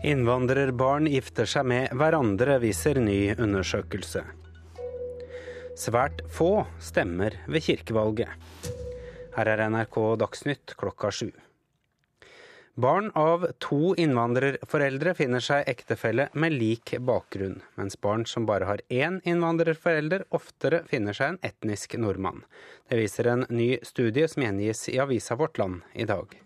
Innvandrerbarn 0.00 1.04
gifter 1.12 1.44
seg 1.44 1.66
med 1.68 1.90
hverandre, 1.92 2.54
viser 2.62 2.96
ny 3.04 3.34
undersøkelse. 3.36 4.22
Svært 5.76 6.22
få 6.32 6.64
stemmer 6.80 7.36
ved 7.44 7.66
kirkevalget. 7.66 8.32
Her 9.36 9.52
er 9.52 9.66
NRK 9.68 10.00
Dagsnytt 10.24 10.74
klokka 10.80 11.12
sju. 11.12 11.28
Barn 12.80 13.12
av 13.12 13.44
to 13.60 13.92
innvandrerforeldre 14.00 15.12
finner 15.20 15.44
seg 15.44 15.68
ektefelle 15.68 16.30
med 16.32 16.56
lik 16.56 16.94
bakgrunn, 17.04 17.60
mens 17.76 18.00
barn 18.00 18.24
som 18.24 18.48
bare 18.48 18.72
har 18.72 18.80
én 18.88 19.20
innvandrerforelder, 19.28 20.30
oftere 20.32 20.86
finner 20.88 21.12
seg 21.12 21.34
en 21.34 21.42
etnisk 21.44 22.00
nordmann. 22.00 22.46
Det 22.88 23.04
viser 23.04 23.28
en 23.28 23.44
ny 23.52 23.74
studie 23.84 24.32
som 24.32 24.48
gjengis 24.48 24.86
i 24.88 24.96
avisa 25.04 25.36
Vårt 25.36 25.60
Land 25.60 25.84
i 25.92 26.08
dag. 26.08 26.40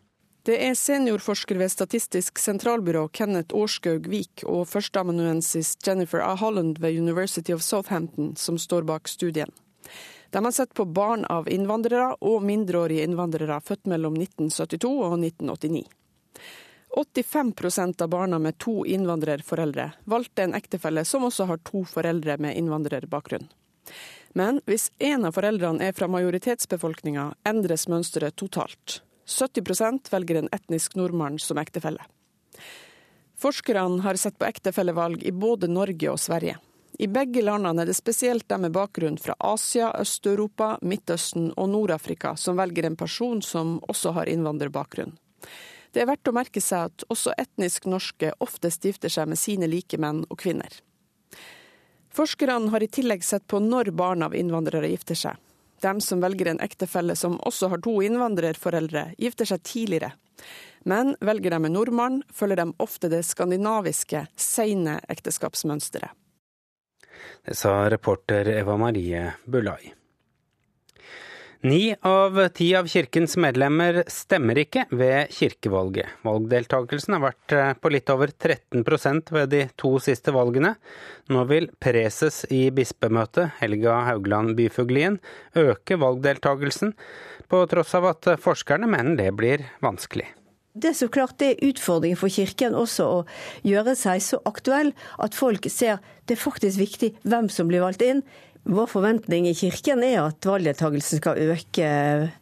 Det 0.45 0.59
er 0.61 0.75
seniorforsker 0.77 1.57
ved 1.57 1.71
Statistisk 1.73 2.37
sentralbyrå 2.39 3.07
Kenneth 3.17 3.57
Årskaug 3.57 4.05
Vik 4.13 4.43
og 4.45 4.67
førsteamanuensis 4.69 5.71
Jennifer 5.87 6.21
A. 6.21 6.35
Holland 6.37 6.83
ved 6.85 6.99
University 7.01 7.55
of 7.55 7.63
Southampton 7.65 8.35
som 8.37 8.59
står 8.61 8.85
bak 8.85 9.09
studien. 9.09 9.49
De 10.31 10.43
har 10.45 10.53
sett 10.53 10.75
på 10.75 10.85
barn 10.85 11.25
av 11.33 11.49
innvandrere 11.49 12.11
og 12.21 12.45
mindreårige 12.45 13.07
innvandrere 13.09 13.57
født 13.65 13.89
mellom 13.89 14.19
1972 14.21 14.91
og 15.07 15.17
1989. 15.17 15.87
85% 16.93 18.05
av 18.05 18.13
barna 18.13 18.39
med 18.39 18.59
to 18.61 18.85
innvandrerforeldre 18.85 19.89
valgte 20.05 20.45
en 20.45 20.59
ektefelle 20.61 21.07
som 21.09 21.25
også 21.25 21.49
har 21.49 21.65
to 21.65 21.87
foreldre 21.89 22.37
med 22.37 22.61
innvandrerbakgrunn. 22.61 23.49
Men 24.37 24.61
hvis 24.69 24.91
én 24.99 25.25
av 25.25 25.39
foreldrene 25.41 25.89
er 25.89 25.97
fra 25.97 26.11
majoritetsbefolkninga, 26.13 27.31
endres 27.49 27.89
mønsteret 27.89 28.37
totalt. 28.37 29.01
70% 29.27 30.11
velger 30.13 30.41
en 30.41 30.53
etnisk 30.53 30.95
nordmann 30.97 31.39
som 31.39 31.59
ektefelle. 31.59 32.05
Forskerne 33.41 34.03
har 34.05 34.17
sett 34.17 34.39
på 34.39 34.47
ektefellevalg 34.47 35.23
i 35.23 35.33
både 35.33 35.69
Norge 35.69 36.11
og 36.11 36.21
Sverige. 36.21 36.57
I 36.99 37.09
begge 37.11 37.43
landene 37.43 37.83
er 37.83 37.91
det 37.91 37.97
spesielt 37.99 38.47
de 38.49 38.59
med 38.63 38.73
bakgrunn 38.73 39.17
fra 39.19 39.35
Asia, 39.43 39.91
Øst-Europa, 39.99 40.77
Midtøsten 40.83 41.51
og 41.59 41.69
Nord-Afrika 41.73 42.37
som 42.39 42.61
velger 42.61 42.87
en 42.87 42.97
person 42.97 43.43
som 43.43 43.81
også 43.91 44.15
har 44.15 44.31
innvandrerbakgrunn. 44.31 45.17
Det 45.91 46.03
er 46.03 46.09
verdt 46.11 46.31
å 46.31 46.35
merke 46.35 46.63
seg 46.63 46.91
at 46.91 47.05
også 47.11 47.35
etnisk 47.39 47.89
norske 47.91 48.33
oftest 48.43 48.87
gifter 48.87 49.11
seg 49.11 49.29
med 49.31 49.39
sine 49.39 49.67
likemenn 49.71 50.25
og 50.29 50.39
-kvinner. 50.39 50.81
Forskerne 52.15 52.71
har 52.71 52.83
i 52.83 52.89
tillegg 52.89 53.25
sett 53.25 53.47
på 53.47 53.59
når 53.59 53.91
barn 53.91 54.23
av 54.23 54.35
innvandrere 54.35 54.89
gifter 54.89 55.15
seg. 55.15 55.37
De 55.85 56.01
som 56.01 56.21
velger 56.25 56.49
en 56.49 56.63
ektefelle 56.65 57.17
som 57.17 57.37
også 57.45 57.69
har 57.73 57.83
to 57.85 57.99
innvandrerforeldre, 58.07 59.11
gifter 59.21 59.49
seg 59.51 59.65
tidligere. 59.69 60.15
Men 60.89 61.13
velger 61.21 61.53
de 61.53 61.59
en 61.69 61.77
nordmann, 61.77 62.23
følger 62.33 62.63
de 62.63 62.71
ofte 62.81 63.11
det 63.13 63.23
skandinaviske, 63.29 64.27
seine 64.37 64.99
ekteskapsmønsteret. 65.13 66.17
Det 67.45 67.57
sa 67.57 67.85
reporter 67.93 68.49
Eva 68.53 68.77
Marie 68.81 69.27
Bulai. 69.45 69.93
Ni 71.65 71.95
av 72.01 72.49
ti 72.53 72.67
av 72.77 72.85
kirkens 72.93 73.39
medlemmer 73.41 74.03
stemmer 74.13 74.59
ikke 74.61 74.83
ved 74.93 75.31
kirkevalget. 75.33 76.19
Valgdeltakelsen 76.27 77.17
har 77.17 77.23
vært 77.23 77.55
eh, 77.57 77.71
på 77.81 77.93
litt 77.95 78.13
over 78.13 78.35
13% 78.37 79.33
ved 79.33 79.49
de 79.55 79.63
to 79.81 79.95
siste 80.05 80.35
valgene. 80.37 80.75
Nå 81.33 81.47
vil 81.49 81.71
preses 81.81 82.43
i 82.53 82.67
bispemøtet, 82.69 83.57
Helga 83.63 83.97
Haugland 84.11 84.59
Byfuglien, 84.61 85.17
øke 85.57 85.97
valgdeltakelsen, 86.05 86.93
på 87.49 87.65
tross 87.73 87.97
av 87.97 88.13
at 88.13 88.35
forskerne 88.45 88.85
mener 88.85 89.17
det 89.25 89.33
blir 89.33 89.65
vanskelig. 89.81 90.29
Det 90.77 90.91
er 90.91 91.01
så 91.01 91.09
klart 91.09 91.39
det 91.41 91.55
er 91.55 91.69
utfordringen 91.71 92.19
for 92.21 92.29
Kirken 92.35 92.77
også 92.77 93.05
å 93.07 93.19
gjøre 93.65 93.97
seg 93.97 94.21
så 94.27 94.45
aktuell 94.45 94.93
at 95.23 95.33
folk 95.33 95.65
ser 95.73 96.05
det 96.29 96.37
er 96.37 96.45
faktisk 96.45 96.81
viktig 96.81 97.15
hvem 97.23 97.49
som 97.49 97.73
blir 97.73 97.85
valgt 97.85 98.05
inn. 98.05 98.21
Vår 98.65 98.87
forventning 98.89 99.45
i 99.49 99.57
Kirken 99.57 100.01
er 100.07 100.23
at 100.23 100.47
valgdeltakelsen 100.49 101.21
skal 101.21 101.41
øke 101.53 101.89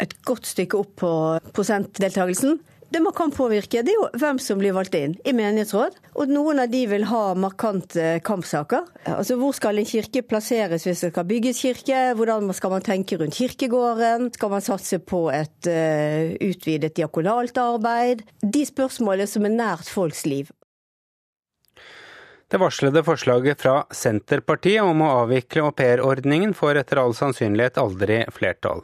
et 0.03 0.13
godt 0.23 0.47
stykke 0.47 0.79
opp 0.79 0.93
på 1.03 1.15
prosentdeltakelsen. 1.51 2.61
Det 2.93 3.01
man 3.01 3.15
kan 3.17 3.33
påvirke, 3.33 3.81
det 3.81 3.95
er 3.95 3.97
jo 3.97 4.21
hvem 4.21 4.39
som 4.43 4.61
blir 4.61 4.75
valgt 4.77 4.95
inn 4.99 5.15
i 5.25 5.33
menighetsråd. 5.33 5.97
Og 6.21 6.31
noen 6.31 6.61
av 6.61 6.71
de 6.71 6.83
vil 6.91 7.07
ha 7.09 7.23
markante 7.41 8.19
kampsaker. 8.27 8.85
Altså 9.09 9.39
hvor 9.41 9.57
skal 9.57 9.81
en 9.81 9.89
kirke 9.89 10.21
plasseres 10.29 10.85
hvis 10.87 11.07
det 11.07 11.13
skal 11.15 11.27
bygges 11.31 11.65
kirke? 11.65 12.03
Hvordan 12.19 12.53
skal 12.55 12.75
man 12.77 12.85
tenke 12.85 13.17
rundt 13.19 13.39
kirkegården? 13.41 14.29
Skal 14.37 14.53
man 14.53 14.67
satse 14.67 15.01
på 15.01 15.25
et 15.33 15.73
uh, 15.73 16.37
utvidet 16.45 16.93
diakonalt 17.01 17.59
arbeid? 17.65 18.27
De 18.45 18.67
spørsmålene 18.69 19.31
som 19.31 19.49
er 19.49 19.57
nært 19.57 19.89
folks 19.89 20.27
liv. 20.29 20.53
Det 22.53 22.59
varslede 22.61 23.01
forslaget 23.01 23.63
fra 23.65 23.79
Senterpartiet 23.97 24.85
om 24.85 24.99
å 25.01 25.07
avvikle 25.23 25.63
aupairordningen 25.71 26.51
får 26.53 26.83
etter 26.83 26.99
all 27.01 27.15
sannsynlighet 27.17 27.79
aldri 27.81 28.19
flertall. 28.29 28.83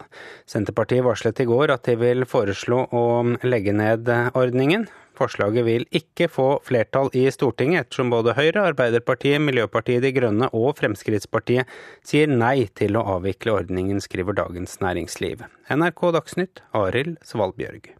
Senterpartiet 0.48 1.04
varslet 1.04 1.42
i 1.44 1.46
går 1.50 1.74
at 1.74 1.84
de 1.84 1.98
vil 2.00 2.24
foreslå 2.24 2.78
å 2.88 3.02
legge 3.44 3.76
ned 3.76 4.08
ordningen. 4.32 4.88
Forslaget 5.20 5.68
vil 5.68 5.84
ikke 5.92 6.30
få 6.32 6.48
flertall 6.64 7.12
i 7.12 7.26
Stortinget, 7.28 7.90
ettersom 7.90 8.08
både 8.16 8.38
Høyre, 8.40 8.64
Arbeiderpartiet, 8.72 9.44
Miljøpartiet 9.44 10.00
De 10.00 10.16
Grønne 10.16 10.48
og 10.56 10.72
Fremskrittspartiet 10.80 11.68
sier 12.00 12.32
nei 12.32 12.70
til 12.72 12.96
å 12.96 13.04
avvikle 13.18 13.58
ordningen, 13.60 14.00
skriver 14.00 14.40
Dagens 14.40 14.80
Næringsliv. 14.80 15.44
NRK 15.68 16.08
Dagsnytt, 16.16 16.64
Arild 16.72 17.20
Svalbjørg. 17.20 17.98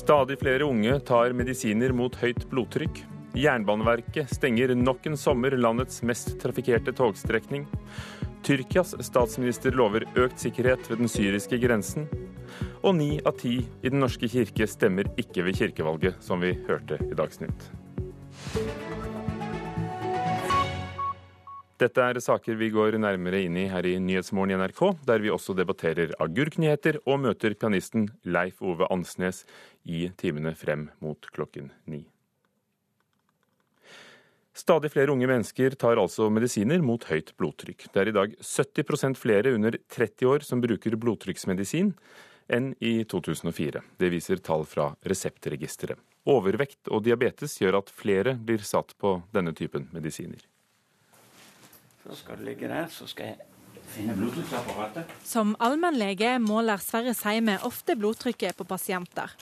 Stadig 0.00 0.38
flere 0.40 0.64
unge 0.64 0.94
tar 1.04 1.34
medisiner 1.36 1.92
mot 1.92 2.14
høyt 2.22 2.46
blodtrykk. 2.48 3.02
Jernbaneverket 3.36 4.30
stenger 4.32 4.72
nok 4.72 5.04
en 5.10 5.18
sommer 5.20 5.52
landets 5.60 6.00
mest 6.08 6.38
trafikkerte 6.40 6.94
togstrekning. 6.96 7.66
Tyrkias 8.46 8.94
statsminister 9.04 9.76
lover 9.76 10.06
økt 10.16 10.40
sikkerhet 10.40 10.88
ved 10.88 11.02
den 11.02 11.12
syriske 11.12 11.60
grensen. 11.60 12.08
Og 12.80 12.96
ni 12.96 13.10
av 13.28 13.36
ti 13.42 13.58
i 13.60 13.92
Den 13.92 14.00
norske 14.00 14.30
kirke 14.32 14.64
stemmer 14.66 15.12
ikke 15.20 15.44
ved 15.44 15.60
kirkevalget, 15.60 16.16
som 16.24 16.40
vi 16.40 16.56
hørte 16.64 16.96
i 17.04 17.12
Dagsnytt. 17.20 17.68
Dette 21.80 22.04
er 22.04 22.18
saker 22.20 22.58
vi 22.60 22.66
går 22.74 22.98
nærmere 23.00 23.38
inn 23.46 23.54
i 23.56 23.62
her 23.72 23.86
i 23.88 23.94
Nyhetsmorgen 24.04 24.52
i 24.52 24.56
NRK, 24.60 24.80
der 25.08 25.22
vi 25.24 25.30
også 25.32 25.54
debatterer 25.56 26.12
agurknyheter 26.20 26.98
og 27.06 27.22
møter 27.24 27.54
pianisten 27.56 28.10
Leif 28.28 28.60
Ove 28.60 28.84
Ansnes 28.92 29.46
i 29.88 30.10
timene 30.20 30.52
frem 30.60 30.90
mot 31.00 31.30
klokken 31.32 31.70
ni. 31.88 32.02
Stadig 34.52 34.90
flere 34.92 35.14
unge 35.14 35.30
mennesker 35.30 35.72
tar 35.80 35.96
altså 36.02 36.28
medisiner 36.28 36.84
mot 36.84 37.06
høyt 37.08 37.32
blodtrykk. 37.40 37.88
Det 37.88 38.02
er 38.02 38.12
i 38.12 38.16
dag 38.18 38.36
70% 38.44 39.16
flere 39.16 39.56
under 39.56 39.80
30 39.88 40.28
år 40.34 40.44
som 40.44 40.60
bruker 40.60 41.00
blodtrykksmedisin 41.00 41.94
enn 42.52 42.74
i 42.84 42.98
2004. 43.08 43.80
Det 43.96 44.12
viser 44.12 44.44
tall 44.44 44.68
fra 44.68 44.90
Reseptregisteret. 45.00 45.96
Overvekt 46.28 46.92
og 46.92 47.06
diabetes 47.08 47.56
gjør 47.62 47.80
at 47.80 47.92
flere 47.94 48.36
blir 48.36 48.60
satt 48.60 48.92
på 49.00 49.22
denne 49.32 49.56
typen 49.56 49.88
medisiner. 49.96 50.42
Så 52.06 52.16
skal 52.16 52.40
det 52.40 52.48
ligge 52.48 52.68
der, 52.70 52.88
så 52.88 53.06
skal 53.10 53.32
jeg 53.32 53.38
finne 53.92 54.16
blodtrykksapparatet. 54.16 55.14
Som 55.26 55.54
allmennlege 55.60 56.38
måler 56.42 56.80
Sverre 56.82 57.14
Seime 57.16 57.58
ofte 57.66 57.96
blodtrykket 57.98 58.56
på 58.56 58.66
pasienter. 58.68 59.34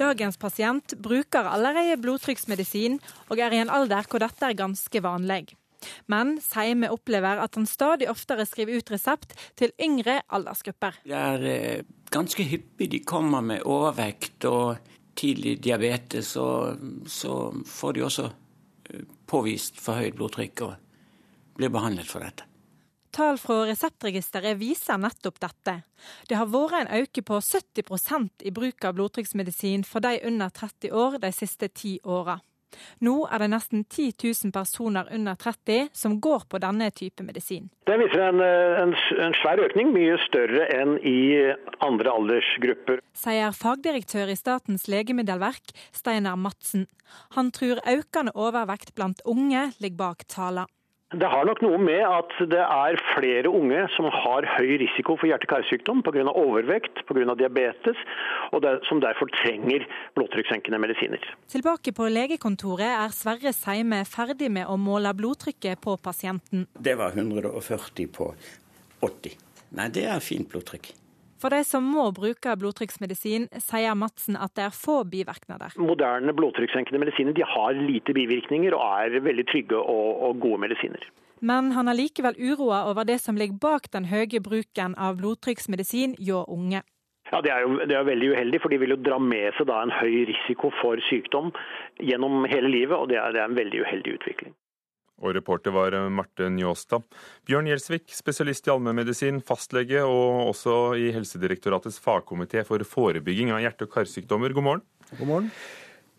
Dagens 0.00 0.38
pasient 0.40 0.94
bruker 1.02 1.48
allerede 1.50 1.98
blodtrykksmedisin, 2.00 2.98
og 3.28 3.40
er 3.42 3.52
i 3.54 3.62
en 3.62 3.72
alder 3.72 4.06
hvor 4.08 4.22
dette 4.22 4.46
er 4.46 4.56
ganske 4.56 5.02
vanlig. 5.04 5.56
Men 6.10 6.38
Seime 6.42 6.90
opplever 6.90 7.42
at 7.42 7.54
han 7.54 7.66
stadig 7.68 8.08
oftere 8.10 8.46
skriver 8.48 8.80
ut 8.80 8.90
resept 8.90 9.34
til 9.58 9.74
yngre 9.82 10.20
aldersgrupper. 10.34 11.02
Det 11.04 11.18
er 11.18 11.46
eh, 11.52 11.84
ganske 12.10 12.46
hyppig 12.48 12.90
de 12.94 13.02
kommer 13.06 13.44
med 13.44 13.66
overvekt 13.68 14.48
og 14.48 14.80
tidlig 15.18 15.58
diabetes, 15.62 16.34
og 16.40 16.82
så 17.10 17.38
får 17.66 17.94
de 17.94 18.04
også 18.08 18.26
eh, 18.90 19.06
påvist 19.30 19.78
for 19.82 20.00
høyt 20.00 20.18
blodtrykk. 20.18 20.66
og 20.66 20.87
blir 21.58 21.72
behandlet 21.74 22.08
for 22.08 22.24
dette. 22.24 22.46
Tall 23.14 23.38
fra 23.40 23.62
Reseptregisteret 23.66 24.58
viser 24.60 24.98
nettopp 25.00 25.40
dette. 25.42 25.78
Det 26.28 26.36
har 26.38 26.50
vært 26.52 26.82
en 26.82 26.92
økning 27.00 27.24
på 27.26 27.40
70% 27.42 28.44
i 28.46 28.52
bruk 28.54 28.84
av 28.84 28.98
blodtrykksmedisin 28.98 29.86
for 29.88 30.04
de 30.04 30.20
under 30.28 30.52
30 30.54 30.92
år 30.92 31.18
de 31.22 31.32
siste 31.34 31.70
ti 31.72 31.96
åra. 32.04 32.38
Nå 33.00 33.14
er 33.32 33.42
det 33.42 33.48
nesten 33.52 33.84
10 33.88 34.12
000 34.20 34.52
personer 34.52 35.08
under 35.14 35.38
30 35.40 35.88
som 35.96 36.18
går 36.20 36.44
på 36.52 36.60
denne 36.62 36.90
type 36.92 37.24
medisin. 37.24 37.70
Det 37.88 37.96
viser 38.02 38.26
en, 38.28 38.42
en, 38.44 38.94
en 39.24 39.36
svær 39.40 39.62
økning, 39.64 39.94
mye 39.96 40.18
større 40.26 40.68
enn 40.76 40.98
i 41.00 41.18
andre 41.84 42.12
aldersgrupper. 42.12 43.02
Sier 43.16 43.56
fagdirektør 43.56 44.30
i 44.30 44.38
Statens 44.38 44.84
legemiddelverk, 44.92 45.72
Steinar 45.96 46.36
Madsen. 46.36 46.86
Han 47.40 47.52
tror 47.56 47.80
økende 47.88 48.36
overvekt 48.36 48.92
blant 48.98 49.24
unge 49.24 49.70
ligger 49.80 50.02
bak 50.04 50.28
tallene. 50.28 50.68
Det 51.08 51.24
har 51.24 51.46
nok 51.48 51.62
noe 51.64 51.78
med 51.80 52.02
at 52.04 52.34
det 52.52 52.60
er 52.60 52.98
flere 53.14 53.48
unge 53.48 53.86
som 53.94 54.10
har 54.12 54.44
høy 54.58 54.74
risiko 54.82 55.14
for 55.16 55.30
hjerte-karsykdom 55.30 56.02
pga. 56.04 56.26
overvekt, 56.28 57.00
pga. 57.08 57.24
diabetes, 57.32 57.96
og 58.52 58.60
det, 58.60 58.74
som 58.90 59.00
derfor 59.00 59.30
trenger 59.38 59.86
blodtrykkssenkende 60.18 60.76
medisiner. 60.76 61.24
Tilbake 61.48 61.96
på 61.96 62.10
legekontoret 62.12 62.92
er 62.92 63.16
Sverre 63.16 63.54
Seime 63.56 64.02
ferdig 64.04 64.52
med 64.52 64.68
å 64.68 64.76
måle 64.76 65.14
blodtrykket 65.16 65.80
på 65.80 65.96
pasienten. 65.96 66.68
Det 66.76 66.98
var 67.00 67.16
140 67.16 68.12
på 68.12 68.34
80. 69.00 69.40
Nei, 69.80 69.88
det 69.88 70.04
er 70.12 70.20
fint 70.20 70.52
blodtrykk. 70.52 70.92
For 71.38 71.54
de 71.54 71.62
som 71.66 71.86
må 71.86 72.08
bruke 72.16 72.56
blodtrykksmedisin, 72.58 73.46
sier 73.62 73.94
Madsen 73.98 74.38
at 74.38 74.56
det 74.58 74.64
er 74.66 74.74
få 74.74 75.04
bivirkninger. 75.06 75.78
Moderne 75.78 76.34
blodtrykkssenkende 76.34 76.98
medisiner 77.04 77.36
de 77.36 77.46
har 77.46 77.78
lite 77.78 78.14
bivirkninger 78.16 78.74
og 78.74 78.82
er 79.04 79.22
veldig 79.22 79.46
trygge 79.46 79.78
og, 79.78 80.22
og 80.26 80.40
gode 80.42 80.64
medisiner. 80.66 81.06
Men 81.40 81.70
han 81.76 81.86
er 81.86 81.94
likevel 81.94 82.34
uroa 82.34 82.84
over 82.90 83.06
det 83.06 83.20
som 83.22 83.38
ligger 83.38 83.60
bak 83.62 83.90
den 83.94 84.08
høye 84.10 84.42
bruken 84.42 84.96
av 84.98 85.20
blodtrykksmedisin 85.20 86.16
hjå 86.18 86.42
unge. 86.50 86.82
Ja, 87.30 87.40
Det 87.44 87.52
er 87.52 87.60
jo 87.60 87.76
det 87.86 87.94
er 87.94 88.06
veldig 88.08 88.30
uheldig, 88.32 88.60
for 88.62 88.72
de 88.72 88.78
vil 88.80 88.94
jo 88.96 89.02
dra 89.04 89.18
med 89.20 89.52
seg 89.58 89.70
en 89.70 89.92
høy 89.92 90.24
risiko 90.30 90.72
for 90.80 91.00
sykdom 91.10 91.52
gjennom 92.00 92.48
hele 92.48 92.70
livet. 92.72 92.96
og 92.96 93.08
det 93.08 93.20
er, 93.20 93.32
det 93.36 93.42
er 93.42 93.50
en 93.50 93.58
veldig 93.58 93.82
uheldig 93.84 94.14
utvikling. 94.18 94.54
Og 95.18 95.34
reporter 95.34 95.74
var 95.74 95.94
eh, 95.96 96.08
Marte 96.12 96.46
Njåstad. 96.52 97.02
Bjørn 97.48 97.68
Gjelsvik, 97.70 98.06
spesialist 98.14 98.68
i 98.68 98.72
allmennmedisin, 98.74 99.40
fastlege 99.46 100.04
og 100.06 100.52
også 100.52 100.78
i 101.00 101.10
Helsedirektoratets 101.14 101.98
fagkomité 102.02 102.62
for 102.66 102.82
forebygging 102.86 103.50
av 103.54 103.62
hjerte- 103.64 103.88
og 103.88 103.94
karsykdommer. 103.96 104.54
God 104.54 104.66
morgen. 104.68 104.84
God 105.18 105.30
morgen. 105.30 105.48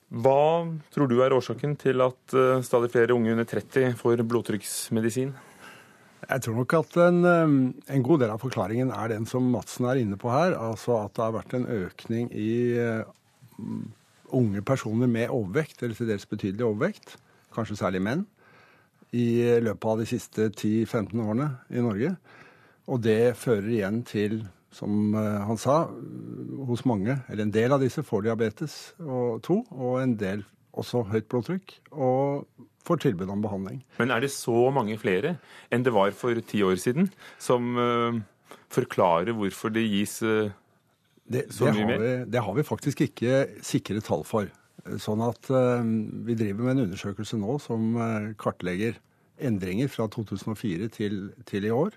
Hva 0.09 0.65
tror 0.91 1.07
du 1.07 1.19
er 1.21 1.35
årsaken 1.35 1.77
til 1.79 2.03
at 2.03 2.35
eh, 2.35 2.65
stadig 2.65 2.89
flere 2.91 3.15
unge 3.15 3.31
under 3.35 3.47
30 3.47 3.95
får 3.99 4.25
blodtrykksmedisin? 4.27 5.31
Jeg 6.29 6.43
tror 6.43 6.57
nok 6.57 6.75
at 6.75 6.97
en, 7.05 7.21
eh, 7.23 7.53
en, 7.95 8.03
god 8.03 8.25
del 8.25 8.33
av 8.33 8.43
forklaringen 8.43 8.91
er 8.91 9.13
den 9.13 9.29
som 9.29 9.47
Madsen 9.53 9.87
er 9.87 10.01
inne 10.01 10.19
på 10.19 10.33
her. 10.33 10.57
Altså 10.59 10.97
at 11.05 11.15
det 11.15 11.23
har 11.23 11.37
vært 11.37 11.55
en 11.55 11.69
økning 11.85 12.27
i 12.35 12.51
unge 14.29 14.61
personer 14.61 15.09
med 15.09 15.31
overvekt, 15.33 15.81
eller 15.83 15.95
til 15.97 16.11
dels 16.11 16.27
betydelig 16.29 16.67
overvekt. 16.67 17.15
Kanskje 17.55 17.79
særlig 17.79 18.03
menn 18.03 18.27
i 19.15 19.59
løpet 19.63 19.89
av 19.89 20.01
de 20.01 20.07
siste 20.09 20.49
10-15 20.51 21.17
årene 21.23 21.49
i 21.73 21.81
Norge. 21.83 22.13
Og 22.89 23.01
det 23.05 23.35
fører 23.37 23.69
igjen 23.69 24.01
til, 24.07 24.41
som 24.73 25.13
eh, 25.17 25.41
han 25.45 25.59
sa, 25.61 25.81
hos 26.69 26.85
mange, 26.89 27.19
eller 27.29 27.45
en 27.45 27.53
del 27.53 27.73
av 27.75 27.83
disse 27.83 28.03
får 28.05 28.27
diabetes 28.27 28.79
og 29.01 29.41
to, 29.45 29.61
og 29.73 30.01
en 30.03 30.15
del 30.19 30.45
også 30.79 31.03
høyt 31.09 31.27
blodtrykk, 31.31 31.73
og 31.91 32.45
får 32.85 33.03
tilbud 33.05 33.29
om 33.29 33.43
behandling. 33.43 33.81
Men 33.99 34.13
er 34.13 34.23
det 34.23 34.31
så 34.33 34.69
mange 34.73 34.97
flere 35.01 35.35
enn 35.73 35.85
det 35.85 35.93
var 35.93 36.13
for 36.17 36.37
ti 36.49 36.61
år 36.65 36.79
siden, 36.81 37.09
som 37.41 37.75
uh, 37.77 38.21
forklarer 38.73 39.35
hvorfor 39.37 39.73
det 39.75 39.85
gis 39.89 40.19
uh, 40.25 40.49
det, 41.29 41.47
så 41.53 41.67
det 41.67 41.75
mye 41.77 41.89
mer? 41.89 42.01
Vi, 42.01 42.13
det 42.33 42.45
har 42.45 42.55
vi 42.57 42.65
faktisk 42.65 43.03
ikke 43.05 43.43
sikre 43.65 44.01
tall 44.05 44.23
for. 44.25 44.49
Sånn 45.01 45.21
at 45.25 45.49
uh, 45.51 45.83
Vi 46.25 46.37
driver 46.39 46.65
med 46.65 46.77
en 46.77 46.85
undersøkelse 46.87 47.39
nå 47.39 47.57
som 47.63 47.93
uh, 47.99 48.31
kartlegger 48.39 48.99
endringer 49.39 49.87
fra 49.91 50.09
2004 50.11 50.89
til, 50.95 51.21
til 51.47 51.67
i 51.67 51.73
år. 51.73 51.95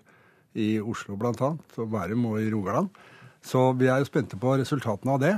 I 0.58 0.76
Oslo 0.78 1.16
bl.a., 1.18 1.32
og 1.56 1.90
Bærum 1.90 2.28
og 2.30 2.40
i 2.42 2.50
Rogaland. 2.52 2.90
Så 3.42 3.72
vi 3.78 3.88
er 3.90 4.02
jo 4.02 4.06
spente 4.06 4.38
på 4.38 4.54
resultatene 4.60 5.16
av 5.16 5.22
det. 5.22 5.34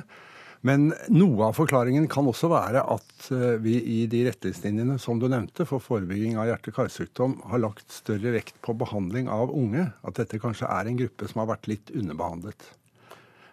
Men 0.65 0.89
noe 1.13 1.51
av 1.51 1.57
forklaringen 1.59 2.07
kan 2.09 2.29
også 2.29 2.49
være 2.53 2.83
at 2.95 3.27
uh, 3.33 3.57
vi 3.61 3.77
i 3.97 3.99
de 4.11 4.23
retningslinjene 4.31 4.97
som 5.01 5.21
du 5.21 5.29
nevnte 5.29 5.67
for 5.69 5.85
forebygging 5.85 6.39
av 6.41 6.49
hjerte-karsykdom, 6.49 7.39
har 7.51 7.65
lagt 7.65 7.93
større 7.93 8.33
vekt 8.37 8.57
på 8.65 8.77
behandling 8.81 9.29
av 9.33 9.53
unge. 9.53 9.91
At 10.05 10.21
dette 10.21 10.41
kanskje 10.41 10.71
er 10.73 10.89
en 10.89 11.01
gruppe 11.03 11.29
som 11.29 11.45
har 11.45 11.53
vært 11.53 11.69
litt 11.73 11.93
underbehandlet. 11.93 12.71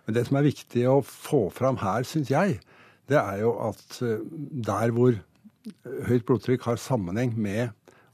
Men 0.06 0.18
det 0.18 0.28
som 0.28 0.40
er 0.40 0.48
viktig 0.48 0.88
å 0.90 1.02
få 1.06 1.46
fram 1.54 1.82
her, 1.84 2.08
syns 2.08 2.32
jeg, 2.32 2.62
det 3.12 3.19
er 3.19 3.42
jo 3.44 3.54
at 3.68 4.00
eh, 4.06 4.24
der 4.68 4.94
hvor 4.96 5.18
høyt 6.08 6.25
blodtrykk 6.25 6.66
har 6.69 6.81
sammenheng 6.81 7.36
med 7.38 7.69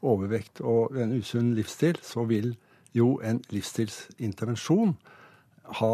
overvekt 0.06 0.62
og 0.62 0.98
en 1.00 1.16
usunn 1.18 1.54
livsstil, 1.58 1.98
så 2.04 2.26
vil 2.30 2.54
jo 2.96 3.18
en 3.26 3.40
livsstilsintervensjon 3.54 4.96
ha 5.80 5.94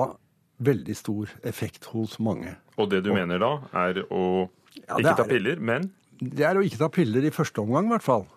veldig 0.63 0.95
stor 0.95 1.31
effekt 1.47 1.89
hos 1.93 2.19
mange. 2.23 2.55
Og 2.77 2.89
det 2.91 3.03
du 3.05 3.11
og, 3.11 3.17
mener 3.17 3.41
da, 3.41 3.53
er 3.85 4.03
å 4.07 4.23
ja, 4.77 4.99
ikke 4.99 5.17
ta 5.19 5.27
piller, 5.27 5.61
men? 5.61 5.89
Det 6.19 6.45
er 6.47 6.57
å 6.57 6.63
ikke 6.65 6.81
ta 6.81 6.89
piller 6.93 7.25
i 7.25 7.33
første 7.33 7.61
omgang, 7.63 7.89
i 7.89 7.95
hvert 7.95 8.05
fall. 8.05 8.27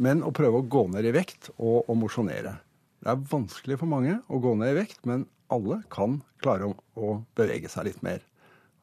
Men 0.00 0.24
å 0.26 0.32
prøve 0.34 0.60
å 0.60 0.66
gå 0.66 0.86
ned 0.92 1.06
i 1.06 1.14
vekt 1.14 1.52
og 1.56 1.88
å 1.90 1.96
mosjonere. 1.98 2.58
Det 3.00 3.12
er 3.12 3.22
vanskelig 3.30 3.78
for 3.80 3.90
mange 3.90 4.18
å 4.28 4.40
gå 4.42 4.52
ned 4.60 4.74
i 4.74 4.80
vekt, 4.82 5.00
men 5.08 5.24
alle 5.50 5.80
kan 5.92 6.20
klare 6.42 6.68
å 6.70 7.14
bevege 7.38 7.70
seg 7.70 7.88
litt 7.88 8.02
mer. 8.06 8.20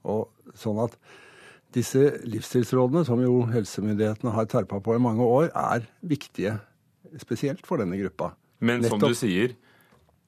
Og 0.07 0.27
sånn 0.57 0.79
at 0.83 0.95
disse 1.75 2.01
livsstilsrådene, 2.27 3.03
som 3.07 3.21
jo 3.21 3.41
helsemyndighetene 3.51 4.33
har 4.35 4.47
terpa 4.49 4.79
på 4.83 4.95
i 4.95 5.01
mange 5.03 5.25
år, 5.25 5.49
er 5.51 5.87
viktige. 6.01 6.57
Spesielt 7.21 7.65
for 7.67 7.81
denne 7.81 7.97
gruppa. 7.99 8.33
Men 8.59 8.83
som 8.85 9.01
du 9.01 9.13
sier, 9.15 9.53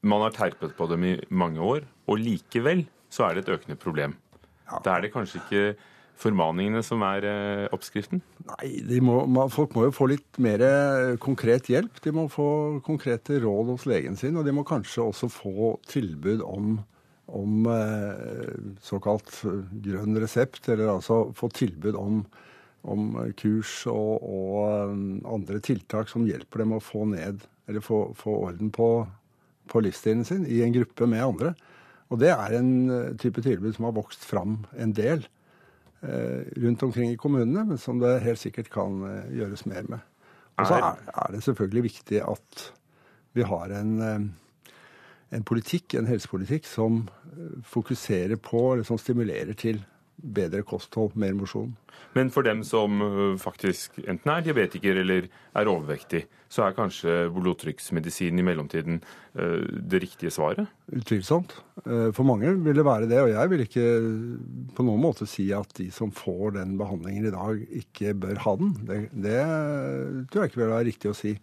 man 0.01 0.24
har 0.24 0.36
terpet 0.36 0.75
på 0.77 0.88
dem 0.91 1.06
i 1.07 1.13
mange 1.30 1.62
år, 1.63 1.88
og 2.07 2.21
likevel 2.21 2.86
så 3.12 3.27
er 3.27 3.38
det 3.38 3.47
et 3.47 3.56
økende 3.57 3.80
problem. 3.80 4.15
Ja. 4.69 4.81
Da 4.86 4.95
er 4.95 5.06
det 5.06 5.13
kanskje 5.15 5.41
ikke 5.41 5.63
formaningene 6.19 6.81
som 6.86 7.03
er 7.07 7.25
eh, 7.25 7.65
oppskriften? 7.74 8.21
Nei, 8.50 9.00
må, 9.03 9.47
folk 9.53 9.74
må 9.75 9.88
jo 9.88 9.95
få 9.95 10.09
litt 10.12 10.39
mer 10.42 10.63
eh, 10.65 11.15
konkret 11.21 11.71
hjelp. 11.71 12.01
De 12.03 12.13
må 12.15 12.27
få 12.31 12.50
konkrete 12.85 13.39
råd 13.44 13.74
hos 13.74 13.88
legen 13.89 14.19
sin, 14.19 14.38
og 14.38 14.47
de 14.47 14.53
må 14.56 14.65
kanskje 14.68 15.07
også 15.07 15.31
få 15.31 15.74
tilbud 15.89 16.44
om 16.45 16.80
om 17.35 17.65
eh, 17.69 18.57
såkalt 18.83 19.31
grønn 19.85 20.17
resept, 20.21 20.67
eller 20.69 20.95
altså 20.95 21.21
få 21.37 21.49
tilbud 21.53 21.97
om, 21.99 22.23
om 22.89 23.13
kurs 23.39 23.81
og, 23.91 24.25
og, 24.25 24.57
eh, 24.65 24.93
andre 25.33 25.61
tiltak 25.65 26.11
som 26.11 26.27
hjelper 26.27 26.63
dem 26.63 26.75
å 26.77 26.83
få 26.83 27.05
ned, 27.11 27.45
eller 27.69 27.85
få, 27.85 28.09
få 28.17 28.35
orden 28.49 28.71
på, 28.75 28.89
på, 29.69 29.83
livsstilen 29.85 30.25
sin 30.27 30.45
i 30.49 30.63
en 30.65 30.75
gruppe 30.75 31.09
med 31.09 31.25
andre. 31.25 31.53
Og 32.09 32.21
det 32.21 32.31
er 32.33 32.57
en 32.57 32.71
eh, 32.93 33.11
type 33.21 33.43
tilbud 33.45 33.75
som 33.77 33.89
har 33.89 33.97
vokst 33.97 34.25
fram 34.25 34.63
en 34.77 34.93
del 34.97 35.25
eh, 36.01 36.45
rundt 36.57 36.83
omkring 36.83 37.13
i 37.13 37.19
kommunene, 37.21 37.67
men 37.71 37.81
som 37.81 38.01
det 38.01 38.19
helt 38.25 38.41
sikkert 38.41 38.71
kan 38.73 39.03
eh, 39.07 39.33
gjøres 39.39 39.67
mer 39.69 39.89
med. 39.89 40.05
Og 40.59 40.67
så 40.67 40.75
er, 40.75 41.01
er, 41.13 41.31
det 41.31 41.45
selvfølgelig 41.45 41.85
viktig 41.85 42.21
at 42.25 42.69
vi 43.37 43.45
har 43.47 43.71
en 43.77 43.92
eh, 44.04 44.30
en 45.36 45.45
politikk, 45.45 45.95
en 45.98 46.09
helsepolitikk 46.09 46.68
som 46.69 47.04
eh, 47.06 47.62
fokuserer 47.68 48.40
på, 48.42 48.74
eller 48.74 48.88
som 48.88 49.00
stimulerer 49.02 49.57
til 49.57 49.83
bedre 50.19 50.66
kosthold, 50.68 51.14
mer 51.16 51.31
mosjon. 51.38 51.71
Men 52.16 52.31
for 52.33 52.44
dem 52.44 52.64
som 52.68 53.00
eh, 53.04 53.38
faktisk 53.40 54.02
enten 54.02 54.33
er 54.33 54.44
diabetiker 54.44 55.00
eller 55.04 55.30
er 55.30 55.69
overvektig, 55.69 56.26
så 56.50 56.66
er 56.66 56.76
kanskje 56.76 57.16
blodtrykksmedisin 57.36 58.42
i 58.42 58.45
mellomtiden 58.48 59.00
eh, 59.38 59.69
det 59.92 60.02
riktige 60.07 60.33
svaret? 60.33 60.71
Utvilsomt. 60.90 61.54
For 61.86 62.26
mange 62.28 62.52
vil 62.66 62.76
det 62.76 62.83
være 62.83 63.07
det. 63.07 63.21
Og 63.21 63.30
jeg 63.31 63.50
vil 63.52 63.62
ikke 63.64 63.86
på 64.76 64.83
noen 64.83 65.02
måte 65.04 65.30
si 65.30 65.45
at 65.56 65.71
de 65.78 65.88
som 65.94 66.12
får 66.12 66.57
den 66.57 66.74
behandlingen 66.81 67.30
i 67.30 67.33
dag, 67.33 67.62
ikke 67.83 68.18
bør 68.26 68.42
ha 68.48 68.56
den. 68.59 68.74
Det, 68.90 69.00
det 69.14 69.40
tror 70.30 70.44
jeg 70.44 70.52
ikke 70.52 70.64
vil 70.66 70.74
være 70.74 70.90
riktig 70.90 71.14
å 71.14 71.18
si. 71.18 71.38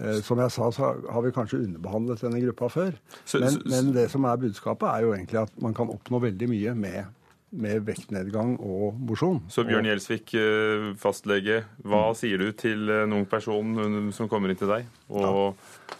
Eh, 0.00 0.20
som 0.24 0.40
jeg 0.40 0.52
sa, 0.54 0.70
så 0.72 0.92
har 1.12 1.24
vi 1.24 1.32
kanskje 1.36 1.60
underbehandlet 1.66 2.22
denne 2.24 2.40
gruppa 2.46 2.70
før. 2.72 2.94
Men, 3.36 3.58
men, 3.68 3.90
det 3.96 4.06
som 4.12 4.24
er 4.24 4.40
budskapet, 4.40 4.88
er 4.88 5.04
jo 5.04 5.12
egentlig 5.16 5.42
at 5.42 5.58
man 5.60 5.76
kan 5.76 5.92
oppnå 5.92 6.22
veldig 6.22 6.48
mye 6.48 6.72
med, 6.78 7.10
med 7.52 7.84
vektnedgang 7.84 8.54
og 8.56 8.96
mosjon. 9.10 9.42
Så 9.52 9.66
Bjørn 9.68 9.90
Gjelsvik, 9.90 10.32
eh, 10.40 10.88
fastlege, 11.00 11.62
hva 11.84 12.06
mm. 12.08 12.18
sier 12.22 12.40
du 12.40 12.56
til 12.56 12.88
en 13.02 13.18
ung 13.20 13.28
person 13.28 14.08
som 14.16 14.30
kommer 14.32 14.52
inn 14.52 14.60
til 14.60 14.72
deg 14.72 14.88
og 15.12 15.28
ja. 15.28 15.94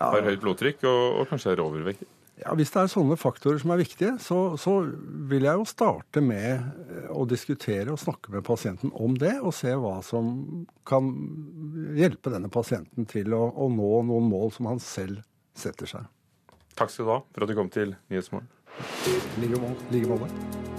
Ja. 0.00 0.08
har 0.08 0.24
høyt 0.26 0.42
blodtrykk 0.42 0.88
og, 0.88 1.04
og 1.20 1.28
kanskje 1.30 1.52
er 1.52 1.66
overvektig? 1.66 2.08
Ja, 2.44 2.52
Hvis 2.58 2.74
det 2.74 2.82
er 2.82 2.90
sånne 2.92 3.16
faktorer 3.16 3.60
som 3.62 3.72
er 3.72 3.80
viktige, 3.80 4.14
så, 4.20 4.38
så, 4.60 4.74
vil 5.30 5.46
jeg 5.46 5.60
jo 5.60 5.64
starte 5.68 6.20
med 6.24 6.50
eh, 6.52 7.06
å 7.14 7.24
diskutere 7.28 7.94
og 7.94 8.00
snakke 8.02 8.34
med 8.34 8.44
pasienten 8.44 8.92
om 8.92 9.16
det, 9.20 9.38
og 9.40 9.56
se 9.56 9.72
hva 9.80 9.96
som 10.04 10.66
kan 10.88 11.08
hjelpe 11.96 12.34
denne 12.34 12.52
pasienten 12.52 13.08
til 13.08 13.32
å, 13.36 13.46
å 13.48 13.70
nå 13.72 13.94
noen 14.10 14.28
mål 14.28 14.52
som 14.56 14.68
han 14.68 14.82
selv 14.82 15.24
setter 15.56 15.88
seg. 15.88 16.12
Takk 16.74 16.92
skal 16.92 17.08
du 17.08 17.14
ha 17.14 17.18
for 17.30 17.46
at 17.46 17.50
du 17.50 17.56
kom 17.56 17.72
til 17.72 17.96
Nyhetsmorgen. 18.12 18.50
I 19.38 19.46
like 19.46 20.06
måte. 20.08 20.73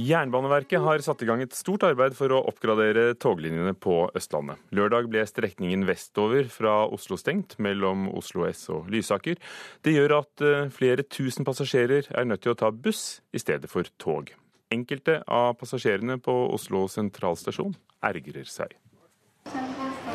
Jernbaneverket 0.00 0.80
har 0.80 1.02
satt 1.04 1.22
i 1.22 1.26
gang 1.28 1.42
et 1.44 1.56
stort 1.56 1.82
arbeid 1.84 2.14
for 2.16 2.32
å 2.32 2.40
oppgradere 2.48 3.12
toglinjene 3.20 3.74
på 3.76 4.06
Østlandet. 4.16 4.60
Lørdag 4.72 5.10
ble 5.12 5.24
strekningen 5.28 5.84
vestover 5.88 6.48
fra 6.52 6.86
Oslo 6.88 7.18
stengt, 7.20 7.58
mellom 7.60 8.06
Oslo 8.16 8.46
S 8.48 8.64
og 8.72 8.88
Lysaker. 8.92 9.40
Det 9.84 9.94
gjør 9.96 10.20
at 10.22 10.44
eh, 10.46 10.70
flere 10.72 11.04
tusen 11.04 11.44
passasjerer 11.48 12.08
er 12.14 12.28
nødt 12.28 12.44
til 12.46 12.54
å 12.54 12.60
ta 12.62 12.70
buss 12.72 13.20
i 13.34 13.42
stedet 13.42 13.68
for 13.72 13.88
tog. 14.00 14.32
Enkelte 14.72 15.18
av 15.26 15.58
passasjerene 15.60 16.20
på 16.22 16.36
Oslo 16.54 16.86
sentralstasjon 16.88 17.74
ergrer 18.06 18.48
seg. 18.48 18.78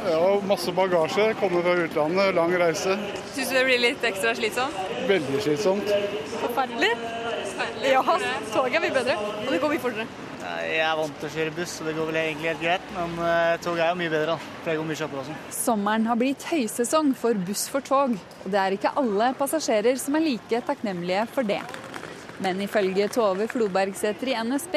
Ja, 0.06 0.24
masse 0.48 0.74
bagasje. 0.74 1.34
Kommer 1.42 1.66
fra 1.66 1.76
utlandet, 1.84 2.34
lang 2.38 2.56
reise. 2.62 2.98
Syns 3.36 3.52
du 3.52 3.60
det 3.60 3.68
blir 3.68 3.84
litt 3.90 4.08
ekstra 4.08 4.34
slitsomt? 4.38 4.82
Veldig 5.12 5.46
slitsomt. 5.46 5.94
Forferdelig. 6.40 7.25
Ja, 7.86 8.02
toget 8.54 8.82
mye 8.84 8.94
bedre, 8.96 9.16
og 9.22 9.52
det 9.52 9.60
går 9.64 9.74
mye 9.76 9.84
fortere. 9.84 10.08
Jeg 10.66 10.82
er 10.86 10.98
vant 11.00 11.16
til 11.22 11.28
å 11.28 11.34
kjøre 11.34 11.54
buss, 11.56 11.72
så 11.80 11.86
det 11.88 11.96
går 11.98 12.10
vel 12.12 12.20
egentlig 12.22 12.52
helt 12.52 12.62
greit. 12.62 12.92
Men 12.94 13.16
tog 13.66 13.80
er 13.80 13.90
jo 13.90 13.98
mye 13.98 14.12
bedre, 14.14 14.36
da. 14.36 14.54
For 14.62 14.72
jeg 14.72 14.80
går 14.82 14.88
mye 14.90 15.00
kjappere 15.00 15.24
også. 15.24 15.38
Sommeren 15.58 16.06
har 16.10 16.20
blitt 16.20 16.46
høysesong 16.52 17.16
for 17.18 17.42
buss 17.48 17.66
for 17.72 17.86
tog, 17.86 18.14
og 18.44 18.48
det 18.54 18.62
er 18.62 18.78
ikke 18.78 18.94
alle 19.02 19.32
passasjerer 19.40 19.98
som 20.02 20.20
er 20.20 20.26
like 20.28 20.62
takknemlige 20.68 21.26
for 21.34 21.48
det. 21.48 21.62
Men 22.44 22.60
ifølge 22.62 23.08
Tove 23.16 23.48
Flobergsæter 23.48 24.34
i 24.34 24.38
NSB 24.44 24.76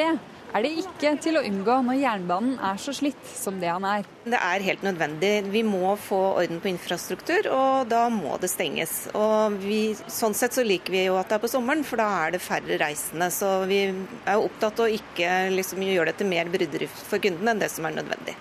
er 0.49 0.65
det 0.65 0.71
ikke 0.81 1.11
til 1.21 1.37
å 1.37 1.43
unngå 1.45 1.75
når 1.85 1.99
jernbanen 2.01 2.55
er 2.71 2.79
så 2.81 2.93
slitt 2.95 3.21
som 3.37 3.59
det 3.61 3.69
han 3.69 3.85
er. 3.85 4.07
Det 4.25 4.39
er 4.39 4.65
helt 4.65 4.83
nødvendig. 4.85 5.31
Vi 5.53 5.61
må 5.65 5.93
få 6.01 6.19
orden 6.41 6.61
på 6.63 6.71
infrastruktur, 6.71 7.49
og 7.53 7.89
da 7.91 8.07
må 8.13 8.37
det 8.41 8.49
stenges. 8.51 8.95
Og 9.13 9.59
vi, 9.61 9.81
sånn 10.09 10.37
sett 10.37 10.57
så 10.57 10.65
liker 10.65 10.95
vi 10.95 11.05
jo 11.05 11.19
at 11.21 11.29
det 11.29 11.37
er 11.37 11.45
på 11.45 11.51
sommeren, 11.51 11.85
for 11.85 12.01
da 12.01 12.09
er 12.25 12.35
det 12.35 12.43
færre 12.43 12.79
reisende. 12.81 13.29
Så 13.33 13.51
vi 13.69 13.83
er 13.89 14.37
jo 14.37 14.47
opptatt 14.49 14.81
av 14.81 14.89
å 14.89 14.99
ikke 14.99 15.49
liksom 15.53 15.85
gjøre 15.85 16.13
dette 16.13 16.27
mer 16.27 16.49
bryderift 16.51 17.05
for 17.09 17.21
kundene 17.21 17.55
enn 17.55 17.65
det 17.65 17.73
som 17.73 17.85
er 17.85 17.99
nødvendig. 18.01 18.37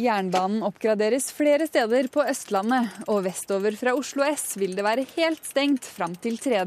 Jernbanen 0.00 0.62
oppgraderes 0.64 1.32
flere 1.34 1.66
steder 1.68 2.08
på 2.12 2.22
Østlandet, 2.30 3.00
og 3.10 3.24
vestover 3.26 3.74
fra 3.80 3.96
Oslo 3.98 4.24
S 4.28 4.54
vil 4.60 4.76
det 4.76 4.86
være 4.86 5.08
helt 5.16 5.44
stengt 5.44 5.88
fram 5.88 6.14
til 6.20 6.38
3. 6.40 6.62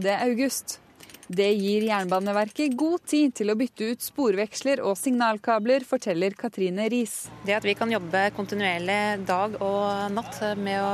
Det 1.33 1.49
gir 1.57 1.87
Jernbaneverket 1.87 2.75
god 2.77 3.01
tid 3.09 3.31
til 3.39 3.49
å 3.49 3.55
bytte 3.57 3.87
ut 3.93 4.03
sporveksler 4.05 4.81
og 4.85 4.93
signalkabler, 4.99 5.81
forteller 5.87 6.35
Katrine 6.37 6.85
Riis. 6.91 7.23
Det 7.47 7.55
at 7.57 7.65
vi 7.65 7.73
kan 7.77 7.89
jobbe 7.89 8.27
kontinuerlig 8.37 9.25
dag 9.25 9.55
og 9.63 10.13
natt 10.13 10.37
med 10.61 10.77
å 10.83 10.91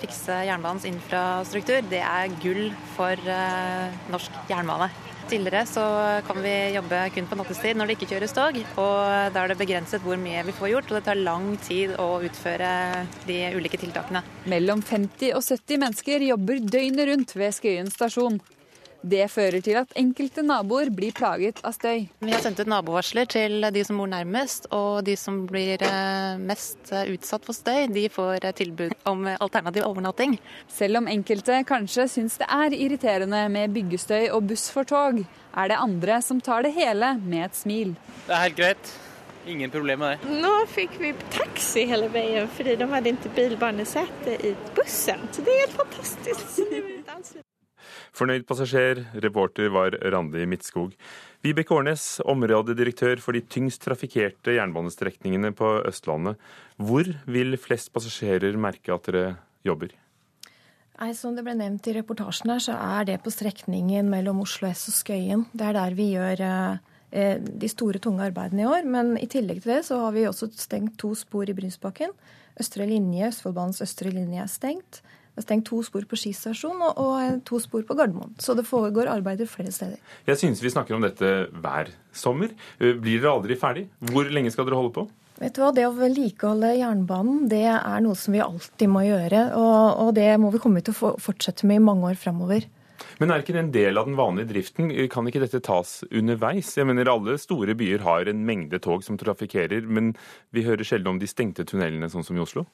fikse 0.00 0.38
jernbanens 0.48 0.86
infrastruktur, 0.88 1.84
det 1.90 2.00
er 2.00 2.38
gull 2.40 2.70
for 2.94 3.20
uh, 3.28 3.92
norsk 4.14 4.40
jernbane. 4.48 4.88
Tidligere 5.26 5.66
så 5.68 5.84
kan 6.24 6.40
vi 6.40 6.54
jobbe 6.76 7.02
kun 7.12 7.28
på 7.28 7.36
nattestid 7.36 7.76
når 7.76 7.90
det 7.90 7.98
ikke 7.98 8.12
kjøres 8.14 8.34
tog. 8.36 8.58
og 8.78 9.32
Da 9.34 9.42
er 9.42 9.52
det 9.52 9.60
begrenset 9.60 10.04
hvor 10.06 10.16
mye 10.22 10.44
vi 10.46 10.54
får 10.56 10.72
gjort, 10.72 10.92
og 10.92 11.00
det 11.00 11.06
tar 11.10 11.20
lang 11.20 11.52
tid 11.66 11.96
å 12.00 12.10
utføre 12.24 12.70
de 13.26 13.40
ulike 13.58 13.82
tiltakene. 13.82 14.22
Mellom 14.48 14.80
50 14.86 15.34
og 15.34 15.42
70 15.42 15.82
mennesker 15.82 16.30
jobber 16.30 16.62
døgnet 16.62 17.10
rundt 17.10 17.36
ved 17.36 17.58
Skøyen 17.58 17.90
stasjon. 17.90 18.38
Det 19.06 19.28
fører 19.30 19.62
til 19.62 19.76
at 19.78 19.92
enkelte 19.98 20.42
naboer 20.42 20.88
blir 20.90 21.14
plaget 21.14 21.60
av 21.66 21.76
støy. 21.76 22.08
Vi 22.18 22.32
har 22.32 22.40
sendt 22.42 22.58
ut 22.58 22.70
nabovarsler 22.70 23.28
til 23.30 23.62
de 23.70 23.84
som 23.86 24.00
bor 24.00 24.10
nærmest, 24.10 24.66
og 24.74 25.04
de 25.06 25.14
som 25.20 25.44
blir 25.46 25.82
eh, 25.86 26.40
mest 26.42 26.90
eh, 26.90 27.12
utsatt 27.14 27.46
for 27.46 27.54
støy, 27.54 27.86
de 27.94 28.08
får 28.10 28.40
eh, 28.40 28.56
tilbud 28.58 28.96
om 29.06 29.22
alternativ 29.36 29.86
overnatting. 29.86 30.34
Selv 30.72 30.98
om 31.02 31.10
enkelte 31.12 31.60
kanskje 31.68 32.08
syns 32.16 32.40
det 32.42 32.50
er 32.50 32.74
irriterende 32.74 33.44
med 33.52 33.76
byggestøy 33.76 34.32
og 34.34 34.50
buss 34.50 34.66
for 34.74 34.88
tog, 34.88 35.22
er 35.54 35.70
det 35.70 35.78
andre 35.78 36.18
som 36.24 36.42
tar 36.42 36.66
det 36.66 36.74
hele 36.74 37.14
med 37.22 37.46
et 37.46 37.62
smil. 37.62 37.94
Det 38.26 38.34
er 38.34 38.46
helt 38.48 38.58
greit. 38.58 38.94
Ingen 39.46 39.70
problem 39.70 40.02
med 40.02 40.16
det. 40.16 40.34
Nå 40.42 40.52
fikk 40.74 40.98
vi 40.98 41.14
taxi 41.30 41.86
hele 41.86 42.10
veien 42.10 42.50
fordi 42.58 42.74
de 42.80 42.90
hadde 42.90 43.14
ikke 43.14 43.36
bilbanesete 43.38 44.40
i 44.42 44.56
bussen. 44.74 45.28
Så 45.30 45.46
det 45.46 45.54
er 45.54 45.66
helt 45.68 45.82
fantastisk. 45.84 46.95
Fornøyd 48.16 48.46
passasjer, 48.48 49.02
reporter 49.20 49.68
var 49.74 49.92
Randi 50.12 50.46
Midtskog. 50.48 50.94
Vibeke 51.44 51.74
Årnes, 51.76 52.16
områdedirektør 52.24 53.20
for 53.20 53.36
de 53.36 53.42
tyngst 53.44 53.82
trafikkerte 53.84 54.54
jernbanestrekningene 54.56 55.50
på 55.56 55.74
Østlandet. 55.84 56.40
Hvor 56.80 57.10
vil 57.28 57.58
flest 57.60 57.92
passasjerer 57.92 58.56
merke 58.56 58.94
at 58.94 59.10
dere 59.10 59.34
jobber? 59.68 59.92
Nei, 60.96 61.10
Som 61.12 61.36
det 61.36 61.44
ble 61.44 61.58
nevnt 61.58 61.90
i 61.90 61.96
reportasjen 61.98 62.54
her, 62.54 62.62
så 62.64 62.78
er 62.80 63.04
det 63.10 63.18
på 63.20 63.32
strekningen 63.34 64.08
mellom 64.08 64.40
Oslo 64.46 64.70
S 64.70 64.86
og 64.88 64.96
Skøyen. 64.96 65.44
Det 65.52 65.68
er 65.68 65.76
der 65.76 65.98
vi 65.98 66.08
gjør 66.14 66.40
eh, 66.46 67.36
de 67.36 67.68
store, 67.68 68.00
tunge 68.00 68.24
arbeidene 68.24 68.64
i 68.64 68.70
år. 68.70 68.88
Men 68.88 69.12
i 69.20 69.28
tillegg 69.28 69.60
til 69.60 69.74
det 69.74 69.82
så 69.90 70.00
har 70.06 70.16
vi 70.16 70.24
også 70.24 70.48
stengt 70.56 70.96
to 71.02 71.12
spor 71.12 71.44
i 71.44 71.58
Brynsbakken. 71.58 72.16
Østre 72.56 72.88
linje, 72.88 73.28
Østfoldbanens 73.28 73.84
østre 73.84 74.08
linje 74.08 74.40
er 74.40 74.48
stengt. 74.48 75.02
Det 75.36 75.44
stengt 75.44 75.66
to 75.68 75.82
spor 75.84 76.06
på 76.08 76.16
Ski 76.16 76.32
og, 76.64 76.86
og 76.96 77.42
to 77.44 77.60
spor 77.60 77.84
på 77.84 77.94
Gardermoen. 77.94 78.32
Så 78.40 78.56
det 78.56 78.64
foregår 78.64 79.10
arbeider 79.12 79.46
flere 79.46 79.72
steder. 79.72 80.00
Jeg 80.26 80.40
synes 80.40 80.62
vi 80.64 80.72
snakker 80.72 80.96
om 80.96 81.04
dette 81.04 81.50
hver 81.52 81.92
sommer. 82.12 82.54
Eh, 82.80 82.96
blir 82.96 83.20
dere 83.20 83.34
aldri 83.36 83.58
ferdig? 83.60 83.86
Hvor 84.00 84.32
lenge 84.32 84.50
skal 84.54 84.64
dere 84.64 84.80
holde 84.80 84.94
på? 84.96 85.04
Vet 85.36 85.52
du 85.52 85.60
hva, 85.60 85.74
Det 85.76 85.84
å 85.84 85.92
vedlikeholde 85.92 86.72
jernbanen 86.78 87.50
det 87.52 87.66
er 87.68 88.00
noe 88.00 88.16
som 88.16 88.32
vi 88.32 88.40
alltid 88.40 88.88
må 88.88 89.04
gjøre. 89.04 89.42
Og, 89.60 90.06
og 90.06 90.14
det 90.16 90.30
må 90.40 90.48
vi 90.54 90.62
komme 90.62 90.80
til 90.80 90.96
å 90.96 91.12
fortsette 91.20 91.68
med 91.68 91.82
i 91.82 91.84
mange 91.84 92.08
år 92.08 92.16
framover. 92.16 92.64
Men 93.20 93.32
er 93.32 93.44
ikke 93.44 93.52
det 93.52 93.60
en 93.60 93.74
del 93.74 94.00
av 94.00 94.08
den 94.08 94.16
vanlige 94.16 94.50
driften? 94.54 94.88
Kan 95.12 95.28
ikke 95.28 95.42
dette 95.44 95.60
tas 95.64 95.98
underveis? 96.08 96.72
Jeg 96.78 96.88
mener 96.88 97.12
Alle 97.12 97.36
store 97.40 97.76
byer 97.76 98.04
har 98.08 98.32
en 98.32 98.42
mengde 98.48 98.80
tog 98.80 99.04
som 99.04 99.20
trafikkerer, 99.20 99.84
men 99.84 100.14
vi 100.56 100.64
hører 100.64 100.88
sjelden 100.88 101.12
om 101.12 101.20
de 101.20 101.28
stengte 101.28 101.68
tunnelene, 101.68 102.08
sånn 102.12 102.24
som 102.24 102.36
i 102.36 102.44
Oslo? 102.44 102.64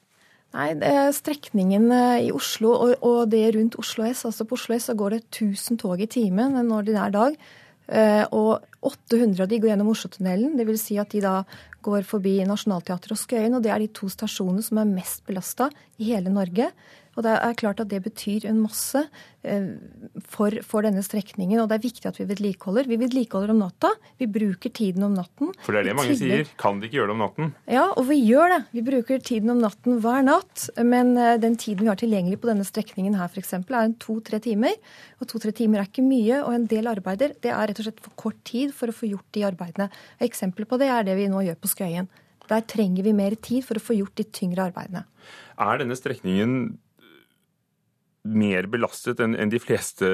Nei, 0.53 0.69
Strekningen 1.17 1.87
i 2.21 2.29
Oslo 2.35 2.75
og, 2.75 2.95
og, 3.01 3.23
det 3.31 3.47
rundt 3.55 3.77
Oslo 3.81 4.05
S, 4.05 4.21
altså 4.29 4.45
på 4.45 4.53
Oslo 4.57 4.75
S 4.77 4.91
så 4.91 4.93
går 4.97 5.15
det 5.15 5.21
1000 5.31 5.79
tog 5.81 6.01
i 6.01 6.09
timen 6.09 6.59
en 6.59 6.73
ordinær 6.75 7.13
dag. 7.13 7.37
Eh, 7.87 8.23
og 8.31 8.63
800 8.85 9.43
av 9.43 9.49
de 9.51 9.59
går 9.59 9.73
gjennom 9.73 9.91
Oslotunnelen. 9.91 10.55
Dvs. 10.59 10.85
Si 10.87 10.97
at 11.01 11.11
de 11.11 11.23
da 11.23 11.41
går 11.83 12.05
forbi 12.07 12.37
Nationaltheatret 12.47 13.15
og 13.15 13.19
Skøyen. 13.19 13.57
Og 13.57 13.63
det 13.63 13.73
er 13.73 13.83
de 13.83 13.89
to 13.95 14.09
stasjonene 14.11 14.63
som 14.63 14.79
er 14.79 14.91
mest 14.93 15.25
belasta 15.27 15.69
i 15.99 16.13
hele 16.13 16.31
Norge. 16.33 16.69
Og 17.13 17.25
det 17.25 17.33
er 17.35 17.57
klart 17.59 17.81
at 17.83 17.89
det 17.91 17.99
betyr 18.05 18.47
en 18.49 18.61
masse 18.63 18.99
eh, 19.45 19.67
for, 20.33 20.55
for, 20.65 20.85
denne 20.85 21.03
strekningen. 21.05 21.61
Og 21.61 21.69
det 21.69 21.77
er 21.77 21.83
viktig 21.85 22.09
at 22.09 22.17
vi 22.19 22.27
vedlikeholder. 22.29 22.89
Vi 22.89 22.97
vedlikeholder 23.01 23.53
om 23.53 23.61
natta. 23.61 23.91
Vi 24.21 24.27
bruker 24.31 24.73
tiden 24.73 25.05
om 25.05 25.13
natten. 25.17 25.53
For 25.65 25.75
det 25.75 25.83
er 25.83 25.89
det 25.91 25.97
mange 25.99 26.17
sier. 26.17 26.49
Kan 26.61 26.81
de 26.81 26.89
ikke 26.89 26.99
gjøre 27.01 27.11
det 27.11 27.17
om 27.17 27.23
natten? 27.25 27.53
Ja, 27.69 27.85
og 27.91 28.07
vi 28.09 28.17
gjør 28.23 28.55
det. 28.55 28.59
Vi 28.73 28.85
bruker 28.87 29.21
tiden 29.21 29.53
om 29.53 29.61
natten 29.61 29.99
hver 30.03 30.25
natt. 30.25 30.67
Men 30.81 31.13
eh, 31.17 31.37
den 31.41 31.57
tiden 31.61 31.85
vi 31.85 31.91
har 31.91 32.01
tilgjengelig 32.01 32.41
på 32.41 32.49
denne 32.49 32.65
strekningen 32.67 33.19
her 33.19 33.29
f.eks. 33.29 33.53
er 33.61 33.93
to-tre 34.01 34.41
timer. 34.43 34.73
Og 35.21 35.29
to-tre 35.29 35.53
timer 35.55 35.83
er 35.83 35.91
ikke 35.91 36.05
mye. 36.05 36.41
Og 36.41 36.57
en 36.57 36.67
del 36.71 36.89
arbeider 36.91 37.37
det 37.43 37.53
er 37.53 37.69
rett 37.69 37.83
og 37.83 37.89
slett 37.89 38.03
for 38.03 38.17
kort 38.25 38.41
tid 38.47 38.73
for 38.73 38.89
å 38.89 38.95
få 38.95 39.11
gjort 39.11 39.29
de 39.37 39.45
arbeidene. 39.47 39.91
Eksempler 40.23 40.69
på 40.69 40.81
det 40.81 40.89
er 40.89 41.05
det 41.05 41.17
vi 41.19 41.29
nå 41.29 41.45
gjør 41.45 41.61
på 41.61 41.75
Skøyen. 41.75 42.09
Der 42.49 42.63
trenger 42.67 43.05
vi 43.05 43.13
mer 43.15 43.35
tid 43.39 43.63
for 43.65 43.79
å 43.79 43.83
få 43.83 43.95
gjort 43.95 44.17
de 44.19 44.25
tyngre 44.27 44.65
arbeidene. 44.67 45.05
Er 45.61 45.79
denne 45.79 45.95
strekningen 45.95 46.73
mer 48.23 48.67
belastet 48.71 49.19
enn 49.19 49.51
de 49.51 49.59
fleste 49.59 50.07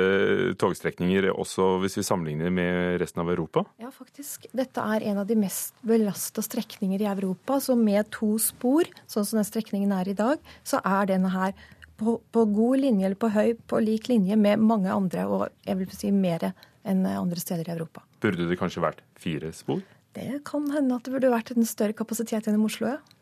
togstrekninger, 0.60 1.30
også 1.30 1.76
hvis 1.84 2.00
vi 2.00 2.06
sammenligner 2.06 2.54
med 2.54 2.98
resten 3.02 3.22
av 3.22 3.30
Europa? 3.30 3.64
Ja, 3.82 3.92
faktisk. 3.94 4.48
Dette 4.56 4.82
er 4.96 5.06
en 5.12 5.22
av 5.22 5.28
de 5.30 5.38
mest 5.38 5.76
belasta 5.86 6.42
strekninger 6.46 7.04
i 7.04 7.10
Europa. 7.10 7.60
Så 7.62 7.78
med 7.78 8.10
to 8.16 8.34
spor, 8.42 8.90
sånn 9.06 9.28
som 9.30 9.42
den 9.42 9.48
strekningen 9.48 9.94
er 9.94 10.10
i 10.10 10.18
dag, 10.18 10.42
så 10.66 10.82
er 10.82 11.12
denne 11.14 11.30
her 11.34 11.54
på, 12.00 12.18
på 12.34 12.46
god 12.56 12.82
linje, 12.82 13.06
eller 13.06 13.20
på 13.20 13.30
høy, 13.36 13.54
på 13.70 13.84
lik 13.84 14.10
linje 14.10 14.38
med 14.40 14.64
mange 14.64 14.90
andre, 14.94 15.28
og 15.28 15.48
jeg 15.68 15.82
vil 15.82 15.94
si 15.94 16.12
mer 16.16 16.50
enn 16.88 17.06
andre 17.06 17.42
steder 17.42 17.68
i 17.68 17.76
Europa. 17.76 18.06
Burde 18.24 18.48
det 18.50 18.58
kanskje 18.60 18.84
vært 18.84 19.04
fire 19.20 19.52
spor? 19.56 19.84
Det 20.18 20.42
kan 20.48 20.66
hende 20.74 20.98
at 20.98 21.06
det 21.06 21.14
burde 21.14 21.32
vært 21.32 21.52
en 21.54 21.68
større 21.68 21.94
kapasitet 21.98 22.48
gjennom 22.48 22.66
Oslo, 22.70 22.96
ja. 22.96 23.18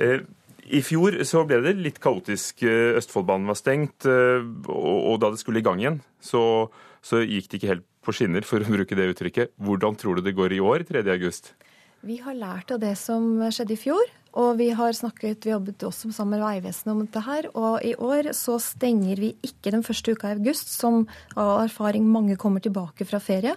Eh, 0.00 0.22
i 0.70 0.80
fjor 0.84 1.18
så 1.26 1.42
ble 1.48 1.60
det 1.64 1.74
litt 1.80 1.98
kaotisk. 2.02 2.62
Eh, 2.66 2.96
Østfoldbanen 3.00 3.50
var 3.50 3.58
stengt, 3.58 4.06
eh, 4.08 4.44
og 4.70 5.18
da 5.22 5.32
det 5.32 5.40
skulle 5.42 5.62
i 5.62 5.66
gang 5.66 5.82
igjen, 5.82 5.98
så, 6.22 6.70
så, 7.02 7.24
gikk 7.24 7.50
det 7.50 7.60
ikke 7.60 7.72
helt 7.74 7.88
på 8.06 8.14
skinner, 8.16 8.46
for 8.46 8.62
å 8.62 8.70
bruke 8.70 8.96
det 8.96 9.10
uttrykket. 9.12 9.52
Hvordan 9.60 9.98
tror 10.00 10.18
du 10.18 10.24
det 10.24 10.36
går 10.38 10.56
i 10.56 10.62
år, 10.62 10.86
3. 10.88 11.04
august? 11.12 11.52
Vi 12.06 12.16
har 12.24 12.38
lært 12.38 12.72
av 12.72 12.80
det 12.80 12.94
som 12.96 13.42
skjedde 13.52 13.76
i 13.76 13.80
fjor. 13.80 14.16
Og 14.40 14.60
vi 14.60 14.68
har 14.78 14.94
snakket, 14.94 15.42
vi 15.42 15.50
jobbet 15.50 15.82
også 15.82 16.12
sammen 16.14 16.38
med 16.38 16.44
Vegvesenet 16.44 16.92
om 16.92 17.02
dette 17.02 17.22
her. 17.26 17.48
Og 17.50 17.82
i 17.82 17.96
år 17.98 18.30
så 18.38 18.60
stenger 18.62 19.18
vi 19.18 19.32
ikke 19.42 19.72
den 19.74 19.82
første 19.82 20.14
uka 20.14 20.30
i 20.30 20.36
august, 20.38 20.70
som 20.70 21.02
av 21.34 21.64
erfaring 21.64 22.06
mange 22.06 22.38
kommer 22.38 22.62
tilbake 22.62 23.04
fra 23.10 23.18
ferie. 23.18 23.56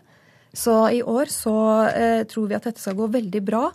Så 0.49 0.73
i 0.89 1.03
år 1.05 1.29
så 1.33 1.55
eh, 1.93 2.23
tror 2.29 2.49
vi 2.49 2.57
at 2.57 2.65
dette 2.65 2.81
skal 2.81 2.97
gå 2.97 3.07
veldig 3.13 3.43
bra 3.45 3.67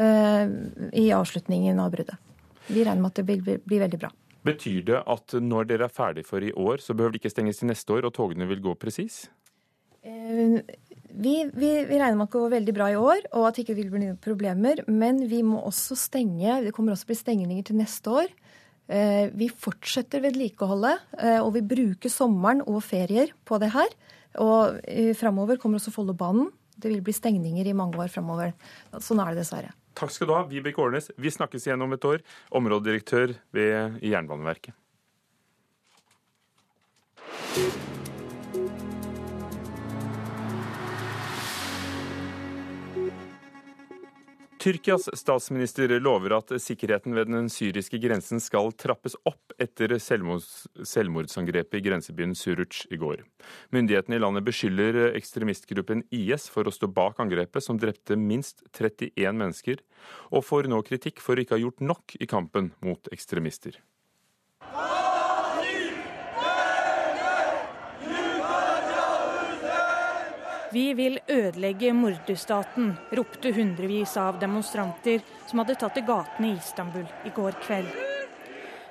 eh, 0.00 0.48
i 0.96 1.10
avslutningen 1.12 1.78
av 1.84 1.92
bruddet 1.92 2.25
vi 2.68 2.84
regner 2.84 3.02
med 3.02 3.12
at 3.12 3.20
det 3.20 3.26
blir, 3.28 3.60
blir 3.64 3.82
veldig 3.84 4.00
bra. 4.02 4.12
Betyr 4.46 4.84
det 4.86 5.00
at 5.10 5.34
når 5.42 5.70
dere 5.70 5.88
er 5.88 5.92
ferdig 5.92 6.26
for 6.26 6.44
i 6.44 6.52
år, 6.52 6.82
så 6.82 6.94
behøver 6.94 7.16
det 7.16 7.22
ikke 7.22 7.34
stenges 7.34 7.60
til 7.60 7.70
neste 7.70 7.96
år, 7.96 8.06
og 8.06 8.14
togene 8.14 8.46
vil 8.46 8.62
gå 8.62 8.74
presis? 8.78 9.24
Eh, 10.06 10.60
vi, 11.10 11.34
vi, 11.50 11.70
vi, 11.88 11.98
regner 11.98 12.18
med 12.18 12.28
at 12.28 12.34
det 12.34 12.38
går 12.38 12.52
veldig 12.54 12.74
bra 12.76 12.90
i 12.92 12.98
år, 13.00 13.24
og 13.32 13.48
at 13.48 13.56
det 13.56 13.64
ikke 13.66 13.78
vil 13.80 13.90
bli 13.94 14.04
noen 14.04 14.20
problemer. 14.22 14.84
Men 14.86 15.24
vi 15.30 15.42
må 15.46 15.62
også 15.66 15.98
stenge. 15.98 16.60
Det 16.66 16.74
kommer 16.76 16.94
også 16.94 17.10
bli 17.10 17.18
stengninger 17.18 17.66
til 17.66 17.80
neste 17.80 18.20
år. 18.22 18.30
Eh, 18.86 19.32
vi 19.34 19.50
fortsetter 19.50 20.22
vedlikeholdet, 20.22 21.08
eh, 21.18 21.40
og 21.40 21.56
vi 21.56 21.66
bruker 21.66 22.12
sommeren 22.12 22.62
og 22.68 22.84
ferier 22.86 23.34
på 23.48 23.58
det 23.62 23.72
her. 23.74 23.98
Og 24.36 24.78
framover 25.16 25.56
kommer 25.56 25.80
også 25.80 25.94
Follobanen 25.94 26.50
det 26.76 26.92
vil 26.92 27.02
bli 27.04 27.14
stengninger 27.16 27.66
i 27.66 27.76
mange 27.76 27.98
år 28.00 28.12
framover. 28.12 28.52
Sånn 29.00 29.20
er 29.22 29.32
det 29.32 29.42
dessverre. 29.42 29.72
Takk 29.96 30.12
skal 30.12 30.28
du 30.28 30.34
ha, 30.36 30.42
Vibeke 30.48 30.82
Årnes. 30.82 31.08
Vi 31.16 31.32
snakkes 31.32 31.66
igjen 31.66 31.82
om 31.82 31.96
et 31.96 32.04
år. 32.04 32.24
Områdedirektør 32.52 33.32
ved 33.56 33.96
Jernbaneverket. 34.04 34.76
Tyrkias 44.58 45.08
statsminister 45.12 45.92
lover 46.00 46.32
at 46.38 46.52
sikkerheten 46.62 47.14
ved 47.14 47.28
den 47.28 47.50
syriske 47.52 47.98
grensen 48.00 48.40
skal 48.40 48.70
trappes 48.72 49.16
opp 49.28 49.52
etter 49.60 49.92
selvmordsangrepet 50.00 51.76
i 51.76 51.82
grensebyen 51.84 52.32
Suruc 52.38 52.84
i 52.88 52.98
går. 53.00 53.22
Myndighetene 53.76 54.16
i 54.16 54.22
landet 54.22 54.46
beskylder 54.46 55.12
ekstremistgruppen 55.12 56.06
IS 56.14 56.48
for 56.52 56.64
å 56.64 56.72
stå 56.74 56.88
bak 56.88 57.20
angrepet, 57.22 57.64
som 57.64 57.76
drepte 57.80 58.16
minst 58.16 58.64
31 58.72 59.36
mennesker, 59.36 59.84
og 60.32 60.46
får 60.48 60.70
nå 60.72 60.80
kritikk 60.88 61.20
for 61.20 61.36
å 61.36 61.44
ikke 61.44 61.58
ha 61.58 61.62
gjort 61.62 61.84
nok 61.84 62.16
i 62.16 62.30
kampen 62.30 62.72
mot 62.80 63.12
ekstremister. 63.12 63.76
Vi 70.76 70.90
vil 70.92 71.14
ødelegge 71.32 71.94
morderstaten, 71.96 72.90
ropte 73.16 73.48
hundrevis 73.56 74.12
av 74.20 74.36
demonstranter 74.36 75.22
som 75.48 75.62
hadde 75.62 75.76
tatt 75.80 75.94
til 75.96 76.04
gatene 76.04 76.50
i 76.50 76.56
Istanbul 76.58 77.06
i 77.24 77.32
går 77.32 77.56
kveld. 77.62 77.88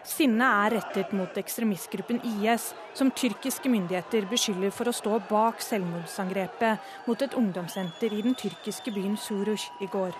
Sinnet 0.01 0.47
er 0.47 0.73
rettet 0.79 1.13
mot 1.13 1.37
ekstremistgruppen 1.37 2.23
IS, 2.31 2.71
som 2.97 3.11
tyrkiske 3.13 3.69
myndigheter 3.69 4.25
beskylder 4.31 4.73
for 4.73 4.89
å 4.89 4.95
stå 4.97 5.19
bak 5.29 5.61
selvmordsangrepet 5.61 7.05
mot 7.05 7.21
et 7.21 7.37
ungdomssenter 7.37 8.17
i 8.17 8.23
den 8.25 8.33
tyrkiske 8.33 8.95
byen 8.95 9.13
Surush 9.21 9.69
i 9.85 9.91
går. 9.93 10.17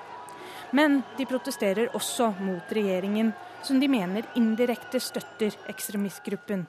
Men 0.77 1.01
de 1.17 1.25
protesterer 1.25 1.89
også 1.98 2.29
mot 2.45 2.77
regjeringen, 2.77 3.34
som 3.65 3.81
de 3.81 3.89
mener 3.89 4.29
indirekte 4.38 5.01
støtter 5.01 5.57
ekstremistgruppen. 5.74 6.67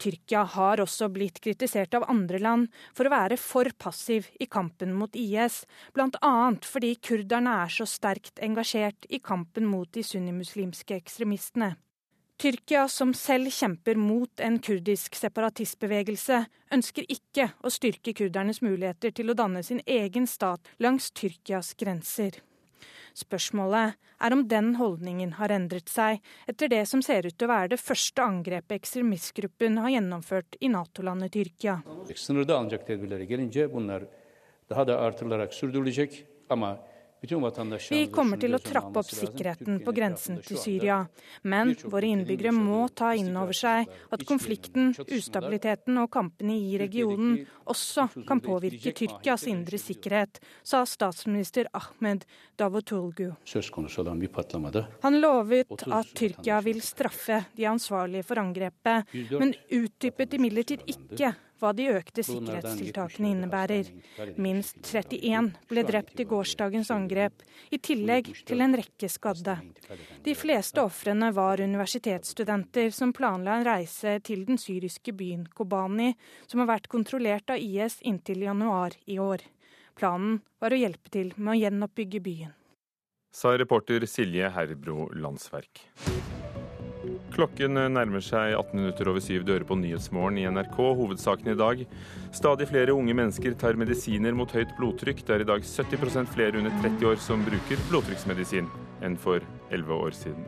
Tyrkia 0.00 0.46
har 0.54 0.80
også 0.80 1.10
blitt 1.12 1.42
kritisert 1.44 1.94
av 1.98 2.06
andre 2.08 2.40
land 2.40 2.70
for 2.96 3.06
å 3.06 3.12
være 3.12 3.36
for 3.40 3.68
passiv 3.78 4.30
i 4.40 4.48
kampen 4.48 4.94
mot 4.96 5.16
IS, 5.16 5.62
bl.a. 5.94 6.32
fordi 6.64 6.94
kurderne 7.04 7.58
er 7.66 7.74
så 7.74 7.86
sterkt 7.88 8.40
engasjert 8.42 9.08
i 9.10 9.20
kampen 9.20 9.68
mot 9.68 9.90
de 9.92 10.04
sunnimuslimske 10.06 10.96
ekstremistene. 10.96 11.74
Tyrkia, 12.40 12.86
som 12.88 13.12
selv 13.12 13.52
kjemper 13.52 13.98
mot 14.00 14.40
en 14.40 14.56
kurdisk 14.64 15.18
separatistbevegelse, 15.20 16.38
ønsker 16.72 17.04
ikke 17.12 17.50
å 17.60 17.72
styrke 17.72 18.14
kurdernes 18.16 18.62
muligheter 18.64 19.12
til 19.12 19.28
å 19.28 19.36
danne 19.36 19.60
sin 19.66 19.82
egen 19.84 20.24
stat 20.30 20.72
langs 20.80 21.10
Tyrkias 21.12 21.74
grenser. 21.76 22.40
Spørsmålet 23.16 23.96
er 24.20 24.36
om 24.36 24.44
den 24.48 24.74
holdningen 24.78 25.34
har 25.38 25.52
endret 25.54 25.88
seg 25.90 26.20
etter 26.50 26.70
det 26.72 26.82
som 26.88 27.02
ser 27.04 27.26
ut 27.26 27.36
til 27.36 27.48
å 27.48 27.52
være 27.52 27.72
det 27.74 27.80
første 27.80 28.22
angrepet 28.24 28.76
ekstremistgruppen 28.76 29.80
har 29.82 29.94
gjennomført 29.96 30.58
i 30.60 30.70
Nato-landet 30.72 31.34
Tyrkia. 31.36 31.80
Daha 34.70 34.84
da 34.86 35.00
artırılarak 35.02 35.50
sürdürülecek 35.50 36.20
ama 36.50 36.76
vi 37.20 38.06
kommer 38.12 38.40
til 38.40 38.56
å 38.56 38.60
trappe 38.64 39.02
opp 39.02 39.10
sikkerheten 39.12 39.80
på 39.84 39.92
grensen 39.92 40.38
til 40.44 40.56
Syria, 40.60 41.00
men 41.42 41.74
våre 41.84 42.08
innbyggere 42.08 42.52
må 42.56 42.86
ta 42.96 43.10
inn 43.18 43.34
over 43.36 43.56
seg 43.56 43.90
at 44.14 44.24
konflikten, 44.28 44.94
ustabiliteten 45.04 46.00
og 46.00 46.08
kampene 46.14 46.56
i 46.56 46.78
regionen 46.80 47.42
også 47.68 48.08
kan 48.28 48.40
påvirke 48.40 48.94
Tyrkias 48.96 49.44
indre 49.52 49.80
sikkerhet, 49.80 50.40
sa 50.64 50.82
statsminister 50.88 51.68
Ahmed 51.76 52.24
Davutoglu. 52.56 53.34
Han 55.04 55.20
lovet 55.20 55.86
at 56.00 56.16
Tyrkia 56.16 56.62
vil 56.64 56.80
straffe 56.84 57.44
de 57.56 57.68
ansvarlige 57.68 58.24
for 58.30 58.40
angrepet, 58.40 59.12
men 59.36 59.54
utdypet 59.68 60.40
imidlertid 60.40 60.88
ikke 60.88 61.34
hva 61.60 61.72
de 61.76 61.86
økte 61.92 62.24
sikkerhetstiltakene 62.26 63.34
innebærer. 63.34 63.90
Minst 64.40 64.80
31 64.88 65.52
ble 65.70 65.84
drept 65.86 66.20
i 66.22 66.26
gårsdagens 66.28 66.90
angrep, 66.94 67.44
i 67.70 67.78
tillegg 67.78 68.32
til 68.48 68.64
en 68.64 68.76
rekke 68.80 69.10
skadde. 69.12 69.58
De 70.24 70.34
fleste 70.38 70.82
ofrene 70.82 71.30
var 71.36 71.62
universitetsstudenter 71.62 72.90
som 72.96 73.14
planla 73.16 73.58
en 73.58 73.68
reise 73.68 74.18
til 74.26 74.46
den 74.48 74.60
syriske 74.60 75.14
byen 75.16 75.46
Kobani, 75.54 76.14
som 76.46 76.64
har 76.64 76.72
vært 76.74 76.90
kontrollert 76.92 77.52
av 77.52 77.60
IS 77.60 78.00
inntil 78.02 78.46
januar 78.48 78.96
i 79.06 79.20
år. 79.20 79.44
Planen 80.00 80.40
var 80.60 80.72
å 80.72 80.80
hjelpe 80.80 81.12
til 81.12 81.34
med 81.36 81.54
å 81.54 81.60
gjenoppbygge 81.60 82.24
byen. 82.24 82.56
Sa 83.30 83.52
reporter 83.54 84.06
Silje 84.10 84.48
Herbro 84.50 85.10
Landsverk. 85.14 85.84
Klokken 87.30 87.78
nærmer 87.94 88.22
seg 88.24 88.56
18 88.56 88.74
minutter 88.74 89.08
over 89.10 89.22
syv. 89.22 89.44
dører 89.46 89.64
på 89.66 89.76
Nyhetsmorgen 89.78 90.38
i 90.40 90.46
NRK. 90.50 90.76
Hovedsaken 90.98 91.52
i 91.52 91.58
dag. 91.58 91.84
Stadig 92.34 92.66
flere 92.68 92.92
unge 92.96 93.14
mennesker 93.14 93.54
tar 93.54 93.78
medisiner 93.78 94.34
mot 94.34 94.50
høyt 94.50 94.72
blodtrykk. 94.78 95.22
Det 95.26 95.36
er 95.36 95.44
i 95.44 95.50
dag 95.52 95.62
70% 95.62 96.32
flere 96.34 96.58
under 96.58 96.74
30 96.82 97.06
år 97.12 97.22
som 97.22 97.44
bruker 97.46 97.86
blodtrykksmedisin 97.90 98.66
enn 99.06 99.16
for 99.16 99.46
11 99.70 99.94
år 99.94 100.18
siden. 100.18 100.44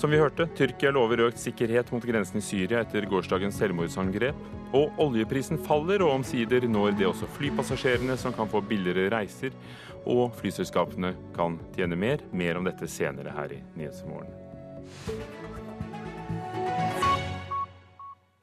Som 0.00 0.12
vi 0.12 0.20
hørte, 0.20 0.48
Tyrkia 0.56 0.90
lover 0.92 1.26
økt 1.28 1.40
sikkerhet 1.40 1.92
mot 1.92 2.04
grensen 2.04 2.40
i 2.40 2.44
Syria 2.44 2.82
etter 2.84 3.04
gårsdagens 3.08 3.56
selvmordsangrep. 3.60 4.42
Og 4.76 5.00
oljeprisen 5.00 5.60
faller, 5.64 6.04
og 6.04 6.18
omsider 6.18 6.64
når 6.68 6.96
det 6.98 7.08
også 7.08 7.28
flypassasjerene, 7.36 8.16
som 8.20 8.34
kan 8.36 8.48
få 8.48 8.64
billigere 8.64 9.08
reiser. 9.12 9.56
Og 10.04 10.32
flyselskapene 10.40 11.14
kan 11.36 11.60
tjene 11.76 12.00
mer. 12.00 12.24
Mer 12.32 12.60
om 12.60 12.68
dette 12.68 12.88
senere 12.88 13.32
her 13.36 13.56
i 13.56 13.62
Nyhetsmorgen. 13.76 15.35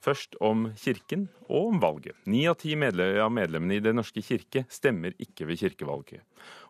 Først 0.04 0.36
om 0.44 0.66
kirken 0.76 1.30
og 1.48 1.70
om 1.70 1.78
valget. 1.80 2.18
Ni 2.28 2.42
av 2.52 2.58
ti 2.60 2.74
av 2.76 3.32
medlemmene 3.32 3.78
i 3.78 3.80
Den 3.80 3.96
norske 3.96 4.20
kirke 4.22 4.66
stemmer 4.68 5.16
ikke 5.18 5.48
ved 5.48 5.62
kirkevalget. 5.62 6.20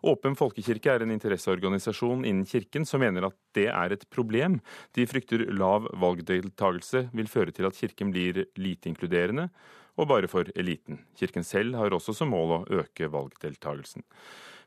Åpen 0.06 0.36
folkekirke 0.38 0.92
er 0.92 1.02
en 1.02 1.10
interesseorganisasjon 1.10 2.24
innen 2.24 2.46
kirken 2.46 2.86
som 2.86 3.02
mener 3.02 3.26
at 3.26 3.34
det 3.52 3.66
er 3.66 3.92
et 3.92 4.06
problem. 4.08 4.60
De 4.94 5.06
frykter 5.06 5.50
lav 5.50 5.90
valgdeltagelse 5.98 7.08
vil 7.12 7.26
føre 7.26 7.50
til 7.50 7.66
at 7.66 7.74
kirken 7.74 8.14
blir 8.14 8.44
lite 8.54 8.88
inkluderende, 8.92 9.48
og 9.98 10.08
bare 10.10 10.30
for 10.30 10.46
eliten. 10.54 11.02
Kirken 11.18 11.42
selv 11.42 11.74
har 11.74 11.90
også 11.90 12.14
som 12.14 12.30
mål 12.30 12.60
å 12.60 12.64
øke 12.82 13.10
valgdeltagelsen. 13.10 14.06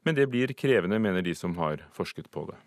Men 0.03 0.15
det 0.15 0.27
blir 0.31 0.51
krevende, 0.55 0.99
mener 0.99 1.23
de 1.23 1.35
som 1.35 1.55
har 1.55 1.87
forsket 1.95 2.27
på 2.31 2.49
det. 2.51 2.59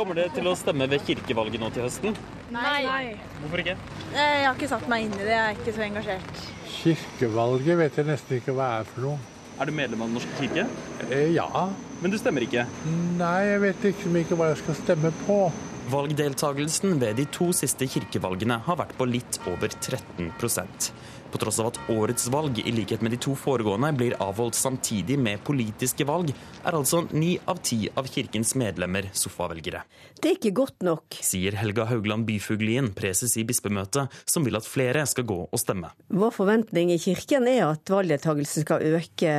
Kommer 0.00 0.16
dere 0.16 0.32
til 0.32 0.46
å 0.48 0.54
stemme 0.56 0.86
ved 0.88 1.02
kirkevalget 1.04 1.60
nå 1.60 1.68
til 1.74 1.84
høsten? 1.84 2.14
Nei. 2.54 3.10
Hvorfor 3.42 3.60
ikke? 3.60 3.74
Jeg 4.14 4.46
har 4.46 4.54
ikke 4.54 4.68
satt 4.70 4.86
meg 4.88 5.02
inn 5.04 5.12
i 5.12 5.26
det, 5.26 5.34
jeg 5.34 5.42
er 5.42 5.58
ikke 5.58 5.74
så 5.76 5.82
engasjert. 5.84 6.38
Kirkevalget 6.78 7.76
vet 7.82 7.98
jeg 8.00 8.08
nesten 8.08 8.38
ikke 8.38 8.54
hva 8.56 8.68
er 8.78 8.88
for 8.88 9.04
noe. 9.04 9.18
Er 9.60 9.68
du 9.68 9.74
medlem 9.76 10.00
av 10.00 10.08
Den 10.08 10.16
norske 10.16 10.38
kirke? 10.38 10.64
Eh, 11.10 11.34
ja. 11.34 11.44
Men 12.00 12.14
du 12.14 12.16
stemmer 12.16 12.46
ikke? 12.46 12.64
Nei, 13.20 13.42
jeg 13.50 13.60
vet 13.66 13.84
liksom 13.90 14.16
ikke 14.22 14.40
hva 14.40 14.48
jeg 14.54 14.62
skal 14.62 14.78
stemme 14.78 15.12
på. 15.26 15.36
Valgdeltagelsen 15.90 17.00
ved 17.00 17.16
de 17.18 17.24
to 17.34 17.48
siste 17.56 17.88
kirkevalgene 17.90 18.60
har 18.66 18.76
vært 18.78 18.92
på 18.98 19.08
litt 19.10 19.40
over 19.50 19.72
13% 19.72 20.92
på 21.30 21.38
tross 21.38 21.60
av 21.62 21.70
at 21.70 21.78
årets 21.92 22.28
valg, 22.32 22.58
i 22.58 22.72
likhet 22.74 23.02
med 23.04 23.14
de 23.14 23.18
to 23.22 23.34
foregående, 23.38 23.92
blir 23.96 24.16
avholdt 24.22 24.58
samtidig 24.58 25.18
med 25.20 25.42
politiske 25.46 26.06
valg, 26.08 26.32
er 26.64 26.76
altså 26.76 27.04
ni 27.14 27.36
av 27.50 27.60
ti 27.64 27.84
av 27.94 28.08
kirkens 28.10 28.56
medlemmer 28.58 29.10
sofavelgere. 29.16 29.84
Det 30.20 30.32
er 30.32 30.38
ikke 30.38 30.54
godt 30.58 30.86
nok, 30.86 31.20
sier 31.24 31.56
Helga 31.60 31.86
Haugland 31.90 32.26
Byfuglien, 32.28 32.90
preses 32.96 33.36
i 33.40 33.46
bispemøtet, 33.46 34.10
som 34.28 34.46
vil 34.46 34.58
at 34.58 34.68
flere 34.68 35.06
skal 35.06 35.28
gå 35.28 35.40
og 35.46 35.60
stemme. 35.62 35.92
Vår 36.10 36.34
forventning 36.34 36.92
i 36.94 37.00
kirken 37.00 37.48
er 37.50 37.68
at 37.70 37.94
valgdeltagelsen 37.94 38.66
skal 38.66 38.84
øke 38.96 39.34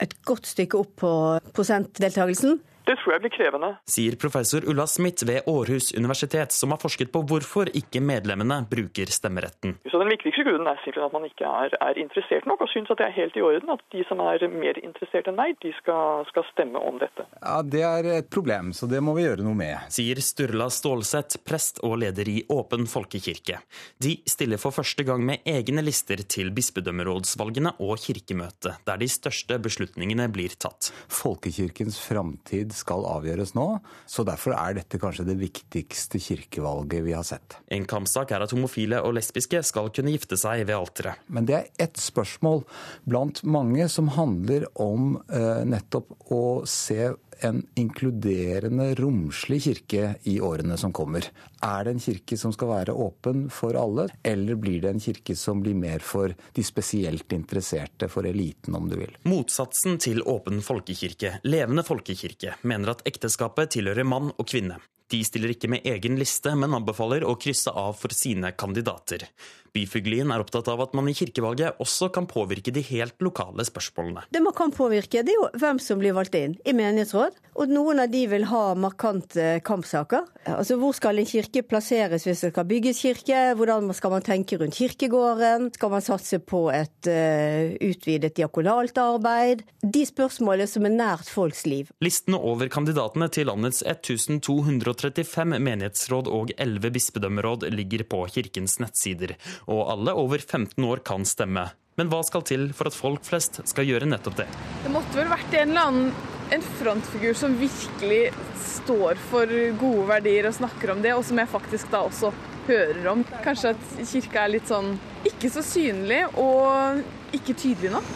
et 0.00 0.16
godt 0.26 0.48
stykke 0.48 0.80
opp 0.80 0.96
på 1.04 1.12
prosentdeltagelsen. 1.54 2.62
Det 2.84 2.98
tror 3.00 3.14
jeg 3.14 3.22
blir 3.24 3.32
krevende. 3.32 3.70
Sier 3.88 4.16
professor 4.20 4.64
Ulla 4.68 4.84
Smith 4.90 5.24
ved 5.24 5.46
Århus 5.48 5.94
universitet, 5.96 6.52
som 6.52 6.74
har 6.74 6.80
forsket 6.82 7.08
på 7.14 7.22
hvorfor 7.24 7.70
ikke 7.72 8.02
medlemmene 8.04 8.58
bruker 8.68 9.08
stemmeretten. 9.08 9.78
Så 9.88 10.00
Den 10.04 10.12
viktigste 10.12 10.44
grunnen 10.44 10.68
er 10.68 10.80
simpelthen 10.82 11.08
at 11.08 11.14
man 11.16 11.24
ikke 11.24 11.48
er, 11.48 11.76
er 11.80 12.00
interessert 12.00 12.44
nok, 12.44 12.60
og 12.60 12.68
syns 12.68 12.90
at 12.92 13.00
det 13.00 13.06
er 13.06 13.14
helt 13.16 13.38
i 13.40 13.44
orden 13.44 13.72
at 13.72 13.80
de 13.94 14.04
som 14.04 14.20
er 14.20 14.44
mer 14.52 14.76
interessert 14.82 15.30
enn 15.30 15.38
meg, 15.38 15.56
de 15.64 15.72
skal, 15.78 16.26
skal, 16.28 16.44
stemme 16.52 16.82
om 16.90 17.00
dette. 17.00 17.24
Ja, 17.40 17.62
Det 17.64 17.80
er 17.88 18.10
et 18.18 18.28
problem, 18.28 18.74
så 18.76 18.86
det 18.90 19.00
må 19.00 19.14
vi 19.16 19.24
gjøre 19.24 19.46
noe 19.46 19.56
med. 19.56 19.88
Sier 19.88 20.20
Sturla 20.20 20.68
Stålseth, 20.68 21.40
prest 21.48 21.80
og 21.88 21.96
leder 22.04 22.28
i 22.28 22.42
Åpen 22.52 22.84
folkekirke. 22.90 23.62
De 23.96 24.18
stiller 24.28 24.60
for 24.60 24.76
første 24.76 25.06
gang 25.08 25.24
med 25.24 25.40
egne 25.48 25.80
lister 25.86 26.20
til 26.28 26.52
bispedømmerådsvalgene 26.52 27.78
og 27.80 27.96
kirkemøtet, 28.04 28.84
der 28.84 29.00
de 29.00 29.08
største 29.08 29.56
beslutningene 29.64 30.28
blir 30.28 30.52
tatt. 30.60 30.92
Folkekirkens 31.08 31.96
framtid 32.04 32.73
skal 32.76 33.06
avgjøres 33.08 33.54
nå. 33.56 33.66
Så 34.10 34.24
derfor 34.26 34.56
er 34.56 34.78
dette 34.78 35.00
kanskje 35.00 35.26
det 35.28 35.38
viktigste 35.40 36.20
kirkevalget 36.22 37.04
vi 37.06 37.14
har 37.16 37.26
sett. 37.26 37.58
En 37.74 37.86
kampsak 37.88 38.34
er 38.34 38.44
at 38.44 38.54
homofile 38.54 39.00
og 39.04 39.16
lesbiske 39.18 39.62
skal 39.66 39.90
kunne 39.94 40.14
gifte 40.14 40.38
seg 40.40 40.66
ved 40.68 40.76
alteret. 40.76 41.22
Men 41.28 41.48
det 41.48 41.56
er 41.58 41.86
ett 41.86 42.00
spørsmål 42.00 42.64
blant 43.08 43.42
mange 43.46 43.88
som 43.92 44.10
handler 44.14 44.66
om 44.80 45.16
eh, 45.28 45.64
nettopp 45.68 46.14
å 46.34 46.42
se 46.68 47.12
en 47.44 47.60
inkluderende, 47.74 48.94
romslig 48.94 49.62
kirke 49.62 50.14
i 50.22 50.38
årene 50.40 50.76
som 50.80 50.92
kommer. 50.92 51.26
Er 51.62 51.84
det 51.84 51.94
en 51.94 52.02
kirke 52.02 52.38
som 52.40 52.52
skal 52.54 52.70
være 52.70 52.96
åpen 52.96 53.46
for 53.52 53.76
alle, 53.78 54.08
eller 54.24 54.58
blir 54.60 54.80
det 54.84 54.94
en 54.94 55.02
kirke 55.02 55.36
som 55.36 55.60
blir 55.64 55.76
mer 55.78 56.04
for 56.04 56.34
de 56.56 56.64
spesielt 56.64 57.32
interesserte, 57.36 58.08
for 58.08 58.26
eliten, 58.28 58.74
om 58.74 58.88
du 58.88 58.96
vil? 59.00 59.14
Motsatsen 59.28 60.00
til 60.02 60.22
åpen 60.22 60.62
folkekirke, 60.64 61.38
levende 61.44 61.84
folkekirke, 61.86 62.56
mener 62.62 62.94
at 62.94 63.04
ekteskapet 63.08 63.76
tilhører 63.76 64.08
mann 64.08 64.32
og 64.34 64.48
kvinne. 64.48 64.80
De 65.12 65.20
stiller 65.24 65.52
ikke 65.52 65.68
med 65.68 65.84
egen 65.86 66.16
liste, 66.18 66.54
men 66.56 66.74
anbefaler 66.74 67.26
å 67.28 67.36
krysse 67.40 67.70
av 67.70 67.92
for 68.00 68.14
sine 68.16 68.54
kandidater. 68.56 69.28
Byfuglien 69.74 70.30
er 70.30 70.38
opptatt 70.38 70.68
av 70.70 70.78
at 70.84 70.92
man 70.94 71.08
i 71.10 71.14
kirkevalget 71.18 71.80
også 71.82 72.06
kan 72.14 72.28
påvirke 72.30 72.70
de 72.70 72.82
helt 72.92 73.16
lokale 73.24 73.64
spørsmålene. 73.66 74.22
Det 74.30 74.42
man 74.44 74.54
kan 74.54 74.70
påvirke, 74.70 75.24
det 75.26 75.34
er 75.34 75.40
jo 75.40 75.48
hvem 75.58 75.80
som 75.82 75.98
blir 75.98 76.14
valgt 76.14 76.36
inn 76.38 76.54
i 76.62 76.74
menighetsråd. 76.76 77.40
Og 77.58 77.70
noen 77.70 78.02
av 78.02 78.10
de 78.10 78.20
vil 78.30 78.46
ha 78.50 78.62
markante 78.78 79.58
kampsaker. 79.66 80.26
Altså 80.50 80.76
hvor 80.78 80.94
skal 80.94 81.18
en 81.18 81.26
kirke 81.26 81.62
plasseres 81.66 82.26
hvis 82.26 82.44
det 82.44 82.50
skal 82.52 82.66
bygges 82.70 83.02
kirke? 83.02 83.40
Hvordan 83.58 83.90
skal 83.94 84.14
man 84.14 84.26
tenke 84.26 84.58
rundt 84.60 84.78
kirkegården? 84.78 85.68
Skal 85.74 85.92
man 85.92 86.04
satse 86.06 86.38
på 86.42 86.64
et 86.74 87.10
uh, 87.10 87.74
utvidet 87.88 88.34
diakonalt 88.38 88.98
arbeid? 88.98 89.62
De 89.82 90.02
spørsmålene 90.06 90.70
som 90.70 90.86
er 90.86 90.94
nært 90.94 91.30
folks 91.30 91.64
liv. 91.66 91.90
Listene 92.04 92.38
over 92.38 92.70
kandidatene 92.70 93.30
til 93.34 93.50
landets 93.50 93.82
1235 93.86 95.58
menighetsråd 95.58 96.30
og 96.30 96.54
11 96.58 96.94
bispedømmeråd 96.94 97.68
ligger 97.74 98.06
på 98.10 98.24
kirkens 98.34 98.78
nettsider 98.82 99.34
og 99.66 99.90
alle 99.94 100.14
over 100.18 100.38
15 100.42 100.84
år 100.84 101.02
kan 101.06 101.26
stemme. 101.28 101.68
Men 101.94 102.10
hva 102.10 102.24
skal 102.26 102.42
til 102.46 102.70
for 102.74 102.90
at 102.90 102.96
folk 102.96 103.22
flest 103.26 103.60
skal 103.70 103.86
gjøre 103.86 104.08
nettopp 104.10 104.40
det? 104.42 104.48
Det 104.82 104.92
måtte 104.92 105.18
vel 105.18 105.30
vært 105.30 105.52
en 105.60 105.74
eller 105.74 105.90
annen 105.90 106.32
en 106.52 106.64
frontfigur 106.78 107.36
som 107.38 107.54
virkelig 107.56 108.32
står 108.60 109.20
for 109.30 109.50
gode 109.80 110.08
verdier 110.10 110.48
og 110.48 110.56
snakker 110.58 110.92
om 110.92 111.00
det, 111.04 111.14
og 111.16 111.24
som 111.26 111.38
jeg 111.40 111.50
faktisk 111.50 111.90
da 111.92 112.02
også 112.04 112.32
hører 112.68 113.06
om. 113.12 113.24
Kanskje 113.44 113.74
at 113.74 113.84
kirka 114.10 114.44
er 114.44 114.54
litt 114.56 114.70
sånn 114.70 114.94
ikke 115.24 115.50
så 115.52 115.62
synlig 115.64 116.22
og 116.40 117.34
ikke 117.34 117.56
tydelig 117.56 117.92
nok. 117.94 118.10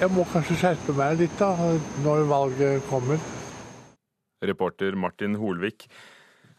Jeg 0.00 0.12
må 0.14 0.26
kanskje 0.32 0.58
skjerpe 0.60 0.94
meg 0.98 1.20
litt 1.22 1.36
da, 1.40 1.52
når 2.04 2.24
valget 2.30 2.88
kommer. 2.90 3.20
Reporter 4.44 4.96
Martin 4.96 5.36
Holvik. 5.38 5.86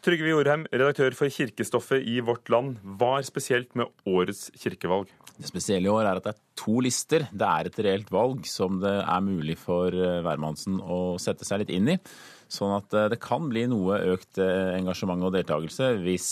Trygve 0.02 0.32
Jorheim, 0.32 0.64
redaktør 0.66 1.14
for 1.14 1.30
Kirkestoffet 1.30 2.02
i 2.10 2.16
Vårt 2.26 2.48
Land. 2.50 2.80
Hva 2.98 3.20
er 3.20 3.26
spesielt 3.28 3.76
med 3.78 3.86
årets 4.02 4.48
kirkevalg? 4.58 5.12
Det 5.36 5.46
spesielle 5.46 5.86
i 5.86 5.92
år 5.92 6.08
er 6.08 6.18
at 6.18 6.24
det 6.26 6.32
er 6.32 6.40
to 6.58 6.80
lister. 6.82 7.28
Det 7.30 7.46
er 7.46 7.68
et 7.68 7.78
reelt 7.86 8.10
valg 8.10 8.42
som 8.50 8.80
det 8.82 8.96
er 8.98 9.22
mulig 9.22 9.54
for 9.62 9.94
eh, 9.94 10.18
hvermannsen 10.26 10.80
å 10.82 11.20
sette 11.22 11.46
seg 11.46 11.62
litt 11.62 11.70
inn 11.76 11.92
i. 11.94 11.96
Sånn 12.50 12.74
at 12.74 12.96
eh, 12.98 13.06
det 13.14 13.20
kan 13.22 13.46
bli 13.46 13.62
noe 13.70 14.00
økt 14.16 14.42
eh, 14.42 14.72
engasjement 14.74 15.22
og 15.22 15.36
deltakelse 15.36 15.92
hvis, 16.02 16.28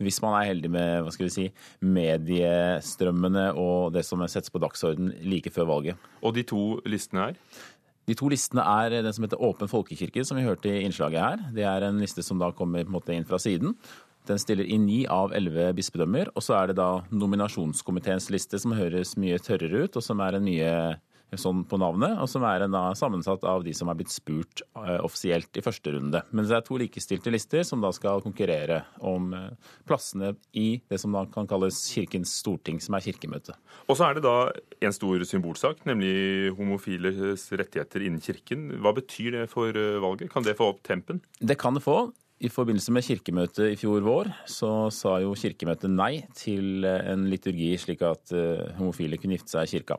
hvis 0.00 0.22
man 0.24 0.38
er 0.38 0.48
heldig 0.54 0.72
med 0.72 1.04
hva 1.04 1.12
skal 1.12 1.28
vi 1.28 1.34
si, 1.36 1.46
mediestrømmene 1.84 3.50
og 3.60 3.92
det 3.92 4.06
som 4.08 4.24
settes 4.24 4.56
på 4.56 4.64
dagsorden 4.64 5.12
like 5.28 5.52
før 5.52 5.68
valget. 5.74 6.10
Og 6.24 6.32
de 6.32 6.48
to 6.48 6.64
listene 6.88 7.28
er? 7.28 7.44
De 8.08 8.16
to 8.16 8.30
listene 8.32 8.64
er 8.64 9.02
den 9.04 9.12
som 9.14 9.26
heter 9.26 9.42
Åpen 9.44 9.70
folkekirke, 9.70 10.24
som 10.26 10.38
vi 10.38 10.46
hørte 10.46 10.70
i 10.70 10.84
innslaget 10.86 11.20
her. 11.20 11.42
Det 11.54 11.66
er 11.68 11.86
en 11.86 12.00
liste 12.00 12.24
som 12.26 12.40
da 12.40 12.50
kommer 12.56 12.84
på 12.84 12.90
en 12.90 12.96
måte 12.96 13.14
inn 13.14 13.28
fra 13.28 13.38
siden. 13.42 13.76
Den 14.28 14.40
stiller 14.40 14.68
i 14.68 14.78
ni 14.80 15.02
av 15.10 15.34
elleve 15.36 15.70
bispedømmer. 15.76 16.32
Og 16.34 16.44
så 16.44 16.56
er 16.58 16.70
det 16.70 16.78
da 16.80 17.02
nominasjonskomiteens 17.12 18.30
liste, 18.32 18.60
som 18.60 18.76
høres 18.76 19.16
mye 19.20 19.40
tørrere 19.42 19.86
ut, 19.86 19.96
og 19.96 20.04
som 20.04 20.20
er 20.24 20.36
en 20.36 20.46
mye 20.46 20.74
sånn 21.38 21.62
på 21.68 21.78
navnet, 21.80 22.16
og 22.18 22.28
som 22.30 22.44
er 22.48 22.64
en, 22.64 22.74
da, 22.74 22.90
sammensatt 22.98 23.44
av 23.46 23.62
de 23.66 23.74
som 23.76 23.90
er 23.90 23.98
blitt 23.98 24.12
spurt 24.12 24.62
uh, 24.78 24.98
offisielt 25.04 25.56
i 25.58 25.64
første 25.64 25.94
runde. 25.94 26.22
Men 26.34 26.48
det 26.48 26.56
er 26.56 26.64
to 26.66 26.78
likestilte 26.80 27.32
lister 27.32 27.66
som 27.66 27.82
da 27.84 27.92
skal 27.94 28.22
konkurrere 28.24 28.82
om 29.06 29.30
uh, 29.36 29.74
plassene 29.88 30.32
i 30.58 30.80
det 30.90 31.00
som 31.02 31.14
da 31.14 31.26
kan 31.30 31.48
kalles 31.50 31.82
Kirkens 31.94 32.32
storting, 32.40 32.80
som 32.82 32.96
er 32.98 33.04
kirkemøtet. 33.04 33.58
Og 33.86 33.98
så 33.98 34.08
er 34.08 34.18
det 34.18 34.24
da 34.26 34.36
en 34.80 34.96
stor 34.96 35.22
symbolsak, 35.28 35.84
nemlig 35.88 36.54
homofiles 36.58 37.46
rettigheter 37.52 38.06
innen 38.06 38.24
kirken. 38.24 38.70
Hva 38.82 38.94
betyr 38.96 39.38
det 39.38 39.44
for 39.52 39.70
uh, 39.76 40.00
valget? 40.02 40.32
Kan 40.32 40.46
det 40.46 40.58
få 40.58 40.72
opp 40.74 40.82
tempen? 40.86 41.22
Det 41.38 41.58
kan 41.60 41.78
det 41.78 41.84
få. 41.86 42.02
I 42.40 42.48
forbindelse 42.48 42.88
med 42.96 43.04
kirkemøtet 43.04 43.66
i 43.68 43.76
fjor 43.76 44.00
vår 44.00 44.30
så 44.48 44.88
sa 44.96 45.18
jo 45.20 45.34
kirkemøtet 45.36 45.92
nei 45.92 46.22
til 46.32 46.86
en 46.88 47.26
liturgi 47.28 47.74
slik 47.76 48.00
at 48.08 48.32
homofile 48.78 49.18
kunne 49.20 49.36
gifte 49.36 49.52
seg 49.52 49.68
i 49.68 49.72
kirka. 49.74 49.98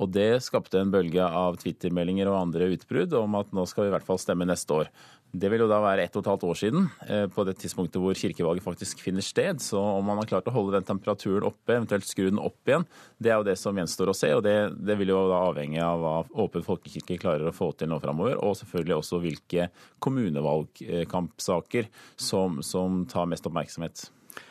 Og 0.00 0.08
det 0.14 0.40
skapte 0.44 0.80
en 0.80 0.92
bølge 0.92 1.22
av 1.22 1.58
Twitter-meldinger 1.60 2.30
og 2.30 2.40
andre 2.40 2.70
utbrudd 2.72 3.12
om 3.18 3.36
at 3.40 3.50
nå 3.56 3.66
skal 3.68 3.86
vi 3.86 3.90
i 3.90 3.94
hvert 3.94 4.06
fall 4.06 4.20
stemme 4.20 4.48
neste 4.48 4.72
år. 4.72 4.92
Det 5.30 5.46
vil 5.52 5.62
jo 5.62 5.68
da 5.70 5.76
være 5.78 6.02
ett 6.08 6.16
og 6.18 6.24
et 6.24 6.28
halvt 6.32 6.44
år 6.48 6.56
siden, 6.58 6.86
eh, 7.06 7.26
på 7.30 7.44
det 7.46 7.54
tidspunktet 7.60 8.02
hvor 8.02 8.16
kirkevalget 8.18 8.64
faktisk 8.64 8.98
finner 9.04 9.22
sted. 9.22 9.60
Så 9.62 9.78
om 9.78 10.04
man 10.04 10.18
har 10.18 10.26
klart 10.26 10.48
å 10.50 10.54
holde 10.54 10.74
den 10.74 10.88
temperaturen 10.88 11.46
oppe, 11.46 11.76
eventuelt 11.76 12.08
skru 12.08 12.26
den 12.26 12.40
opp 12.42 12.58
igjen, 12.66 12.86
det 13.22 13.30
er 13.30 13.38
jo 13.38 13.46
det 13.46 13.54
som 13.60 13.76
gjenstår 13.78 14.10
å 14.10 14.16
se. 14.16 14.32
Og 14.34 14.42
det, 14.42 14.56
det 14.74 14.96
vil 14.98 15.12
jo 15.12 15.20
da 15.30 15.44
avhenge 15.52 15.84
av 15.84 16.02
hva 16.02 16.16
Åpen 16.42 16.64
folkekirke 16.66 17.20
klarer 17.20 17.46
å 17.46 17.54
få 17.54 17.70
til 17.78 17.92
nå 17.92 18.00
framover. 18.02 18.40
Og 18.42 18.58
selvfølgelig 18.58 18.96
også 18.96 19.20
hvilke 19.22 19.68
kommunevalgkampsaker 20.02 21.86
som, 22.16 22.58
som 22.66 23.04
tar 23.10 23.30
mest 23.30 23.46
oppmerksomhet. 23.46 24.08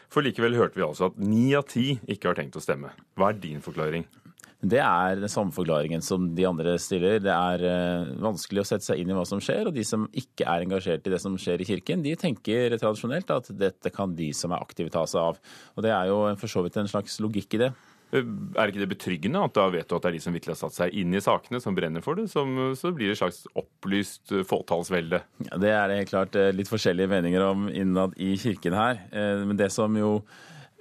For 0.10 0.26
likevel 0.26 0.56
hørte 0.58 0.80
vi 0.80 0.88
altså 0.88 1.12
at 1.12 1.20
ni 1.22 1.52
av 1.58 1.68
ti 1.70 1.92
ikke 2.08 2.32
har 2.32 2.40
tenkt 2.40 2.58
å 2.58 2.64
stemme. 2.64 2.96
Hva 3.20 3.34
er 3.34 3.44
din 3.44 3.60
forklaring? 3.62 4.08
Det 4.60 4.80
er 4.84 5.22
den 5.22 5.32
samme 5.32 5.56
forklaringen 5.56 6.02
som 6.04 6.26
de 6.36 6.44
andre 6.44 6.74
stiller. 6.84 7.22
Det 7.24 7.32
er 7.32 7.62
eh, 7.64 8.10
vanskelig 8.20 8.66
å 8.66 8.68
sette 8.68 8.90
seg 8.90 9.00
inn 9.00 9.14
i 9.14 9.16
hva 9.16 9.24
som 9.28 9.40
skjer, 9.44 9.70
og 9.70 9.76
de 9.78 9.86
som 9.88 10.04
ikke 10.12 10.44
er 10.44 10.66
engasjert 10.66 11.08
i 11.08 11.14
det 11.14 11.22
som 11.24 11.38
skjer 11.40 11.64
i 11.64 11.68
kirken, 11.70 12.04
de 12.04 12.18
tenker 12.20 12.76
tradisjonelt 12.76 13.32
at 13.32 13.48
dette 13.56 13.94
kan 13.96 14.18
de 14.18 14.34
som 14.36 14.52
er 14.52 14.66
aktive 14.66 14.92
ta 14.92 15.06
seg 15.08 15.32
av. 15.32 15.40
Og 15.78 15.86
det 15.86 15.96
er 15.96 16.12
jo 16.12 16.26
for 16.42 16.52
så 16.52 16.66
vidt 16.66 16.82
en 16.82 16.92
slags 16.92 17.22
logikk 17.24 17.56
i 17.56 17.64
det. 17.64 17.72
Er 18.10 18.72
ikke 18.72 18.82
det 18.82 18.90
betryggende 18.90 19.42
at 19.46 19.54
da 19.54 19.68
vet 19.70 19.88
du 19.88 19.94
at 19.96 20.04
det 20.04 20.10
er 20.10 20.16
de 20.18 20.22
som 20.24 20.34
virkelig 20.36 20.56
har 20.56 20.62
satt 20.64 20.76
seg 20.76 20.96
inn 20.98 21.14
i 21.14 21.22
sakene, 21.22 21.62
som 21.62 21.76
brenner 21.78 22.04
for 22.04 22.20
det, 22.20 22.26
som, 22.32 22.52
så 22.76 22.92
blir 22.92 23.12
det 23.12 23.16
et 23.16 23.22
slags 23.22 23.44
opplyst 23.54 24.34
fåtallsvelde? 24.50 25.22
Ja, 25.46 25.60
det 25.62 25.72
er 25.72 25.88
det 25.88 26.00
helt 26.02 26.12
klart 26.12 26.36
eh, 26.40 26.52
litt 26.52 26.72
forskjellige 26.72 27.12
meninger 27.16 27.46
om 27.48 27.68
innad 27.70 28.18
i 28.20 28.34
kirken 28.42 28.76
her. 28.76 29.06
Eh, 29.14 29.46
men 29.46 29.62
det 29.62 29.70
som 29.72 29.96
jo 29.96 30.18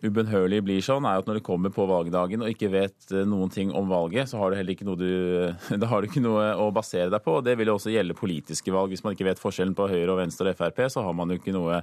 ubønnhørlig 0.04 0.61
blir 0.62 0.84
sånn, 0.84 1.06
er 1.08 1.20
at 1.20 1.28
når 1.28 1.40
du 1.40 1.44
kommer 1.46 1.72
på 1.74 1.87
valgdagen 1.88 2.44
og 2.44 2.52
ikke 2.52 2.70
vet 2.70 3.11
eh, 3.12 3.26
noen 3.28 3.50
ting 3.52 3.72
om 3.76 3.88
valget, 3.90 4.30
så 4.30 4.38
har 4.40 4.52
du 4.52 4.58
heller 4.58 4.76
ikke 4.76 4.87
noe, 4.87 4.98
du, 5.00 5.84
har 5.90 6.02
du 6.02 6.08
ikke 6.08 6.22
noe 6.24 6.52
å 6.62 6.68
basere 6.74 7.11
deg 7.12 7.24
på. 7.24 7.38
og 7.40 7.46
Det 7.46 7.56
vil 7.58 7.72
også 7.72 7.92
gjelde 7.94 8.18
politiske 8.18 8.74
valg. 8.74 8.92
Hvis 8.94 9.04
man 9.06 9.16
ikke 9.16 9.28
vet 9.28 9.42
forskjellen 9.42 9.76
på 9.78 9.88
Høyre 9.90 10.14
og 10.14 10.20
Venstre 10.22 10.54
og 10.54 10.58
Frp, 10.61 10.84
så 10.94 11.04
har 11.06 11.16
man 11.18 11.34
jo 11.34 11.40
ikke 11.40 11.56
noe 11.56 11.80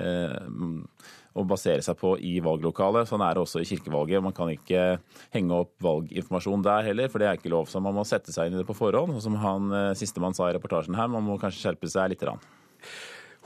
eh, 0.00 0.36
å 1.38 1.44
basere 1.46 1.84
seg 1.84 1.98
på 2.00 2.14
i 2.24 2.38
valglokalet. 2.44 3.08
Sånn 3.10 3.22
er 3.24 3.36
det 3.36 3.44
også 3.44 3.62
i 3.62 3.68
kirkevalget. 3.68 4.24
Man 4.24 4.36
kan 4.36 4.50
ikke 4.52 4.86
henge 5.34 5.60
opp 5.62 5.74
valginformasjon 5.84 6.64
der 6.66 6.88
heller, 6.88 7.12
for 7.12 7.22
det 7.22 7.30
er 7.30 7.38
ikke 7.38 7.52
lov. 7.52 7.68
Så 7.70 7.82
man 7.84 7.96
må 7.96 8.06
sette 8.08 8.34
seg 8.34 8.48
inn 8.48 8.58
i 8.58 8.62
det 8.62 8.68
på 8.68 8.76
forhånd. 8.78 9.14
Og 9.14 9.22
som 9.24 9.36
han 9.44 9.68
eh, 9.76 9.92
sistemann 9.98 10.36
sa 10.36 10.48
i 10.48 10.56
reportasjen 10.56 10.98
her, 10.98 11.10
man 11.12 11.26
må 11.26 11.38
kanskje 11.40 11.66
skjerpe 11.66 11.92
seg 11.92 12.14
litt. 12.14 12.24
Rann. 12.26 12.40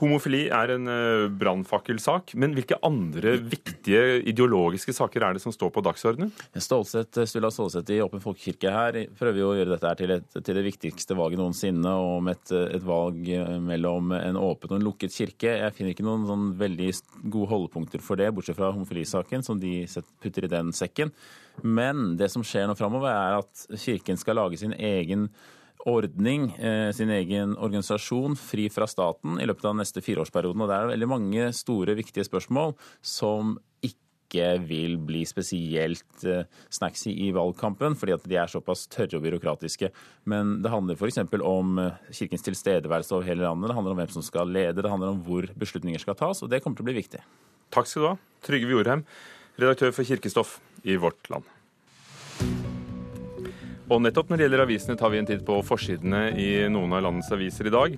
Homofili 0.01 0.47
er 0.49 0.71
en 0.73 0.89
eh, 0.89 1.27
brannfakkelsak, 1.37 2.33
men 2.41 2.55
hvilke 2.57 2.79
andre 2.83 3.35
viktige 3.37 4.23
ideologiske 4.31 4.95
saker 4.95 5.27
er 5.27 5.37
det 5.37 5.43
som 5.43 5.53
står 5.53 5.69
på 5.75 5.83
dagsordenen? 5.85 6.31
Stålsett, 6.57 7.19
Sturla 7.29 7.51
Stålsett 7.53 7.91
i 7.93 7.99
Åpen 8.01 8.23
folkekirke 8.23 8.73
her 8.73 8.97
prøver 9.19 9.39
jo 9.39 9.51
å 9.51 9.55
gjøre 9.59 9.75
dette 9.75 9.93
til, 10.01 10.15
et, 10.17 10.27
til, 10.39 10.57
det 10.57 10.65
viktigste 10.65 11.17
valget 11.19 11.43
noensinne, 11.43 11.93
og 11.93 12.17
om 12.17 12.33
et, 12.33 12.55
et, 12.57 12.81
valg 12.83 13.29
mellom 13.63 14.15
en 14.17 14.41
åpen 14.41 14.73
og 14.73 14.79
en 14.79 14.89
lukket 14.89 15.13
kirke. 15.13 15.55
Jeg 15.61 15.77
finner 15.77 15.93
ikke 15.93 16.07
noen 16.09 16.27
sånn 16.29 16.51
veldig 16.59 16.91
gode 17.23 17.51
holdepunkter 17.53 18.03
for 18.03 18.19
det, 18.19 18.33
bortsett 18.33 18.57
fra 18.57 18.73
homofilisaken, 18.73 19.45
som 19.45 19.61
de 19.61 19.83
putter 20.23 20.49
i 20.49 20.53
den 20.57 20.73
sekken. 20.73 21.13
Men 21.61 22.15
det 22.17 22.33
som 22.33 22.43
skjer 22.45 22.65
nå 22.65 22.75
framover, 22.79 23.13
er 23.13 23.43
at 23.43 23.67
Kirken 23.77 24.17
skal 24.17 24.41
lage 24.41 24.57
sin 24.57 24.73
egen 24.73 25.29
ordning, 25.89 26.51
eh, 26.59 26.91
sin 26.91 27.09
egen 27.09 27.57
organisasjon, 27.57 28.37
fri 28.39 28.69
fra 28.71 28.87
staten 28.87 29.39
i 29.41 29.47
løpet 29.47 29.65
av 29.67 29.75
neste 29.75 30.01
fireårsperioden. 30.03 30.61
Og 30.61 30.69
det 30.69 30.77
er 30.77 30.91
veldig 30.93 31.09
mange 31.09 31.51
store, 31.53 31.95
viktige 31.95 32.25
spørsmål 32.27 32.75
som 33.01 33.57
ikke 33.83 34.65
vil 34.65 34.97
bli 34.97 35.23
spesielt 35.27 36.23
eh, 36.25 36.47
snacksy 36.73 37.11
i 37.27 37.31
valgkampen, 37.35 37.97
fordi 37.99 38.15
at 38.15 38.27
de 38.27 38.39
er 38.39 38.51
såpass 38.51 38.87
tørre 38.87 39.19
og 39.19 39.25
byråkratiske. 39.27 39.91
Men 40.25 40.61
det 40.63 40.71
handler 40.73 40.95
f.eks. 40.95 41.19
om 41.41 41.79
eh, 41.79 41.99
kirkens 42.11 42.47
tilstedeværelse 42.47 43.13
over 43.13 43.27
hele 43.27 43.43
landet, 43.43 43.69
det 43.69 43.75
handler 43.77 43.91
om 43.91 44.01
hvem 44.01 44.13
som 44.15 44.25
skal 44.25 44.49
lede, 44.49 44.81
det 44.81 44.89
handler 44.89 45.13
om 45.13 45.23
hvor 45.27 45.49
beslutninger 45.53 46.01
skal 46.01 46.15
tas, 46.15 46.41
og 46.41 46.49
det 46.49 46.63
kommer 46.63 46.79
til 46.79 46.87
å 46.87 46.91
bli 46.91 47.01
viktig. 47.01 47.21
Takk 47.73 47.89
skal 47.89 48.01
du 48.01 48.11
ha, 48.13 48.15
Trygve 48.45 48.77
Jorheim, 48.77 49.03
redaktør 49.59 49.93
for 49.93 50.07
Kirkestoff 50.07 50.59
i 50.83 50.97
Vårt 50.97 51.29
Land. 51.29 51.45
Og 53.93 53.99
nettopp 54.01 54.31
når 54.31 54.39
det 54.39 54.45
gjelder 54.47 54.61
avisene, 54.63 54.95
tar 54.97 55.11
vi 55.13 55.19
en 55.21 55.27
titt 55.29 55.43
på 55.45 55.59
forsidene 55.67 56.21
i 56.39 56.47
noen 56.73 56.95
av 56.97 57.03
landets 57.05 57.29
aviser 57.35 57.67
i 57.69 57.73
dag. 57.73 57.97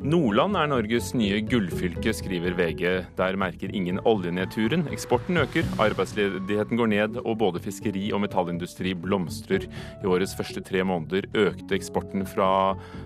Nordland 0.00 0.56
er 0.56 0.70
Norges 0.70 1.10
nye 1.16 1.42
gullfylke, 1.44 2.14
skriver 2.16 2.56
VG. 2.56 2.84
Der 3.18 3.36
merker 3.40 3.74
ingen 3.76 4.00
oljenedturen. 4.08 4.86
Eksporten 4.94 5.42
øker, 5.42 5.68
arbeidsledigheten 5.84 6.80
går 6.80 6.90
ned, 6.94 7.18
og 7.26 7.36
både 7.42 7.60
fiskeri 7.60 8.06
og 8.16 8.22
metallindustri 8.24 8.94
blomstrer. 8.96 9.68
I 10.00 10.08
årets 10.08 10.32
første 10.38 10.64
tre 10.64 10.80
måneder 10.80 11.28
økte 11.36 11.76
eksporten 11.76 12.24
fra 12.30 12.48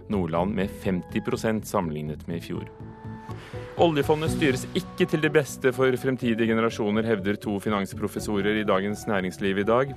Nordland 0.07 0.55
med 0.55 0.71
50% 0.85 1.67
sammenlignet 1.67 2.23
med 2.31 2.39
i 2.39 2.47
fjor. 2.53 2.71
Oljefondet 3.83 4.31
styres 4.35 4.67
ikke 4.79 5.11
til 5.11 5.27
det 5.27 5.35
beste 5.35 5.75
for 5.75 5.91
fremtidige 6.03 6.51
generasjoner, 6.53 7.07
hevder 7.07 7.39
to 7.43 7.59
finansprofessorer 7.63 8.63
i 8.63 8.67
Dagens 8.67 9.07
Næringsliv 9.11 9.59
i 9.59 9.69
dag. 9.75 9.95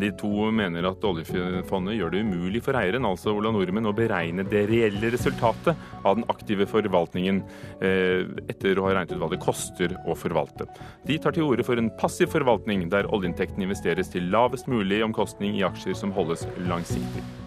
De 0.00 0.10
to 0.16 0.50
mener 0.54 0.86
at 0.88 1.04
oljefondet 1.04 1.96
gjør 1.98 2.14
det 2.14 2.22
umulig 2.24 2.62
for 2.64 2.78
eieren, 2.78 3.06
altså 3.08 3.34
Ola 3.34 3.52
Nordmenn, 3.54 3.88
å 3.90 3.96
beregne 3.96 4.46
det 4.48 4.64
reelle 4.70 5.12
resultatet 5.12 5.76
av 6.04 6.16
den 6.18 6.26
aktive 6.32 6.66
forvaltningen, 6.70 7.42
eh, 7.84 8.24
etter 8.50 8.78
å 8.78 8.86
ha 8.88 8.94
regnet 8.96 9.16
ut 9.16 9.20
hva 9.22 9.30
det 9.32 9.42
koster 9.42 9.96
å 10.06 10.16
forvalte. 10.18 10.68
De 11.06 11.18
tar 11.18 11.36
til 11.36 11.48
orde 11.48 11.66
for 11.66 11.80
en 11.80 11.92
passiv 12.00 12.32
forvaltning, 12.32 12.88
der 12.92 13.10
oljeinntektene 13.10 13.68
investeres 13.68 14.12
til 14.12 14.30
lavest 14.32 14.70
mulig 14.70 15.02
omkostning 15.04 15.58
i 15.58 15.66
aksjer 15.68 15.96
som 15.98 16.14
holdes 16.16 16.46
langsiktig. 16.66 17.39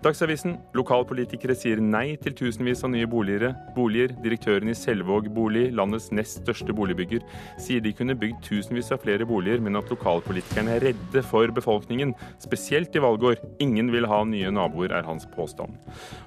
Dagsavisen. 0.00 0.54
Lokalpolitikere 0.72 1.52
sier 1.52 1.80
nei 1.84 2.14
til 2.24 2.32
tusenvis 2.32 2.80
av 2.86 2.88
nye 2.94 3.04
boliger. 3.10 3.50
boliger. 3.74 4.14
Direktøren 4.24 4.70
i 4.72 4.74
Selvåg 4.74 5.26
bolig, 5.28 5.66
landets 5.76 6.08
nest 6.10 6.40
største 6.40 6.72
boligbygger, 6.72 7.20
sier 7.60 7.82
de 7.84 7.92
kunne 7.92 8.16
bygd 8.16 8.40
tusenvis 8.46 8.88
av 8.96 9.02
flere 9.02 9.26
boliger, 9.28 9.60
men 9.60 9.76
at 9.76 9.90
lokalpolitikerne 9.92 10.72
er 10.72 10.80
redde 10.80 11.22
for 11.22 11.52
befolkningen, 11.52 12.14
spesielt 12.40 12.96
i 12.96 13.02
valgår. 13.04 13.36
Ingen 13.60 13.92
vil 13.92 14.08
ha 14.08 14.22
nye 14.24 14.48
naboer, 14.50 14.90
er 14.96 15.04
hans 15.04 15.28
påstand. 15.36 15.76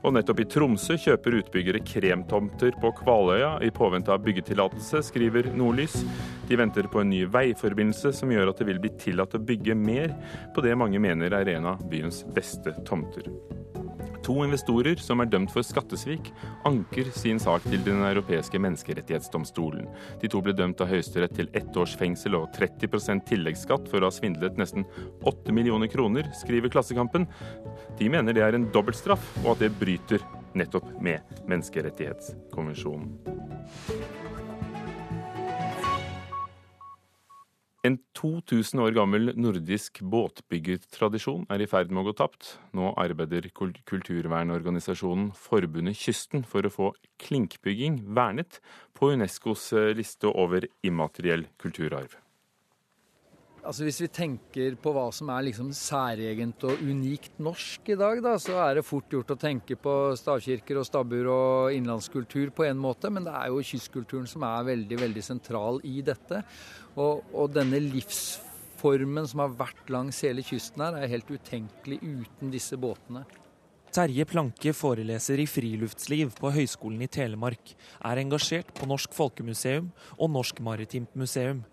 Og 0.03 0.13
nettopp 0.13 0.43
i 0.43 0.45
Tromsø 0.53 0.93
kjøper 0.93 1.39
utbyggere 1.41 1.81
kremtomter 1.81 2.77
på 2.77 2.93
Kvaløya 3.01 3.57
i 3.65 3.73
påvente 3.73 4.13
av 4.13 4.21
byggetillatelse, 4.21 5.01
skriver 5.09 5.49
Nordlys. 5.57 5.97
De 6.45 6.61
venter 6.61 6.85
på 6.85 7.01
en 7.01 7.09
ny 7.09 7.25
veiforbindelse 7.25 8.13
som 8.13 8.29
gjør 8.29 8.53
at 8.53 8.61
det 8.61 8.69
vil 8.69 8.83
bli 8.85 8.93
tillatt 9.01 9.33
å 9.33 9.41
bygge 9.41 9.73
mer 9.73 10.13
på 10.53 10.61
det 10.61 10.77
mange 10.77 11.01
mener 11.01 11.33
er 11.33 11.55
en 11.57 11.71
av 11.73 11.81
byens 11.89 12.21
beste 12.37 12.77
tomter. 12.85 13.33
To 14.23 14.37
investorer 14.45 14.95
som 15.03 15.19
er 15.19 15.27
dømt 15.27 15.51
for 15.51 15.65
skattesvik, 15.67 16.29
anker 16.67 17.09
sin 17.15 17.39
sak 17.43 17.65
til 17.67 17.81
Den 17.83 18.03
europeiske 18.07 18.59
menneskerettighetsdomstolen. 18.61 19.89
De 20.21 20.27
to 20.31 20.39
ble 20.43 20.53
dømt 20.55 20.81
av 20.83 20.87
Høyesterett 20.91 21.35
til 21.35 21.49
ett 21.53 21.75
års 21.75 21.95
fengsel 21.99 22.35
og 22.39 22.47
30% 22.55 23.25
tilleggsskatt 23.27 23.89
for 23.91 23.99
å 23.99 24.07
ha 24.07 24.13
svindlet 24.15 24.55
nesten 24.59 24.87
8 25.27 25.51
millioner 25.55 25.91
kroner, 25.91 26.23
skriver 26.39 26.71
Klassekampen. 26.71 27.27
De 27.99 28.07
mener 28.11 28.35
det 28.35 28.43
er 28.45 28.55
en 28.55 28.71
dobbeltstraff, 28.71 29.23
og 29.43 29.49
at 29.57 29.65
det 29.65 29.75
bryter 29.81 30.23
nettopp 30.55 30.87
med 31.03 31.19
menneskerettighetskonvensjonen. 31.49 33.09
En 37.83 37.97
2000 38.15 38.79
år 38.79 38.93
gammel 38.95 39.33
nordisk 39.35 39.99
båtbyggertradisjon 40.07 41.43
er 41.51 41.65
i 41.65 41.67
ferd 41.67 41.91
med 41.91 41.99
å 41.99 42.05
gå 42.07 42.13
tapt. 42.21 42.53
Nå 42.71 42.93
arbeider 42.95 43.49
kulturvernorganisasjonen 43.51 45.33
Forbundet 45.35 45.99
Kysten 45.99 46.47
for 46.47 46.63
å 46.63 46.71
få 46.71 46.89
klinkbygging 47.25 47.99
vernet 48.15 48.61
på 48.95 49.11
Unescos 49.17 49.73
eh, 49.75 49.91
liste 49.99 50.31
over 50.31 50.71
immateriell 50.87 51.49
kulturarv. 51.59 52.22
Altså 53.63 53.85
Hvis 53.87 54.01
vi 54.03 54.09
tenker 54.11 54.73
på 54.83 54.91
hva 54.91 55.05
som 55.15 55.29
er 55.31 55.45
liksom 55.47 55.69
særegent 55.77 56.65
og 56.67 56.81
unikt 56.83 57.37
norsk 57.39 57.93
i 57.93 57.95
dag, 57.99 58.19
da, 58.25 58.33
så 58.41 58.57
er 58.65 58.75
det 58.75 58.83
fort 58.83 59.07
gjort 59.13 59.31
å 59.31 59.39
tenke 59.39 59.77
på 59.79 59.93
stavkirker 60.19 60.81
og 60.81 60.87
stabbur 60.89 61.29
og 61.31 61.77
innlandskultur 61.77 62.51
på 62.55 62.67
en 62.67 62.81
måte, 62.83 63.07
men 63.07 63.23
det 63.23 63.31
er 63.39 63.53
jo 63.53 63.63
kystkulturen 63.63 64.27
som 64.27 64.43
er 64.49 64.67
veldig 64.67 64.99
veldig 65.05 65.23
sentral 65.23 65.79
i 65.87 66.03
dette. 66.03 66.43
Og, 66.97 67.23
og 67.31 67.55
denne 67.55 67.79
livsformen 67.87 69.31
som 69.31 69.45
har 69.45 69.55
vært 69.63 69.95
langs 69.95 70.19
hele 70.27 70.43
kysten 70.43 70.83
her, 70.83 70.99
er 70.99 71.15
helt 71.15 71.31
utenkelig 71.31 72.01
uten 72.03 72.51
disse 72.51 72.75
båtene. 72.75 73.23
Terje 73.93 74.25
Planke 74.27 74.73
foreleser 74.75 75.39
i 75.39 75.47
friluftsliv 75.47 76.35
på 76.35 76.51
Høgskolen 76.51 77.05
i 77.05 77.11
Telemark, 77.13 77.75
er 78.03 78.19
engasjert 78.25 78.75
på 78.75 78.89
Norsk 78.89 79.13
Folkemuseum 79.15 79.93
og 80.17 80.33
Norsk 80.35 80.59
Maritimt 80.65 81.15
Museum. 81.15 81.63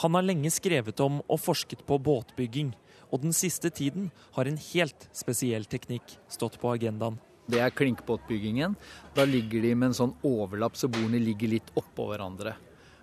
Han 0.00 0.16
har 0.16 0.24
lenge 0.24 0.50
skrevet 0.52 1.00
om 1.04 1.20
og 1.26 1.40
forsket 1.40 1.84
på 1.86 1.98
båtbygging, 2.00 2.72
og 3.12 3.24
den 3.26 3.34
siste 3.36 3.68
tiden 3.70 4.08
har 4.36 4.48
en 4.48 4.56
helt 4.72 5.08
spesiell 5.12 5.66
teknikk 5.68 6.16
stått 6.32 6.56
på 6.62 6.72
agendaen. 6.72 7.18
Det 7.50 7.60
er 7.60 7.74
klinkbåtbyggingen. 7.74 8.76
Da 9.16 9.26
ligger 9.28 9.64
de 9.64 9.74
med 9.74 9.90
en 9.90 9.98
sånn 9.98 10.14
overlapp 10.24 10.78
så 10.78 10.88
bordene 10.88 11.20
ligger 11.20 11.50
litt 11.52 11.72
oppå 11.76 12.06
hverandre. 12.12 12.54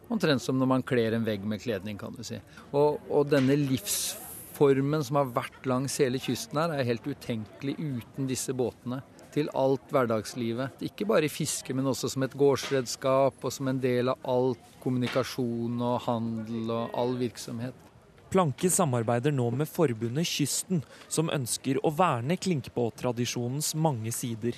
Omtrent 0.10 0.42
som 0.42 0.58
når 0.58 0.72
man 0.72 0.86
kler 0.88 1.14
en 1.14 1.28
vegg 1.28 1.44
med 1.46 1.62
kledning, 1.62 2.00
kan 2.00 2.16
du 2.18 2.24
si. 2.26 2.40
Og, 2.72 2.98
og 3.14 3.30
denne 3.30 3.54
livsformen 3.60 5.06
som 5.06 5.20
har 5.20 5.30
vært 5.36 5.68
langs 5.70 6.00
hele 6.02 6.22
kysten 6.24 6.58
her, 6.64 6.74
er 6.74 6.88
helt 6.88 7.06
utenkelig 7.06 7.76
uten 7.78 8.30
disse 8.32 8.56
båtene 8.58 9.04
til 9.34 9.52
alt 9.58 9.92
hverdagslivet. 9.94 10.82
Ikke 10.86 11.08
bare 11.10 11.28
i 11.28 11.34
fiske, 11.34 11.74
men 11.76 11.90
også 11.90 12.10
som 12.12 12.26
et 12.26 12.38
gårdsredskap 12.38 13.44
og 13.44 13.54
som 13.54 13.70
en 13.72 13.82
del 13.82 14.12
av 14.14 14.26
all 14.28 14.56
kommunikasjon 14.84 15.82
og 15.82 16.02
handel 16.08 16.72
og 16.74 16.98
all 16.98 17.16
virksomhet. 17.20 17.86
Planke 18.30 18.70
samarbeider 18.70 19.34
nå 19.34 19.48
med 19.58 19.66
forbundet 19.66 20.28
Kysten, 20.30 20.84
som 21.10 21.32
ønsker 21.34 21.80
å 21.82 21.90
verne 21.90 22.38
klinkbåttradisjonens 22.38 23.74
mange 23.74 24.14
sider. 24.14 24.54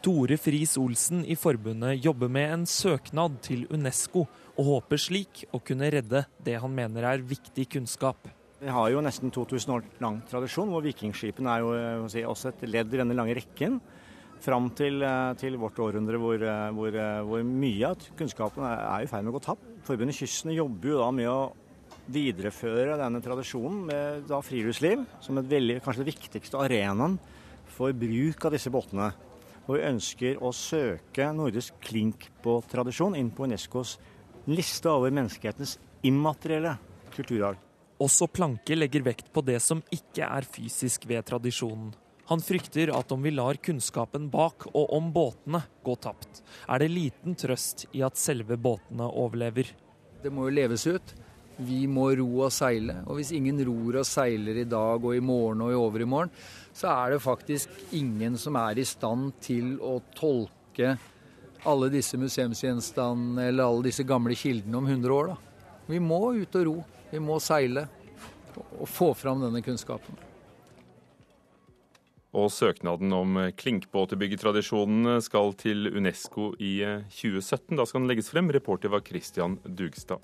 Tore 0.00 0.38
Friis 0.40 0.78
Olsen 0.80 1.26
i 1.28 1.36
forbundet 1.36 2.00
jobber 2.00 2.30
med 2.32 2.54
en 2.54 2.62
søknad 2.64 3.36
til 3.44 3.66
Unesco, 3.68 4.24
og 4.56 4.68
håper 4.70 5.00
slik 5.00 5.42
å 5.52 5.60
kunne 5.60 5.90
redde 5.92 6.24
det 6.40 6.56
han 6.62 6.72
mener 6.72 7.04
er 7.10 7.24
viktig 7.24 7.68
kunnskap. 7.76 8.30
Vi 8.60 8.72
har 8.72 8.88
jo 8.92 9.00
nesten 9.04 9.32
2000 9.32 9.74
år 9.76 9.84
lang 10.00 10.22
tradisjon, 10.28 10.72
hvor 10.72 10.84
vikingskipene 10.84 11.52
er 11.52 11.64
jo 11.64 12.08
si, 12.12 12.24
også 12.24 12.54
et 12.54 12.64
ledd 12.68 12.92
i 12.92 13.00
denne 13.00 13.16
lange 13.16 13.36
rekken 13.36 13.78
fram 14.40 14.70
til, 14.76 15.02
eh, 15.02 15.32
til, 15.40 15.56
vårt 15.60 15.78
århundre 15.78 16.18
hvor, 16.20 16.40
eh, 16.40 16.70
hvor, 16.76 16.94
eh, 16.94 17.22
hvor 17.26 17.42
mye 17.44 17.90
av 17.90 17.96
kunnskapen 18.16 18.64
er 18.64 19.04
i 19.04 19.06
ferd 19.10 19.24
med 19.24 19.32
å 19.32 19.38
gå 19.38 19.44
tapt. 19.44 19.66
Forbundet 19.84 20.16
Kysten 20.16 20.54
jobber 20.54 20.88
jo 20.88 20.98
da 20.98 21.10
med 21.10 21.28
å 21.28 21.52
videreføre 22.10 22.98
denne 22.98 23.20
tradisjonen 23.22 23.86
med 23.86 24.26
da 24.28 24.40
friluftsliv 24.40 25.04
som 25.20 25.36
veldig, 25.36 25.80
kanskje 25.84 26.04
den 26.04 26.12
viktigste 26.12 26.58
arenaen 26.58 27.18
for 27.68 27.92
bruk 27.92 28.44
av 28.44 28.52
disse 28.52 28.72
båtene. 28.72 29.12
Og 29.68 29.76
vi 29.76 29.86
ønsker 29.86 30.40
å 30.42 30.50
søke 30.56 31.30
nordisk 31.36 31.76
klinkbåttradisjon 31.86 33.16
inn 33.16 33.30
på 33.30 33.46
Unescos 33.46 33.98
liste 34.50 34.90
over 34.90 35.12
menneskehetens 35.14 35.78
immaterielle 36.02 36.76
kulturarv. 37.14 37.58
Også 38.00 38.26
Planke 38.32 38.74
legger 38.74 39.04
vekt 39.04 39.28
på 39.32 39.44
det 39.44 39.60
som 39.62 39.82
ikke 39.92 40.24
er 40.24 40.46
fysisk 40.48 41.04
ved 41.06 41.26
tradisjonen. 41.28 41.92
Han 42.30 42.38
frykter 42.40 42.92
at 42.94 43.10
om 43.10 43.24
vi 43.26 43.32
lar 43.34 43.58
kunnskapen 43.58 44.28
bak 44.30 44.68
og 44.70 44.92
om 44.94 45.08
båtene 45.10 45.64
gå 45.82 45.96
tapt, 45.98 46.44
er 46.70 46.78
det 46.78 46.86
liten 46.92 47.34
trøst 47.34 47.88
i 47.90 48.04
at 48.06 48.20
selve 48.20 48.54
båtene 48.54 49.08
overlever. 49.08 49.72
Det 50.22 50.30
må 50.30 50.46
jo 50.46 50.54
leves 50.54 50.86
ut. 50.86 51.14
Vi 51.58 51.80
må 51.90 52.06
ro 52.20 52.28
og 52.46 52.54
seile. 52.54 53.00
Og 53.10 53.18
hvis 53.18 53.32
ingen 53.34 53.58
ror 53.66 53.98
og 54.04 54.06
seiler 54.06 54.62
i 54.62 54.68
dag 54.68 55.02
og 55.02 55.16
i 55.16 55.24
morgen 55.24 55.66
og 55.66 55.74
i 55.74 55.80
overmorgen, 55.80 56.30
så 56.70 56.94
er 56.94 57.16
det 57.16 57.24
faktisk 57.26 57.74
ingen 57.98 58.38
som 58.38 58.54
er 58.62 58.78
i 58.78 58.86
stand 58.86 59.34
til 59.42 59.74
å 59.82 59.98
tolke 60.14 60.94
alle 61.66 61.90
disse 61.90 62.16
museumsgjenstandene 62.16 63.50
eller 63.50 63.66
alle 63.66 63.88
disse 63.90 64.06
gamle 64.06 64.38
kildene 64.38 64.78
om 64.78 64.86
100 64.86 65.18
år. 65.18 65.34
Da. 65.34 65.76
Vi 65.90 65.98
må 65.98 66.22
ut 66.38 66.62
og 66.62 66.68
ro. 66.70 66.80
Vi 67.10 67.18
må 67.18 67.42
seile 67.42 67.88
og 68.78 68.86
få 68.86 69.16
fram 69.18 69.42
denne 69.42 69.66
kunnskapen. 69.66 70.29
Og 72.30 72.50
søknaden 72.54 73.10
om 73.14 73.38
klinkbåtebyggetradisjonen 73.58 75.18
skal 75.24 75.54
til 75.58 75.90
Unesco 75.90 76.52
i 76.62 76.76
2017. 77.10 77.74
Da 77.74 77.86
skal 77.88 78.04
den 78.04 78.10
legges 78.10 78.30
frem. 78.30 78.52
Reporter 78.54 78.92
var 78.92 79.02
Christian 79.06 79.58
Dugstad. 79.66 80.22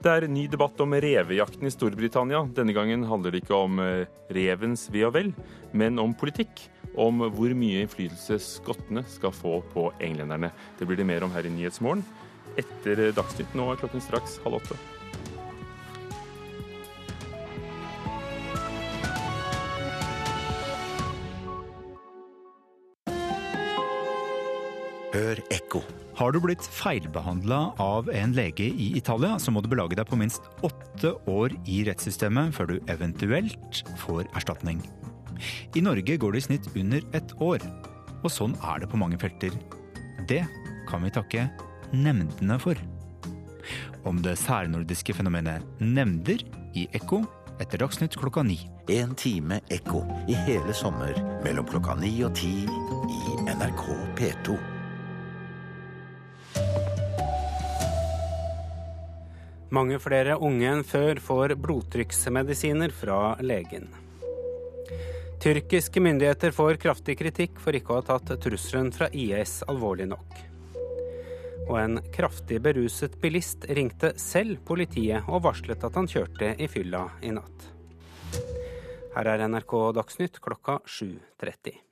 Det 0.00 0.12
er 0.12 0.26
ny 0.28 0.44
debatt 0.52 0.80
om 0.84 0.92
revejakten 0.92 1.68
i 1.68 1.72
Storbritannia. 1.72 2.42
Denne 2.56 2.74
gangen 2.76 3.04
handler 3.08 3.32
det 3.32 3.42
ikke 3.42 3.56
om 3.56 3.80
eh, 3.80 4.08
revens 4.32 4.86
ve 4.92 5.06
og 5.08 5.14
vel, 5.16 5.32
men 5.76 6.00
om 6.02 6.12
politikk. 6.16 6.66
Om 6.96 7.26
hvor 7.36 7.52
mye 7.56 7.82
innflytelse 7.84 8.38
skottene 8.40 9.04
skal 9.10 9.34
få 9.36 9.58
på 9.72 9.90
englenderne. 10.00 10.52
Det 10.78 10.88
blir 10.88 11.00
det 11.00 11.08
mer 11.08 11.26
om 11.26 11.32
her 11.36 11.48
i 11.48 11.52
Nyhetsmorgen 11.52 12.04
etter 12.60 13.10
Dagsnytt. 13.16 13.56
Nå 13.56 13.68
er 13.72 13.80
klokken 13.80 14.04
straks 14.04 14.38
halv 14.44 14.62
åtte. 14.62 14.95
Hør 25.16 25.38
ekko. 25.54 25.80
Har 26.18 26.34
du 26.34 26.42
blitt 26.44 26.64
feilbehandla 26.76 27.58
av 27.80 28.10
en 28.12 28.34
lege 28.36 28.66
i 28.68 28.90
Italia, 28.98 29.38
så 29.40 29.52
må 29.54 29.62
du 29.64 29.68
belage 29.72 29.96
deg 29.96 30.04
på 30.10 30.18
minst 30.20 30.44
åtte 30.66 31.14
år 31.30 31.54
i 31.64 31.78
rettssystemet 31.88 32.52
før 32.52 32.74
du 32.74 32.90
eventuelt 32.92 33.80
får 34.02 34.28
erstatning. 34.36 34.82
I 35.72 35.84
Norge 35.84 36.18
går 36.20 36.36
det 36.36 36.42
i 36.42 36.46
snitt 36.50 36.68
under 36.74 37.08
ett 37.16 37.32
år. 37.40 37.64
Og 38.20 38.28
sånn 38.32 38.58
er 38.60 38.84
det 38.84 38.90
på 38.92 39.00
mange 39.00 39.16
felter. 39.22 39.56
Det 40.28 40.42
kan 40.90 41.04
vi 41.06 41.14
takke 41.16 41.48
nemndene 41.96 42.60
for. 42.60 42.76
Om 44.04 44.20
det 44.26 44.36
særnordiske 44.44 45.16
fenomenet 45.16 45.64
nemnder 45.80 46.44
i 46.76 46.84
Ekko 46.92 47.24
etter 47.56 47.80
Dagsnytt 47.80 48.20
klokka 48.20 48.44
ni. 48.44 48.60
En 48.92 49.16
time 49.16 49.62
ekko 49.72 50.04
i 50.28 50.36
hele 50.44 50.76
sommer 50.76 51.16
mellom 51.40 51.64
klokka 51.72 51.96
ni 52.04 52.18
og 52.20 52.36
ti 52.36 52.58
i 52.68 53.36
NRK 53.48 53.86
P2. 54.20 54.75
Mange 59.74 59.98
flere 59.98 60.36
unge 60.38 60.66
enn 60.70 60.84
før 60.86 61.18
får 61.18 61.56
blodtrykksmedisiner 61.58 62.92
fra 62.94 63.34
legen. 63.42 63.88
Tyrkiske 65.42 66.00
myndigheter 66.00 66.54
får 66.54 66.78
kraftig 66.82 67.16
kritikk 67.18 67.58
for 67.62 67.74
ikke 67.74 67.92
å 67.92 67.98
ha 67.98 68.04
tatt 68.06 68.30
trusselen 68.42 68.92
fra 68.94 69.08
IS 69.10 69.58
alvorlig 69.66 70.06
nok. 70.12 70.38
Og 71.66 71.74
en 71.80 71.98
kraftig 72.14 72.60
beruset 72.62 73.18
bilist 73.20 73.66
ringte 73.74 74.12
selv 74.22 74.62
politiet 74.68 75.26
og 75.26 75.42
varslet 75.48 75.82
at 75.82 75.98
han 75.98 76.06
kjørte 76.10 76.54
i 76.62 76.70
fylla 76.70 77.02
i 77.26 77.34
natt. 77.34 77.66
Her 79.16 79.32
er 79.32 79.48
NRK 79.48 79.74
Dagsnytt 79.96 80.38
klokka 80.44 80.78
7.30. 80.86 81.85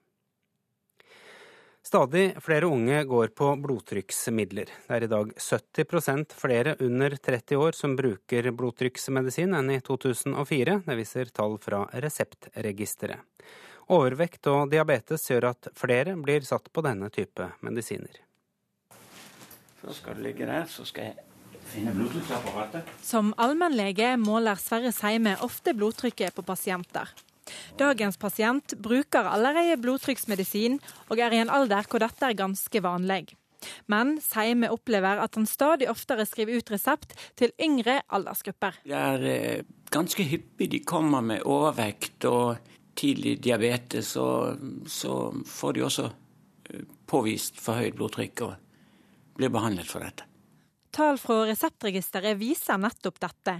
Stadig 1.87 2.35
flere 2.41 2.67
unge 2.67 3.05
går 3.05 3.27
på 3.27 3.51
blodtrykksmidler. 3.61 4.71
Det 4.87 4.95
er 4.97 5.05
i 5.05 5.09
dag 5.13 5.33
70% 5.37 6.33
flere 6.33 6.73
under 6.81 7.13
30 7.17 7.59
år 7.61 7.77
som 7.77 7.93
bruker 7.99 8.49
blodtrykksmedisin 8.57 9.53
enn 9.53 9.69
i 9.75 9.77
2004. 9.85 10.79
Det 10.87 10.97
viser 10.97 11.29
tall 11.37 11.59
fra 11.61 11.83
Reseptregisteret. 11.93 13.21
Overvekt 13.93 14.49
og 14.49 14.73
diabetes 14.73 15.29
gjør 15.29 15.51
at 15.51 15.69
flere 15.77 16.17
blir 16.17 16.49
satt 16.49 16.73
på 16.73 16.87
denne 16.87 17.13
type 17.13 17.51
medisiner. 17.61 18.17
Så 19.83 19.93
skal 19.93 20.17
det 20.17 20.31
ligge 20.31 20.49
der, 20.49 20.65
så 20.65 20.89
skal 20.89 21.11
jeg 21.11 21.29
finne 21.69 21.93
blodtrykksapparatet. 22.01 22.97
Som 23.05 23.35
allmennlege 23.37 24.15
måler 24.25 24.57
Sverre 24.57 24.97
Seime 24.97 25.37
ofte 25.45 25.77
blodtrykket 25.77 26.33
på 26.33 26.49
pasienter. 26.49 27.13
Dagens 27.81 28.19
pasient 28.21 28.77
bruker 28.81 29.29
allerede 29.29 29.79
blodtrykksmedisin, 29.83 30.79
og 31.11 31.21
er 31.21 31.35
i 31.35 31.43
en 31.43 31.53
alder 31.53 31.89
hvor 31.91 32.03
dette 32.03 32.29
er 32.29 32.39
ganske 32.39 32.83
vanlig. 32.85 33.35
Men 33.89 34.19
Seime 34.21 34.69
opplever 34.73 35.21
at 35.23 35.39
han 35.39 35.47
stadig 35.49 35.89
oftere 35.91 36.27
skriver 36.29 36.61
ut 36.61 36.73
resept 36.75 37.15
til 37.39 37.55
yngre 37.63 38.01
aldersgrupper. 38.13 38.81
Det 38.85 38.99
er 38.99 39.25
eh, 39.31 39.65
ganske 39.95 40.27
hyppig 40.29 40.71
de 40.73 40.83
kommer 40.85 41.25
med 41.25 41.47
overvekt 41.49 42.27
og 42.29 42.59
tidlig 42.99 43.39
diabetes, 43.45 44.15
og 44.21 44.61
så 44.91 45.33
får 45.49 45.79
de 45.79 45.87
også 45.89 46.11
eh, 46.11 46.85
påvist 47.09 47.61
forhøyet 47.63 47.97
blodtrykk 47.99 48.47
og 48.47 48.55
blir 49.39 49.53
behandlet 49.53 49.91
for 49.91 50.05
dette. 50.05 50.29
Tall 50.95 51.17
fra 51.19 51.41
Reseptregisteret 51.49 52.39
viser 52.39 52.79
nettopp 52.79 53.17
dette. 53.19 53.57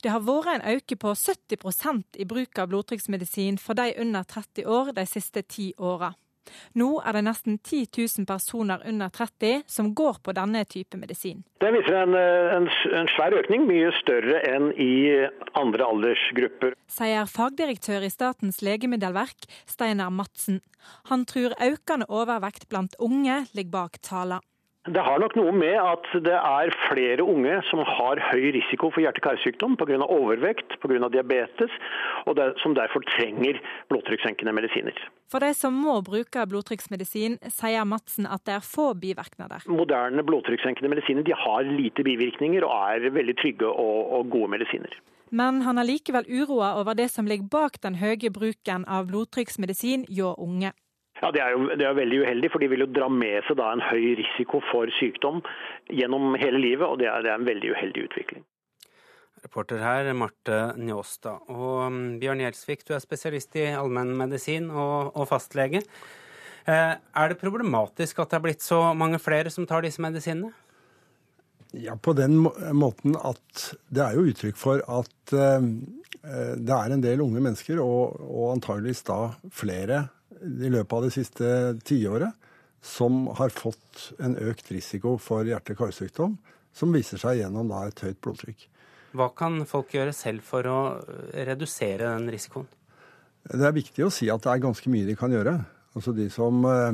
Det 0.00 0.08
har 0.08 0.22
vært 0.24 0.54
en 0.54 0.64
økning 0.72 1.00
på 1.02 1.12
70% 1.12 2.16
i 2.16 2.24
bruk 2.28 2.60
av 2.62 2.70
blodtrykksmedisin 2.70 3.58
for 3.60 3.76
de 3.76 3.92
under 4.00 4.24
30 4.24 4.64
år 4.64 4.94
de 4.96 5.04
siste 5.10 5.42
ti 5.44 5.74
åra. 5.76 6.14
Nå 6.80 6.88
er 7.04 7.18
det 7.18 7.24
nesten 7.26 7.58
10 7.58 7.90
000 7.92 8.24
personer 8.24 8.80
under 8.88 9.12
30 9.12 9.66
som 9.68 9.92
går 9.92 10.22
på 10.24 10.32
denne 10.32 10.64
type 10.64 10.96
medisin. 10.96 11.44
Det 11.60 11.74
viser 11.76 12.00
en, 12.06 12.16
en, 12.16 12.68
en 13.02 13.12
svær 13.12 13.36
økning, 13.36 13.68
mye 13.68 13.92
større 14.00 14.40
enn 14.48 14.72
i 14.72 15.12
andre 15.60 15.92
aldersgrupper. 15.92 16.72
Sier 16.88 17.28
fagdirektør 17.28 18.08
i 18.08 18.12
Statens 18.12 18.62
legemiddelverk, 18.64 19.44
Steinar 19.68 20.08
Madsen. 20.08 20.62
Han 21.12 21.28
tror 21.28 21.58
økende 21.60 22.08
overvekt 22.08 22.70
blant 22.72 22.96
unge 22.96 23.42
ligger 23.52 23.74
bak 23.76 24.00
tallene. 24.00 24.40
Det 24.86 25.02
har 25.04 25.18
nok 25.20 25.34
noe 25.36 25.52
med 25.52 25.74
at 25.74 26.06
det 26.24 26.36
er 26.36 26.72
flere 26.86 27.24
unge 27.26 27.58
som 27.68 27.82
har 27.84 28.20
høy 28.30 28.46
risiko 28.56 28.88
for 28.94 29.02
hjerte-karsykdom 29.02 29.74
pga. 29.76 29.98
overvekt, 30.06 30.78
pga. 30.80 31.08
diabetes, 31.12 31.74
og 32.24 32.36
det, 32.38 32.54
som 32.62 32.76
derfor 32.78 33.04
trenger 33.16 33.60
blodtrykkssenkende 33.90 34.54
medisiner. 34.54 34.96
For 35.28 35.44
de 35.44 35.52
som 35.52 35.76
må 35.76 35.98
bruke 36.06 36.46
blodtrykksmedisin, 36.48 37.36
sier 37.52 37.84
Madsen 37.84 38.30
at 38.30 38.46
det 38.46 38.54
er 38.54 38.64
få 38.64 38.94
bivirkninger. 38.94 39.68
Moderne 39.68 40.24
blodtrykkssenkende 40.24 40.94
medisiner 40.94 41.26
de 41.26 41.36
har 41.36 41.68
lite 41.68 42.06
bivirkninger 42.06 42.64
og 42.64 42.72
er 42.94 43.12
veldig 43.12 43.36
trygge 43.42 43.68
og, 43.68 44.12
og 44.16 44.30
gode 44.32 44.54
medisiner. 44.56 44.94
Men 45.30 45.60
han 45.66 45.76
er 45.76 45.84
likevel 45.84 46.24
uroa 46.24 46.78
over 46.80 46.96
det 46.96 47.10
som 47.12 47.28
ligger 47.28 47.50
bak 47.52 47.82
den 47.84 47.98
høye 48.00 48.32
bruken 48.32 48.88
av 48.88 49.10
blodtrykksmedisin 49.10 50.06
hjå 50.08 50.32
unge. 50.40 50.72
Ja, 51.22 51.32
Det 51.34 51.40
er 51.42 51.50
jo 51.54 51.66
det 51.74 51.86
er 51.86 51.96
veldig 51.98 52.20
uheldig, 52.22 52.50
for 52.52 52.62
de 52.62 52.68
vil 52.70 52.84
jo 52.84 52.92
dra 52.92 53.08
med 53.10 53.42
seg 53.48 53.58
da 53.58 53.72
en 53.72 53.82
høy 53.82 54.14
risiko 54.20 54.60
for 54.70 54.90
sykdom 55.00 55.42
gjennom 55.90 56.36
hele 56.38 56.60
livet, 56.62 56.86
og 56.86 57.00
det 57.00 57.08
er, 57.10 57.24
det 57.26 57.32
er 57.32 57.40
en 57.40 57.48
veldig 57.48 57.72
uheldig 57.74 58.06
utvikling. 58.06 58.46
Reporter 59.42 59.82
her, 59.82 60.12
Marte 60.18 60.60
Njåstad. 60.78 61.50
Og 61.54 61.90
mm, 61.92 62.06
Bjørn 62.22 62.42
Gjelsvik, 62.42 62.86
du 62.86 62.94
er 62.96 63.02
spesialist 63.02 63.58
i 63.58 63.68
allmennmedisin 63.70 64.70
og, 64.70 65.12
og 65.14 65.28
fastlege. 65.30 65.82
Eh, 66.68 66.94
er 66.98 67.30
det 67.30 67.38
problematisk 67.40 68.18
at 68.18 68.32
det 68.32 68.38
er 68.38 68.46
blitt 68.48 68.64
så 68.64 68.80
mange 68.98 69.20
flere 69.22 69.52
som 69.54 69.66
tar 69.66 69.86
disse 69.86 70.02
medisinene? 70.02 70.50
Ja, 71.76 71.94
på 72.00 72.14
den 72.16 72.38
måten 72.40 73.16
at 73.20 73.64
det 73.92 74.02
er 74.04 74.16
jo 74.16 74.26
uttrykk 74.30 74.56
for 74.56 74.82
at 74.88 75.34
eh, 75.36 75.66
det 76.58 76.74
er 76.74 76.94
en 76.94 77.04
del 77.04 77.22
unge 77.22 77.42
mennesker, 77.44 77.80
og, 77.82 78.18
og 78.24 78.54
antageligvis 78.56 79.04
da 79.06 79.18
flere 79.54 80.06
i 80.42 80.70
løpet 80.72 80.94
av 80.96 81.06
det 81.06 81.14
siste 81.14 81.50
tiåret 81.86 82.48
som 82.84 83.26
har 83.38 83.50
fått 83.50 84.12
en 84.22 84.36
økt 84.38 84.70
risiko 84.70 85.16
for 85.22 85.46
hjerte-karsykdom, 85.48 86.36
som 86.72 86.94
viser 86.94 87.20
seg 87.20 87.40
gjennom 87.40 87.70
da, 87.70 87.86
et 87.88 88.02
høyt 88.04 88.20
blodtrykk. 88.22 88.68
Hva 89.18 89.30
kan 89.36 89.62
folk 89.66 89.94
gjøre 89.96 90.12
selv 90.14 90.44
for 90.46 90.68
å 90.68 90.80
redusere 91.32 92.12
den 92.12 92.28
risikoen? 92.30 92.68
Det 93.48 93.64
er 93.64 93.74
viktig 93.74 94.04
å 94.04 94.12
si 94.12 94.28
at 94.30 94.44
det 94.44 94.52
er 94.52 94.62
ganske 94.66 94.92
mye 94.92 95.08
de 95.08 95.16
kan 95.18 95.32
gjøre. 95.32 95.56
Altså 95.96 96.12
de 96.14 96.28
som 96.30 96.60
uh, 96.68 96.92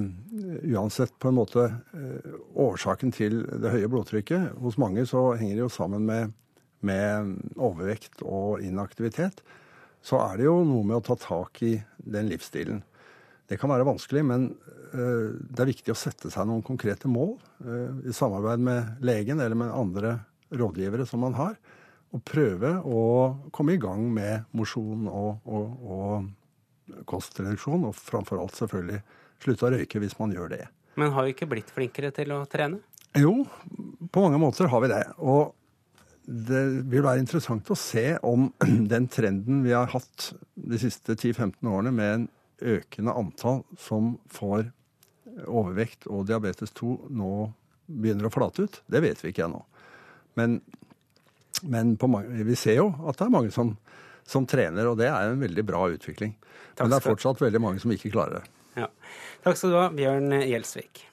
uansett 0.71 1.17
på 1.21 1.29
en 1.29 1.37
måte 1.37 1.67
uh, 1.67 2.37
Årsaken 2.63 3.11
til 3.13 3.41
det 3.61 3.73
høye 3.75 3.89
blodtrykket 3.91 4.55
Hos 4.63 4.79
mange 4.81 5.03
så 5.11 5.33
henger 5.35 5.59
det 5.59 5.65
jo 5.65 5.73
sammen 5.73 6.07
med, 6.07 6.31
med 6.87 7.35
overvekt 7.59 8.23
og 8.23 8.63
inaktivitet. 8.65 9.43
Så 10.05 10.21
er 10.23 10.39
det 10.39 10.47
jo 10.47 10.61
noe 10.69 10.87
med 10.87 11.01
å 11.01 11.05
ta 11.05 11.19
tak 11.19 11.61
i 11.67 11.75
den 11.99 12.31
livsstilen. 12.31 12.85
Det 13.49 13.59
kan 13.61 13.73
være 13.73 13.87
vanskelig, 13.87 14.23
men 14.27 14.47
uh, 14.95 15.33
det 15.37 15.65
er 15.65 15.71
viktig 15.73 15.93
å 15.93 15.99
sette 15.99 16.31
seg 16.33 16.49
noen 16.49 16.65
konkrete 16.65 17.11
mål 17.11 17.37
i 18.05 18.13
samarbeid 18.15 18.63
med 18.65 19.05
legen 19.05 19.41
eller 19.41 19.57
med 19.59 19.73
andre 19.73 20.19
rådgivere 20.55 21.07
som 21.09 21.23
man 21.25 21.37
har, 21.39 21.55
og 22.15 22.23
prøve 22.29 22.77
å 22.87 23.01
komme 23.55 23.75
i 23.75 23.81
gang 23.81 24.05
med 24.15 24.47
mosjon 24.55 25.09
og, 25.11 25.41
og, 25.51 25.87
og 25.89 26.99
kostreduksjon, 27.09 27.89
og 27.89 27.97
framfor 27.97 28.43
alt 28.43 28.59
selvfølgelig 28.59 29.01
slutte 29.43 29.67
å 29.67 29.73
røyke 29.75 30.03
hvis 30.03 30.17
man 30.21 30.35
gjør 30.35 30.53
det. 30.55 30.63
Men 31.01 31.15
har 31.17 31.27
vi 31.27 31.35
ikke 31.35 31.51
blitt 31.51 31.73
flinkere 31.75 32.13
til 32.15 32.33
å 32.37 32.45
trene? 32.51 32.81
Jo, 33.19 33.43
på 34.11 34.23
mange 34.23 34.41
måter 34.43 34.71
har 34.71 34.83
vi 34.83 34.91
det. 34.91 35.03
Og 35.23 35.55
det 36.25 36.63
vil 36.91 37.05
være 37.05 37.21
interessant 37.23 37.69
å 37.71 37.79
se 37.79 38.15
om 38.27 38.49
den 38.93 39.09
trenden 39.13 39.63
vi 39.67 39.75
har 39.75 39.91
hatt 39.93 40.31
de 40.55 40.81
siste 40.81 41.17
10-15 41.19 41.71
årene 41.71 41.95
med 41.95 42.15
en 42.15 42.29
økende 42.63 43.15
antall 43.17 43.63
som 43.81 44.15
får 44.33 44.69
overvekt 45.47 46.07
og 46.07 46.27
diabetes 46.29 46.73
2 46.79 46.95
nå 47.11 47.31
begynner 47.87 48.29
å 48.29 48.33
flate 48.33 48.65
ut. 48.65 48.81
Det 48.87 49.03
vet 49.05 49.21
vi 49.23 49.33
ikke 49.33 49.47
ennå. 49.49 49.63
Men, 50.39 50.59
men 51.63 51.95
mange, 52.01 52.45
vi 52.47 52.57
ser 52.59 52.79
jo 52.81 52.91
at 53.05 53.19
det 53.19 53.27
er 53.27 53.35
mange 53.35 53.53
som, 53.55 53.75
som, 54.27 54.47
trener, 54.49 54.89
og 54.91 54.99
det 55.01 55.11
er 55.11 55.33
en 55.33 55.43
veldig 55.43 55.67
bra 55.67 55.87
utvikling. 55.93 56.37
Men 56.79 56.91
det 56.91 56.99
er 57.01 57.09
fortsatt 57.09 57.43
veldig 57.43 57.63
mange 57.63 57.83
som 57.83 57.93
ikke 57.95 58.13
klarer 58.15 58.41
det. 58.41 58.45
Ja. 58.85 58.89
Takk 59.45 59.59
skal 59.61 59.75
du 59.75 59.79
ha, 59.79 59.89
Bjørn 59.95 60.33
Gjelsvik. 60.43 61.05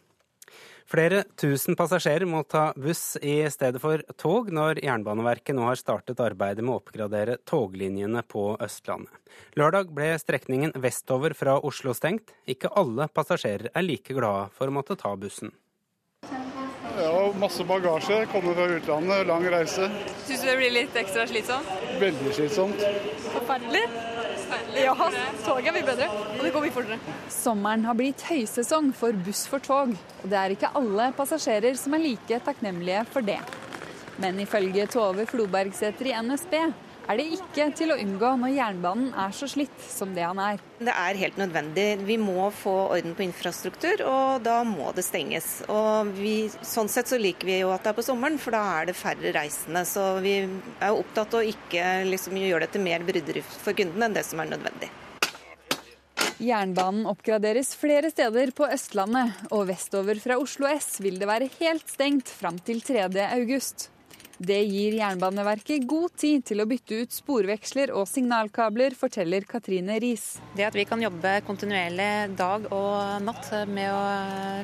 Flere 0.92 1.22
tusen 1.40 1.78
passasjerer 1.80 2.28
må 2.28 2.42
ta 2.44 2.74
buss 2.76 3.16
i 3.24 3.38
stedet 3.54 3.80
for 3.80 4.02
tog 4.20 4.50
når 4.52 4.82
Jernbaneverket 4.84 5.56
nå 5.56 5.64
har 5.70 5.80
startet 5.80 6.20
arbeidet 6.20 6.66
med 6.66 6.74
å 6.74 6.82
oppgradere 6.82 7.38
toglinjene 7.48 8.26
på 8.28 8.58
Østlandet. 8.60 9.14
Lørdag 9.56 9.94
ble 9.96 10.10
strekningen 10.20 10.76
vestover 10.84 11.32
fra 11.38 11.56
Oslo 11.64 11.96
stengt. 11.96 12.36
Ikke 12.44 12.74
alle 12.76 13.08
passasjerer 13.08 13.72
er 13.72 13.88
like 13.88 14.18
glade 14.18 14.50
for 14.58 14.68
å 14.68 14.76
måtte 14.76 15.00
ta 15.00 15.14
bussen. 15.16 15.54
Ja, 17.00 17.32
masse 17.40 17.64
bagasje. 17.64 18.26
Kommer 18.34 18.60
fra 18.60 18.68
utlandet, 18.76 19.24
lang 19.32 19.48
reise. 19.48 19.88
Syns 20.26 20.44
du 20.44 20.50
det 20.52 20.58
blir 20.60 20.76
litt 20.76 21.00
ekstra 21.00 21.24
slitsomt? 21.32 21.72
Veldig 22.04 22.36
slitsomt. 22.36 22.84
Forferdelig. 23.32 23.88
Ja, 24.78 24.94
toget 25.46 25.68
er 25.68 25.76
mye 25.76 25.86
bedre, 25.86 26.08
og 26.12 26.44
det 26.46 26.52
går 26.54 26.64
mye 26.64 26.74
fortere. 26.76 27.16
Sommeren 27.34 27.84
har 27.88 27.98
blitt 27.98 28.24
høysesong 28.28 28.92
for 28.96 29.18
buss 29.26 29.44
for 29.52 29.64
tog, 29.64 29.92
og 29.96 30.30
det 30.32 30.38
er 30.40 30.54
ikke 30.56 30.72
alle 30.80 31.10
passasjerer 31.18 31.76
som 31.80 31.98
er 31.98 32.06
like 32.06 32.40
takknemlige 32.46 33.04
for 33.12 33.26
det. 33.26 33.40
Men 34.22 34.40
ifølge 34.44 34.86
Tove 34.92 35.26
Flobergsæter 35.28 36.12
i 36.12 36.16
NSB 36.22 36.56
er 37.12 37.20
det 37.20 37.26
ikke 37.36 37.66
til 37.76 37.92
å 37.92 37.98
unngå 38.00 38.30
når 38.40 38.54
jernbanen 38.56 39.12
er 39.20 39.34
så 39.36 39.50
slitt 39.50 39.84
som 39.84 40.14
det 40.16 40.24
han 40.24 40.40
er. 40.40 40.62
Det 40.80 40.94
er 40.94 41.20
helt 41.20 41.38
nødvendig. 41.40 41.86
Vi 42.08 42.18
må 42.22 42.48
få 42.56 42.74
orden 42.96 43.16
på 43.18 43.26
infrastruktur, 43.26 44.04
og 44.08 44.46
da 44.46 44.62
må 44.68 44.94
det 44.96 45.06
stenges. 45.06 45.50
Og 45.72 46.14
vi, 46.16 46.36
sånn 46.66 46.90
sett 46.92 47.12
så 47.12 47.20
liker 47.22 47.50
vi 47.50 47.60
jo 47.62 47.74
at 47.76 47.84
det 47.84 47.92
er 47.92 48.00
på 48.00 48.08
sommeren, 48.08 48.40
for 48.42 48.56
da 48.56 48.64
er 48.80 48.90
det 48.90 48.98
færre 48.98 49.36
reisende. 49.36 49.84
Så 49.88 50.08
vi 50.24 50.40
er 50.42 50.90
opptatt 50.96 51.36
av 51.36 51.44
å 51.44 51.52
ikke 51.52 52.02
liksom 52.08 52.40
gjøre 52.40 52.66
det 52.66 52.74
til 52.76 52.86
mer 52.88 53.06
bryderi 53.06 53.44
for 53.46 53.78
kundene 53.78 54.10
enn 54.10 54.18
det 54.18 54.26
som 54.28 54.42
er 54.44 54.54
nødvendig. 54.56 54.92
Jernbanen 56.42 57.06
oppgraderes 57.06 57.76
flere 57.78 58.10
steder 58.10 58.50
på 58.58 58.66
Østlandet, 58.66 59.44
og 59.54 59.68
vestover 59.70 60.18
fra 60.24 60.40
Oslo 60.42 60.66
S 60.72 60.96
vil 61.04 61.20
det 61.22 61.30
være 61.30 61.52
helt 61.60 61.86
stengt 61.92 62.32
fram 62.34 62.58
til 62.66 62.82
3. 62.82 63.06
august. 63.36 63.92
Det 64.42 64.58
gir 64.66 64.96
Jernbaneverket 64.98 65.84
god 65.86 66.16
tid 66.18 66.42
til 66.50 66.64
å 66.64 66.66
bytte 66.66 67.04
ut 67.04 67.12
sporveksler 67.14 67.92
og 67.94 68.08
signalkabler, 68.10 68.96
forteller 68.98 69.46
Katrine 69.46 70.00
Riis. 70.02 70.40
Det 70.58 70.66
at 70.66 70.74
vi 70.74 70.86
kan 70.90 71.04
jobbe 71.04 71.36
kontinuerlig 71.46 72.34
dag 72.40 72.66
og 72.74 73.22
natt 73.22 73.52
med 73.70 73.94
å 73.94 74.02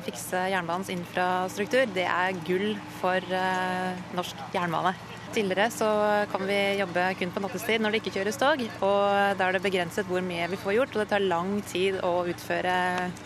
fikse 0.02 0.48
jernbanens 0.50 0.90
infrastruktur, 0.90 1.86
det 1.94 2.08
er 2.10 2.42
gull 2.48 2.74
for 2.98 3.22
eh, 3.22 4.02
norsk 4.18 4.42
jernbane. 4.56 4.96
Tidligere 5.30 5.70
så 5.70 5.94
kan 6.32 6.48
vi 6.50 6.60
jobbe 6.80 7.08
kun 7.22 7.36
på 7.36 7.46
nattestid 7.46 7.84
når 7.84 7.94
det 7.94 8.02
ikke 8.02 8.16
kjøres 8.18 8.42
tog. 8.42 8.68
Og 8.82 9.38
da 9.38 9.46
er 9.46 9.60
det 9.60 9.62
begrenset 9.62 10.10
hvor 10.10 10.26
mye 10.26 10.50
vi 10.50 10.58
får 10.58 10.80
gjort, 10.80 10.96
og 10.96 11.04
det 11.04 11.10
tar 11.14 11.28
lang 11.30 11.60
tid 11.70 12.02
å 12.02 12.16
utføre 12.26 12.78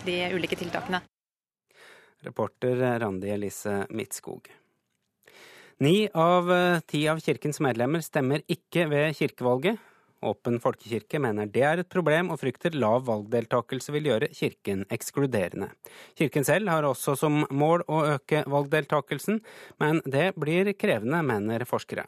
de 0.04 0.24
ulike 0.36 0.60
tiltakene. 0.60 1.00
Reporter 2.26 2.90
Randi 3.00 3.32
Elise 3.32 3.86
Midtskog. 3.88 4.52
Ni 5.82 6.08
av 6.14 6.46
ti 6.86 7.00
av 7.10 7.18
kirkens 7.18 7.58
medlemmer 7.64 8.04
stemmer 8.04 8.44
ikke 8.46 8.84
ved 8.86 9.16
kirkevalget. 9.18 9.80
Åpen 10.22 10.60
folkekirke 10.62 11.18
mener 11.18 11.48
det 11.50 11.64
er 11.66 11.80
et 11.82 11.88
problem, 11.90 12.28
og 12.30 12.38
frykter 12.38 12.76
lav 12.78 13.00
valgdeltakelse 13.08 13.90
vil 13.96 14.06
gjøre 14.06 14.28
kirken 14.30 14.84
ekskluderende. 14.94 15.72
Kirken 16.14 16.46
selv 16.46 16.70
har 16.70 16.86
også 16.86 17.16
som 17.18 17.40
mål 17.50 17.82
å 17.90 18.04
øke 18.12 18.44
valgdeltakelsen, 18.46 19.40
men 19.82 19.98
det 20.06 20.28
blir 20.38 20.70
krevende, 20.78 21.18
mener 21.26 21.66
forskere. 21.66 22.06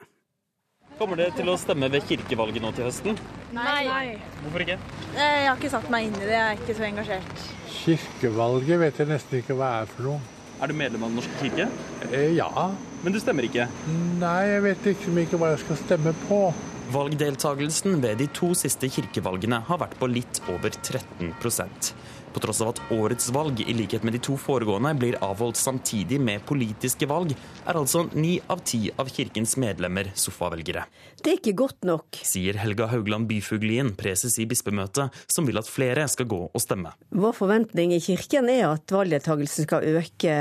Kommer 1.01 1.19
dere 1.19 1.35
til 1.35 1.51
å 1.51 1.57
stemme 1.59 1.89
ved 1.91 2.07
kirkevalget 2.07 2.63
nå 2.63 2.71
til 2.77 2.87
høsten? 2.87 3.19
Nei. 3.57 4.15
Hvorfor 4.45 4.63
ikke? 4.69 4.79
Jeg 5.19 5.49
har 5.49 5.59
ikke 5.59 5.73
satt 5.75 5.91
meg 5.91 6.07
inn 6.13 6.21
i 6.21 6.29
det, 6.29 6.37
jeg 6.37 6.47
er 6.47 6.63
ikke 6.63 6.79
så 6.79 6.87
engasjert. 6.93 7.45
Kirkevalget 7.81 8.85
vet 8.87 9.03
jeg 9.03 9.11
nesten 9.11 9.43
ikke 9.43 9.59
hva 9.59 9.75
er 9.81 9.91
for 9.97 10.13
noe. 10.13 10.34
Er 10.63 10.71
du 10.71 10.77
medlem 10.79 11.03
av 11.03 11.11
Den 11.11 11.19
norske 11.19 11.41
kirke? 11.41 11.67
Eh, 12.11 12.35
ja. 12.37 12.51
Men 13.03 13.13
du 13.15 13.21
stemmer 13.21 13.47
ikke? 13.49 13.67
Nei, 14.21 14.39
jeg 14.53 14.63
vet 14.65 14.87
liksom 14.91 15.19
ikke 15.25 15.41
hva 15.41 15.53
jeg 15.55 15.65
skal 15.65 15.81
stemme 15.83 16.15
på. 16.29 16.41
Valgdeltagelsen 16.95 17.99
ved 18.05 18.21
de 18.21 18.29
to 18.37 18.53
siste 18.59 18.89
kirkevalgene 18.93 19.63
har 19.69 19.81
vært 19.81 19.97
på 20.01 20.09
litt 20.11 20.41
over 20.53 20.71
13 20.71 21.33
På 22.35 22.43
tross 22.43 22.61
av 22.65 22.73
at 22.73 22.81
årets 22.91 23.29
valg, 23.31 23.61
i 23.63 23.75
likhet 23.77 24.03
med 24.03 24.17
de 24.17 24.21
to 24.27 24.35
foregående, 24.41 24.91
blir 24.99 25.17
avholdt 25.23 25.59
samtidig 25.61 26.19
med 26.19 26.43
politiske 26.49 27.07
valg, 27.07 27.31
er 27.63 27.79
altså 27.79 28.05
ni 28.13 28.37
av 28.51 28.65
ti 28.67 28.89
av 28.99 29.09
kirkens 29.15 29.55
medlemmer 29.63 30.11
sofavelgere. 30.19 30.83
Det 31.23 31.31
er 31.31 31.39
ikke 31.39 31.57
godt 31.63 31.87
nok. 31.87 32.19
Sier 32.27 32.59
Helga 32.59 32.91
Haugland 32.91 33.31
Byfuglien, 33.31 33.95
preses 33.99 34.41
i 34.43 34.49
bispemøtet, 34.51 35.15
som 35.31 35.47
vil 35.47 35.63
at 35.63 35.71
flere 35.71 36.09
skal 36.11 36.29
gå 36.31 36.41
og 36.51 36.63
stemme. 36.63 36.93
Vår 37.15 37.37
forventning 37.39 37.95
i 37.95 38.03
kirken 38.03 38.51
er 38.51 38.67
at 38.73 38.91
valgdeltagelsen 38.91 39.69
skal 39.69 39.87
øke 39.95 40.39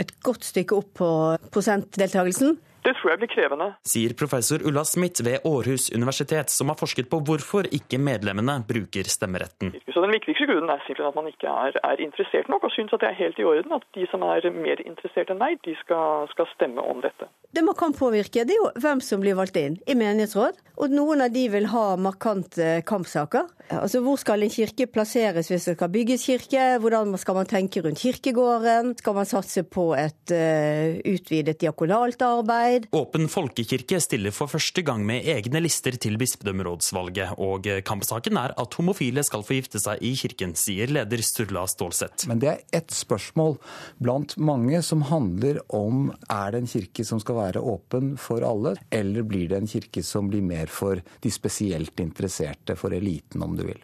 et 0.00 0.14
godt 0.24 0.48
stykke 0.48 0.80
opp 0.80 0.94
på 1.02 1.10
prosentdeltagelsen. 1.52 2.56
Det 2.84 2.92
tror 2.98 3.14
jeg 3.14 3.20
blir 3.22 3.32
krevende. 3.32 3.68
Sier 3.88 4.12
professor 4.18 4.60
Ulla 4.68 4.84
Smith 4.84 5.24
ved 5.24 5.46
Århus 5.48 5.88
universitet, 5.94 6.52
som 6.52 6.68
har 6.68 6.76
forsket 6.76 7.08
på 7.08 7.20
hvorfor 7.24 7.68
ikke 7.72 7.96
medlemmene 7.96 8.58
bruker 8.68 9.08
stemmeretten. 9.08 9.72
Så 9.88 10.02
Den 10.04 10.12
viktigste 10.12 10.44
grunnen 10.50 10.68
er 10.68 10.82
simpelthen 10.84 11.12
at 11.14 11.16
man 11.16 11.30
ikke 11.30 11.48
er, 11.48 11.78
er 11.80 12.02
interessert 12.04 12.50
nok, 12.52 12.66
og 12.68 12.74
syns 12.74 12.92
at 12.92 13.00
det 13.00 13.08
er 13.08 13.16
helt 13.22 13.40
i 13.40 13.46
orden 13.48 13.72
at 13.72 13.86
de 13.96 14.04
som 14.10 14.22
er 14.28 14.44
mer 14.52 14.82
interessert 14.84 15.32
enn 15.32 15.40
meg, 15.40 15.56
de 15.64 15.72
skal, 15.80 16.28
skal 16.34 16.50
stemme 16.52 16.84
om 16.84 17.00
dette. 17.00 17.30
Det 17.56 17.64
man 17.64 17.76
kan 17.78 17.96
påvirke, 17.96 18.44
det 18.44 18.52
er 18.52 18.60
jo 18.60 18.70
hvem 18.84 19.00
som 19.00 19.24
blir 19.24 19.38
valgt 19.38 19.56
inn 19.56 19.78
i 19.88 19.96
menighetsråd. 19.96 20.60
Og 20.82 20.90
noen 20.90 21.22
av 21.22 21.30
de 21.30 21.44
vil 21.52 21.68
ha 21.70 21.84
markante 21.96 22.80
kampsaker. 22.86 23.46
Altså 23.70 24.00
Hvor 24.02 24.18
skal 24.20 24.42
en 24.42 24.50
kirke 24.50 24.88
plasseres 24.90 25.48
hvis 25.48 25.68
det 25.70 25.76
skal 25.76 25.92
bygges 25.94 26.26
kirke? 26.26 26.64
Hvordan 26.82 27.14
skal 27.20 27.38
man 27.38 27.48
tenke 27.48 27.80
rundt 27.84 28.02
kirkegården? 28.02 28.96
Skal 28.98 29.14
man 29.14 29.28
satse 29.30 29.62
på 29.62 29.92
et 29.94 30.34
uh, 30.34 30.98
utvidet 31.14 31.60
diakonalt 31.62 32.26
arbeid? 32.26 32.73
Åpen 32.94 33.28
folkekirke 33.30 34.00
stiller 34.02 34.34
for 34.34 34.50
første 34.50 34.82
gang 34.86 35.04
med 35.06 35.26
egne 35.30 35.60
lister 35.62 35.96
til 36.00 36.16
bispedømmerådsvalget, 36.20 37.36
og 37.42 37.68
kampsaken 37.86 38.38
er 38.40 38.54
at 38.60 38.76
homofile 38.78 39.24
skal 39.26 39.44
få 39.46 39.58
gifte 39.58 39.80
seg 39.82 40.02
i 40.04 40.14
kirken, 40.18 40.54
sier 40.58 40.90
leder 40.92 41.22
Sturla 41.24 41.64
Stålseth. 41.70 42.28
Men 42.30 42.42
det 42.42 42.50
er 42.50 42.80
ett 42.80 42.94
spørsmål 42.94 43.58
blant 44.02 44.36
mange 44.36 44.80
som 44.86 45.04
handler 45.10 45.60
om 45.74 46.08
er 46.28 46.54
det 46.54 46.62
en 46.64 46.70
kirke 46.74 47.06
som 47.06 47.22
skal 47.22 47.40
være 47.40 47.62
åpen 47.62 48.14
for 48.20 48.44
alle, 48.46 48.76
eller 48.90 49.26
blir 49.28 49.50
det 49.52 49.60
en 49.62 49.70
kirke 49.70 50.02
som 50.06 50.30
blir 50.32 50.44
mer 50.44 50.72
for 50.72 50.98
de 50.98 51.34
spesielt 51.34 52.00
interesserte, 52.02 52.78
for 52.80 52.94
eliten 52.96 53.44
om 53.44 53.54
du 53.58 53.66
vil. 53.68 53.80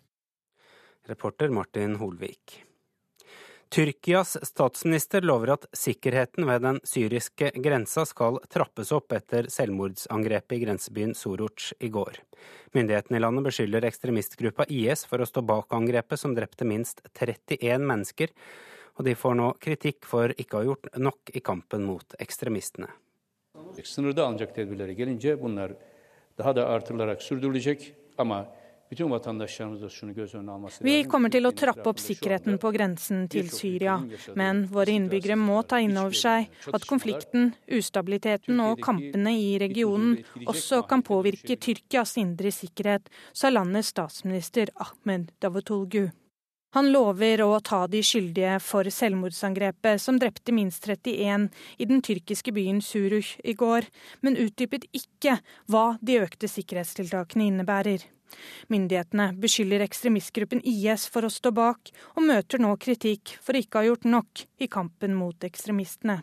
Reporter 1.11 1.51
Martin 1.51 1.97
Holvik. 1.99 2.61
Tyrkias 3.71 4.37
statsminister 4.43 5.23
lover 5.23 5.53
at 5.55 5.67
sikkerheten 5.79 6.43
ved 6.49 6.65
den 6.65 6.81
syriske 6.83 7.53
grensa 7.63 8.03
skal 8.03 8.41
trappes 8.51 8.91
opp 8.91 9.15
etter 9.15 9.47
selvmordsangrepet 9.47 10.57
i 10.57 10.65
grensebyen 10.65 11.13
Soruc 11.15 11.69
i 11.79 11.87
går. 11.95 12.19
Myndighetene 12.75 13.21
i 13.21 13.23
landet 13.23 13.47
beskylder 13.47 13.87
ekstremistgruppa 13.87 14.67
IS 14.67 15.05
for 15.07 15.23
å 15.23 15.29
stå 15.31 15.45
bak 15.47 15.71
angrepet, 15.79 16.19
som 16.19 16.35
drepte 16.35 16.67
minst 16.67 17.05
31 17.13 17.87
mennesker, 17.87 18.35
og 18.99 19.07
de 19.07 19.15
får 19.15 19.39
nå 19.39 19.53
kritikk 19.63 20.03
for 20.03 20.35
ikke 20.35 20.59
å 20.59 20.65
ha 20.65 20.71
gjort 20.73 20.91
nok 20.99 21.31
i 21.39 21.47
kampen 21.53 21.87
mot 21.87 22.19
ekstremistene. 22.19 22.91
Sınırda 23.87 24.27
alınacak 24.27 24.51
tedbirlere 24.57 24.99
gelince 24.99 25.37
bunlar 25.39 25.79
daha 26.39 26.57
da 26.59 26.67
artırılarak 26.75 27.23
sürdürülecek 27.23 27.93
ama 28.19 28.49
Vi 28.91 28.97
kommer 31.07 31.31
til 31.31 31.47
å 31.47 31.55
trappe 31.55 31.87
opp 31.87 32.01
sikkerheten 32.03 32.59
på 32.59 32.73
grensen 32.75 33.29
til 33.31 33.47
Syria, 33.55 34.03
men 34.35 34.67
våre 34.73 34.97
innbyggere 34.99 35.37
må 35.39 35.61
ta 35.63 35.79
inn 35.79 35.95
over 35.95 36.19
seg 36.19 36.51
at 36.75 36.83
konflikten, 36.91 37.55
ustabiliteten 37.71 38.59
og 38.65 38.83
kampene 38.83 39.31
i 39.39 39.63
regionen 39.63 40.19
også 40.43 40.83
kan 40.91 41.07
påvirke 41.07 41.55
Tyrkias 41.55 42.19
indre 42.19 42.51
sikkerhet, 42.51 43.07
sa 43.31 43.55
landets 43.55 43.95
statsminister 43.95 44.75
Ahmed 44.75 45.31
Davutolgu. 45.39 46.11
Han 46.75 46.91
lover 46.91 47.47
å 47.47 47.63
ta 47.63 47.87
de 47.91 48.03
skyldige 48.03 48.59
for 48.63 48.87
selvmordsangrepet 48.91 50.03
som 50.03 50.19
drepte 50.19 50.51
minst 50.55 50.87
31 50.87 51.51
i 51.79 51.87
den 51.87 52.03
tyrkiske 52.03 52.53
byen 52.55 52.83
Suruj 52.83 53.39
i 53.43 53.55
går, 53.59 53.87
men 54.23 54.39
utdypet 54.39 54.87
ikke 54.91 55.39
hva 55.71 55.99
de 56.03 56.23
økte 56.27 56.47
sikkerhetstiltakene 56.51 57.45
innebærer. 57.51 58.07
Myndighetene 58.73 59.31
beskylder 59.41 59.85
ekstremistgruppen 59.85 60.65
IS 60.65 61.07
for 61.11 61.27
å 61.27 61.33
stå 61.33 61.53
bak, 61.57 61.93
og 62.17 62.27
møter 62.31 62.63
nå 62.63 62.75
kritikk 62.81 63.37
for 63.43 63.59
ikke 63.59 63.79
å 63.79 63.83
ha 63.83 63.89
gjort 63.91 64.11
nok 64.17 64.45
i 64.59 64.71
kampen 64.71 65.17
mot 65.19 65.49
ekstremistene. 65.49 66.21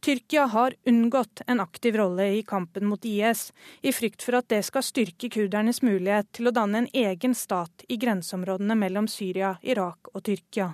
Tyrkia 0.00 0.46
har 0.46 0.74
unngått 0.88 1.42
en 1.46 1.60
aktiv 1.60 1.96
rolle 1.96 2.24
i 2.32 2.42
kampen 2.42 2.86
mot 2.88 3.04
IS, 3.04 3.52
i 3.82 3.92
frykt 3.92 4.22
for 4.24 4.38
at 4.38 4.48
det 4.48 4.62
skal 4.64 4.84
styrke 4.84 5.28
kurdernes 5.28 5.82
mulighet 5.84 6.30
til 6.32 6.48
å 6.48 6.54
danne 6.56 6.80
en 6.80 6.88
egen 6.96 7.36
stat 7.36 7.84
i 7.88 7.98
grenseområdene 8.00 8.78
mellom 8.80 9.10
Syria, 9.12 9.58
Irak 9.60 10.08
og 10.14 10.24
Tyrkia. 10.24 10.70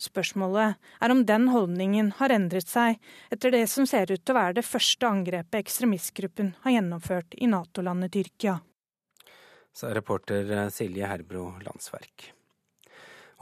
Spørsmålet 0.00 0.80
er 1.00 1.12
om 1.12 1.26
den 1.28 1.50
holdningen 1.52 2.14
har 2.22 2.32
endret 2.32 2.70
seg 2.70 2.96
etter 3.28 3.52
det 3.52 3.66
som 3.68 3.84
ser 3.86 4.08
ut 4.08 4.24
til 4.24 4.32
å 4.32 4.40
være 4.40 4.56
det 4.62 4.66
første 4.66 5.12
angrepet 5.12 5.60
ekstremistgruppen 5.60 6.54
har 6.64 6.78
gjennomført 6.78 7.36
i 7.36 7.50
Nato-landet 7.52 8.16
Tyrkia. 8.16 8.62
Sa 9.74 9.90
reporter 9.94 10.70
Silje 10.70 11.06
Herbro 11.06 11.48
Landsverk. 11.64 12.32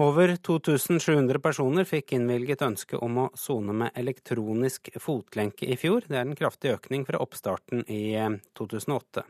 Over 0.01 0.37
2700 0.37 1.39
personer 1.45 1.85
fikk 1.85 2.15
innvilget 2.17 2.63
ønske 2.65 2.97
om 2.97 3.19
å 3.21 3.27
sone 3.37 3.75
med 3.77 3.99
elektronisk 4.01 4.89
fotlenke 4.97 5.69
i 5.69 5.77
fjor. 5.77 6.07
Det 6.09 6.17
er 6.17 6.25
en 6.25 6.39
kraftig 6.39 6.73
økning 6.73 7.05
fra 7.05 7.21
oppstarten 7.21 7.85
i 7.85 8.17
2008. 8.57 9.27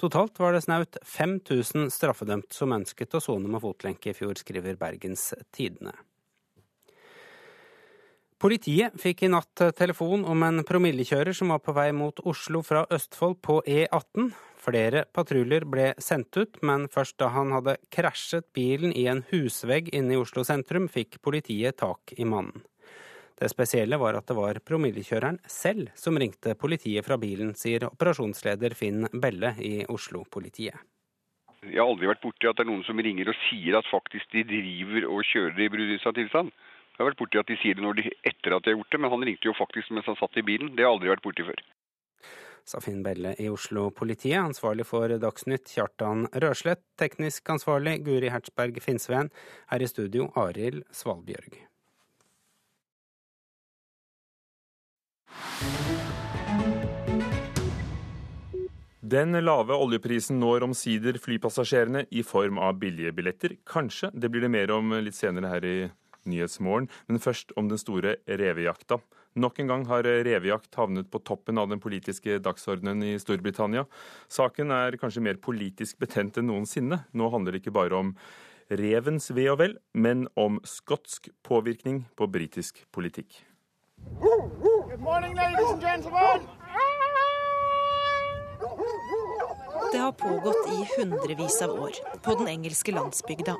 Totalt 0.00 0.40
var 0.40 0.56
det 0.56 0.64
snaut 0.64 0.96
5000 1.04 1.92
straffedømte 1.92 2.56
som 2.56 2.72
ønsket 2.72 3.18
å 3.18 3.22
sone 3.22 3.52
med 3.52 3.60
fotlenke 3.60 4.14
i 4.14 4.16
fjor, 4.16 4.34
skriver 4.40 4.80
Bergens 4.80 5.34
Tidende. 5.52 5.92
Politiet 8.40 8.96
fikk 9.00 9.22
i 9.24 9.32
natt 9.32 9.62
telefon 9.76 10.24
om 10.28 10.42
en 10.44 10.64
promillekjører 10.64 11.36
som 11.36 11.52
var 11.52 11.60
på 11.64 11.72
vei 11.76 11.90
mot 11.96 12.20
Oslo 12.24 12.60
fra 12.64 12.82
Østfold 12.92 13.38
på 13.44 13.62
E18. 13.64 14.32
Flere 14.66 15.04
patruljer 15.14 15.62
ble 15.70 15.92
sendt 16.02 16.34
ut, 16.40 16.56
men 16.66 16.88
først 16.90 17.20
da 17.22 17.28
han 17.30 17.52
hadde 17.54 17.76
krasjet 17.94 18.48
bilen 18.56 18.90
i 18.98 19.04
en 19.06 19.22
husvegg 19.30 19.92
inne 19.94 20.16
i 20.16 20.18
Oslo 20.18 20.42
sentrum, 20.48 20.88
fikk 20.90 21.20
politiet 21.22 21.78
tak 21.78 22.16
i 22.18 22.26
mannen. 22.26 22.64
Det 23.38 23.50
spesielle 23.52 23.98
var 24.00 24.16
at 24.18 24.26
det 24.26 24.34
var 24.34 24.58
promillekjøreren 24.64 25.38
selv 25.46 25.92
som 25.94 26.18
ringte 26.18 26.56
politiet 26.58 27.06
fra 27.06 27.18
bilen, 27.20 27.52
sier 27.54 27.86
operasjonsleder 27.90 28.74
Finn 28.74 29.06
Belle 29.12 29.52
i 29.60 29.74
Oslo-politiet. 29.92 30.82
Jeg 31.66 31.78
har 31.78 31.86
aldri 31.86 32.10
vært 32.10 32.24
borti 32.24 32.48
at 32.48 32.58
det 32.58 32.64
er 32.64 32.70
noen 32.72 32.84
som 32.88 32.98
ringer 33.02 33.30
og 33.30 33.38
sier 33.46 33.76
at 33.78 33.86
faktisk 33.90 34.34
de 34.34 34.42
driver 34.50 35.06
og 35.12 35.22
kjører 35.30 35.62
i 35.62 35.70
Brudisa 35.70 36.10
tilstand. 36.16 36.50
Jeg 36.96 37.04
har 37.04 37.10
vært 37.12 37.22
borti 37.22 37.38
at 37.38 37.50
de 37.52 37.60
sier 37.60 37.78
det 37.78 37.96
de, 38.00 38.10
etter 38.24 38.56
at 38.56 38.64
de 38.64 38.72
har 38.72 38.80
gjort 38.80 38.94
det, 38.94 39.00
men 39.04 39.12
han 39.14 39.26
ringte 39.28 39.50
jo 39.50 39.58
faktisk 39.58 39.94
mens 39.94 40.08
han 40.10 40.18
satt 40.18 40.40
i 40.40 40.46
bilen. 40.46 40.72
Det 40.74 40.82
har 40.82 40.90
jeg 40.90 40.96
aldri 40.96 41.12
vært 41.14 41.26
borti 41.26 41.46
før. 41.46 41.66
Sa 42.66 42.80
Finn 42.82 43.04
Belle 43.06 43.36
i 43.38 43.46
Oslo-politiet. 43.46 44.40
Ansvarlig 44.40 44.88
for 44.88 45.12
Dagsnytt 45.22 45.70
Kjartan 45.70 46.26
Røslett. 46.42 46.82
Teknisk 46.98 47.46
ansvarlig 47.54 48.00
Guri 48.02 48.32
Hertzberg 48.34 48.80
Finnsveen. 48.82 49.30
Her 49.70 49.84
i 49.84 49.86
studio 49.86 50.32
Arild 50.34 50.82
Svalbjørg. 50.90 51.60
Den 59.06 59.38
lave 59.38 59.76
oljeprisen 59.78 60.40
når 60.42 60.66
omsider 60.66 61.20
flypassasjerene 61.22 62.08
i 62.10 62.24
form 62.26 62.58
av 62.58 62.80
billige 62.82 63.14
billetter. 63.14 63.54
Kanskje. 63.62 64.10
Det 64.10 64.32
blir 64.32 64.42
det 64.42 64.50
mer 64.50 64.74
om 64.74 64.90
litt 65.06 65.14
senere 65.14 65.52
her 65.54 65.68
i 65.70 65.76
Nyhetsmorgen. 66.26 66.90
Men 67.06 67.22
først 67.22 67.54
om 67.54 67.70
den 67.70 67.78
store 67.78 68.16
revejakta. 68.26 68.98
Nok 69.36 69.58
en 69.60 69.68
gang 69.68 69.82
har 69.90 70.06
revejakt 70.24 70.74
havnet 70.80 71.10
på 71.12 71.20
toppen 71.20 71.58
av 71.60 71.68
den 71.68 71.80
politiske 71.80 72.38
dagsordenen 72.40 73.02
i 73.04 73.16
Storbritannia. 73.20 73.84
Saken 74.32 74.72
er 74.72 74.96
kanskje 74.96 75.24
mer 75.26 75.36
politisk 75.36 75.98
betent 76.00 76.40
enn 76.40 76.48
noensinne. 76.48 77.02
Nå 77.12 77.28
handler 77.34 77.52
det 77.52 77.60
ikke 77.60 77.76
bare 77.76 77.98
om 77.98 78.14
revens 78.72 79.28
ve 79.36 79.44
og 79.52 79.60
vel, 79.60 79.76
men 79.92 80.24
om 80.40 80.56
skotsk 80.64 81.28
påvirkning 81.44 82.06
på 82.16 82.30
britisk 82.32 82.80
politikk. 82.96 83.42
Good 84.20 85.00
morning, 85.00 85.36
ladies 85.36 85.72
and 85.72 85.82
gentlemen. 85.82 86.48
Det 89.92 89.98
har 89.98 90.12
pågått 90.12 90.72
i 90.72 90.80
hundrevis 90.96 91.62
av 91.62 91.70
år 91.70 91.92
på 92.24 92.34
den 92.40 92.48
engelske 92.48 92.92
landsbygda. 92.92 93.54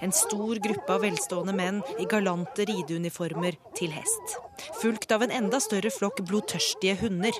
En 0.00 0.12
stor 0.12 0.60
gruppe 0.62 0.94
av 0.94 1.04
velstående 1.06 1.54
menn 1.56 1.82
i 2.02 2.08
galante 2.10 2.66
rideuniformer 2.68 3.58
til 3.78 3.94
hest. 3.96 4.36
Fulgt 4.80 5.12
av 5.12 5.24
en 5.26 5.34
enda 5.34 5.60
større 5.62 5.92
flokk 5.92 6.22
blodtørstige 6.26 6.96
hunder. 7.02 7.36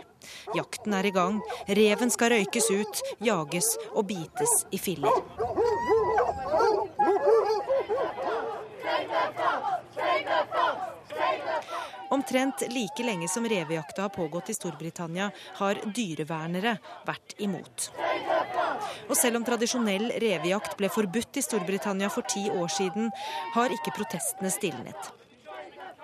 Jakten 0.57 0.97
er 0.97 1.09
i 1.09 1.15
gang. 1.15 1.41
Reven 1.69 2.13
skal 2.13 2.35
røykes 2.35 2.71
ut, 2.73 3.03
jages 3.25 3.73
og 3.93 4.07
bites 4.11 4.65
i 4.75 4.81
filler. 4.81 5.23
Omtrent 12.17 12.63
like 12.71 13.03
lenge 13.03 13.29
som 13.29 13.49
revejakta 13.49 14.03
har 14.03 14.09
pågått 14.15 14.51
i 14.51 14.55
Storbritannia, 14.55 15.31
har 15.59 15.81
dyrevernere 15.85 16.77
vært 17.07 17.35
imot. 17.43 17.91
Og 19.09 19.17
selv 19.19 19.41
om 19.41 19.47
tradisjonell 19.47 20.11
revejakt 20.23 20.77
ble 20.79 20.91
forbudt 20.93 21.39
i 21.41 21.45
Storbritannia 21.45 22.11
for 22.13 22.27
ti 22.29 22.47
år 22.51 22.73
siden, 22.73 23.13
har 23.55 23.75
ikke 23.75 23.95
protestene 23.97 24.53
stilnet. 24.53 25.13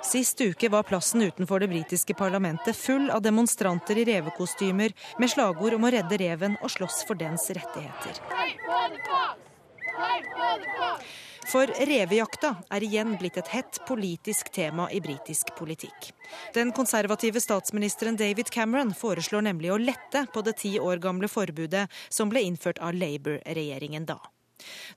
Sist 0.02 0.40
uke 0.42 0.68
var 0.68 0.82
plassen 0.82 1.22
utenfor 1.22 1.62
det 1.62 1.68
britiske 1.70 2.14
parlamentet 2.18 2.76
full 2.76 3.10
av 3.14 3.22
demonstranter 3.22 4.00
i 4.02 4.06
revekostymer 4.08 4.94
med 5.22 5.30
slagord 5.30 5.76
om 5.78 5.86
å 5.86 5.92
redde 5.94 6.18
reven 6.18 6.56
og 6.58 6.72
slåss 6.74 7.04
for 7.06 7.18
dens 7.18 7.46
rettigheter. 7.54 8.18
For 11.52 11.68
revejakta 11.68 12.54
er 12.72 12.84
igjen 12.86 13.18
blitt 13.20 13.36
et 13.36 13.50
hett 13.52 13.76
politisk 13.84 14.48
tema 14.56 14.86
i 14.88 15.02
britisk 15.04 15.50
politikk. 15.58 16.06
Den 16.54 16.70
konservative 16.72 17.42
statsministeren 17.44 18.16
David 18.16 18.48
Cameron 18.54 18.94
foreslår 18.96 19.44
nemlig 19.50 19.68
å 19.74 19.76
lette 19.76 20.24
på 20.32 20.40
det 20.46 20.54
ti 20.62 20.78
år 20.80 21.02
gamle 21.04 21.28
forbudet 21.28 21.90
som 22.08 22.32
ble 22.32 22.40
innført 22.48 22.80
av 22.80 22.96
Labour-regjeringen 22.96 24.08
da. 24.08 24.16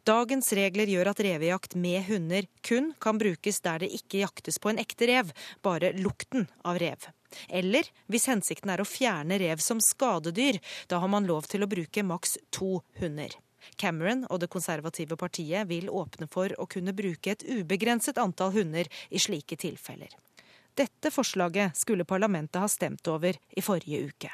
Dagens 0.08 0.54
regler 0.56 0.88
gjør 0.94 1.12
at 1.12 1.24
revejakt 1.28 1.76
med 1.76 2.06
hunder 2.08 2.48
kun 2.64 2.94
kan 3.04 3.20
brukes 3.20 3.60
der 3.66 3.84
det 3.84 3.92
ikke 3.98 4.22
jaktes 4.24 4.62
på 4.62 4.72
en 4.72 4.80
ekte 4.80 5.10
rev, 5.12 5.36
bare 5.66 5.92
lukten 6.00 6.48
av 6.64 6.80
rev. 6.80 7.10
Eller 7.50 7.90
hvis 8.08 8.30
hensikten 8.32 8.72
er 8.72 8.80
å 8.80 8.88
fjerne 8.88 9.42
rev 9.44 9.60
som 9.60 9.84
skadedyr, 9.84 10.62
da 10.88 11.04
har 11.04 11.12
man 11.12 11.28
lov 11.28 11.52
til 11.52 11.66
å 11.66 11.72
bruke 11.72 12.06
maks 12.06 12.38
to 12.56 12.78
hunder. 13.02 13.36
Cameron 13.76 14.26
og 14.30 14.42
det 14.44 14.52
konservative 14.54 15.18
partiet 15.20 15.68
vil 15.70 15.90
åpne 15.90 16.30
for 16.32 16.54
å 16.60 16.68
kunne 16.70 16.94
bruke 16.96 17.36
et 17.36 17.46
ubegrenset 17.48 18.20
antall 18.22 18.54
hunder 18.56 18.90
i 19.10 19.22
slike 19.22 19.58
tilfeller. 19.62 20.14
Dette 20.76 21.12
forslaget 21.12 21.78
skulle 21.80 22.08
parlamentet 22.08 22.60
ha 22.60 22.68
stemt 22.68 23.08
over 23.08 23.38
i 23.56 23.64
forrige 23.64 24.10
uke. 24.10 24.32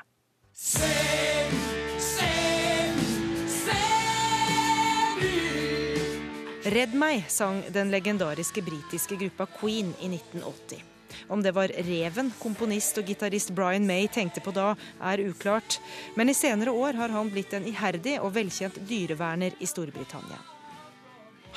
Redd 6.72 6.94
meg, 6.96 7.26
sang 7.28 7.64
den 7.74 7.90
legendariske 7.92 8.62
britiske 8.64 9.18
gruppa 9.20 9.50
Queen 9.60 9.92
i 10.00 10.08
1980. 10.14 10.91
Om 11.28 11.44
det 11.44 11.56
var 11.56 11.74
reven 11.88 12.32
komponist 12.40 12.98
og 13.02 13.10
gitarist 13.10 13.54
Brian 13.58 13.88
May 13.88 14.08
tenkte 14.08 14.44
på 14.44 14.54
da, 14.56 14.74
er 15.02 15.24
uklart. 15.26 15.80
Men 16.16 16.30
i 16.30 16.38
senere 16.38 16.72
år 16.72 17.00
har 17.00 17.14
han 17.14 17.30
blitt 17.34 17.54
en 17.54 17.68
iherdig 17.68 18.18
og 18.22 18.34
velkjent 18.36 18.82
dyreverner 18.90 19.58
i 19.60 19.70
Storbritannia. 19.70 20.40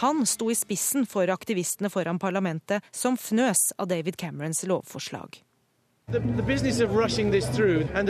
Han 0.02 0.26
sto 0.26 0.50
i 0.50 0.55
spissen 0.59 1.07
for 1.07 1.30
aktivistene 1.30 1.90
foran 1.90 2.18
parlamentet 2.18 2.82
som 2.90 3.16
fnøs 3.16 3.70
av 3.78 3.86
David 3.88 4.16
Camerons 4.18 4.64
lovforslag. 4.66 5.44
The, 6.12 6.20
the, 6.20 6.42
business 6.42 6.80
of 6.80 6.94
rushing 6.94 7.30
this 7.30 7.46
through 7.48 7.88
and 7.94 8.07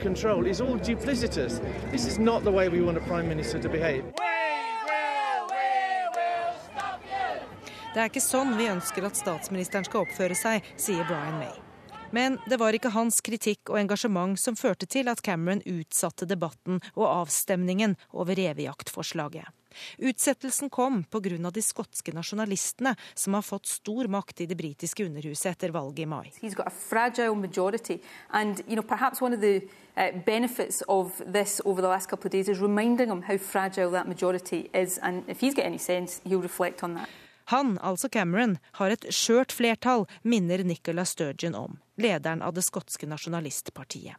control. 0.00 0.44
Det 7.92 8.00
er 8.00 8.08
ikke 8.08 8.22
sånn 8.24 8.54
vi 8.56 8.70
ønsker 8.72 9.04
at 9.04 9.18
statsministeren 9.20 9.84
skal 9.84 10.06
oppføre 10.06 10.32
seg, 10.32 10.64
sier 10.80 11.04
Brian 11.04 11.36
May. 11.36 11.52
Men 12.12 12.38
det 12.48 12.56
var 12.60 12.72
ikke 12.72 12.92
hans 12.92 13.20
kritikk 13.24 13.68
og 13.68 13.82
engasjement 13.82 14.40
som 14.40 14.56
førte 14.56 14.88
til 14.88 15.08
at 15.12 15.20
Cameron 15.24 15.60
utsatte 15.68 16.24
debatten 16.28 16.80
og 16.94 17.04
avstemningen 17.08 17.98
over 18.16 18.36
revejaktforslaget. 18.36 19.44
Utsettelsen 20.00 20.70
kom 20.72 21.04
pga. 21.04 21.50
de 21.50 21.62
skotske 21.62 22.12
nasjonalistene, 22.12 22.94
som 23.14 23.34
har 23.34 23.42
fått 23.42 23.66
stor 23.66 24.08
makt 24.08 24.40
i 24.40 24.46
det 24.46 24.56
britiske 24.56 25.04
underhuset 25.04 25.52
etter 25.52 25.72
valget 25.72 25.98
i 25.98 26.06
mai. 26.06 26.32
And, 28.30 28.60
you 28.66 28.76
know, 28.76 28.82
the, 29.36 29.62
uh, 29.96 30.10
him 33.06 33.22
how 33.22 33.36
fragile 33.38 33.90
that 33.90 34.08
majority 34.08 34.70
is. 34.74 34.98
And 34.98 35.24
if 35.28 35.40
he's 35.40 35.54
got 35.54 35.64
any 35.66 35.78
sense, 35.78 36.20
he'll 36.24 36.42
reflect 36.42 36.82
on 36.82 36.94
that. 36.94 37.08
Han, 37.50 37.78
altså 37.78 38.08
Cameron, 38.08 38.58
har 38.78 38.94
et 38.94 39.06
skjørt 39.10 39.52
flertall, 39.52 40.06
minner 40.22 40.64
Nicola 40.64 41.04
Sturgeon 41.08 41.56
om, 41.58 41.78
lederen 41.96 42.42
av 42.42 42.54
det 42.54 42.66
skotske 42.66 43.08
nasjonalistpartiet. 43.10 44.18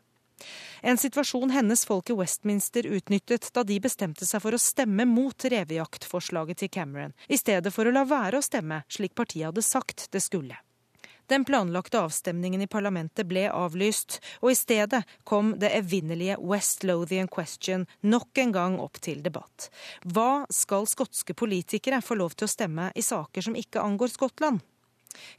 En 0.81 0.97
situasjon 0.99 1.53
hennes 1.55 1.85
folk 1.87 2.09
i 2.09 2.17
Westminster 2.19 2.85
utnyttet 2.85 3.47
da 3.55 3.63
de 3.63 3.79
bestemte 3.79 4.27
seg 4.27 4.43
for 4.43 4.55
å 4.55 4.59
stemme 4.59 5.05
mot 5.07 5.45
revejaktforslaget 5.53 6.59
til 6.59 6.71
Cameron, 6.73 7.15
i 7.31 7.39
stedet 7.39 7.71
for 7.71 7.87
å 7.87 7.95
la 7.95 8.03
være 8.07 8.41
å 8.41 8.45
stemme 8.45 8.83
slik 8.91 9.15
partiet 9.15 9.47
hadde 9.47 9.63
sagt 9.63 10.09
det 10.11 10.23
skulle. 10.25 10.59
Den 11.33 11.45
planlagte 11.45 11.99
avstemningen 11.99 12.61
i 12.61 12.67
parlamentet 12.67 13.25
ble 13.25 13.47
avlyst, 13.49 14.19
og 14.45 14.51
i 14.51 14.57
stedet 14.57 14.99
kom 15.25 15.55
det 15.57 15.71
evinnelige 15.73 16.35
West 16.37 16.85
Lothian 16.85 17.25
Question 17.25 17.87
nok 18.05 18.37
en 18.37 18.53
gang 18.53 18.75
opp 18.77 18.99
til 19.01 19.23
debatt. 19.25 19.71
Hva 20.05 20.43
skal 20.53 20.85
skotske 20.85 21.33
politikere 21.33 22.03
få 22.05 22.19
lov 22.21 22.37
til 22.37 22.45
å 22.45 22.53
stemme 22.53 22.91
i 22.93 23.01
saker 23.01 23.47
som 23.47 23.57
ikke 23.57 23.81
angår 23.81 24.13
Skottland? 24.13 24.61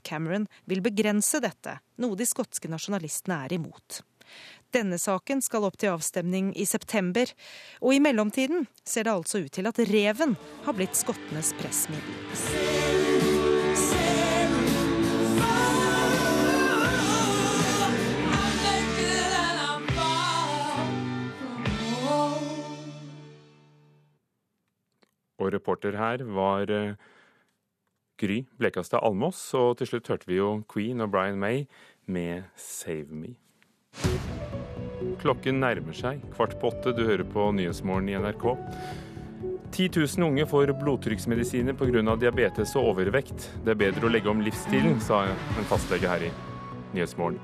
Cameron 0.03 0.49
vil 0.66 0.82
begrense 0.82 1.38
dette, 1.38 1.78
noe 2.03 2.18
de 2.18 2.26
skotske 2.26 2.66
nasjonalistene 2.74 3.45
er 3.47 3.55
imot. 3.61 4.03
Denne 4.74 4.99
saken 4.99 5.47
skal 5.47 5.68
opp 5.70 5.78
til 5.78 5.95
avstemning 5.95 6.51
i 6.59 6.66
september, 6.66 7.30
og 7.78 7.95
i 7.95 8.03
mellomtiden 8.03 8.66
ser 8.82 9.07
det 9.07 9.14
altså 9.14 9.47
ut 9.47 9.55
til 9.55 9.70
at 9.70 9.78
reven 9.95 10.34
har 10.66 10.74
blitt 10.74 10.99
skottenes 10.99 11.55
pressmiddel. 11.62 12.74
Og 25.45 25.53
reporter 25.53 25.99
her 26.01 26.24
var 26.24 26.70
eh, 26.72 26.97
Gry 28.20 28.45
Blekastad 28.59 29.05
Almås. 29.05 29.42
Og 29.55 29.76
til 29.78 29.92
slutt 29.92 30.09
hørte 30.09 30.30
vi 30.30 30.40
jo 30.40 30.62
Queen 30.72 31.05
og 31.05 31.11
Brian 31.12 31.38
May 31.38 31.66
med 32.07 32.45
'Save 32.57 33.12
Me'. 33.12 33.36
Klokken 35.20 35.61
nærmer 35.61 35.95
seg 35.97 36.20
kvart 36.34 36.57
på 36.61 36.72
åtte. 36.72 36.92
Du 36.97 37.05
hører 37.05 37.24
på 37.24 37.51
Nyhetsmorgen 37.53 38.09
i 38.09 38.16
NRK. 38.18 38.45
10 39.74 39.88
000 39.97 40.26
unge 40.28 40.47
får 40.47 40.72
blodtrykksmedisiner 40.80 41.74
pga. 41.74 42.16
diabetes 42.16 42.76
og 42.76 42.95
overvekt. 42.95 43.51
Det 43.64 43.74
er 43.74 43.80
bedre 43.80 44.07
å 44.07 44.12
legge 44.12 44.30
om 44.30 44.40
livsstilen, 44.40 45.01
sa 45.01 45.24
en 45.26 45.68
fastlege 45.70 46.09
her 46.09 46.28
i 46.28 46.30
Nyhetsmorgen. 46.95 47.40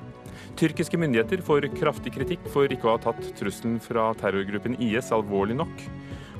Tyrkiske 0.57 0.99
myndigheter 0.99 1.43
får 1.43 1.69
kraftig 1.75 2.13
kritikk 2.15 2.47
for 2.53 2.71
ikke 2.71 2.87
å 2.87 2.95
ha 2.97 3.03
tatt 3.03 3.33
trusselen 3.39 3.81
fra 3.83 4.11
terrorgruppen 4.21 4.77
IS 4.83 5.11
alvorlig 5.13 5.57
nok. 5.59 5.85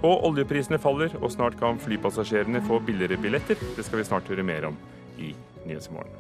Og 0.01 0.23
oljeprisene 0.31 0.79
faller, 0.81 1.13
og 1.21 1.29
snart 1.35 1.59
kan 1.61 1.77
flypassasjerene 1.81 2.63
få 2.65 2.79
billigere 2.81 3.21
billetter. 3.21 3.61
Det 3.77 3.85
skal 3.85 4.01
vi 4.01 4.09
snart 4.09 4.29
høre 4.33 4.47
mer 4.47 4.71
om 4.71 4.79
i 5.21 5.35
Nyhetsmorgen. 5.69 6.17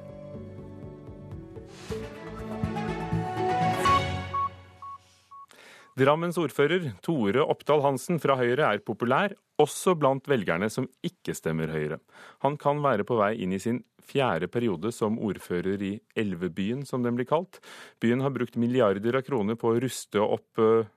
Drammens 6.01 6.39
ordfører 6.41 6.93
Tore 7.05 7.43
Oppdal 7.43 7.83
Hansen 7.85 8.21
fra 8.23 8.37
Høyre 8.39 8.69
er 8.69 8.85
populær, 8.85 9.33
også 9.61 9.97
blant 9.99 10.29
velgerne 10.31 10.69
som 10.73 10.87
ikke 11.05 11.35
stemmer 11.37 11.73
Høyre. 11.73 11.99
Han 12.45 12.61
kan 12.61 12.81
være 12.85 13.05
på 13.09 13.19
vei 13.19 13.35
inn 13.45 13.57
i 13.57 13.61
sin 13.61 13.83
fjerde 14.11 14.49
periode 14.53 14.93
som 14.97 15.19
ordfører 15.21 15.83
i 15.85 15.95
Elvebyen, 16.19 16.87
som 16.89 17.05
den 17.05 17.19
blir 17.19 17.29
kalt. 17.29 17.61
Byen 18.01 18.25
har 18.25 18.33
brukt 18.33 18.57
milliarder 18.61 19.19
av 19.19 19.27
kroner 19.27 19.57
på 19.61 19.73
å 19.73 19.83
ruste 19.83 20.21
opp 20.25 20.63
uh, 20.63 20.89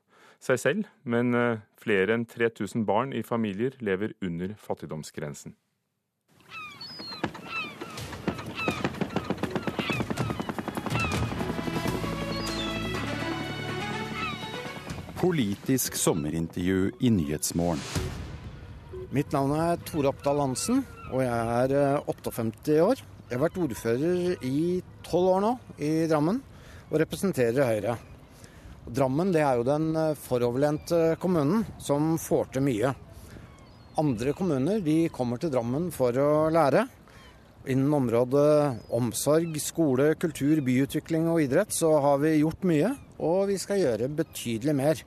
seg 0.44 0.60
selv, 0.60 0.88
men 1.08 1.32
uh, 1.36 1.62
flere 1.80 2.18
enn 2.18 2.26
3000 2.28 2.84
barn 2.88 3.14
i 3.16 3.24
familier 3.24 3.76
lever 3.84 4.16
under 4.24 4.56
fattigdomsgrensen. 4.60 5.56
Politisk 15.24 15.96
sommerintervju 15.96 16.92
i 17.00 17.10
Nyhetsmorgen. 17.16 17.80
Mitt 19.16 19.32
navn 19.32 19.54
er 19.56 19.80
Tore 19.88 20.10
Oppdal 20.12 20.42
Hansen, 20.42 20.82
og 21.14 21.22
jeg 21.24 21.78
er 21.78 22.02
58 22.12 22.80
år. 22.84 23.04
Jeg 23.30 23.38
har 23.38 23.44
vært 23.46 23.60
ordfører 23.64 24.44
i 24.44 24.82
tolv 25.06 25.38
år 25.38 25.46
nå 25.46 25.54
i 25.80 25.94
Drammen, 26.12 26.42
og 26.90 27.00
representerer 27.00 27.70
Høyre. 27.70 27.96
Drammen 28.84 29.32
det 29.32 29.42
er 29.46 29.60
jo 29.60 29.64
den 29.68 29.94
foroverlente 30.20 31.16
kommunen 31.22 31.64
som 31.80 32.18
får 32.20 32.52
til 32.56 32.66
mye. 32.66 32.92
Andre 34.02 34.34
kommuner 34.36 34.82
de 34.84 35.08
kommer 35.14 35.40
til 35.40 35.54
Drammen 35.54 35.88
for 35.94 36.18
å 36.20 36.50
lære. 36.52 36.84
Innen 37.72 37.94
området 37.96 38.90
omsorg, 38.92 39.56
skole, 39.64 40.10
kultur, 40.20 40.60
byutvikling 40.66 41.30
og 41.32 41.46
idrett 41.46 41.72
så 41.72 41.94
har 42.04 42.20
vi 42.20 42.34
gjort 42.42 42.66
mye, 42.68 42.92
og 43.24 43.48
vi 43.54 43.60
skal 43.62 43.80
gjøre 43.80 44.12
betydelig 44.12 44.76
mer. 44.76 45.04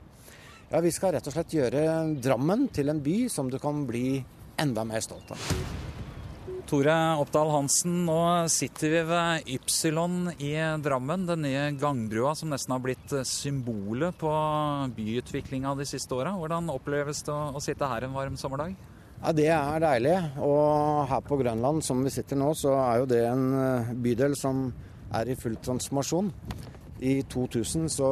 Ja, 0.71 0.81
Vi 0.81 0.91
skal 0.91 1.13
rett 1.15 1.27
og 1.29 1.37
slett 1.37 1.53
gjøre 1.55 1.83
Drammen 2.19 2.67
til 2.75 2.89
en 2.91 3.03
by 3.05 3.29
som 3.31 3.51
du 3.53 3.59
kan 3.63 3.85
bli 3.87 4.25
enda 4.59 4.85
mer 4.89 5.05
stolt 5.05 5.31
av. 5.31 5.86
Tore 6.67 6.93
Oppdal 7.23 7.51
Hansen, 7.55 8.01
nå 8.09 8.19
sitter 8.51 8.91
vi 8.91 9.03
ved 9.07 9.51
Ypsilon 9.55 10.33
i 10.43 10.51
Drammen. 10.83 11.23
Den 11.29 11.45
nye 11.47 11.69
gangbrua 11.79 12.33
som 12.35 12.51
nesten 12.51 12.75
har 12.75 12.83
blitt 12.83 13.13
symbolet 13.23 14.17
på 14.19 14.33
byutviklinga 14.97 15.77
de 15.79 15.87
siste 15.87 16.17
åra. 16.19 16.33
Hvordan 16.35 16.73
oppleves 16.75 17.23
det 17.29 17.37
å 17.37 17.63
sitte 17.63 17.87
her 17.87 18.09
en 18.09 18.17
varm 18.19 18.35
sommerdag? 18.41 18.75
Ja, 19.21 19.31
Det 19.31 19.47
er 19.47 19.85
deilig. 19.85 20.17
Og 20.43 21.07
her 21.07 21.23
på 21.23 21.39
Grønland, 21.39 21.85
som 21.87 22.03
vi 22.03 22.11
sitter 22.11 22.41
nå, 22.43 22.51
så 22.59 22.75
er 22.81 22.99
jo 22.99 23.11
det 23.15 23.23
en 23.31 23.47
bydel 24.03 24.35
som 24.35 24.67
er 25.15 25.31
i 25.31 25.39
full 25.39 25.55
transformasjon. 25.63 26.33
I 27.01 27.23
2000 27.23 27.91
så 27.93 28.09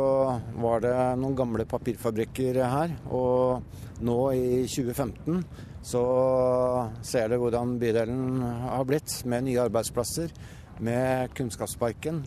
var 0.61 0.83
det 0.85 0.97
noen 1.17 1.37
gamle 1.37 1.65
papirfabrikker 1.65 2.59
her, 2.69 2.93
og 3.09 3.65
nå 4.05 4.19
i 4.37 4.65
2015 4.69 5.39
så 5.85 6.03
ser 7.05 7.33
du 7.33 7.39
hvordan 7.41 7.79
bydelen 7.81 8.43
har 8.45 8.85
blitt, 8.89 9.23
med 9.25 9.47
nye 9.47 9.63
arbeidsplasser, 9.65 10.33
med 10.85 11.33
Kunnskapsparken, 11.37 12.23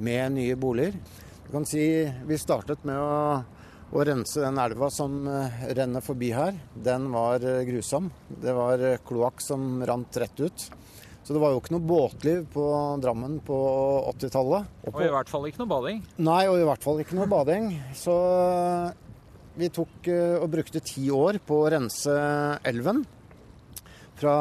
med 0.00 0.36
nye 0.38 0.56
boliger. 0.56 0.96
Du 1.44 1.52
kan 1.52 1.66
si 1.68 1.84
Vi 2.28 2.40
startet 2.40 2.84
med 2.88 3.00
å, 3.00 3.44
å 3.92 4.04
rense 4.04 4.40
den 4.44 4.60
elva 4.60 4.90
som 4.92 5.22
renner 5.76 6.04
forbi 6.04 6.32
her. 6.36 6.56
Den 6.72 7.08
var 7.12 7.44
grusom. 7.68 8.10
Det 8.28 8.52
var 8.56 8.84
kloakk 9.08 9.40
som 9.44 9.80
rant 9.88 10.20
rett 10.20 10.40
ut. 10.40 10.68
Så 11.28 11.34
det 11.36 11.42
var 11.42 11.52
jo 11.52 11.58
ikke 11.60 11.74
noe 11.74 11.84
båtliv 11.84 12.44
på 12.54 12.62
Drammen 13.04 13.34
på 13.44 13.56
80-tallet. 14.14 14.70
Og, 14.86 14.94
og, 14.94 15.02
i 15.04 15.10
hvert 15.12 15.28
fall 15.28 15.44
ikke 15.44 15.60
noe 15.60 15.68
bading? 15.68 15.98
Nei, 16.24 16.38
og 16.48 16.56
i 16.56 16.64
hvert 16.64 16.86
fall 16.86 17.02
ikke 17.02 17.18
noe 17.18 17.28
bading. 17.28 17.66
Så 17.92 18.14
vi 19.60 19.68
tok 19.68 20.08
og 20.08 20.48
brukte 20.48 20.80
ti 20.80 21.04
år 21.12 21.36
på 21.44 21.60
å 21.66 21.68
rense 21.76 22.16
elven. 22.72 23.04
Fra 24.16 24.38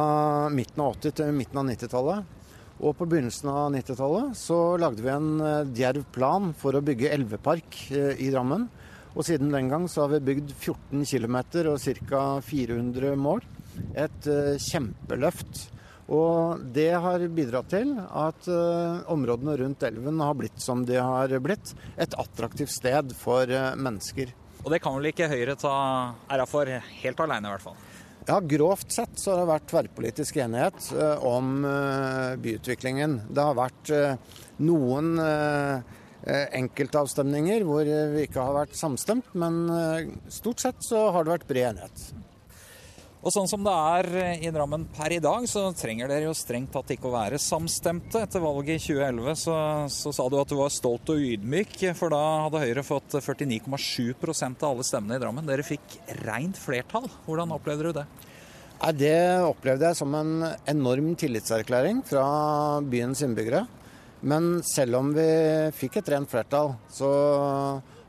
midten 0.48 0.88
av 0.88 0.96
80- 0.96 1.20
til 1.20 1.36
midten 1.36 1.60
av 1.60 1.68
90-tallet. 1.74 2.34
Og 2.80 2.96
på 2.96 3.12
begynnelsen 3.12 3.52
av 3.52 3.68
90-tallet 3.76 4.40
så 4.48 4.64
lagde 4.80 5.04
vi 5.04 5.12
en 5.12 5.32
djerv 5.76 6.08
plan 6.16 6.54
for 6.56 6.72
å 6.72 6.86
bygge 6.88 7.12
elvepark 7.20 7.84
i 7.92 8.32
Drammen. 8.32 8.70
Og 9.12 9.28
siden 9.28 9.52
den 9.52 9.68
gang 9.76 9.92
så 9.92 10.06
har 10.06 10.16
vi 10.16 10.28
bygd 10.32 10.56
14 10.56 11.04
km 11.04 11.42
og 11.68 12.06
ca. 12.08 12.28
400 12.48 13.18
mål. 13.20 13.44
Et 13.92 14.36
kjempeløft. 14.72 15.68
Og 16.08 16.62
det 16.72 16.94
har 17.04 17.24
bidratt 17.36 17.68
til 17.74 17.92
at 18.00 18.48
uh, 18.48 19.04
områdene 19.12 19.58
rundt 19.60 19.84
elven 19.84 20.22
har 20.24 20.38
blitt 20.40 20.62
som 20.64 20.86
de 20.88 20.96
har 20.96 21.34
blitt. 21.44 21.74
Et 22.00 22.16
attraktivt 22.16 22.72
sted 22.72 23.12
for 23.20 23.52
uh, 23.52 23.76
mennesker. 23.76 24.32
Og 24.64 24.72
det 24.72 24.80
kan 24.84 24.96
vel 24.96 25.12
ikke 25.12 25.28
Høyre 25.32 25.58
ta 25.60 25.74
æra 26.32 26.48
for 26.48 26.72
helt 26.72 27.24
alene, 27.24 27.48
i 27.48 27.56
hvert 27.56 27.66
fall? 27.66 27.78
Ja, 28.28 28.40
Grovt 28.44 28.92
sett 28.92 29.20
så 29.20 29.34
har 29.34 29.44
det 29.44 29.52
vært 29.52 29.68
tverrpolitisk 29.72 30.40
enighet 30.44 30.90
uh, 30.96 31.28
om 31.28 31.60
byutviklingen. 32.44 33.22
Det 33.28 33.44
har 33.44 33.60
vært 33.60 33.92
noen 34.64 35.14
enkeltavstemninger 36.28 37.64
hvor 37.68 37.88
vi 37.88 38.26
ikke 38.26 38.44
har 38.44 38.56
vært 38.64 38.76
samstemt, 38.76 39.30
men 39.38 39.62
stort 40.34 40.64
sett 40.64 40.82
så 40.84 41.06
har 41.16 41.24
det 41.24 41.36
vært 41.38 41.48
bred 41.52 41.70
enighet. 41.70 42.10
Og 43.28 43.34
sånn 43.36 43.50
som 43.52 43.60
det 43.60 43.72
er 43.76 44.38
i 44.48 44.50
Drammen 44.56 44.86
per 44.96 45.12
i 45.12 45.20
dag, 45.20 45.44
så 45.52 45.66
trenger 45.76 46.08
dere 46.08 46.30
jo 46.30 46.36
strengt 46.38 46.72
tatt 46.72 46.94
ikke 46.94 47.10
å 47.10 47.16
være 47.18 47.40
samstemte. 47.44 48.22
Etter 48.24 48.40
valget 48.40 48.78
i 48.78 48.84
2011 48.86 49.42
så, 49.42 49.56
så 49.92 50.14
sa 50.16 50.28
du 50.32 50.38
at 50.40 50.48
du 50.48 50.56
var 50.56 50.72
stolt 50.72 51.12
og 51.12 51.20
ydmyk, 51.20 51.76
for 52.00 52.16
da 52.16 52.22
hadde 52.46 52.62
Høyre 52.64 52.86
fått 52.88 53.18
49,7% 53.20 54.64
av 54.64 54.70
alle 54.70 54.86
stemmene 54.88 55.18
i 55.20 55.24
Drammen. 55.26 55.50
Dere 55.50 55.68
fikk 55.68 55.98
rent 56.22 56.56
flertall. 56.56 57.10
Hvordan 57.26 57.52
opplevde 57.58 57.90
du 57.92 58.00
det? 58.00 58.06
Det 58.96 59.20
opplevde 59.44 59.92
jeg 59.92 60.00
som 60.00 60.16
en 60.16 60.48
enorm 60.72 61.12
tillitserklæring 61.20 62.00
fra 62.08 62.24
byens 62.88 63.26
innbyggere. 63.28 63.66
Men 64.24 64.62
selv 64.64 65.02
om 65.02 65.12
vi 65.18 65.28
fikk 65.76 66.00
et 66.00 66.16
rent 66.16 66.32
flertall, 66.32 66.78
så 66.96 67.12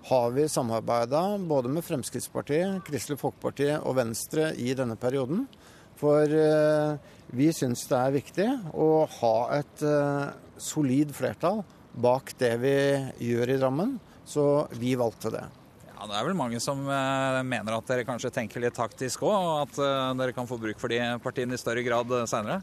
har 0.08 0.30
vi 0.30 0.48
samarbeida 0.48 1.38
både 1.38 1.68
med 1.68 1.84
Fremskrittspartiet, 1.84 2.80
Kristelig 2.86 3.18
Folkeparti 3.20 3.68
og 3.76 3.96
Venstre 3.98 4.54
i 4.56 4.72
denne 4.76 4.96
perioden. 5.00 5.44
For 5.98 6.32
vi 7.36 7.48
syns 7.52 7.82
det 7.90 7.98
er 7.98 8.14
viktig 8.14 8.46
å 8.78 8.88
ha 9.18 9.34
et 9.58 9.82
solid 10.62 11.12
flertall 11.16 11.64
bak 11.98 12.32
det 12.40 12.52
vi 12.62 12.74
gjør 13.28 13.52
i 13.52 13.58
Drammen. 13.60 13.96
Så 14.28 14.44
vi 14.78 14.94
valgte 14.96 15.32
det. 15.34 15.44
Ja, 15.88 16.06
Det 16.06 16.14
er 16.14 16.26
vel 16.28 16.38
mange 16.38 16.60
som 16.62 16.84
mener 16.84 17.74
at 17.74 17.90
dere 17.90 18.06
kanskje 18.06 18.32
tenker 18.32 18.62
litt 18.62 18.76
taktisk 18.78 19.26
òg, 19.26 19.34
og 19.34 19.62
at 19.66 20.18
dere 20.20 20.36
kan 20.36 20.48
få 20.48 20.60
bruk 20.60 20.78
for 20.78 20.92
de 20.92 21.00
partiene 21.24 21.56
i 21.56 21.60
større 21.60 21.82
grad 21.82 22.12
seinere? 22.30 22.62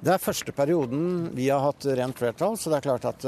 Det 0.00 0.14
er 0.14 0.22
første 0.22 0.54
perioden 0.56 1.28
vi 1.36 1.50
har 1.52 1.60
hatt 1.60 1.84
rent 1.84 2.16
flertall, 2.16 2.56
så 2.56 2.72
det 2.72 2.78
er 2.78 2.86
klart 2.88 3.10
at 3.10 3.26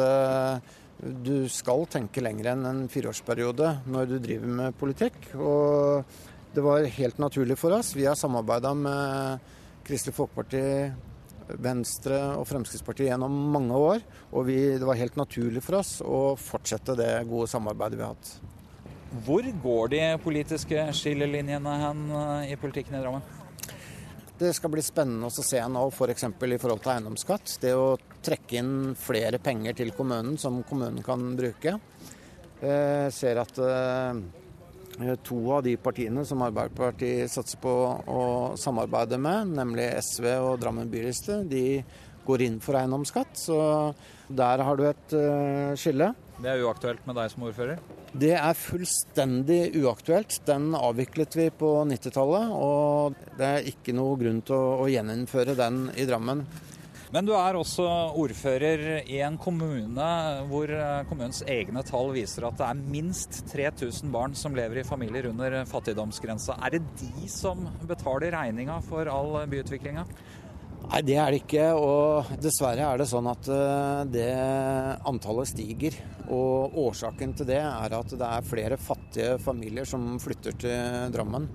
du 1.03 1.49
skal 1.51 1.83
tenke 1.91 2.23
lenger 2.23 2.53
enn 2.53 2.67
en 2.69 2.83
fireårsperiode 2.91 3.73
når 3.91 4.11
du 4.11 4.19
driver 4.23 4.53
med 4.61 4.77
politikk. 4.79 5.17
Og 5.35 6.05
det 6.55 6.63
var 6.63 6.87
helt 6.99 7.19
naturlig 7.19 7.57
for 7.59 7.75
oss. 7.75 7.95
Vi 7.97 8.07
har 8.07 8.19
samarbeida 8.19 8.71
med 8.79 9.51
Kristelig 9.83 10.15
Folkeparti, 10.15 10.63
Venstre 11.63 12.21
og 12.39 12.47
Fremskrittspartiet 12.47 13.11
gjennom 13.11 13.35
mange 13.55 13.75
år. 13.75 14.07
Og 14.31 14.47
vi, 14.47 14.61
det 14.79 14.87
var 14.87 15.01
helt 15.01 15.19
naturlig 15.19 15.65
for 15.65 15.81
oss 15.81 15.97
å 16.07 16.37
fortsette 16.39 16.95
det 16.99 17.13
gode 17.31 17.51
samarbeidet 17.51 17.99
vi 17.99 18.07
har 18.07 18.15
hatt. 18.15 18.35
Hvor 19.27 19.45
går 19.65 19.93
de 19.93 20.03
politiske 20.23 20.87
skillelinjene 20.97 21.79
hen 21.83 22.07
i 22.47 22.55
politikken 22.57 22.97
i 22.97 23.03
Drammen? 23.03 23.27
Det 24.39 24.55
skal 24.57 24.73
bli 24.73 24.83
spennende 24.83 25.29
å 25.29 25.45
se 25.45 25.61
nå 25.69 25.83
f.eks. 25.91 26.25
For 26.39 26.55
i 26.55 26.63
forhold 26.63 26.81
til 26.83 26.95
eiendomsskatt. 26.95 27.59
Det 27.63 27.75
å 27.77 27.91
trekke 28.25 28.61
inn 28.61 28.75
flere 28.99 29.41
penger 29.43 29.77
til 29.83 29.93
kommunen 29.97 30.39
som 30.41 30.63
kommunen 30.69 31.03
kan 31.05 31.33
bruke. 31.39 31.77
Jeg 32.63 33.11
ser 33.17 33.41
at 33.43 33.59
to 35.27 35.39
av 35.57 35.65
de 35.67 35.75
partiene 35.83 36.23
som 36.29 36.45
Arbeiderpartiet 36.47 37.31
satser 37.33 37.59
på 37.63 37.73
å 38.07 38.23
samarbeide 38.61 39.19
med, 39.19 39.55
nemlig 39.59 39.89
SV 39.99 40.29
og 40.37 40.61
Drammen 40.63 40.91
byliste, 40.93 41.41
de 41.49 41.83
går 42.27 42.45
inn 42.47 42.61
for 42.63 42.79
eiendomsskatt. 42.79 43.35
Så 43.35 43.57
der 44.31 44.63
har 44.63 44.79
du 44.79 44.85
et 44.87 45.17
skille. 45.81 46.13
Det 46.43 46.51
er 46.51 46.63
uaktuelt 46.65 47.05
med 47.07 47.19
deg 47.19 47.31
som 47.31 47.45
ordfører? 47.47 47.83
Det 48.13 48.33
er 48.35 48.59
fullstendig 48.59 49.61
uaktuelt. 49.81 50.41
Den 50.47 50.73
avviklet 50.77 51.37
vi 51.39 51.49
på 51.55 51.71
90-tallet, 51.89 52.51
og 52.53 53.17
det 53.39 53.49
er 53.49 53.69
ikke 53.73 53.95
noe 53.97 54.19
grunn 54.21 54.43
til 54.45 54.59
å, 54.59 54.83
å 54.85 54.89
gjeninnføre 54.91 55.57
den 55.59 55.87
i 55.97 56.07
Drammen. 56.09 56.45
Men 57.13 57.27
du 57.29 57.35
er 57.37 57.57
også 57.59 57.85
ordfører 58.17 59.03
i 59.05 59.19
en 59.21 59.35
kommune 59.41 60.05
hvor 60.49 60.71
eh, 60.73 61.03
kommunens 61.11 61.43
egne 61.45 61.83
tall 61.85 62.09
viser 62.15 62.47
at 62.49 62.57
det 62.57 62.69
er 62.71 62.79
minst 62.95 63.43
3000 63.53 64.09
barn 64.15 64.37
som 64.39 64.57
lever 64.57 64.81
i 64.81 64.87
familier 64.89 65.29
under 65.29 65.59
fattigdomsgrensa. 65.69 66.57
Er 66.65 66.79
det 66.79 66.87
de 67.03 67.29
som 67.29 67.67
betaler 67.85 68.33
regninga 68.33 68.79
for 68.87 69.11
all 69.13 69.43
byutviklinga? 69.53 70.07
Nei, 70.87 71.03
det 71.05 71.19
er 71.21 71.29
det 71.35 71.43
ikke. 71.43 71.67
Og 71.77 72.33
dessverre 72.41 72.89
er 72.89 73.03
det 73.03 73.11
sånn 73.13 73.29
at 73.29 73.53
eh, 73.53 74.01
det 74.17 74.33
antallet 75.13 75.53
stiger. 75.53 76.01
Og 76.33 76.81
årsaken 76.87 77.37
til 77.37 77.51
det 77.53 77.61
er 77.61 77.99
at 77.99 78.17
det 78.17 78.31
er 78.31 78.49
flere 78.49 78.81
fattige 78.81 79.37
familier 79.43 79.85
som 79.89 80.17
flytter 80.23 80.57
til 80.65 81.13
Drammen. 81.13 81.51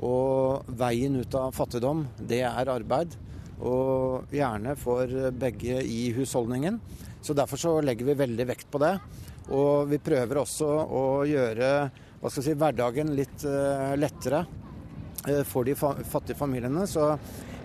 Og 0.00 0.72
veien 0.80 1.20
ut 1.20 1.36
av 1.36 1.52
fattigdom, 1.56 2.06
det 2.16 2.46
er 2.48 2.72
arbeid. 2.72 3.20
Og 3.64 4.32
gjerne 4.34 4.74
for 4.76 5.30
begge 5.32 5.80
i 5.82 6.10
husholdningen. 6.16 6.80
Så 7.22 7.34
derfor 7.34 7.56
så 7.58 7.78
legger 7.80 8.06
vi 8.06 8.20
veldig 8.20 8.46
vekt 8.46 8.68
på 8.70 8.80
det. 8.82 8.92
Og 9.54 9.88
vi 9.90 9.98
prøver 10.02 10.42
også 10.42 10.66
å 10.66 11.06
gjøre 11.26 11.70
si, 12.32 12.54
hverdagen 12.54 13.12
litt 13.14 13.44
eh, 13.46 13.94
lettere 13.98 14.44
eh, 15.26 15.42
for 15.46 15.66
de 15.66 15.76
fattige 15.76 16.38
familiene. 16.38 16.86
Så 16.90 17.12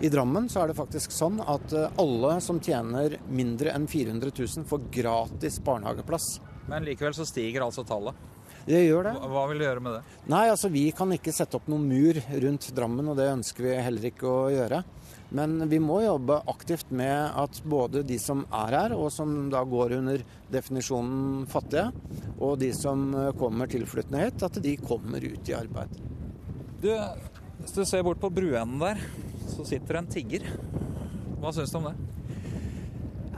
i 0.02 0.10
Drammen 0.12 0.48
så 0.50 0.62
er 0.62 0.70
det 0.70 0.78
faktisk 0.78 1.14
sånn 1.14 1.40
at 1.42 1.74
eh, 1.74 1.90
alle 2.02 2.36
som 2.44 2.60
tjener 2.62 3.18
mindre 3.30 3.74
enn 3.74 3.88
400 3.90 4.30
000 4.34 4.68
får 4.70 4.86
gratis 4.94 5.58
barnehageplass. 5.64 6.36
Men 6.70 6.86
likevel 6.86 7.14
så 7.14 7.26
stiger 7.26 7.66
altså 7.66 7.86
tallet? 7.86 8.18
Det 8.62 8.78
gjør 8.84 9.08
det. 9.08 9.16
Hva 9.32 9.46
vil 9.50 9.58
du 9.58 9.64
gjøre 9.66 9.82
med 9.82 9.96
det? 9.96 10.02
Nei, 10.30 10.44
altså 10.52 10.70
Vi 10.70 10.84
kan 10.94 11.10
ikke 11.10 11.34
sette 11.34 11.58
opp 11.58 11.66
noen 11.70 11.88
mur 11.90 12.18
rundt 12.44 12.68
Drammen, 12.76 13.10
og 13.10 13.18
det 13.18 13.32
ønsker 13.32 13.66
vi 13.66 13.78
heller 13.82 14.10
ikke 14.12 14.28
å 14.30 14.44
gjøre. 14.54 14.84
Men 15.32 15.68
vi 15.68 15.78
må 15.80 16.02
jobbe 16.02 16.40
aktivt 16.50 16.90
med 16.92 17.32
at 17.40 17.60
både 17.64 18.02
de 18.04 18.18
som 18.20 18.44
er 18.52 18.76
her, 18.76 18.94
og 18.96 19.08
som 19.14 19.48
da 19.52 19.62
går 19.64 19.96
under 19.98 20.24
definisjonen 20.52 21.46
fattige, 21.50 21.88
og 22.38 22.58
de 22.60 22.72
som 22.76 23.06
eh, 23.16 23.30
kommer 23.40 23.70
tilflyttende 23.72 24.26
hit, 24.26 24.44
at 24.44 24.60
de 24.64 24.76
kommer 24.82 25.24
ut 25.24 25.48
i 25.48 25.56
arbeid. 25.56 25.96
Du, 26.82 26.90
hvis 27.62 27.76
du 27.76 27.84
ser 27.88 28.04
bort 28.04 28.20
på 28.20 28.32
bruenden 28.34 28.82
der, 28.82 29.00
så 29.48 29.64
sitter 29.68 29.96
det 29.96 30.02
en 30.02 30.12
tigger. 30.16 30.48
Hva 31.40 31.54
syns 31.54 31.72
du 31.72 31.80
om 31.80 31.88
det? 31.90 31.96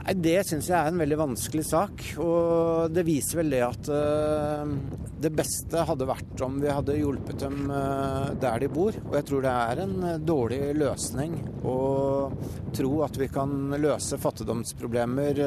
Nei, 0.05 0.13
Det 0.21 0.37
syns 0.45 0.67
jeg 0.69 0.77
er 0.77 0.91
en 0.91 1.01
veldig 1.01 1.17
vanskelig 1.17 1.63
sak. 1.65 2.03
Og 2.21 2.93
det 2.93 3.05
viser 3.07 3.41
vel 3.41 3.53
det 3.55 3.61
at 3.65 3.89
uh, 3.89 4.75
det 5.21 5.31
beste 5.33 5.85
hadde 5.89 6.09
vært 6.09 6.43
om 6.45 6.59
vi 6.61 6.69
hadde 6.69 6.97
hjulpet 6.99 7.41
dem 7.41 7.71
uh, 7.71 8.29
der 8.41 8.61
de 8.61 8.69
bor. 8.69 8.93
Og 9.07 9.17
jeg 9.17 9.27
tror 9.31 9.45
det 9.45 9.55
er 9.63 9.81
en 9.87 9.95
uh, 10.03 10.11
dårlig 10.21 10.61
løsning 10.77 11.39
å 11.65 11.77
tro 12.75 12.93
at 13.07 13.17
vi 13.17 13.31
kan 13.33 13.73
løse 13.81 14.21
fattigdomsproblemer 14.21 15.41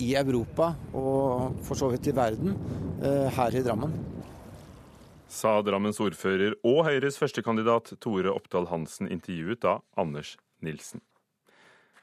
i 0.00 0.14
Europa 0.16 0.70
og 0.96 1.58
for 1.66 1.76
så 1.76 1.90
vidt 1.92 2.08
i 2.08 2.14
verden 2.16 2.54
her 3.34 3.56
i 3.56 3.62
Drammen 3.64 3.92
sa 5.30 5.60
Drammens 5.64 6.00
ordfører 6.02 6.56
og 6.66 6.82
Høyres 6.88 7.18
førstekandidat 7.20 7.94
Tore 8.02 8.32
Oppdal 8.34 8.66
Hansen 8.72 9.10
intervjuet 9.10 9.64
av 9.68 9.84
Anders 10.00 10.34
Nilsen. 10.64 11.04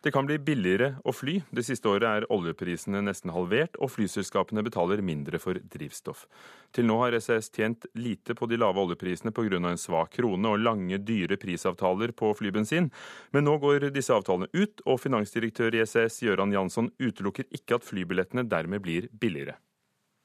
Det 0.03 0.11
kan 0.13 0.27
bli 0.29 0.37
billigere 0.37 0.91
å 1.03 1.11
fly. 1.15 1.39
Det 1.49 1.63
siste 1.65 1.89
året 1.89 2.05
er 2.05 2.27
oljeprisene 2.33 3.01
nesten 3.01 3.31
halvert, 3.33 3.77
og 3.81 3.89
flyselskapene 3.95 4.61
betaler 4.65 5.01
mindre 5.01 5.39
for 5.41 5.57
drivstoff. 5.57 6.27
Til 6.75 6.85
nå 6.85 6.99
har 7.01 7.17
SAS 7.23 7.49
tjent 7.49 7.87
lite 7.97 8.35
på 8.37 8.45
de 8.49 8.59
lave 8.61 8.83
oljeprisene 8.83 9.33
pga. 9.33 9.57
en 9.57 9.77
svak 9.77 10.13
krone 10.13 10.47
og 10.47 10.59
lange, 10.59 10.97
dyre 10.97 11.37
prisavtaler 11.37 12.11
på 12.11 12.33
flybensin. 12.37 12.91
Men 13.33 13.43
nå 13.43 13.57
går 13.57 13.89
disse 13.91 14.13
avtalene 14.13 14.47
ut, 14.53 14.81
og 14.85 14.99
finansdirektør 14.99 15.73
i 15.73 15.85
SAS 15.85 16.21
Gøran 16.21 16.53
Jansson 16.53 16.91
utelukker 16.99 17.45
ikke 17.51 17.75
at 17.75 17.83
flybillettene 17.83 18.47
dermed 18.47 18.81
blir 18.81 19.09
billigere. 19.11 19.57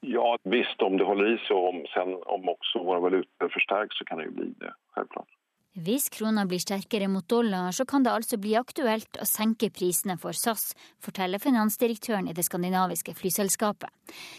Ja, 0.05 0.37
visst 0.43 0.81
om 0.81 0.97
det 0.97 1.05
holder 1.07 1.33
i 1.33 1.37
seg, 1.47 1.57
om, 1.57 1.85
sen, 1.93 2.17
om 2.27 2.49
også 2.51 2.83
våre 2.83 3.01
valutaer 3.07 3.49
forsterkes, 3.49 3.97
så 3.97 4.05
kan 4.05 4.19
det 4.19 4.27
jo 4.27 4.37
bli 4.37 4.53
det, 4.59 4.73
självklart. 4.93 5.31
Hvis 5.73 6.11
krona 6.13 6.43
blir 6.45 6.61
sterkere 6.61 7.07
mot 7.09 7.25
dollar, 7.25 7.71
så 7.73 7.81
kan 7.89 8.03
det 8.05 8.11
altså 8.13 8.37
bli 8.37 8.51
aktuelt 8.59 9.17
å 9.17 9.25
senke 9.25 9.71
prisene 9.73 10.19
for 10.21 10.37
SAS, 10.37 10.75
forteller 11.01 11.41
finansdirektøren 11.41 12.29
i 12.29 12.35
det 12.37 12.45
skandinaviske 12.45 13.15
flyselskapet. 13.17 13.89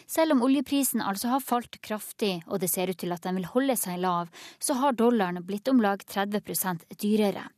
Selv 0.07 0.37
om 0.37 0.45
oljeprisen 0.47 1.03
altså 1.03 1.33
har 1.33 1.43
falt 1.43 1.81
kraftig, 1.83 2.45
og 2.47 2.63
det 2.63 2.71
ser 2.71 2.95
ut 2.95 3.01
til 3.03 3.11
at 3.11 3.27
den 3.27 3.41
vil 3.41 3.51
holde 3.51 3.75
seg 3.75 3.99
lav, 4.07 4.31
så 4.63 4.79
har 4.79 4.95
dollaren 4.95 5.43
blitt 5.43 5.67
om 5.75 5.83
lag 5.83 6.07
30% 6.07 6.87
dyrere. 7.03 7.49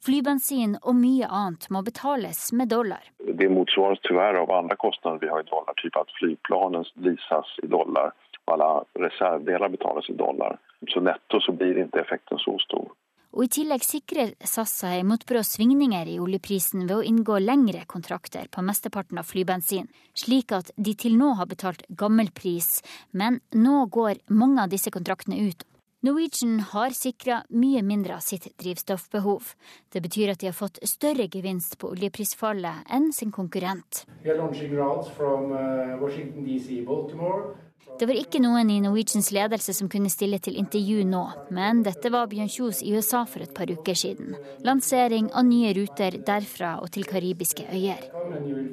Flybensin 0.00 0.80
og 0.80 0.96
mye 0.96 1.28
annet 1.28 1.68
må 1.68 1.84
betales 1.84 2.46
med 2.56 2.72
dollar. 2.72 3.04
Det 3.20 3.52
motsvares 3.52 4.00
dessverre 4.00 4.46
av 4.48 4.58
andre 4.62 4.80
kostnader 4.80 5.20
vi 5.20 5.28
har 5.28 5.44
i 5.44 5.50
dollar, 5.52 5.76
typ 5.76 6.00
at 6.00 6.16
flyplanen 6.16 6.88
leases 7.04 7.58
i 7.60 7.68
dollar, 7.68 8.16
og 8.46 8.56
alle 8.56 9.08
reservdeler 9.10 9.76
betales 9.76 10.08
i 10.08 10.16
dollar. 10.16 10.56
Så 10.88 11.04
netto 11.04 11.44
så 11.44 11.52
blir 11.52 11.84
ikke 11.84 12.00
effekten 12.00 12.40
så 12.40 12.56
stor. 12.64 12.94
Og 13.34 13.44
i 13.44 13.50
tillegg 13.58 13.84
sikrer 13.84 14.34
SAS 14.40 14.72
seg 14.80 15.02
mot 15.08 15.22
brå 15.28 15.42
svingninger 15.44 16.08
i 16.08 16.18
oljeprisen 16.22 16.86
ved 16.86 16.96
å 16.96 17.04
inngå 17.04 17.38
lengre 17.42 17.84
kontrakter 17.90 18.48
på 18.52 18.64
mesteparten 18.64 19.20
av 19.20 19.28
flybensin, 19.28 19.88
slik 20.16 20.54
at 20.56 20.70
de 20.76 20.94
til 20.94 21.18
nå 21.20 21.34
har 21.40 21.50
betalt 21.50 21.84
gammel 21.88 22.30
pris, 22.32 22.80
men 23.12 23.40
nå 23.52 23.86
går 23.92 24.22
mange 24.32 24.64
av 24.64 24.72
disse 24.72 24.92
kontraktene 24.94 25.42
ut. 25.48 25.66
Norwegian 26.06 26.60
har 26.60 26.92
sikra 26.94 27.40
mye 27.50 27.80
mindre 27.82 28.14
av 28.14 28.22
sitt 28.22 28.46
drivstoffbehov. 28.62 29.48
Det 29.90 30.02
betyr 30.04 30.30
at 30.34 30.42
de 30.42 30.50
har 30.50 30.54
fått 30.54 30.78
større 30.86 31.26
gevinst 31.32 31.78
på 31.80 31.88
oljeprisfallet 31.94 32.86
enn 32.92 33.08
sin 33.16 33.32
konkurrent. 33.34 34.04
We 34.22 34.30
are 34.30 34.38
launching 34.38 34.76
routes 34.76 35.10
from 35.16 35.50
uh, 35.50 35.96
Washington 35.98 36.44
DC, 36.44 36.84
Baltimore, 36.86 37.56
det 37.96 38.04
var 38.08 38.18
ikke 38.18 38.40
noen 38.44 38.68
i 38.68 38.80
Norwegians 38.84 39.30
ledelse 39.32 39.72
som 39.76 39.88
kunne 39.88 40.10
stille 40.12 40.36
til 40.42 40.58
intervju 40.60 41.04
nå, 41.08 41.22
men 41.56 41.80
dette 41.86 42.10
var 42.12 42.28
Bjørn 42.28 42.50
Kjos 42.52 42.82
i 42.84 42.92
USA 42.92 43.22
for 43.24 43.44
et 43.44 43.54
par 43.56 43.70
uker 43.72 43.96
siden. 43.96 44.34
Lansering 44.66 45.30
av 45.32 45.46
nye 45.48 45.72
ruter 45.78 46.18
derfra 46.26 46.74
og 46.82 46.90
til 46.92 47.08
karibiske 47.08 47.64
øyer. 47.72 48.04
Um, 48.12 48.66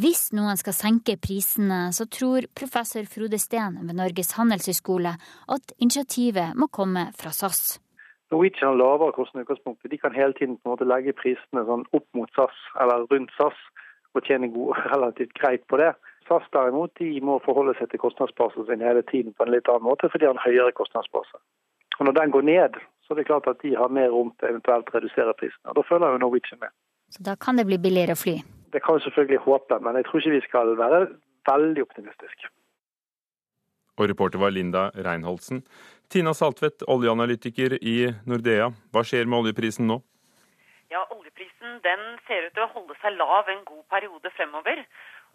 Hvis 0.00 0.24
noen 0.32 0.56
skal 0.62 0.78
senke 0.80 1.18
prisene, 1.20 1.82
så 1.92 2.08
tror 2.08 2.48
professor 2.56 3.04
Frode 3.10 3.38
Steen 3.42 3.82
ved 3.84 4.00
Norges 4.00 4.32
handelshøyskole 4.38 5.12
at 5.56 5.76
initiativet 5.78 6.56
må 6.56 6.72
komme 6.72 7.10
fra 7.20 7.34
SAS. 7.36 7.80
Norwegian 8.30 8.68
har 8.70 8.78
lavere 8.78 9.12
kostnader 9.12 9.42
i 9.42 9.46
utgangspunktet. 9.48 9.90
De 9.90 9.98
kan 9.98 10.14
hele 10.14 10.32
tiden 10.38 10.56
på 10.56 10.68
en 10.68 10.74
måte 10.74 10.86
legge 10.86 11.16
prisene 11.18 11.64
sånn 11.66 11.86
opp 11.96 12.06
mot 12.14 12.30
SAS 12.36 12.58
eller 12.82 13.06
rundt 13.10 13.32
SAS 13.38 13.58
og 14.14 14.26
tjene 14.26 14.50
god, 14.54 14.78
relativt 14.94 15.34
greit 15.38 15.66
på 15.70 15.80
det. 15.82 15.92
SAS 16.28 16.46
derimot 16.54 16.94
de 17.00 17.10
må 17.26 17.40
forholde 17.46 17.74
seg 17.78 17.90
til 17.90 18.02
kostnadsbasen 18.04 18.68
sin 18.68 18.84
hele 18.86 19.02
tiden 19.10 19.34
på 19.34 19.46
en 19.46 19.54
litt 19.54 19.70
annen 19.70 19.88
måte, 19.88 20.10
fordi 20.12 20.26
de 20.26 20.30
har 20.30 20.38
en 20.38 20.46
høyere 20.46 20.76
kostnadsbase. 20.78 21.42
Og 21.98 22.06
Når 22.06 22.16
den 22.20 22.30
går 22.36 22.46
ned, 22.48 22.78
så 23.04 23.14
er 23.14 23.18
det 23.18 23.26
klart 23.26 23.48
at 23.50 23.58
de 23.62 23.74
har 23.76 23.90
mer 23.92 24.08
rom 24.14 24.30
til 24.38 24.52
eventuelt 24.52 24.94
redusere 24.94 25.34
prisene. 25.40 25.66
og 25.72 25.76
Da 25.76 25.82
følger 25.88 26.14
jo 26.14 26.22
Norwegian 26.22 26.62
med. 26.62 26.72
Så 27.10 27.22
da 27.26 27.34
kan 27.34 27.58
det 27.58 27.66
bli 27.66 27.78
billigere 27.82 28.14
å 28.14 28.22
fly? 28.22 28.36
Det 28.72 28.82
kan 28.84 28.96
vi 28.96 29.04
selvfølgelig 29.04 29.42
håpe, 29.44 29.80
men 29.82 29.98
jeg 29.98 30.06
tror 30.06 30.22
ikke 30.22 30.36
vi 30.36 30.46
skal 30.46 30.76
være 30.78 31.00
veldig 31.50 31.82
optimistiske. 31.82 32.52
Og 33.98 34.08
reporter 34.08 34.38
var 34.38 34.54
Linda 34.54 34.88
Reinholdsen. 34.94 35.64
Tina 36.10 36.32
Saltvedt, 36.34 36.82
oljeanalytiker 36.90 37.76
i 37.86 38.08
Nordea. 38.26 38.64
Hva 38.90 39.02
skjer 39.06 39.28
med 39.30 39.44
oljeprisen 39.44 39.86
nå? 39.86 40.00
Ja, 40.90 41.04
Oljeprisen 41.14 41.76
den 41.84 42.02
ser 42.26 42.48
ut 42.48 42.56
til 42.56 42.64
å 42.64 42.72
holde 42.72 42.96
seg 42.98 43.14
lav 43.14 43.46
en 43.52 43.60
god 43.68 43.84
periode 43.94 44.32
fremover. 44.34 44.82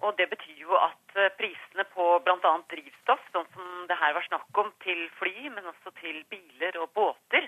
Og 0.03 0.17
Det 0.19 0.27
betyr 0.33 0.57
jo 0.65 0.75
at 0.75 1.15
eh, 1.15 1.31
prisene 1.39 1.85
på 1.95 2.09
bl.a. 2.25 2.51
drivstoff, 2.73 3.23
sånn 3.31 3.47
som 3.53 3.85
det 3.87 3.95
her 4.01 4.17
var 4.17 4.27
snakk 4.27 4.59
om, 4.65 4.73
til 4.83 5.05
fly, 5.15 5.47
men 5.55 5.71
også 5.71 5.95
til 6.01 6.19
biler 6.27 6.75
og 6.83 6.91
båter, 6.99 7.47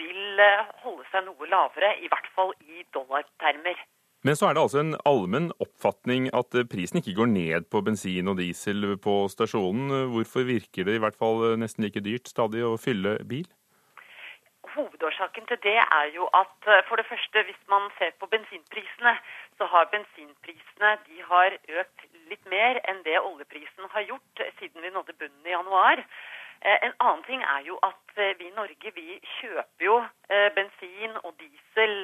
vil 0.00 0.40
eh, 0.40 0.72
holde 0.86 1.04
seg 1.12 1.28
noe 1.28 1.52
lavere, 1.52 1.92
i 2.00 2.08
hvert 2.08 2.32
fall 2.32 2.56
i 2.64 2.86
dollartermer. 2.96 3.84
Men 4.22 4.36
så 4.38 4.46
er 4.46 4.54
det 4.54 4.62
altså 4.62 4.78
en 4.78 4.94
allmenn 5.08 5.48
oppfatning 5.58 6.28
at 6.38 6.54
eh, 6.54 6.66
prisen 6.70 7.00
ikke 7.00 7.16
går 7.18 7.30
ned 7.32 7.64
på 7.74 7.80
bensin 7.82 8.30
og 8.30 8.36
diesel 8.38 8.92
på 9.02 9.16
stasjonen. 9.32 9.90
Hvorfor 10.12 10.46
virker 10.46 10.86
det 10.86 10.94
i 10.94 11.02
hvert 11.02 11.18
fall 11.18 11.42
eh, 11.48 11.58
nesten 11.58 11.82
like 11.82 12.04
dyrt 12.06 12.30
stadig 12.30 12.62
å 12.62 12.76
fylle 12.78 13.16
bil? 13.32 13.48
Hovedårsaken 14.76 15.48
til 15.50 15.58
det 15.66 15.74
er 15.82 16.12
jo 16.14 16.28
at 16.38 16.70
eh, 16.70 16.84
for 16.86 17.02
det 17.02 17.08
første, 17.10 17.42
hvis 17.48 17.58
man 17.72 17.90
ser 17.98 18.14
på 18.22 18.30
bensinprisene, 18.30 19.16
så 19.58 19.66
har 19.74 19.90
bensinprisene 19.90 20.94
de 21.08 21.26
har 21.32 21.58
økt 21.82 22.06
litt 22.30 22.46
mer 22.54 22.78
enn 22.86 23.02
det 23.02 23.18
oljeprisen 23.18 23.90
har 23.90 24.06
gjort 24.06 24.46
siden 24.60 24.86
vi 24.86 24.94
nådde 24.94 25.18
bunnen 25.18 25.50
i 25.50 25.56
januar. 25.56 26.06
En 26.62 26.92
annen 27.02 27.24
ting 27.26 27.40
er 27.42 27.64
jo 27.66 27.74
at 27.82 28.12
vi 28.38 28.46
i 28.46 28.52
Norge 28.54 28.92
vi 28.94 29.16
kjøper 29.40 29.82
jo 29.82 29.96
bensin 30.54 31.16
og 31.24 31.32
diesel 31.40 31.96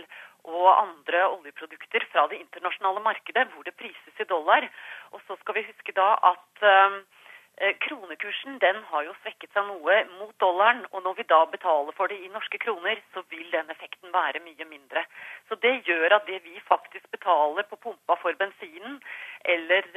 og 0.44 0.66
andre 0.82 1.24
oljeprodukter 1.28 2.04
fra 2.12 2.26
det 2.30 2.40
internasjonale 2.40 3.02
markedet, 3.04 3.48
hvor 3.52 3.62
det 3.62 3.76
prises 3.76 4.20
i 4.20 4.28
dollar. 4.28 4.68
Og 5.12 5.20
så 5.26 5.36
skal 5.40 5.54
vi 5.58 5.66
huske 5.68 5.92
da 5.96 6.08
at 6.30 6.62
eh, 6.70 7.74
kronekursen 7.84 8.60
den 8.62 8.82
har 8.90 9.02
jo 9.08 9.16
svekket 9.22 9.52
seg 9.52 9.66
noe 9.66 9.96
mot 10.18 10.34
dollaren. 10.40 10.84
Og 10.92 11.02
når 11.02 11.18
vi 11.18 11.26
da 11.32 11.40
betaler 11.50 11.96
for 11.96 12.12
det 12.12 12.20
i 12.22 12.32
norske 12.32 12.60
kroner, 12.62 13.02
så 13.14 13.24
vil 13.32 13.50
den 13.52 13.70
effekten 13.74 14.14
være 14.14 14.44
mye 14.44 14.68
mindre. 14.70 15.04
Så 15.48 15.58
det 15.64 15.74
gjør 15.88 16.16
at 16.20 16.30
det 16.30 16.40
vi 16.44 16.60
faktisk 16.68 17.10
betaler 17.10 17.66
på 17.68 17.76
pumpa 17.76 18.16
for 18.22 18.32
bensinen, 18.40 19.02
eller 19.44 19.90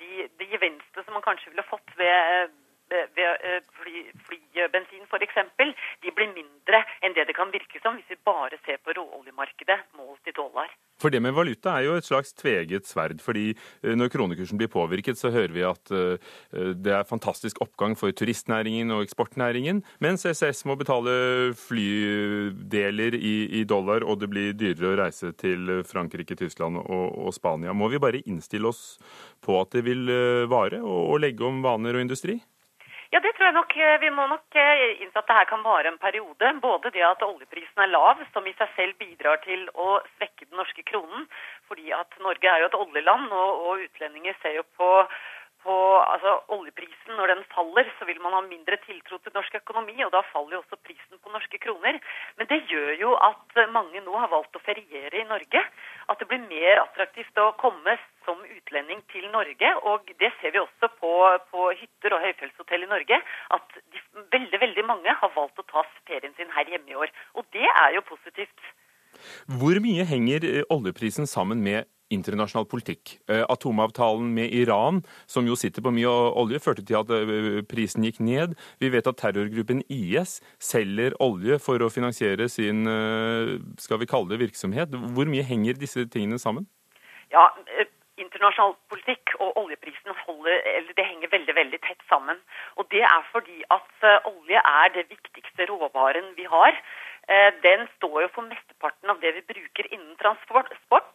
de, 0.00 0.28
de 0.38 0.50
gevinstene 0.54 1.04
som 1.04 1.18
man 1.18 1.26
kanskje 1.26 1.52
ville 1.52 1.68
fått 1.68 1.94
ved 2.00 2.56
ved 2.88 3.64
fly, 3.78 4.02
flybensin 4.26 5.04
f.eks., 5.08 5.38
de 6.02 6.12
blir 6.14 6.30
mindre 6.32 6.82
enn 7.04 7.14
det 7.16 7.26
det 7.28 7.36
kan 7.36 7.52
virke 7.52 7.80
som 7.82 7.96
hvis 7.98 8.10
vi 8.12 8.18
bare 8.26 8.58
ser 8.64 8.80
på 8.82 8.94
råoljemarkedet 8.96 9.78
målt 9.98 10.28
i 10.28 10.34
dollar. 10.36 10.70
For 10.98 11.14
det 11.14 11.20
med 11.22 11.34
valuta 11.36 11.76
er 11.78 11.86
jo 11.86 11.96
et 11.98 12.06
slags 12.06 12.32
tveget 12.34 12.88
sverd. 12.88 13.20
fordi 13.22 13.54
når 13.82 14.10
kronekursen 14.10 14.58
blir 14.58 14.70
påvirket, 14.72 15.18
så 15.18 15.30
hører 15.30 15.54
vi 15.54 15.62
at 15.62 15.92
det 16.74 16.92
er 16.92 17.06
fantastisk 17.06 17.60
oppgang 17.62 17.94
for 17.98 18.10
turistnæringen 18.10 18.90
og 18.90 19.04
eksportnæringen, 19.06 19.84
mens 20.00 20.26
SS 20.26 20.64
må 20.66 20.74
betale 20.74 21.54
flydeler 21.54 23.14
i, 23.14 23.60
i 23.60 23.64
dollar, 23.64 24.02
og 24.02 24.20
det 24.20 24.30
blir 24.32 24.52
dyrere 24.58 24.92
å 24.92 24.98
reise 25.04 25.32
til 25.38 25.82
Frankrike, 25.86 26.34
Tyskland 26.38 26.80
og, 26.82 27.06
og 27.14 27.34
Spania. 27.34 27.72
Må 27.72 27.88
vi 27.92 28.02
bare 28.02 28.24
innstille 28.26 28.68
oss 28.68 28.98
på 29.44 29.60
at 29.60 29.74
det 29.76 29.86
vil 29.86 30.10
vare, 30.50 30.82
og, 30.82 31.02
og 31.14 31.20
legge 31.22 31.46
om 31.46 31.62
vaner 31.62 31.94
og 31.94 32.08
industri? 32.08 32.40
Ja, 33.08 33.20
det 33.24 33.30
tror 33.36 33.46
jeg 33.48 33.56
nok. 33.56 33.72
Vi 34.02 34.10
må 34.12 34.26
nok 34.28 34.56
innse 34.58 35.16
at 35.16 35.28
det 35.28 35.36
her 35.38 35.46
kan 35.48 35.62
vare 35.64 35.88
en 35.88 36.00
periode. 36.02 36.50
Både 36.60 36.90
det 36.92 37.04
at 37.06 37.24
oljeprisen 37.24 37.80
er 37.80 37.88
lav, 37.88 38.20
som 38.34 38.44
i 38.46 38.52
seg 38.58 38.74
selv 38.76 38.98
bidrar 39.00 39.40
til 39.46 39.64
å 39.72 40.02
svekke 40.18 40.44
den 40.44 40.60
norske 40.60 40.84
kronen. 40.90 41.24
Fordi 41.70 41.88
at 41.96 42.18
Norge 42.20 42.52
er 42.52 42.60
jo 42.60 42.68
et 42.68 42.76
oljeland, 42.76 43.32
og, 43.32 43.64
og 43.64 43.86
utlendinger 43.86 44.36
ser 44.42 44.58
jo 44.58 44.66
på, 44.76 44.90
på 45.64 45.74
altså, 46.00 46.32
oljeprisen. 46.54 47.16
Når 47.18 47.32
den 47.32 47.42
faller, 47.54 47.88
så 47.98 48.06
vil 48.08 48.20
man 48.24 48.36
ha 48.36 48.42
mindre 48.44 48.78
tiltro 48.84 49.18
til 49.22 49.34
norsk 49.34 49.58
økonomi, 49.60 49.96
og 50.06 50.12
da 50.14 50.22
faller 50.32 50.56
jo 50.58 50.62
også 50.62 50.78
prisen 50.86 51.20
på 51.22 51.32
norske 51.34 51.58
kroner. 51.64 51.98
Men 52.38 52.50
det 52.52 52.60
gjør 52.70 52.92
jo 53.02 53.14
at 53.30 53.58
mange 53.74 54.02
nå 54.04 54.14
har 54.22 54.30
valgt 54.32 54.56
å 54.56 54.64
feriere 54.64 55.20
i 55.20 55.26
Norge. 55.28 55.64
At 56.08 56.20
det 56.20 56.28
blir 56.30 56.44
mer 56.46 56.82
attraktivt 56.84 57.42
å 57.42 57.50
komme 57.60 57.98
som 58.26 58.40
utlending 58.44 59.02
til 59.12 59.28
Norge. 59.34 59.74
Og 59.90 60.08
det 60.22 60.32
ser 60.40 60.54
vi 60.54 60.62
også 60.62 60.92
på, 61.00 61.12
på 61.52 61.68
hytter 61.82 62.16
og 62.16 62.24
høyfjellshotell 62.26 62.86
i 62.86 62.92
Norge, 62.94 63.20
at 63.56 63.78
de, 63.78 64.02
veldig, 64.34 64.62
veldig 64.66 64.88
mange 64.88 65.18
har 65.20 65.36
valgt 65.36 65.60
å 65.62 65.68
ta 65.68 65.84
ferien 66.08 66.34
sin 66.38 66.52
her 66.56 66.68
hjemme 66.74 66.94
i 66.94 67.00
år. 67.06 67.14
Og 67.36 67.48
det 67.56 67.66
er 67.68 67.96
jo 67.96 68.06
positivt. 68.08 68.74
Hvor 69.60 69.78
mye 69.82 70.04
henger 70.06 70.44
oljeprisen 70.70 71.26
sammen 71.26 71.64
med 71.64 71.88
internasjonal 72.14 72.66
politikk. 72.70 73.16
Atomavtalen 73.28 74.30
med 74.34 74.54
Iran, 74.54 75.02
som 75.26 75.46
jo 75.48 75.56
sitter 75.58 75.84
på 75.84 75.92
mye 75.94 76.08
olje, 76.08 76.62
førte 76.62 76.84
til 76.86 77.00
at 77.00 77.12
prisen 77.68 78.06
gikk 78.06 78.22
ned. 78.24 78.56
Vi 78.80 78.90
vet 78.94 79.06
at 79.10 79.20
terrorgruppen 79.20 79.84
IS 79.92 80.38
selger 80.62 81.16
olje 81.20 81.60
for 81.62 81.82
å 81.84 81.90
finansiere 81.92 82.48
sin 82.52 82.88
skal 83.78 84.00
vi 84.00 84.08
kalle 84.08 84.32
det 84.32 84.42
virksomhet. 84.46 84.96
Hvor 85.14 85.28
mye 85.30 85.44
henger 85.46 85.78
disse 85.78 86.06
tingene 86.08 86.40
sammen? 86.40 86.66
Ja, 87.32 87.44
internasjonal 88.18 88.74
politikk 88.90 89.34
og 89.38 89.56
oljeprisen 89.60 90.14
holder, 90.24 90.62
det 90.96 91.04
henger 91.06 91.30
veldig 91.32 91.54
veldig 91.54 91.80
tett 91.84 92.00
sammen. 92.10 92.40
Og 92.80 92.88
Det 92.90 93.04
er 93.04 93.28
fordi 93.32 93.60
at 93.74 94.08
olje 94.26 94.58
er 94.58 94.88
det 94.96 95.04
viktigste 95.12 95.68
råvaren 95.70 96.32
vi 96.38 96.48
har. 96.48 96.72
Den 97.62 97.82
står 97.96 98.22
jo 98.22 98.28
for 98.32 98.48
mesteparten 98.48 99.10
av 99.12 99.18
det 99.20 99.34
vi 99.36 99.42
bruker 99.50 99.88
innen 99.92 100.14
transport. 100.16 100.70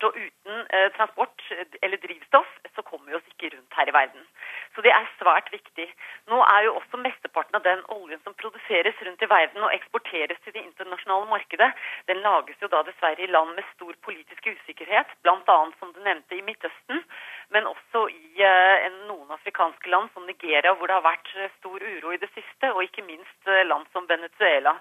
Og 0.05 0.14
uten 0.14 0.68
transport 0.97 1.41
eller 1.82 1.97
drivstoff 2.03 2.51
så 2.76 2.84
kommer 2.86 3.09
vi 3.09 3.18
oss 3.18 3.32
ikke 3.32 3.49
rundt 3.55 3.78
her 3.80 3.89
i 3.89 3.95
verden. 3.95 4.28
Så 4.76 4.82
det 4.86 4.93
er 4.93 5.09
svært 5.18 5.49
viktig. 5.53 5.88
Nå 6.30 6.39
er 6.45 6.68
jo 6.68 6.76
også 6.78 6.99
mesteparten 7.01 7.57
av 7.57 7.66
den 7.66 7.82
oljen 7.95 8.22
som 8.24 8.38
produseres 8.38 9.01
rundt 9.05 9.26
i 9.26 9.30
verden 9.30 9.66
og 9.66 9.74
eksporteres 9.74 10.39
til 10.43 10.53
det 10.55 10.64
internasjonale 10.64 11.30
markedet, 11.30 11.70
den 12.09 12.22
lages 12.26 12.61
jo 12.61 12.70
da 12.72 12.84
dessverre 12.88 13.26
i 13.26 13.30
land 13.30 13.53
med 13.57 13.66
stor 13.74 13.93
politisk 14.05 14.47
usikkerhet, 14.53 15.14
bl.a. 15.26 15.57
som 15.80 15.93
du 15.93 16.01
nevnte 16.05 16.38
i 16.38 16.45
Midtøsten, 16.45 17.03
men 17.54 17.68
også 17.70 18.08
i 18.10 18.45
noen 19.08 19.30
afrikanske 19.36 19.89
land 19.93 20.10
som 20.14 20.26
Nigeria, 20.26 20.74
hvor 20.74 20.89
det 20.89 20.95
har 20.97 21.06
vært 21.06 21.30
stor 21.60 21.84
uro 21.86 22.14
i 22.14 22.20
det 22.22 22.30
siste, 22.34 22.72
og 22.74 22.82
ikke 22.84 23.06
minst 23.06 23.49
land 23.70 23.86
som 23.93 24.08
Venezuela. 24.10 24.74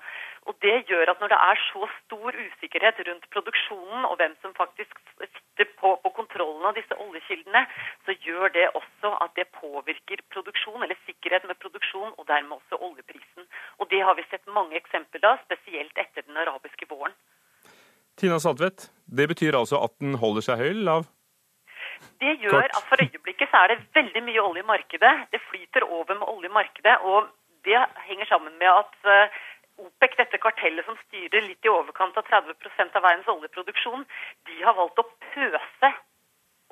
Og 0.49 0.57
Det 0.64 0.79
gjør 0.89 1.12
at 1.12 1.20
når 1.20 1.31
det 1.33 1.39
er 1.51 1.59
så 1.68 1.89
stor 2.01 2.39
usikkerhet 2.47 2.99
rundt 3.09 3.29
produksjonen 3.35 4.09
og 4.09 4.16
hvem 4.18 4.35
som 4.43 4.55
faktisk 4.57 4.99
sitter 5.20 5.68
på, 5.79 5.95
på 6.03 6.11
kontrollen 6.16 6.66
av 6.66 6.75
disse 6.75 6.97
oljekildene, 7.05 7.62
så 8.07 8.16
gjør 8.27 8.49
det 8.57 8.66
også 8.81 9.12
at 9.25 9.37
det 9.39 9.47
påvirker 9.61 10.25
produksjon, 10.35 10.83
eller 10.83 10.99
sikkerhet 11.07 11.47
med 11.47 11.61
produksjon, 11.62 12.14
og 12.18 12.27
dermed 12.27 12.59
også 12.59 12.81
oljeprisen. 12.89 13.47
Og 13.79 13.91
Det 13.93 14.03
har 14.03 14.14
vi 14.18 14.27
sett 14.31 14.47
mange 14.59 14.77
eksempler 14.81 15.29
av, 15.29 15.43
spesielt 15.47 15.99
etter 15.99 16.27
den 16.27 16.37
arabiske 16.37 16.89
våren. 16.91 17.14
Tina 18.16 18.39
Saltvedt, 18.39 18.91
det 19.07 19.29
betyr 19.29 19.57
altså 19.57 19.79
at 19.85 19.95
den 20.01 20.18
holder 20.20 20.45
seg 20.45 20.59
høy, 20.59 20.73
lav? 20.89 21.07
Det 22.22 22.34
gjør 22.42 22.66
at 22.68 22.84
for 22.88 23.03
øyeblikket 23.05 23.50
så 23.50 23.62
er 23.62 23.72
det 23.72 23.84
veldig 23.94 24.22
mye 24.28 24.42
olje 24.42 24.62
i 24.62 24.70
markedet. 24.72 25.14
Det 25.32 25.40
flyter 25.48 25.86
over 25.88 26.14
med 26.14 26.28
olje 26.28 26.50
i 26.50 26.57
markedet, 26.59 26.96
og 27.03 27.30
det 27.66 27.78
henger 28.09 28.26
sammen 28.30 28.55
med 28.59 28.70
at 28.70 28.94
OPEC, 29.82 30.16
dette 30.18 30.38
kartellet 30.38 30.84
som 30.86 30.98
styrer 31.07 31.44
litt 31.46 31.64
i 31.64 31.72
overkant 31.72 32.16
av 32.20 32.26
30% 32.28 32.96
av 32.98 33.05
verdens 33.07 33.30
oljeproduksjon, 33.32 34.05
de 34.48 34.59
har 34.62 34.76
valgt 34.78 35.00
å 35.00 35.09
pøse 35.32 35.92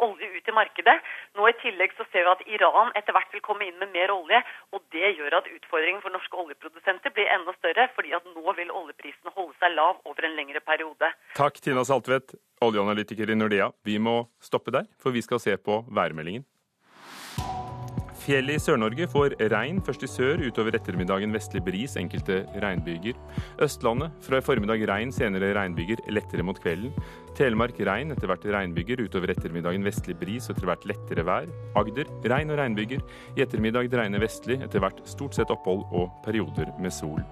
olje 0.07 0.29
ut 0.37 0.49
i 0.49 0.55
markedet. 0.57 0.97
Nå 1.37 1.49
I 1.49 1.57
tillegg 1.63 1.95
så 1.97 2.07
ser 2.11 2.27
vi 2.27 2.33
at 2.33 2.45
Iran 2.59 2.93
etter 2.99 3.17
hvert 3.17 3.33
vil 3.35 3.45
komme 3.45 3.67
inn 3.69 3.79
med 3.83 3.93
mer 3.95 4.13
olje. 4.15 4.43
og 4.75 4.85
Det 4.95 5.13
gjør 5.17 5.39
at 5.41 5.51
utfordringen 5.51 6.03
for 6.05 6.15
norske 6.15 6.37
oljeprodusenter 6.45 7.15
blir 7.17 7.31
enda 7.35 7.55
større, 7.59 7.89
fordi 7.97 8.15
at 8.17 8.27
nå 8.35 8.57
vil 8.59 8.71
oljeprisen 8.83 9.35
holde 9.35 9.57
seg 9.61 9.75
lav 9.77 10.01
over 10.05 10.27
en 10.27 10.37
lengre 10.39 10.63
periode. 10.65 11.13
Takk, 11.39 11.61
Tina 11.61 11.85
Saltvedt, 11.85 12.35
oljeanalytiker 12.65 13.31
i 13.31 13.39
Nordea. 13.39 13.71
Vi 13.85 13.99
må 13.99 14.23
stoppe 14.43 14.75
der, 14.75 14.89
for 15.01 15.15
vi 15.17 15.23
skal 15.25 15.43
se 15.43 15.57
på 15.57 15.83
værmeldingen. 15.89 16.47
Fjellet 18.21 18.59
i 18.59 18.61
Sør-Norge 18.61 19.07
får 19.09 19.33
regn, 19.49 19.79
først 19.81 20.03
i 20.05 20.09
sør, 20.11 20.43
utover 20.45 20.75
ettermiddagen 20.77 21.33
vestlig 21.33 21.63
bris, 21.65 21.95
enkelte 21.97 22.43
regnbyger. 22.61 23.17
Østlandet 23.65 24.13
fra 24.27 24.41
i 24.43 24.45
formiddag 24.45 24.85
regn, 24.91 25.13
senere 25.15 25.55
regnbyger, 25.57 26.03
lettere 26.13 26.45
mot 26.45 26.61
kvelden. 26.61 26.93
Telemark 27.39 27.81
regn, 27.89 28.13
etter 28.13 28.29
hvert 28.29 28.45
regnbyger, 28.45 29.01
utover 29.07 29.33
ettermiddagen 29.33 29.87
vestlig 29.89 30.19
bris 30.21 30.51
og 30.51 30.59
etter 30.59 30.69
hvert 30.69 30.85
lettere 30.91 31.25
vær. 31.25 31.49
Agder 31.81 32.13
regn 32.35 32.53
og 32.53 32.61
regnbyger. 32.61 33.01
I 33.39 33.47
ettermiddag 33.47 33.89
dreiende 33.89 34.21
vestlig, 34.21 34.61
etter 34.69 34.85
hvert 34.85 35.01
stort 35.09 35.41
sett 35.41 35.55
opphold 35.57 35.87
og 35.89 36.13
perioder 36.27 36.75
med 36.77 36.93
sol. 36.93 37.25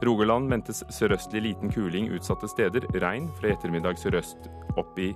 Rogaland 0.00 0.48
ventes 0.48 0.80
sørøstlig 0.96 1.44
liten 1.50 1.76
kuling 1.76 2.08
utsatte 2.16 2.48
steder. 2.48 2.88
Regn 3.04 3.28
fra 3.36 3.52
i 3.52 3.56
ettermiddag 3.58 4.00
sørøst 4.00 4.48
opp 4.80 4.96
i 4.96 5.12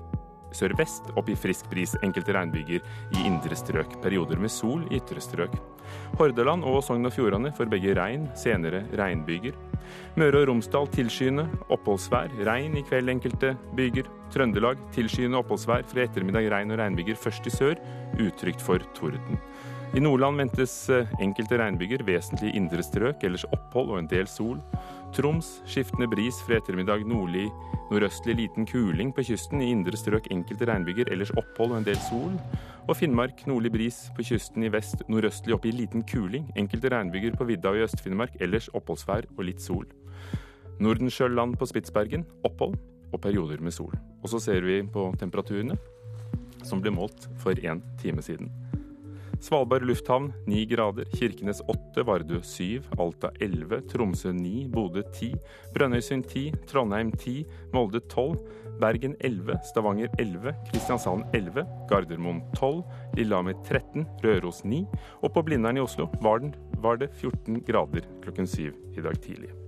sørvest 0.56 1.12
opp 1.16 1.28
i 1.30 1.36
frisk 1.38 1.68
bris, 1.70 1.94
enkelte 2.06 2.34
regnbyger 2.36 2.80
i 3.12 3.24
indre 3.28 3.58
strøk. 3.58 3.98
Perioder 4.02 4.40
med 4.40 4.52
sol 4.52 4.86
i 4.90 5.00
ytre 5.00 5.22
strøk. 5.22 5.54
Hordaland 6.18 6.64
og 6.66 6.80
Sogn 6.84 7.06
og 7.06 7.14
Fjordane 7.14 7.52
får 7.54 7.70
begge 7.70 7.94
regn, 7.98 8.26
senere 8.38 8.84
regnbyger. 8.98 9.54
Møre 10.18 10.42
og 10.42 10.50
Romsdal 10.50 10.88
tilskyende, 10.94 11.46
oppholdsvær, 11.70 12.32
regn 12.48 12.76
i 12.78 12.84
kveld 12.88 13.12
enkelte 13.12 13.54
byger. 13.78 14.08
Trøndelag 14.34 14.80
tilskyende 14.96 15.38
oppholdsvær, 15.38 15.86
fra 15.86 16.06
ettermiddag 16.06 16.50
regn 16.52 16.74
og 16.74 16.80
regnbyger 16.82 17.18
først 17.20 17.46
i 17.46 17.54
sør, 17.54 17.78
utrygt 18.18 18.64
for 18.64 18.82
torden. 18.98 19.38
I 19.94 20.02
Nordland 20.02 20.40
ventes 20.40 20.72
enkelte 21.22 21.60
regnbyger, 21.60 22.02
vesentlig 22.04 22.50
indre 22.58 22.82
strøk, 22.84 23.22
ellers 23.24 23.46
opphold 23.54 23.94
og 23.94 24.00
en 24.02 24.10
del 24.10 24.26
sol. 24.28 24.58
Troms 25.16 25.62
skiftende 25.64 26.10
bris 26.12 26.42
fra 26.44 26.58
ettermiddag 26.58 27.06
nordlig 27.08 27.46
nordøstlig 27.88 28.34
liten 28.36 28.66
kuling 28.68 29.14
på 29.16 29.22
kysten. 29.24 29.62
I 29.64 29.70
indre 29.72 29.96
strøk 29.96 30.26
enkelte 30.34 30.68
regnbyger, 30.68 31.08
ellers 31.08 31.32
opphold 31.40 31.72
og 31.72 31.78
en 31.78 31.86
del 31.86 31.96
sol. 32.04 32.34
Og 32.84 32.98
Finnmark 32.98 33.40
nordlig 33.48 33.72
bris 33.72 34.02
på 34.16 34.26
kysten 34.28 34.66
i 34.66 34.70
vest 34.74 35.06
nordøstlig 35.08 35.56
opp 35.56 35.64
i 35.64 35.72
liten 35.72 36.04
kuling. 36.04 36.50
Enkelte 36.60 36.92
regnbyger 36.92 37.38
på 37.38 37.48
vidda 37.48 37.72
og 37.72 37.80
i 37.80 37.86
Øst-Finnmark, 37.86 38.36
ellers 38.44 38.68
oppholdsvær 38.76 39.30
og 39.38 39.42
litt 39.48 39.64
sol. 39.64 39.88
Nordensjøland 40.84 41.56
på 41.56 41.70
Spitsbergen 41.72 42.28
opphold 42.44 42.76
og 43.08 43.20
perioder 43.24 43.64
med 43.64 43.72
sol. 43.72 43.96
Og 44.20 44.28
så 44.34 44.42
ser 44.50 44.68
vi 44.68 44.82
på 44.84 45.08
temperaturene, 45.16 45.78
som 46.60 46.84
ble 46.84 46.92
målt 46.92 47.30
for 47.40 47.56
en 47.64 47.80
time 48.02 48.20
siden. 48.20 48.52
Svalbard 49.40 49.84
lufthavn 49.84 50.32
9 50.46 50.64
grader, 50.66 51.04
Kirkenes 51.12 51.60
8, 51.68 52.02
Vardø 52.06 52.40
7, 52.42 52.82
Alta 52.98 53.30
11, 53.40 53.80
Tromsø 53.92 54.32
9, 54.32 54.68
Bodø 54.72 55.02
10, 55.12 55.34
Brønnøysund 55.74 56.24
10, 56.32 56.52
Trondheim 56.70 57.12
10, 57.12 57.44
Molde 57.74 58.00
12, 58.00 58.38
Bergen 58.80 59.16
11, 59.20 59.58
Stavanger 59.70 60.08
11, 60.18 60.54
Kristiansand 60.70 61.24
11, 61.34 61.66
Gardermoen 61.90 62.42
12, 62.56 62.82
Lillehammer 63.16 63.56
13, 63.68 64.06
Røros 64.24 64.64
9, 64.64 64.84
og 65.22 65.32
på 65.32 65.42
Blindern 65.42 65.76
i 65.76 65.84
Oslo 65.84 66.08
var, 66.22 66.42
den, 66.44 66.54
var 66.82 67.00
det 67.00 67.12
14 67.20 67.62
grader 67.68 68.08
klokken 68.24 68.46
7 68.46 68.72
i 68.96 69.04
dag 69.04 69.22
tidlig. 69.22 69.65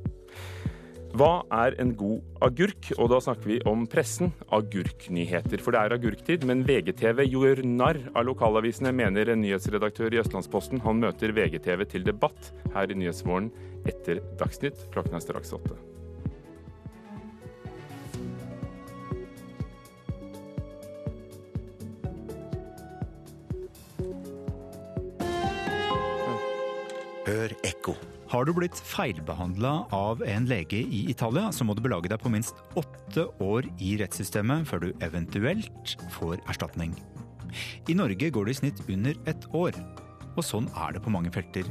Hva 1.19 1.41
er 1.65 1.75
en 1.83 1.89
god 1.99 2.21
agurk? 2.47 2.93
Og 2.95 3.09
da 3.11 3.17
snakker 3.25 3.51
vi 3.51 3.57
om 3.67 3.87
pressen. 3.91 4.31
Agurknyheter. 4.55 5.59
For 5.65 5.75
det 5.75 5.81
er 5.81 5.95
agurktid, 5.97 6.45
men 6.47 6.63
VGTV 6.69 7.25
gjør 7.27 7.63
narr 7.67 7.99
av 8.13 8.29
lokalavisene, 8.29 8.93
mener 8.95 9.33
en 9.33 9.43
nyhetsredaktør 9.43 10.15
i 10.15 10.21
Østlandsposten. 10.23 10.83
Han 10.85 11.01
møter 11.03 11.35
VGTV 11.35 11.83
til 11.91 12.07
debatt 12.07 12.53
her 12.77 12.93
i 12.93 12.99
Nyhetsmorgen 13.01 13.51
etter 13.89 14.21
Dagsnytt. 14.39 14.85
Klokken 14.95 15.19
er 15.19 15.25
straks 15.25 15.51
åtte. 15.57 15.75
Hør 27.27 27.59
ekko. 27.67 27.97
Har 28.29 28.45
du 28.45 28.51
blitt 28.53 28.77
feilbehandla 28.85 29.71
av 29.97 30.21
en 30.21 30.45
lege 30.51 30.83
i 30.83 31.07
Italia, 31.09 31.49
så 31.49 31.65
må 31.65 31.73
du 31.73 31.81
belage 31.81 32.11
deg 32.13 32.21
på 32.21 32.29
minst 32.29 32.59
åtte 32.77 33.25
år 33.41 33.65
i 33.81 33.95
rettssystemet 34.03 34.69
før 34.69 34.83
du 34.83 34.89
eventuelt 35.05 35.95
får 36.13 36.37
erstatning. 36.45 36.93
I 37.89 37.97
Norge 37.97 38.29
går 38.29 38.45
det 38.45 38.53
i 38.53 38.59
snitt 38.59 38.83
under 38.85 39.17
ett 39.33 39.49
år, 39.57 39.79
og 40.35 40.45
sånn 40.45 40.69
er 40.77 40.93
det 40.93 41.03
på 41.07 41.13
mange 41.15 41.33
felter. 41.33 41.65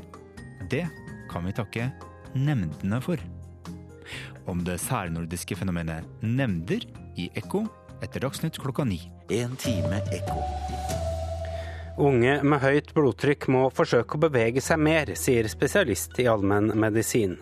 Det 0.71 0.87
kan 1.29 1.45
vi 1.45 1.53
takke 1.53 1.91
nemndene 2.33 3.03
for. 3.05 3.21
Om 4.49 4.65
det 4.65 4.79
særnordiske 4.81 5.59
fenomenet 5.59 6.09
nemnder 6.25 6.89
i 7.21 7.29
Ekko 7.37 7.67
etter 8.01 8.25
Dagsnytt 8.25 8.57
klokka 8.63 8.87
ni. 8.87 9.03
En 9.29 9.53
time 9.61 10.01
ekko. 10.09 10.41
Unge 11.97 12.43
med 12.45 12.61
høyt 12.61 12.91
blodtrykk 12.93 13.47
må 13.49 13.61
forsøke 13.73 14.17
å 14.17 14.21
bevege 14.27 14.61
seg 14.61 14.77
mer, 14.85 15.09
sier 15.17 15.47
spesialist 15.49 16.19
i 16.21 16.27
allmennmedisin. 16.29 17.39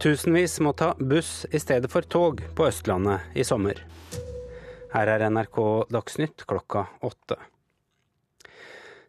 Tusenvis 0.00 0.54
må 0.64 0.72
ta 0.72 0.94
buss 0.96 1.44
i 1.52 1.60
stedet 1.60 1.90
for 1.92 2.08
tog 2.08 2.40
på 2.56 2.68
Østlandet 2.70 3.36
i 3.36 3.44
sommer. 3.44 3.82
Her 4.94 5.12
er 5.12 5.26
NRK 5.28 5.60
Dagsnytt 5.92 6.46
klokka 6.48 6.86
åtte. 7.04 7.36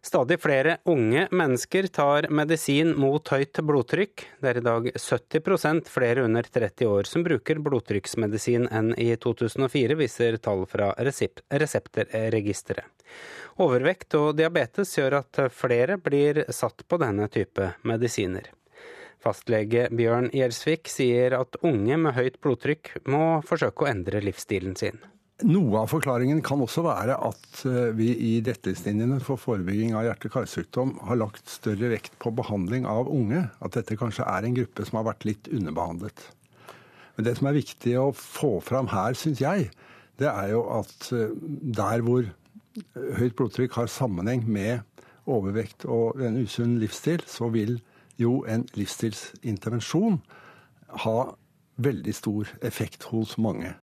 Stadig 0.08 0.40
flere 0.40 0.78
unge 0.84 1.28
mennesker 1.30 1.86
tar 1.92 2.30
medisin 2.32 2.94
mot 2.96 3.28
høyt 3.28 3.58
blodtrykk. 3.60 4.22
Det 4.40 4.48
er 4.48 4.56
i 4.56 4.62
dag 4.64 4.86
70% 4.96 5.90
flere 5.92 6.22
under 6.24 6.46
30 6.48 6.88
år 6.88 7.04
som 7.10 7.26
bruker 7.26 7.60
blodtrykksmedisin 7.60 8.64
enn 8.72 8.94
i 8.96 9.10
2004, 9.20 9.98
viser 10.00 10.38
tall 10.40 10.64
fra 10.70 10.94
Resepterregisteret. 10.96 12.88
Overvekt 13.60 14.16
og 14.16 14.30
diabetes 14.40 14.96
gjør 14.96 15.18
at 15.20 15.42
flere 15.52 16.00
blir 16.00 16.40
satt 16.56 16.88
på 16.88 16.96
denne 17.04 17.28
type 17.28 17.74
medisiner. 17.84 18.48
Fastlege 19.20 19.90
Bjørn 19.92 20.32
Gjelsvik 20.32 20.88
sier 20.88 21.36
at 21.36 21.60
unge 21.60 22.00
med 22.00 22.16
høyt 22.16 22.40
blodtrykk 22.40 22.94
må 23.12 23.42
forsøke 23.44 23.84
å 23.84 23.92
endre 23.92 24.24
livsstilen 24.24 24.72
sin. 24.80 25.04
Noe 25.46 25.84
av 25.84 25.92
forklaringen 25.92 26.40
kan 26.42 26.58
også 26.58 26.82
være 26.82 27.14
at 27.22 27.60
eh, 27.68 27.92
vi 27.94 28.08
i 28.10 28.30
retningslinjene 28.42 29.20
for 29.22 29.38
forebygging 29.38 29.92
av 29.94 30.08
hjerte-karsykdom 30.08 30.96
har 31.06 31.20
lagt 31.20 31.46
større 31.52 31.92
vekt 31.92 32.16
på 32.18 32.32
behandling 32.34 32.88
av 32.90 33.06
unge. 33.06 33.44
At 33.62 33.78
dette 33.78 33.94
kanskje 34.00 34.26
er 34.26 34.48
en 34.48 34.56
gruppe 34.56 34.88
som 34.88 34.98
har 34.98 35.06
vært 35.12 35.28
litt 35.28 35.52
underbehandlet. 35.52 36.24
Men 37.14 37.28
det 37.28 37.36
som 37.38 37.50
er 37.50 37.58
viktig 37.60 37.94
å 38.02 38.08
få 38.18 38.56
fram 38.66 38.90
her, 38.90 39.14
syns 39.14 39.38
jeg, 39.44 39.70
det 40.18 40.26
er 40.26 40.56
jo 40.56 40.66
at 40.80 41.08
eh, 41.14 41.30
der 41.78 42.02
hvor 42.02 42.26
høyt 43.22 43.38
blodtrykk 43.38 43.78
har 43.78 43.94
sammenheng 43.94 44.42
med 44.42 44.82
overvekt 45.30 45.86
og 45.86 46.18
en 46.18 46.42
usunn 46.42 46.80
livsstil, 46.82 47.22
så 47.30 47.52
vil 47.54 47.76
jo 48.18 48.40
en 48.50 48.66
livsstilsintervensjon 48.74 50.18
ha 51.06 51.18
veldig 51.78 52.14
stor 52.26 52.56
effekt 52.66 53.06
hos 53.12 53.38
mange. 53.38 53.76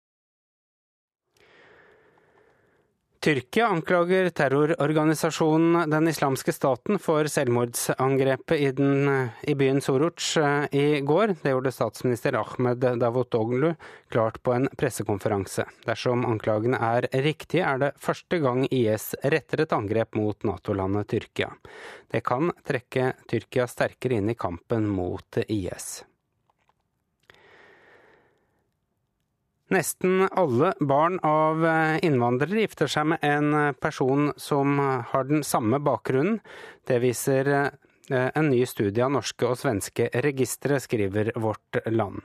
Tyrkia 3.23 3.67
anklager 3.67 4.29
terrororganisasjonen 4.29 5.89
Den 5.89 6.07
islamske 6.07 6.51
staten 6.51 6.99
for 6.99 7.23
selvmordsangrepet 7.31 8.59
i, 8.59 8.71
den, 8.75 9.29
i 9.47 9.55
byen 9.55 9.79
Soruc 9.81 10.33
eh, 10.37 10.65
i 10.75 10.99
går. 10.99 11.37
Det 11.39 11.53
gjorde 11.53 11.71
statsminister 11.71 12.35
Ahmed 12.35 12.83
Davutoglu 12.99 13.71
klart 14.11 14.43
på 14.43 14.57
en 14.57 14.67
pressekonferanse. 14.75 15.63
Dersom 15.87 16.27
anklagene 16.27 16.83
er 16.83 17.07
riktige, 17.23 17.63
er 17.63 17.79
det 17.85 17.93
første 17.95 18.43
gang 18.43 18.67
IS 18.67 19.13
retter 19.23 19.63
et 19.63 19.79
angrep 19.79 20.19
mot 20.19 20.43
Nato-landet 20.43 21.13
Tyrkia. 21.15 21.53
Det 22.11 22.25
kan 22.27 22.51
trekke 22.67 23.13
Tyrkia 23.23 23.71
sterkere 23.71 24.19
inn 24.19 24.35
i 24.35 24.35
kampen 24.35 24.91
mot 24.91 25.45
IS. 25.47 26.03
Nesten 29.71 30.27
alle 30.31 30.73
barn 30.79 31.19
av 31.23 31.65
eh, 31.65 32.05
innvandrere 32.05 32.59
gifter 32.65 32.89
seg 32.91 33.07
med 33.13 33.23
en 33.23 33.53
eh, 33.53 33.71
person 33.71 34.33
som 34.35 34.75
har 34.79 35.23
den 35.29 35.43
samme 35.43 35.79
bakgrunnen. 35.79 36.41
Det 36.87 36.99
viser 36.99 37.47
eh, 37.53 37.69
en 38.09 38.49
ny 38.49 38.65
studie 38.67 39.05
av 39.05 39.13
norske 39.15 39.47
og 39.47 39.57
svenske 39.57 40.09
registre, 40.25 40.81
skriver 40.83 41.31
Vårt 41.39 41.79
Land. 41.85 42.21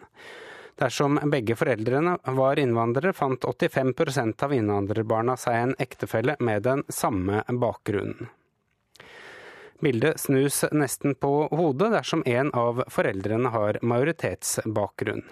Dersom 0.79 1.19
begge 1.31 1.57
foreldrene 1.59 2.19
var 2.39 2.59
innvandrere, 2.59 3.15
fant 3.15 3.45
85% 3.45 4.45
av 4.47 4.53
innvandrerbarna 4.55 5.39
seg 5.39 5.63
en 5.63 5.79
ektefelle 5.79 6.37
med 6.39 6.63
den 6.67 6.85
samme 6.89 7.43
bakgrunnen. 7.49 8.29
Bildet 9.83 10.21
snus 10.21 10.65
nesten 10.75 11.15
på 11.15 11.33
hodet 11.55 11.93
dersom 11.95 12.23
en 12.27 12.51
av 12.51 12.83
foreldrene 12.91 13.51
har 13.55 13.79
majoritetsbakgrunn. 13.83 15.23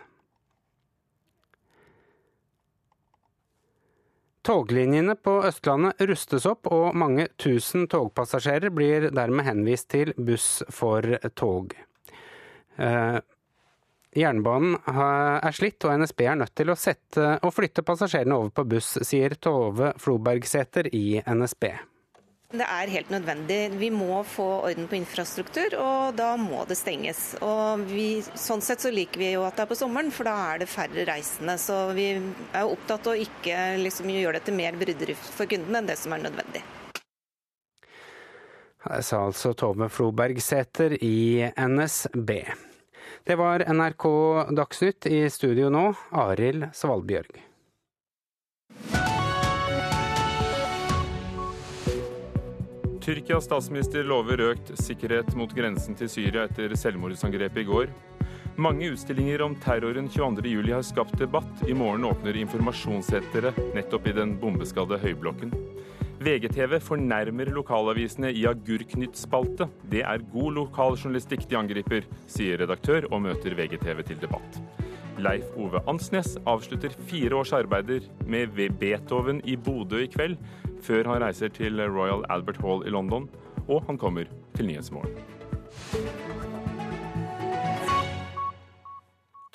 Toglinjene 4.47 5.17
på 5.19 5.41
Østlandet 5.49 6.05
rustes 6.07 6.45
opp, 6.47 6.69
og 6.71 6.95
mange 6.95 7.25
tusen 7.43 7.89
togpassasjerer 7.91 8.71
blir 8.71 9.09
dermed 9.11 9.43
henvist 9.43 9.89
til 9.91 10.13
buss 10.15 10.61
for 10.71 11.03
tog. 11.35 11.75
Eh, 12.79 13.19
jernbanen 14.15 14.77
er 14.87 15.57
slitt, 15.57 15.83
og 15.83 15.99
NSB 15.99 16.23
er 16.29 16.39
nødt 16.39 16.55
til 16.55 16.71
å 16.71 16.79
sette 16.79 17.35
flytte 17.57 17.83
passasjerene 17.83 18.39
over 18.39 18.55
på 18.55 18.69
buss, 18.77 18.95
sier 19.03 19.35
Tove 19.35 19.91
Flobergsæter 19.99 20.93
i 20.95 21.19
NSB. 21.27 21.73
Det 22.47 22.63
er 22.63 22.91
helt 22.93 23.09
nødvendig. 23.11 23.73
Vi 23.75 23.89
må 23.91 24.21
få 24.23 24.45
orden 24.69 24.87
på 24.87 24.95
infrastruktur, 25.01 25.75
og 25.83 26.15
da 26.15 26.37
må 26.39 26.63
det 26.71 26.77
stenges. 26.79 27.35
Og 27.43 27.83
vi, 27.91 28.23
sånn 28.39 28.63
sett 28.63 28.85
så 28.85 28.93
liker 28.95 29.19
vi 29.19 29.33
jo 29.33 29.43
at 29.43 29.59
det 29.59 29.65
er 29.65 29.71
på 29.73 29.79
sommeren, 29.79 30.13
for 30.15 30.31
da 30.31 30.37
er 30.53 30.63
det 30.63 30.69
færre 30.71 31.09
reisende. 31.09 31.57
Så 31.59 31.81
vi 31.97 32.13
er 32.15 32.63
opptatt 32.63 33.09
av 33.11 33.17
å 33.17 33.25
ikke 33.27 33.59
liksom 33.83 34.13
gjøre 34.15 34.39
det 34.39 34.47
til 34.47 34.59
mer 34.61 34.79
bruderift 34.79 35.33
for 35.35 35.51
kundene 35.51 35.83
enn 35.83 35.91
det 35.91 35.99
som 35.99 36.15
er 36.15 36.23
nødvendig. 36.29 36.63
Det 38.87 39.03
sa 39.03 39.25
altså 39.27 39.51
Tove 39.59 39.91
Flobergsæter 39.91 40.95
i 41.03 41.51
NSB. 41.51 42.31
Det 43.27 43.35
var 43.41 43.67
NRK 43.67 44.07
Dagsnytt 44.55 45.11
i 45.11 45.25
studio 45.35 45.67
nå, 45.75 45.89
Arild 46.15 46.71
Svalbjørg. 46.79 47.43
Tyrkias 53.07 53.45
statsminister 53.47 54.03
lover 54.03 54.41
økt 54.49 54.73
sikkerhet 54.83 55.29
mot 55.39 55.53
grensen 55.55 55.95
til 55.95 56.09
Syria 56.11 56.49
etter 56.49 56.73
selvmordsangrepet 56.75 57.61
i 57.63 57.67
går. 57.69 57.93
Mange 58.59 58.89
utstillinger 58.91 59.45
om 59.45 59.55
terroren 59.63 60.09
22.07 60.11 60.73
har 60.73 60.83
skapt 60.83 61.15
debatt. 61.21 61.63
I 61.71 61.77
morgen 61.79 62.09
åpner 62.09 62.35
informasjonssenteret 62.41 63.61
nettopp 63.77 64.11
i 64.11 64.17
den 64.17 64.35
bombeskadde 64.43 64.99
Høyblokken. 65.05 65.55
VGTV 66.19 66.81
fornærmer 66.83 67.53
lokalavisene 67.55 68.35
i 68.35 68.43
Agurknytt-spalte. 68.51 69.71
Det 69.87 70.03
er 70.03 70.27
god 70.35 70.59
lokaljournalistikk 70.59 71.47
de 71.47 71.63
angriper, 71.63 72.11
sier 72.27 72.59
redaktør 72.65 73.07
og 73.13 73.23
møter 73.29 73.55
VGTV 73.55 74.03
til 74.11 74.19
debatt. 74.27 74.63
Leif 75.23 75.47
Ove 75.55 75.79
Ansnes 75.89 76.35
avslutter 76.43 76.91
fire 77.07 77.39
års 77.39 77.55
arbeider 77.55 78.11
med 78.27 78.59
Beethoven 78.81 79.39
i 79.47 79.55
Bodø 79.57 80.03
i 80.03 80.11
kveld, 80.11 80.35
før 80.87 81.09
han 81.11 81.23
reiser 81.23 81.51
til 81.51 81.81
Royal 81.91 82.23
Albert 82.31 82.61
Hall 82.63 82.85
i 82.87 82.93
London, 82.95 83.27
og 83.67 83.83
han 83.89 83.99
kommer 83.99 84.29
til 84.55 84.69
Nyhetsmorgen. 84.69 85.17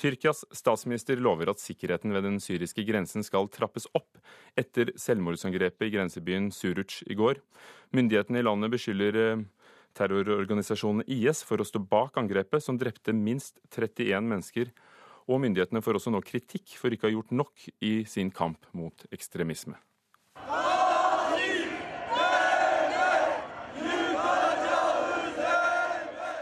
Tyrkias 0.02 0.42
statsminister 0.56 1.20
lover 1.22 1.52
at 1.52 1.62
sikkerheten 1.62 2.14
ved 2.16 2.26
den 2.26 2.40
syriske 2.42 2.84
grensen 2.88 3.22
skal 3.24 3.46
trappes 3.54 3.86
opp 3.94 4.18
etter 4.58 4.90
selvmordsangrepet 4.98 5.86
i 5.88 5.92
grensebyen 5.94 6.50
Suruc 6.56 7.04
i 7.06 7.18
går. 7.18 7.38
Myndighetene 7.94 8.42
i 8.42 8.48
landet 8.48 8.74
beskylder 8.74 9.20
eh, 9.22 9.44
terrororganisasjonen 10.00 11.06
IS 11.06 11.44
for 11.46 11.62
å 11.62 11.68
stå 11.68 11.84
bak 11.86 12.18
angrepet, 12.18 12.66
som 12.66 12.82
drepte 12.82 13.14
minst 13.14 13.62
31 13.70 14.26
mennesker. 14.26 14.74
Og 15.30 15.44
myndighetene 15.46 15.86
får 15.86 16.02
også 16.02 16.16
nå 16.16 16.24
kritikk 16.26 16.74
for 16.82 16.90
ikke 16.90 17.06
å 17.06 17.12
ha 17.12 17.16
gjort 17.20 17.38
nok 17.44 17.70
i 17.86 17.94
sin 18.10 18.34
kamp 18.34 18.66
mot 18.74 19.06
ekstremisme. 19.14 19.78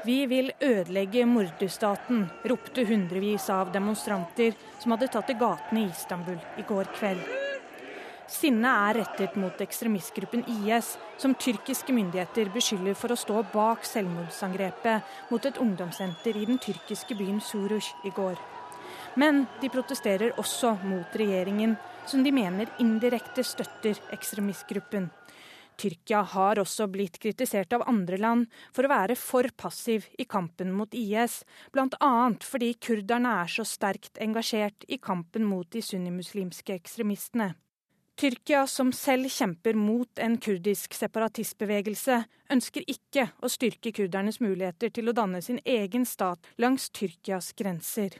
Vi 0.10 0.26
vil 0.26 0.48
ødelegge 0.64 1.22
morderstaten, 1.30 2.24
ropte 2.50 2.82
hundrevis 2.90 3.44
av 3.54 3.70
demonstranter 3.70 4.56
som 4.82 4.96
hadde 4.96 5.10
tatt 5.14 5.28
til 5.30 5.38
gatene 5.38 5.84
i 5.84 5.90
Istanbul 5.92 6.40
i 6.58 6.66
går 6.66 6.90
kveld. 6.96 7.22
Sinnet 8.26 8.72
er 8.72 8.98
rettet 9.04 9.38
mot 9.38 9.62
ekstremistgruppen 9.62 10.48
IS, 10.56 10.96
som 11.22 11.36
tyrkiske 11.38 11.94
myndigheter 11.94 12.50
beskylder 12.56 12.98
for 12.98 13.14
å 13.14 13.20
stå 13.22 13.44
bak 13.54 13.86
selvmordsangrepet 13.86 15.30
mot 15.30 15.46
et 15.46 15.62
ungdomssenter 15.62 16.42
i 16.42 16.48
den 16.50 16.58
tyrkiske 16.58 17.20
byen 17.20 17.38
Surush 17.38 17.94
i 18.02 18.14
går. 18.16 18.42
Men 19.14 19.44
de 19.62 19.70
protesterer 19.70 20.34
også 20.42 20.74
mot 20.90 21.22
regjeringen, 21.22 21.78
som 22.10 22.26
de 22.26 22.34
mener 22.34 22.74
indirekte 22.82 23.46
støtter 23.46 24.02
ekstremistgruppen. 24.18 25.12
Tyrkia 25.80 26.22
har 26.34 26.60
også 26.60 26.90
blitt 26.92 27.20
kritisert 27.24 27.72
av 27.76 27.86
andre 27.88 28.20
land 28.20 28.50
for 28.76 28.86
å 28.86 28.92
være 28.92 29.16
for 29.20 29.48
passiv 29.56 30.10
i 30.20 30.28
kampen 30.28 30.74
mot 30.76 30.94
IS, 30.96 31.42
bl.a. 31.72 32.12
fordi 32.44 32.74
kurderne 32.84 33.38
er 33.46 33.54
så 33.54 33.64
sterkt 33.68 34.20
engasjert 34.20 34.84
i 34.88 35.00
kampen 35.00 35.48
mot 35.48 35.70
de 35.72 35.84
sunnimuslimske 35.86 36.76
ekstremistene. 36.76 37.54
Tyrkia, 38.20 38.66
som 38.68 38.92
selv 38.92 39.32
kjemper 39.32 39.78
mot 39.80 40.20
en 40.20 40.36
kurdisk 40.44 40.98
separatistbevegelse, 40.98 42.18
ønsker 42.52 42.84
ikke 42.92 43.30
å 43.40 43.48
styrke 43.48 43.94
kurdernes 43.96 44.42
muligheter 44.44 44.92
til 44.92 45.08
å 45.08 45.16
danne 45.16 45.40
sin 45.46 45.62
egen 45.64 46.04
stat 46.04 46.52
langs 46.60 46.90
Tyrkias 46.92 47.54
grenser. 47.56 48.20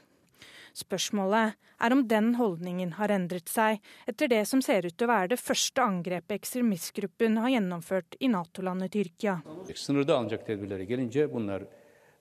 Spørsmålet 0.80 1.56
er 1.80 1.94
om 1.94 2.02
den 2.08 2.34
holdningen 2.38 2.94
har 2.98 3.12
endret 3.12 3.48
seg 3.50 3.80
etter 4.08 4.30
det 4.32 4.42
som 4.48 4.62
ser 4.64 4.86
ut 4.86 4.96
til 4.96 5.08
å 5.08 5.12
være 5.12 5.32
det 5.34 5.40
første 5.40 5.84
angrepet 5.84 6.36
ekstremistgruppen 6.38 7.38
har 7.42 7.54
gjennomført 7.56 8.16
i 8.20 8.30
Nato-landet 8.32 8.92
Tyrkia. 8.96 9.40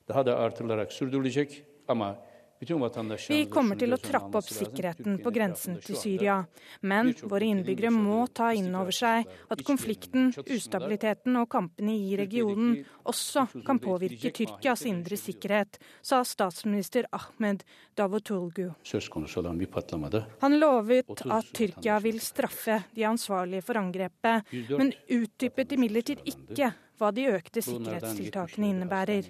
Daha 0.09 0.23
da 0.25 0.35
artırılarak 0.41 0.89
sürdürülecek 0.89 1.51
ama 1.87 2.15
vi 2.59 3.45
kommer 3.47 3.77
til 3.79 3.95
å 3.95 3.97
trappe 4.03 4.39
opp 4.41 4.49
sikkerheten 4.51 5.19
på 5.23 5.31
grensen 5.31 5.77
til 5.83 5.95
Syria, 5.95 6.41
men 6.83 7.13
våre 7.23 7.47
innbyggere 7.47 7.91
må 7.95 8.25
ta 8.35 8.49
inn 8.51 8.73
over 8.75 8.95
seg 8.95 9.29
at 9.47 9.63
konflikten, 9.63 10.33
ustabiliteten 10.43 11.39
og 11.39 11.47
kampene 11.53 11.95
i 11.95 12.17
regionen 12.19 12.81
også 13.07 13.45
kan 13.63 13.79
påvirke 13.79 14.33
Tyrkias 14.35 14.83
indre 14.89 15.15
sikkerhet, 15.19 15.79
sa 16.03 16.19
statsminister 16.27 17.07
Ahmed 17.15 17.63
Davutoglu. 17.95 18.73
Han 20.43 20.59
lovet 20.59 21.25
at 21.39 21.55
Tyrkia 21.55 22.01
vil 22.03 22.19
straffe 22.19 22.81
de 22.91 23.07
ansvarlige 23.07 23.63
for 23.63 23.79
angrepet, 23.79 24.51
men 24.75 24.91
utdypet 25.07 25.79
imidlertid 25.79 26.27
ikke 26.27 26.73
hva 26.99 27.09
de 27.15 27.25
økte 27.31 27.63
sikkerhetstiltakene 27.63 28.73
innebærer. 28.73 29.29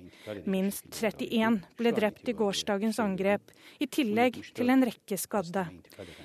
Minst 0.49 0.89
31 0.97 1.59
ble 1.79 1.93
drept 1.95 2.29
i 2.31 2.35
gårsdagens 2.37 2.99
angrep, 3.03 3.53
i 3.79 3.87
tillegg 3.87 4.41
til 4.57 4.73
en 4.73 4.85
rekke 4.89 5.17
skadde. 5.21 5.67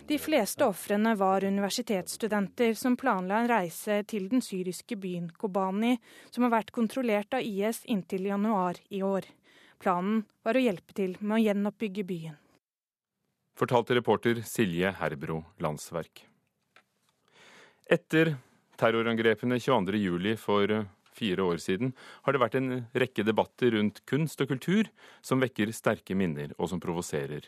De 0.08 0.18
fleste 0.18 0.66
ofrene 0.66 1.14
var 1.20 1.44
universitetsstudenter 1.44 2.74
som 2.80 2.96
planla 3.00 3.42
en 3.42 3.50
reise 3.52 4.00
til 4.08 4.30
den 4.32 4.44
syriske 4.44 4.96
byen 5.00 5.28
Kobani, 5.38 5.98
som 6.30 6.46
har 6.46 6.56
vært 6.58 6.72
kontrollert 6.74 7.36
av 7.36 7.44
IS 7.44 7.84
inntil 7.84 8.30
januar 8.32 8.80
i 8.88 9.04
år. 9.04 9.28
Planen 9.84 10.24
var 10.42 10.56
å 10.56 10.64
hjelpe 10.64 10.96
til 10.96 11.18
med 11.20 11.38
å 11.38 11.42
gjenoppbygge 11.44 12.06
byen. 12.08 12.40
Fortalte 13.54 13.94
reporter 13.94 14.40
Silje 14.42 14.90
Herbro 14.98 15.44
Landsverk. 15.62 16.24
Etter 17.86 18.32
terrorangrepene 18.80 19.60
22.07 19.60 20.36
for 20.40 20.72
fire 21.14 21.46
år 21.46 21.62
siden, 21.62 21.92
har 22.26 22.34
det 22.34 22.42
vært 22.42 22.58
en 22.58 22.70
rekke 22.94 23.24
debatter 23.26 23.76
rundt 23.76 24.02
kunst 24.10 24.42
og 24.44 24.50
kultur 24.52 24.90
som 25.24 25.42
vekker 25.42 25.72
sterke 25.74 26.16
minner 26.18 26.52
og 26.58 26.70
som 26.72 26.82
provoserer. 26.82 27.46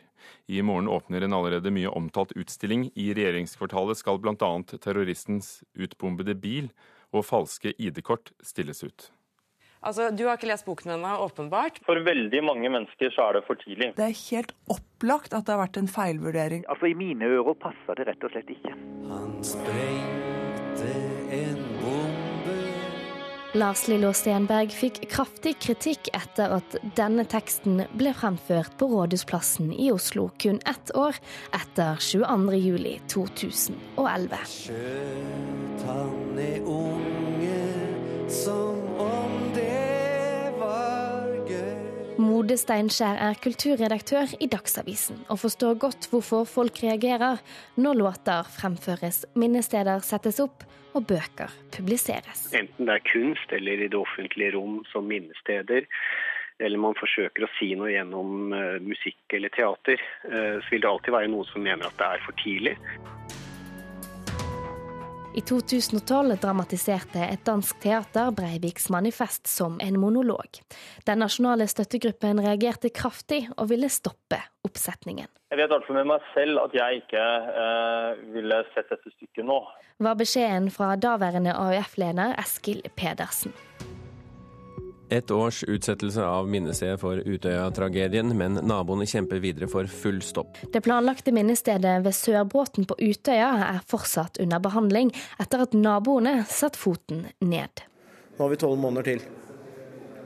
I 0.48 0.62
morgen 0.62 0.90
åpner 0.90 1.26
en 1.26 1.36
allerede 1.36 1.74
mye 1.74 1.92
omtalt 1.92 2.34
utstilling. 2.38 2.88
I 2.94 3.12
regjeringskvartalet 3.16 4.00
skal 4.00 4.22
bl.a. 4.22 4.52
terroristens 4.78 5.60
utbombede 5.74 6.38
bil 6.38 6.72
og 7.14 7.26
falske 7.26 7.74
ID-kort 7.78 8.32
stilles 8.44 8.82
ut. 8.86 9.10
Altså, 9.86 10.10
Du 10.10 10.24
har 10.26 10.38
ikke 10.38 10.48
lest 10.50 10.66
boken 10.66 10.96
ennå, 10.96 11.12
åpenbart. 11.22 11.78
For 11.86 12.00
veldig 12.02 12.42
mange 12.44 12.70
mennesker 12.72 13.12
så 13.14 13.28
er 13.28 13.38
det 13.38 13.44
for 13.46 13.60
tidlig. 13.60 13.92
Det 13.98 14.06
er 14.08 14.16
helt 14.30 14.54
opplagt 14.72 15.36
at 15.36 15.46
det 15.46 15.54
har 15.54 15.62
vært 15.62 15.78
en 15.78 15.90
feilvurdering. 15.90 16.64
Altså, 16.72 16.90
I 16.90 16.96
mine 16.98 17.28
ører 17.36 17.54
passer 17.60 17.98
det 17.98 18.08
rett 18.08 18.26
og 18.26 18.34
slett 18.34 18.50
ikke. 18.56 18.74
Han 19.12 19.36
sprengte 19.46 20.92
en 21.36 21.65
Lars 23.56 23.86
Lillo 23.88 24.10
Stenberg 24.12 24.68
fikk 24.74 24.98
kraftig 25.08 25.54
kritikk 25.64 26.10
etter 26.12 26.50
at 26.58 26.74
denne 26.98 27.24
teksten 27.24 27.86
ble 27.96 28.12
fremført 28.12 28.74
på 28.76 28.84
Rådhusplassen 28.90 29.72
i 29.72 29.88
Oslo 29.94 30.28
kun 30.42 30.58
ett 30.68 30.90
år 30.92 31.16
etter 31.56 31.96
22.07.2011. 32.04 34.36
Skjøt 34.52 35.80
han 35.88 36.36
er 36.42 36.60
unge 36.68 37.64
som 38.28 38.76
om 39.00 39.48
det 39.56 40.52
var 40.60 40.95
Mode 42.26 42.56
Steinkjer 42.58 43.18
er 43.22 43.36
kulturredaktør 43.38 44.32
i 44.42 44.48
Dagsavisen 44.50 45.20
og 45.30 45.38
forstår 45.44 45.76
godt 45.84 46.08
hvorfor 46.10 46.46
folk 46.48 46.80
reagerer 46.82 47.38
når 47.78 47.98
låter 48.00 48.48
fremføres, 48.50 49.20
minnesteder 49.38 50.02
settes 50.02 50.40
opp 50.42 50.64
og 50.96 51.06
bøker 51.06 51.52
publiseres. 51.76 52.48
Enten 52.56 52.88
det 52.88 52.96
er 52.96 53.04
kunst 53.12 53.54
eller 53.54 53.84
i 53.84 53.90
det 53.92 54.00
offentlige 54.00 54.56
rom 54.56 54.80
som 54.90 55.06
minnesteder, 55.06 55.86
eller 56.58 56.82
man 56.82 56.98
forsøker 56.98 57.46
å 57.46 57.52
si 57.60 57.74
noe 57.78 57.92
gjennom 57.92 58.54
uh, 58.56 58.78
musikk 58.82 59.36
eller 59.38 59.52
teater, 59.54 60.02
uh, 60.26 60.56
så 60.64 60.72
vil 60.72 60.82
det 60.82 60.90
alltid 60.90 61.18
være 61.20 61.30
noen 61.30 61.50
som 61.52 61.62
mener 61.62 61.86
at 61.86 62.00
det 62.00 62.10
er 62.10 62.26
for 62.26 62.42
tidlig. 62.42 62.74
I 65.36 65.42
2012 65.44 66.38
dramatiserte 66.40 67.20
et 67.20 67.42
dansk 67.44 67.76
teater 67.82 68.30
Breiviks 68.32 68.86
manifest 68.88 69.50
som 69.52 69.74
en 69.84 69.98
monolog. 70.00 70.62
Den 71.04 71.20
nasjonale 71.20 71.66
støttegruppen 71.68 72.40
reagerte 72.40 72.88
kraftig 72.88 73.42
og 73.58 73.68
ville 73.68 73.90
stoppe 73.92 74.40
oppsetningen. 74.64 75.28
Jeg 75.52 75.60
vet 75.60 75.68
i 75.68 75.74
hvert 75.74 75.84
fall 75.84 76.00
med 76.00 76.08
meg 76.14 76.24
selv 76.32 76.62
at 76.64 76.80
jeg 76.80 77.02
ikke 77.02 77.26
eh, 77.52 78.24
ville 78.32 78.62
sett 78.72 78.88
dette 78.94 79.12
stykket 79.12 79.44
nå. 79.44 79.60
Var 80.08 80.16
beskjeden 80.16 80.72
fra 80.72 80.94
daværende 80.96 81.52
AUF-leder 81.52 82.32
Eskil 82.40 82.80
Pedersen. 82.96 83.52
Et 85.08 85.30
års 85.30 85.62
utsettelse 85.62 86.22
av 86.26 86.48
minnestedet 86.50 86.98
for 86.98 87.20
Utøya-tragedien, 87.22 88.32
men 88.34 88.58
naboene 88.66 89.06
kjemper 89.06 89.38
videre 89.42 89.68
for 89.70 89.86
full 89.86 90.18
stopp. 90.24 90.58
Det 90.74 90.82
planlagte 90.82 91.34
minnestedet 91.34 92.00
ved 92.02 92.16
Sørbråten 92.16 92.88
på 92.90 92.98
Utøya 92.98 93.52
er 93.68 93.84
fortsatt 93.86 94.40
under 94.42 94.62
behandling, 94.64 95.12
etter 95.38 95.62
at 95.62 95.76
naboene 95.78 96.40
satte 96.50 96.80
foten 96.80 97.28
ned. 97.38 97.86
Nå 98.36 98.42
har 98.44 98.50
vi 98.50 98.58
tolv 98.60 98.82
måneder 98.82 99.12
til. 99.12 99.22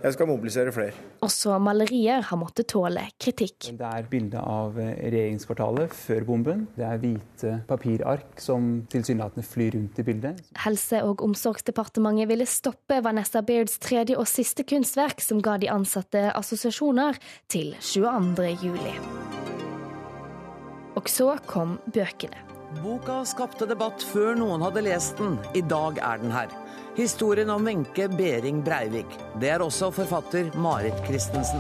Jeg 0.01 0.15
skal 0.15 0.29
mobilisere 0.31 0.73
flere. 0.73 0.95
Også 1.25 1.59
malerier 1.61 2.25
har 2.25 2.39
måttet 2.41 2.71
tåle 2.73 3.03
kritikk. 3.21 3.69
Det 3.77 3.85
er 3.85 4.07
bilde 4.09 4.41
av 4.41 4.79
eh, 4.81 4.95
regjeringskvartalet 5.13 5.93
før 5.97 6.25
bomben. 6.29 6.63
Det 6.77 6.87
er 6.89 7.01
hvite 7.03 7.53
papirark 7.69 8.41
som 8.41 8.71
tilsynelatende 8.93 9.45
flyr 9.45 9.77
rundt 9.77 10.01
i 10.01 10.07
bildet. 10.07 10.41
Helse- 10.65 11.03
og 11.05 11.21
omsorgsdepartementet 11.27 12.31
ville 12.31 12.49
stoppe 12.49 13.03
Vanessa 13.05 13.45
Beards 13.45 13.77
tredje 13.83 14.17
og 14.17 14.29
siste 14.31 14.65
kunstverk, 14.65 15.21
som 15.21 15.43
ga 15.45 15.59
de 15.61 15.69
ansatte 15.73 16.31
assosiasjoner, 16.33 17.21
til 17.53 17.75
22. 17.85 18.55
juli. 18.65 18.95
Og 20.97 21.13
så 21.13 21.35
kom 21.49 21.77
bøkene. 21.93 22.60
Boka 22.79 23.25
skapte 23.27 23.67
debatt 23.67 24.03
før 24.13 24.37
noen 24.39 24.63
hadde 24.63 24.85
lest 24.87 25.19
den. 25.19 25.35
I 25.59 25.63
dag 25.67 25.99
er 25.99 26.21
den 26.23 26.31
her. 26.31 26.53
Historien 26.95 27.51
om 27.51 27.65
Wenche 27.67 28.07
Behring 28.15 28.61
Breivik. 28.63 29.11
Det 29.43 29.51
er 29.51 29.65
også 29.65 29.91
forfatter 29.95 30.53
Marit 30.55 30.95
Christensen. 31.09 31.59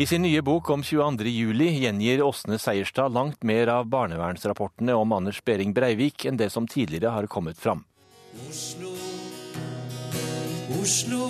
I 0.00 0.06
sin 0.08 0.24
nye 0.24 0.40
bok 0.42 0.70
om 0.72 0.82
22.07 0.82 1.68
gjengir 1.84 2.24
Åsne 2.24 2.56
Seierstad 2.58 3.12
langt 3.14 3.44
mer 3.46 3.70
av 3.76 3.86
barnevernsrapportene 3.92 4.96
om 4.96 5.12
Anders 5.14 5.42
Behring 5.44 5.76
Breivik 5.76 6.24
enn 6.26 6.40
det 6.40 6.48
som 6.50 6.66
tidligere 6.66 7.12
har 7.14 7.28
kommet 7.30 7.60
fram. 7.60 7.84
Oslo, 8.48 8.96
Oslo 10.80 11.28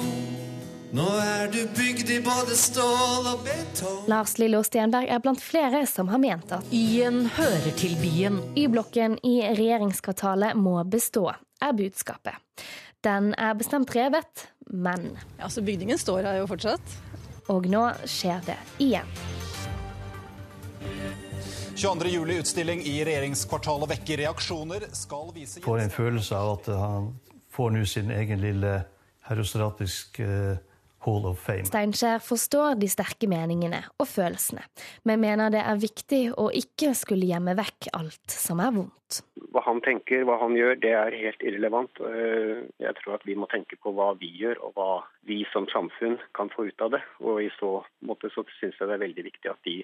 nå 0.95 1.05
er 1.19 1.49
du 1.51 1.61
bygd 1.75 2.11
i 2.15 2.21
både 2.23 2.55
stål 2.59 3.27
og 3.33 3.41
betong. 3.47 4.05
Lars 4.11 4.37
Lillo 4.39 4.61
Stenberg 4.63 5.11
er 5.11 5.23
blant 5.25 5.43
flere 5.43 5.83
som 5.91 6.11
har 6.13 6.21
ment 6.23 6.53
at 6.55 6.71
Y-en 6.71 7.25
hører 7.35 7.73
til 7.81 7.97
byen. 7.99 8.39
Y-blokken 8.55 9.17
i 9.27 9.41
regjeringskvartalet 9.49 10.55
må 10.55 10.77
bestå, 10.87 11.33
er 11.59 11.75
budskapet. 11.75 12.39
Den 13.05 13.33
er 13.35 13.57
bestemt 13.59 13.91
revet, 13.97 14.47
men 14.71 15.17
Ja, 15.39 15.49
Så 15.49 15.63
bygningen 15.63 15.99
står 15.99 16.23
her 16.25 16.39
jo 16.39 16.47
fortsatt? 16.47 16.95
Og 17.53 17.67
nå 17.69 17.83
skjer 18.09 18.41
det 18.47 18.57
igjen. 18.81 19.11
22.07-utstilling 21.75 22.85
i 22.87 23.01
regjeringskvartalet 23.05 23.91
vekker 23.97 24.23
reaksjoner. 24.23 24.87
Skal 24.95 25.35
vise 25.35 25.61
Får 25.65 25.83
en 25.83 25.91
følelse 25.91 26.39
av 26.39 26.53
at 26.61 26.71
han 26.79 27.11
får 27.53 27.75
nå 27.75 27.83
sin 27.85 28.15
egen 28.15 28.41
lille 28.41 28.77
herostratiske 29.27 30.29
Hall 31.05 31.27
of 31.29 31.41
Fame. 31.45 31.67
Steinkjer 31.69 32.23
forstår 32.25 32.79
de 32.81 32.89
sterke 32.91 33.29
meningene 33.31 33.83
og 34.01 34.09
følelsene, 34.09 34.65
men 35.09 35.23
mener 35.23 35.53
det 35.53 35.63
er 35.63 35.81
viktig 35.81 36.23
å 36.41 36.49
ikke 36.55 36.95
skulle 36.99 37.29
gjemme 37.29 37.57
vekk 37.59 37.91
alt 37.97 38.35
som 38.35 38.63
er 38.65 38.75
vondt. 38.75 39.21
Hva 39.55 39.63
han 39.67 39.79
tenker, 39.85 40.25
hva 40.27 40.41
han 40.41 40.57
gjør, 40.59 40.75
det 40.83 40.95
er 40.99 41.15
helt 41.21 41.45
irrelevant. 41.45 42.01
Eh, 42.03 42.65
jeg 42.83 42.97
tror 42.99 43.19
at 43.19 43.29
vi 43.29 43.37
må 43.39 43.47
tenke 43.53 43.79
på 43.79 43.93
hva 43.95 44.11
vi 44.19 44.33
gjør, 44.41 44.59
og 44.67 44.75
hva 44.79 44.91
vi 45.29 45.45
som 45.53 45.69
samfunn 45.71 46.19
kan 46.35 46.51
få 46.55 46.67
ut 46.71 46.85
av 46.85 46.97
det. 46.97 47.03
Og 47.23 47.45
i 47.45 47.53
så 47.61 47.77
måte 48.03 48.33
så 48.35 48.47
syns 48.59 48.81
jeg 48.81 48.91
det 48.91 48.99
er 48.99 49.07
veldig 49.07 49.29
viktig 49.31 49.53
at 49.53 49.69
de 49.69 49.79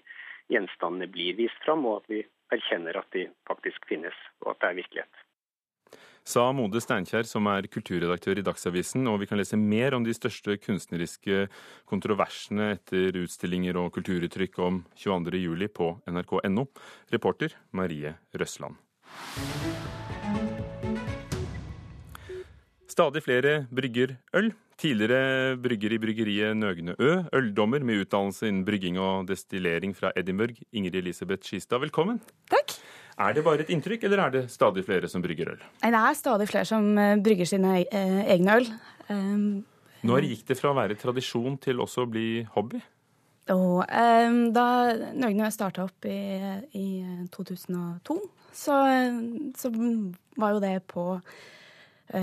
gjenstandene 0.50 1.10
blir 1.12 1.38
vist 1.38 1.66
fram, 1.66 1.86
og 1.86 2.00
at 2.00 2.14
vi 2.16 2.24
erkjenner 2.50 2.98
at 2.98 3.12
de 3.14 3.28
faktisk 3.46 3.86
finnes, 3.92 4.16
og 4.42 4.56
at 4.56 4.64
det 4.64 4.70
er 4.72 4.80
virkelighet 4.82 5.26
sa 6.30 6.46
Mode 6.54 6.80
Steinkjer, 6.82 7.26
som 7.26 7.48
er 7.50 7.66
kulturredaktør 7.70 8.38
i 8.38 8.44
Dagsavisen. 8.46 9.08
Og 9.10 9.20
vi 9.22 9.28
kan 9.30 9.40
lese 9.40 9.58
mer 9.58 9.96
om 9.96 10.06
de 10.06 10.14
største 10.14 10.56
kunstneriske 10.62 11.48
kontroversene 11.90 12.72
etter 12.76 13.18
utstillinger 13.24 13.78
og 13.80 13.90
kulturuttrykk 13.96 14.60
om 14.62 14.82
22.07 15.00 15.66
på 15.74 15.90
nrk.no. 16.10 16.66
Reporter 17.12 17.56
Marie 17.74 18.14
Røsland. 18.36 18.78
Stadig 22.90 23.22
flere 23.22 23.54
brygger 23.70 24.16
øl. 24.36 24.50
Tidligere 24.80 25.58
brygger 25.60 25.92
i 25.92 25.98
bryggeriet 26.00 26.56
Nøgne 26.56 26.94
Ø, 26.96 27.10
øldommer 27.36 27.84
med 27.84 28.06
utdannelse 28.06 28.48
innen 28.48 28.64
brygging 28.64 28.96
og 28.98 29.28
destillering 29.28 29.92
fra 29.96 30.08
Edinburgh, 30.16 30.56
Ingrid 30.72 30.96
Elisabeth 31.02 31.44
Skistad, 31.44 31.82
velkommen. 31.84 32.22
Takk. 32.48 32.78
Er 33.20 33.34
det 33.36 33.42
bare 33.44 33.64
et 33.64 33.72
inntrykk, 33.74 34.06
eller 34.08 34.22
er 34.24 34.32
det 34.32 34.46
stadig 34.52 34.84
flere 34.86 35.08
som 35.10 35.20
brygger 35.20 35.52
øl? 35.52 35.64
Nei, 35.82 35.90
det 35.92 36.00
er 36.00 36.16
stadig 36.16 36.46
flere 36.48 36.68
som 36.68 36.86
eh, 36.96 37.18
brygger 37.20 37.48
sine 37.48 37.82
eh, 37.82 38.22
egne 38.32 38.56
øl. 38.60 38.70
Um, 39.10 39.42
Når 40.08 40.28
gikk 40.30 40.46
det 40.48 40.56
fra 40.56 40.72
å 40.72 40.78
være 40.78 40.96
tradisjon 40.96 41.58
til 41.60 41.82
også 41.84 42.06
å 42.06 42.10
bli 42.10 42.28
hobby? 42.54 42.80
Og, 43.52 43.82
um, 43.84 44.40
da 44.54 44.66
Nøgne 45.18 45.50
starta 45.52 45.84
opp 45.84 46.06
i, 46.08 46.16
i 46.78 46.86
2002, 47.34 48.16
så, 48.56 48.76
så, 49.58 49.72
var 50.40 50.54
jo 50.54 50.62
det 50.62 50.76
på, 50.88 51.04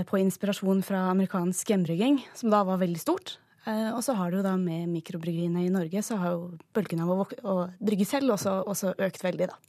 på 0.10 0.22
inspirasjon 0.22 0.82
fra 0.88 1.04
amerikansk 1.12 1.74
hjembrygging, 1.74 2.22
som 2.38 2.50
da 2.54 2.64
var 2.66 2.82
veldig 2.82 3.02
stort. 3.02 3.38
Og 3.68 4.00
så 4.06 4.16
har 4.16 4.32
det 4.32 4.40
jo 4.40 4.46
da 4.46 4.56
med 4.60 4.88
mikrobryggeriene 4.94 5.66
i 5.66 5.72
Norge, 5.72 6.02
så 6.04 6.18
har 6.22 6.38
jo 6.38 6.46
bølgen 6.76 7.04
av 7.04 7.12
å, 7.12 7.26
å 7.28 7.56
brygge 7.84 8.08
selv 8.08 8.38
også, 8.38 8.62
også 8.72 8.96
økt 8.96 9.26
veldig, 9.28 9.50
da. 9.52 9.60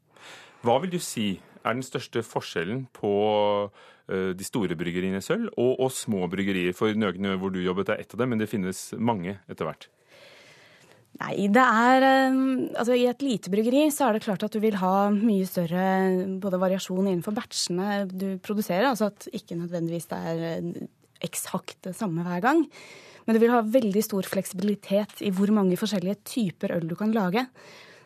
Hva 0.66 0.78
vil 0.82 0.92
du 0.94 0.98
si 1.02 1.36
er 1.62 1.76
den 1.76 1.84
største 1.84 2.22
forskjellen 2.24 2.86
på 2.96 3.12
uh, 3.68 4.30
de 4.34 4.46
store 4.46 4.76
bryggeriene 4.78 5.20
sølv 5.24 5.50
og, 5.54 5.76
og, 5.76 5.92
små 5.94 6.26
bryggerier? 6.30 6.74
For 6.76 6.94
Nøgne, 6.96 7.36
hvor 7.40 7.52
du 7.54 7.60
jobbet, 7.62 7.92
er 7.92 8.02
ett 8.02 8.14
av 8.14 8.22
dem, 8.22 8.34
men 8.34 8.42
det 8.42 8.50
finnes 8.50 8.90
mange 8.96 9.38
etter 9.50 9.68
hvert. 9.68 9.88
Nei, 11.18 11.48
det 11.50 11.64
er 11.64 12.04
Altså 12.78 12.94
i 12.94 13.08
et 13.10 13.22
lite 13.24 13.50
bryggeri 13.50 13.88
så 13.90 14.06
er 14.06 14.14
det 14.14 14.22
klart 14.26 14.44
at 14.46 14.54
du 14.54 14.60
vil 14.62 14.76
ha 14.78 15.08
mye 15.10 15.46
større 15.48 15.82
både 16.38 16.60
variasjon 16.62 17.08
innenfor 17.08 17.34
batchene 17.34 18.04
du 18.12 18.28
produserer. 18.44 18.86
Altså 18.90 19.08
at 19.10 19.26
ikke 19.34 19.58
nødvendigvis 19.58 20.06
det 20.12 20.20
er 20.30 20.70
eksakt 21.24 21.80
det 21.88 21.96
samme 21.98 22.22
hver 22.26 22.44
gang. 22.44 22.62
Men 23.26 23.36
du 23.36 23.42
vil 23.42 23.52
ha 23.52 23.64
veldig 23.66 24.02
stor 24.04 24.24
fleksibilitet 24.30 25.20
i 25.26 25.32
hvor 25.34 25.50
mange 25.52 25.76
forskjellige 25.80 26.22
typer 26.28 26.76
øl 26.78 26.86
du 26.88 26.94
kan 26.96 27.10
lage. 27.12 27.44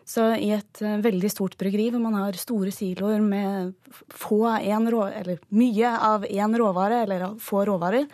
Så 0.09 0.25
i 0.37 0.51
et 0.55 0.83
uh, 0.83 0.97
veldig 1.03 1.31
stort 1.31 1.59
bryggeri 1.61 1.91
hvor 1.93 2.03
man 2.03 2.17
har 2.19 2.39
store 2.41 2.73
siloer 2.75 3.23
med 3.23 3.75
få 4.11 4.45
rå, 4.47 5.03
eller 5.09 5.43
mye 5.55 5.93
av 5.99 6.25
én 6.27 6.59
råvare, 6.59 7.03
eller 7.05 7.29
få 7.41 7.65
råvarer, 7.69 8.09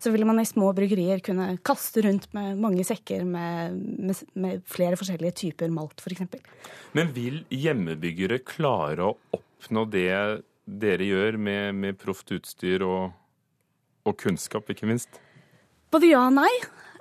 så 0.00 0.10
vil 0.10 0.24
man 0.24 0.40
i 0.40 0.46
små 0.48 0.70
bryggerier 0.72 1.20
kunne 1.24 1.58
kaste 1.64 2.02
rundt 2.06 2.30
med 2.32 2.56
mange 2.60 2.84
sekker 2.88 3.24
med, 3.28 3.76
med, 3.76 4.22
med 4.32 4.62
flere 4.64 4.96
forskjellige 4.96 5.36
typer 5.42 5.72
malt, 5.72 6.00
f.eks. 6.00 6.40
Men 6.96 7.12
vil 7.16 7.42
hjemmebyggere 7.52 8.40
klare 8.48 9.10
å 9.10 9.16
oppnå 9.36 9.84
det 9.92 10.08
dere 10.64 11.04
gjør 11.04 11.36
med, 11.36 11.74
med 11.76 11.98
proft 12.00 12.30
utstyr 12.32 12.84
og, 12.86 13.10
og, 14.06 14.14
kunnskap, 14.20 14.70
ikke 14.72 14.88
minst? 14.88 15.20
Både 15.92 16.08
ja 16.12 16.22
og 16.28 16.36
nei. 16.38 16.52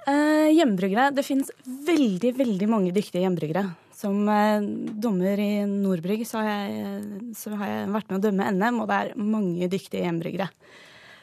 Eh, 0.10 0.49
hjemmebryggere 0.56 1.11
Det 1.14 1.26
finnes 1.28 1.52
veldig, 1.64 2.34
veldig 2.40 2.70
mange 2.72 2.94
dyktige 2.95 3.24
hjemmebryggere. 3.24 3.68
Som 4.00 4.30
eh, 4.32 4.62
dommer 5.04 5.40
i 5.44 5.66
Nordbrygg 5.68 6.24
så 6.28 6.40
har, 6.40 6.48
jeg, 6.48 7.34
så 7.36 7.52
har, 7.60 7.68
jeg, 7.68 7.90
vært 7.92 8.12
med 8.12 8.22
å 8.22 8.24
dømme 8.30 8.52
NM, 8.56 8.78
og 8.84 8.88
det 8.88 9.00
er 9.00 9.18
mange 9.20 9.68
dyktige 9.72 10.06
hjemmebryggere. 10.06 10.48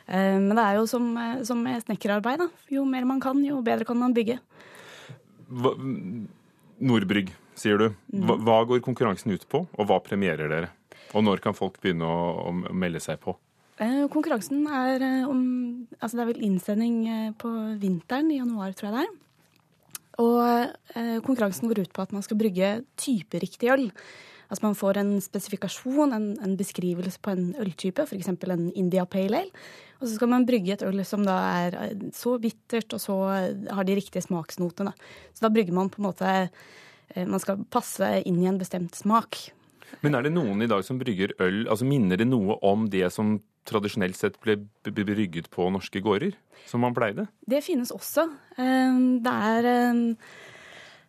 Eh, 0.04 0.36
men 0.36 0.52
det 0.52 0.64
er 0.64 0.76
jo 0.76 0.84
som, 0.90 1.06
eh, 1.16 1.40
som 1.48 1.62
med 1.64 1.86
snekkerarbeid. 1.86 2.44
Da. 2.44 2.50
Jo 2.76 2.84
mer 2.88 3.08
man 3.08 3.22
kan, 3.22 3.40
jo 3.46 3.62
bedre 3.64 3.88
kan 3.88 3.96
man 4.02 4.12
bygge. 4.16 4.36
Hva, 5.48 5.72
Nordbrygg, 6.84 7.32
sier 7.56 7.80
du. 7.80 7.88
Hva, 8.12 8.36
mm. 8.36 8.44
hva, 8.44 8.60
går 8.68 8.84
konkurransen 8.84 9.32
ut 9.32 9.48
på, 9.48 9.64
og 9.64 9.88
hva 9.88 10.02
premierer 10.04 10.52
dere? 10.52 10.72
Og 11.16 11.24
når 11.24 11.40
kan 11.40 11.56
folk 11.56 11.80
begynne 11.80 12.04
å, 12.04 12.50
å 12.50 12.76
melde 12.76 13.00
seg 13.00 13.22
på? 13.24 13.38
Konkurransen 13.76 14.62
er 14.72 15.02
om 15.28 15.40
Altså 15.98 16.16
det 16.16 16.22
er 16.22 16.28
vel 16.30 16.44
innsending 16.46 16.94
på 17.40 17.50
vinteren, 17.80 18.30
i 18.32 18.38
januar, 18.38 18.76
tror 18.76 18.90
jeg 18.90 18.94
det 18.98 19.02
er. 19.06 19.16
Og 20.22 20.40
eh, 20.96 21.18
konkurransen 21.24 21.68
går 21.68 21.84
ut 21.84 21.92
på 21.92 22.04
at 22.06 22.14
man 22.14 22.24
skal 22.24 22.38
brygge 22.40 22.70
typeriktig 23.00 23.70
øl. 23.72 23.90
Altså 24.46 24.62
man 24.62 24.76
får 24.78 25.00
en 25.00 25.10
spesifikasjon, 25.20 26.14
en, 26.14 26.28
en 26.44 26.54
beskrivelse 26.56 27.18
på 27.20 27.34
en 27.34 27.50
øltype, 27.60 28.06
f.eks. 28.06 28.30
en 28.30 28.68
India 28.78 29.04
Pale 29.04 29.42
Ale. 29.42 29.64
Og 30.00 30.06
så 30.06 30.14
skal 30.14 30.30
man 30.30 30.46
brygge 30.46 30.76
et 30.76 30.84
øl 30.86 31.02
som 31.08 31.24
da 31.26 31.36
er 31.64 31.78
eh, 31.82 32.06
så 32.16 32.36
bittert 32.40 32.96
og 32.96 33.02
så 33.02 33.18
har 33.26 33.88
de 33.88 33.98
riktige 33.98 34.24
smaksnotene. 34.24 34.94
Så 35.34 35.46
da 35.46 35.52
brygger 35.52 35.76
man 35.76 35.90
på 35.92 36.00
en 36.00 36.08
måte 36.08 36.32
eh, 36.46 37.26
Man 37.26 37.42
skal 37.42 37.64
passe 37.70 38.08
inn 38.24 38.40
i 38.42 38.48
en 38.48 38.60
bestemt 38.60 38.96
smak. 38.96 39.50
Men 40.02 40.16
er 40.16 40.26
det 40.26 40.34
noen 40.34 40.62
i 40.62 40.70
dag 40.70 40.84
som 40.84 40.98
brygger 41.00 41.36
øl 41.42 41.66
altså 41.70 41.86
Minner 41.88 42.18
det 42.20 42.28
noe 42.28 42.58
om 42.66 42.88
det 42.90 43.06
som 43.14 43.36
tradisjonelt 43.66 44.18
sett 44.18 44.40
ble 44.42 44.58
brygget 44.86 45.50
på 45.52 45.68
norske 45.74 46.02
gårder, 46.04 46.36
som 46.66 46.84
man 46.84 46.94
pleide? 46.96 47.26
Det 47.46 47.62
finnes 47.66 47.92
også. 47.94 48.28
Ehm, 48.62 49.18
det 49.24 49.32
er 49.32 49.66
der 49.66 50.22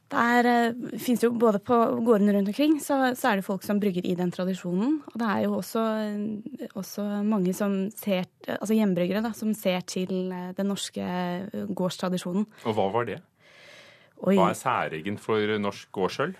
det 0.07 0.15
er, 0.23 0.47
eh, 0.47 0.99
finnes 1.03 1.23
jo 1.23 1.33
både 1.35 1.59
på 1.59 1.75
gårdene 2.05 2.31
rundt 2.31 2.47
omkring, 2.47 2.77
så, 2.79 3.11
så, 3.11 3.31
er 3.31 3.39
det 3.39 3.45
folk 3.45 3.63
som 3.65 3.79
brygger 3.79 4.05
i 4.07 4.15
den 4.15 4.31
tradisjonen. 4.31 5.01
Og 5.11 5.15
det 5.19 5.27
er 5.27 5.41
jo 5.43 5.57
også, 5.57 5.83
også 6.79 7.07
mange 7.27 7.51
som 7.55 7.75
ser, 7.91 8.29
altså 8.47 8.77
hjembryggere 8.77 9.23
da, 9.25 9.33
som 9.35 9.51
ser 9.57 9.83
til 9.83 10.31
eh, 10.31 10.53
den 10.55 10.71
norske 10.71 11.03
eh, 11.03 11.65
gårdstradisjonen. 11.75 12.47
Og 12.63 12.77
hva 12.77 12.87
var 12.93 13.09
det? 13.09 13.17
Oi. 14.23 14.37
Hva 14.37 14.53
er 14.53 14.57
særegent 14.57 15.21
for 15.21 15.57
norsk 15.59 15.91
gårdsøl? 15.91 16.37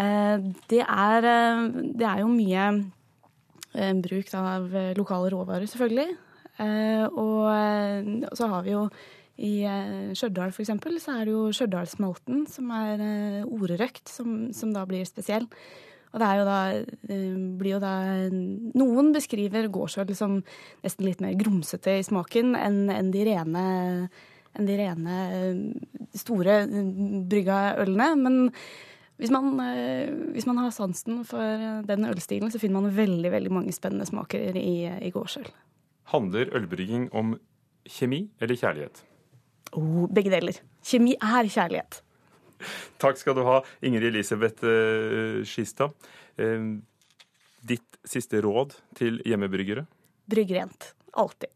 Det 0.00 0.80
er, 0.80 1.26
det 2.00 2.06
er 2.08 2.20
jo 2.22 2.28
mye 2.32 2.64
Eh, 2.70 2.99
bruk 3.72 4.34
av 4.34 4.74
eh, 4.76 4.92
lokale 4.98 5.30
råvarer, 5.30 5.66
selvfølgelig. 5.70 6.16
Eh, 6.60 7.04
og 7.08 8.36
så 8.36 8.48
har 8.50 8.64
vi 8.66 8.74
jo 8.74 8.88
i 9.40 9.64
Stjørdal 10.12 10.50
f.eks. 10.52 10.72
så 11.00 11.14
er 11.14 11.24
det 11.24 11.32
jo 11.32 11.46
Stjørdalsmalten 11.56 12.42
som 12.50 12.72
er 12.76 13.00
orerøkt, 13.46 14.10
som, 14.10 14.50
som, 14.52 14.74
da 14.74 14.82
blir 14.84 15.06
spesiell. 15.08 15.46
Og 16.10 16.20
det 16.20 16.26
er 16.26 16.40
jo 16.40 16.44
da, 16.44 16.58
blir 17.56 17.72
jo 17.76 17.80
da 17.80 17.94
Noen 18.76 19.12
beskriver 19.14 19.70
gårdsøl 19.72 20.12
som 20.18 20.40
nesten 20.82 21.06
litt 21.06 21.22
mer 21.24 21.38
grumsete 21.40 22.00
i 22.00 22.04
smaken 22.04 22.52
enn, 22.58 22.82
enn 22.92 23.14
de 23.14 23.24
rene 23.30 23.64
enn 24.58 24.66
de 24.66 24.76
rene 24.76 25.16
store 26.18 26.64
brygga 27.30 27.60
ølene. 27.84 28.08
Men 28.18 28.38
hvis 29.20 29.32
man, 29.34 29.52
eh, 29.60 30.10
hvis 30.34 30.46
man, 30.48 30.58
har 30.62 30.72
sansen 30.74 31.22
for 31.28 31.84
den 31.86 32.08
ølstilen, 32.08 32.50
så 32.52 32.60
finner 32.60 32.80
man 32.80 32.96
veldig 32.96 33.32
veldig 33.32 33.52
mange 33.52 33.74
spennende 33.76 34.08
smaker 34.08 34.56
i, 34.56 34.88
i 34.88 35.12
gårdsøl. 35.14 35.48
Handler 36.10 36.50
ølbrygging 36.56 37.10
om 37.14 37.36
kjemi 37.86 38.24
eller 38.40 38.58
kjærlighet? 38.58 39.02
Oh, 39.76 40.06
begge 40.10 40.32
deler. 40.32 40.58
Kjemi 40.82 41.14
er 41.20 41.50
kjærlighet. 41.52 42.00
Takk 43.00 43.20
skal 43.20 43.36
du 43.38 43.44
ha, 43.46 43.60
Ingrid 43.84 44.10
Elisabeth 44.10 44.66
uh, 44.66 45.40
Skistad. 45.48 45.94
Ditt 47.60 48.00
siste 48.08 48.40
råd 48.40 48.74
til 48.96 49.20
hjemmebryggere? 49.28 49.86
Brygg 50.30 50.52
rent. 50.56 50.92
Alltid. 51.12 51.52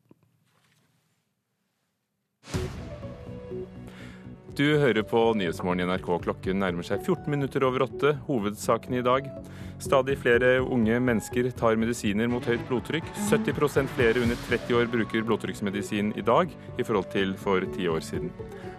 Du 4.55 4.77
hører 4.79 5.03
på 5.03 5.19
Nyhetsmorgen 5.35 5.81
i 5.83 5.87
NRK. 5.89 6.09
Klokken 6.23 6.61
nærmer 6.63 6.87
seg 6.87 7.01
14 7.03 7.27
minutter 7.33 7.65
over 7.67 7.83
åtte. 7.89 8.13
Hovedsakene 8.29 9.01
i 9.01 9.03
dag. 9.03 9.27
Stadig 9.83 10.15
flere 10.23 10.61
unge 10.63 11.01
mennesker 11.03 11.49
tar 11.59 11.75
medisiner 11.81 12.31
mot 12.31 12.47
høyt 12.47 12.63
blodtrykk. 12.69 13.09
70% 13.33 13.91
flere 13.97 14.23
under 14.23 14.39
30 14.45 14.79
år 14.79 14.87
bruker 14.93 15.27
blodtrykksmedisin 15.27 16.13
i 16.15 16.23
dag 16.23 16.55
i 16.79 16.87
forhold 16.87 17.11
til 17.11 17.35
for 17.41 17.67
ti 17.75 17.89
år 17.91 18.07
siden. 18.07 18.31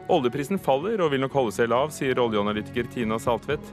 Oljeprisen 0.07 0.63
faller 0.63 1.03
og 1.03 1.11
vil 1.11 1.25
nok 1.25 1.35
holde 1.35 1.57
seg 1.57 1.67
lav, 1.73 1.91
sier 1.91 2.23
oljeanalytiker 2.23 2.87
Tina 2.95 3.19
Saltvedt. 3.19 3.67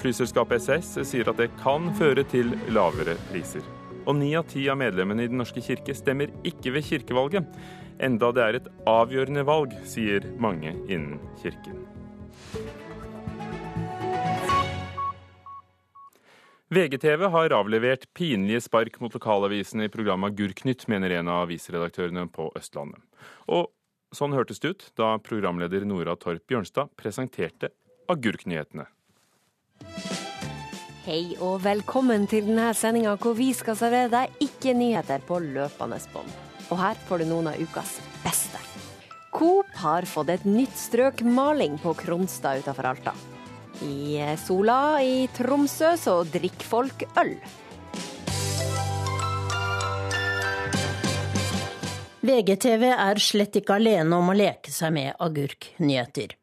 Flyselskapet 0.00 0.64
SS 0.64 1.02
sier 1.04 1.28
at 1.28 1.36
det 1.42 1.52
kan 1.60 1.92
føre 2.00 2.24
til 2.32 2.56
lavere 2.72 3.18
priser. 3.28 3.60
Og 4.08 4.16
ni 4.18 4.32
av 4.40 4.48
ti 4.48 4.64
av 4.72 4.80
medlemmene 4.80 5.26
i 5.26 5.30
Den 5.30 5.38
norske 5.42 5.60
kirke 5.62 5.92
stemmer 5.94 6.32
ikke 6.48 6.72
ved 6.74 6.88
kirkevalget. 6.88 7.60
Enda 8.00 8.30
det 8.32 8.44
er 8.44 8.58
et 8.60 8.70
avgjørende 8.88 9.44
valg, 9.46 9.74
sier 9.84 10.24
mange 10.40 10.72
innen 10.86 11.18
kirken. 11.42 11.82
VGTV 16.72 17.26
har 17.28 17.52
avlevert 17.52 18.06
pinlige 18.16 18.62
spark 18.64 18.94
mot 19.04 19.12
lokalavisene 19.12 19.90
i 19.90 19.92
programmet 19.92 20.32
Gurknytt, 20.38 20.86
mener 20.88 21.12
en 21.18 21.28
av 21.28 21.42
avisredaktørene 21.44 22.24
på 22.32 22.48
Østlandet. 22.56 23.02
Og 23.52 23.68
sånn 24.16 24.32
hørtes 24.32 24.62
det 24.62 24.72
ut 24.72 24.86
da 24.96 25.18
programleder 25.20 25.84
Nora 25.84 26.16
Torp 26.16 26.46
Bjørnstad 26.48 26.94
presenterte 26.96 27.74
Agurknyhetene. 28.08 28.86
Hei 31.02 31.34
og 31.42 31.60
velkommen 31.64 32.24
til 32.30 32.46
denne 32.46 32.70
sendinga 32.78 33.18
hvor 33.20 33.36
vi 33.36 33.50
skal 33.58 33.76
servere 33.76 34.08
deg 34.12 34.42
ikke-nyheter 34.46 35.28
på 35.28 35.42
løpende 35.44 36.00
bånd. 36.14 36.51
Og 36.70 36.78
her 36.78 36.98
får 37.08 37.22
du 37.22 37.30
noen 37.32 37.50
av 37.52 37.60
ukas 37.60 37.98
beste. 38.22 38.60
Coop 39.32 39.68
har 39.80 40.04
fått 40.06 40.30
et 40.34 40.44
nytt 40.44 40.76
strøk 40.76 41.22
maling 41.24 41.78
på 41.80 41.94
Kronstad 41.96 42.62
utenfor 42.62 42.90
Alta. 42.92 43.14
I 43.82 44.20
Sola 44.38 45.00
i 45.02 45.26
Tromsø 45.34 45.96
så 45.98 46.20
drikker 46.28 46.68
folk 46.68 47.06
øl. 47.18 47.34
VGTV 52.22 52.84
er 52.92 53.18
slett 53.18 53.56
ikke 53.58 53.80
alene 53.80 54.20
om 54.20 54.30
å 54.30 54.36
leke 54.36 54.70
seg 54.70 54.94
med 54.94 55.16
agurknyheter. 55.18 56.36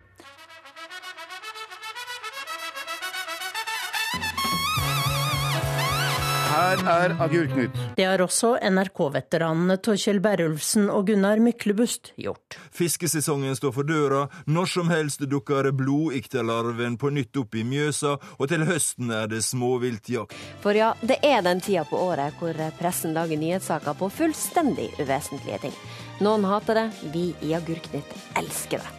Her 6.59 6.81
er 6.91 7.13
Agurknytt. 7.23 7.77
Det 7.95 8.03
har 8.03 8.19
også 8.19 8.57
NRK-veteranene 8.67 9.77
Torkjell 9.79 10.17
Berulfsen 10.19 10.89
og 10.91 11.07
Gunnar 11.07 11.39
Myklebust 11.39 12.11
gjort. 12.19 12.57
Fiskesesongen 12.75 13.55
står 13.55 13.71
for 13.77 13.87
døra. 13.87 14.25
Når 14.43 14.67
som 14.73 14.91
helst 14.91 15.23
dukker 15.31 15.71
blodikterlarven 15.71 16.99
på 16.99 17.13
nytt 17.15 17.39
opp 17.39 17.55
i 17.55 17.63
Mjøsa, 17.63 18.17
og 18.35 18.51
til 18.51 18.67
høsten 18.67 19.15
er 19.21 19.31
det 19.31 19.39
småviltjakt. 19.47 20.35
For 20.59 20.75
ja, 20.75 20.91
det 20.99 21.21
er 21.23 21.47
den 21.47 21.63
tida 21.63 21.87
på 21.87 22.03
året 22.09 22.35
hvor 22.41 22.59
pressen 22.81 23.15
lager 23.15 23.39
nyhetssaker 23.39 23.95
på 23.95 24.11
fullstendig 24.19 24.91
uvesentlige 24.99 25.63
ting. 25.69 25.83
Noen 26.19 26.43
hater 26.43 26.83
det, 26.83 26.89
vi 27.15 27.29
i 27.39 27.55
Agurknytt 27.55 28.17
elsker 28.35 28.83
det. 28.83 28.98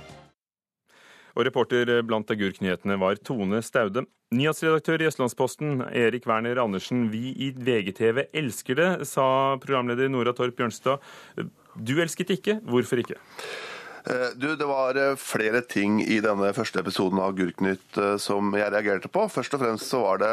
Og 1.41 1.47
reporter 1.49 1.89
blant 2.05 2.29
Agurknyhetene 2.29 2.99
var 3.01 3.17
Tone 3.25 3.63
Staude. 3.65 4.03
Nyhetsredaktør 4.37 5.01
i 5.01 5.07
Østlandsposten, 5.09 5.81
Erik 5.89 6.27
Werner 6.29 6.61
Andersen. 6.61 7.07
Vi 7.09 7.33
i 7.33 7.49
VGTV 7.57 8.27
elsker 8.37 8.77
det, 8.77 8.89
sa 9.09 9.57
programleder 9.63 10.13
Nora 10.13 10.35
Torp 10.37 10.59
Bjørnstad. 10.59 11.01
Du 11.81 11.95
elsket 11.97 12.35
ikke. 12.37 12.59
Hvorfor 12.61 13.01
ikke? 13.01 13.17
Du, 14.35 14.57
Det 14.57 14.67
var 14.67 14.97
flere 15.21 15.61
ting 15.61 16.01
i 16.03 16.21
denne 16.25 16.53
første 16.57 16.81
episoden 16.81 17.21
av 17.21 17.35
Gurknytt 17.39 17.99
som 18.23 18.53
jeg 18.57 18.73
reagerte 18.73 19.11
på. 19.13 19.27
Først 19.29 19.57
og 19.57 19.63
fremst 19.63 19.91
så 19.91 20.01
var 20.05 20.23
det 20.23 20.31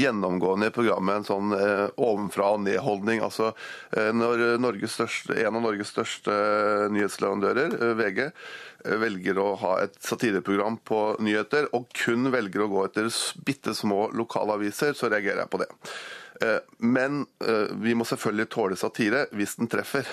gjennomgående 0.00 0.70
i 0.70 0.74
programmet 0.74 1.20
en 1.20 1.28
sånn 1.28 1.54
ovenfra 1.54 2.52
og 2.56 2.64
ned-holdning. 2.64 3.22
Altså, 3.22 3.52
når 3.94 4.80
største, 4.90 5.38
en 5.38 5.60
av 5.60 5.64
Norges 5.68 5.92
største 5.94 6.34
nyhetsleverandører, 6.94 7.78
VG, 8.00 8.22
velger 9.00 9.38
å 9.40 9.48
ha 9.60 9.74
et 9.84 9.96
satireprogram 10.04 10.80
på 10.86 11.00
nyheter, 11.22 11.68
og 11.76 11.90
kun 11.96 12.30
velger 12.32 12.64
å 12.64 12.70
gå 12.72 12.86
etter 12.88 13.10
bitte 13.46 13.74
små 13.76 14.08
lokalaviser, 14.16 14.96
så 14.96 15.10
reagerer 15.12 15.44
jeg 15.44 15.52
på 15.52 15.62
det. 15.62 15.70
Men 16.78 17.24
vi 17.82 17.92
må 17.96 18.06
selvfølgelig 18.08 18.46
tåle 18.52 18.76
satire 18.78 19.26
hvis 19.36 19.56
den 19.58 19.68
treffer. 19.70 20.06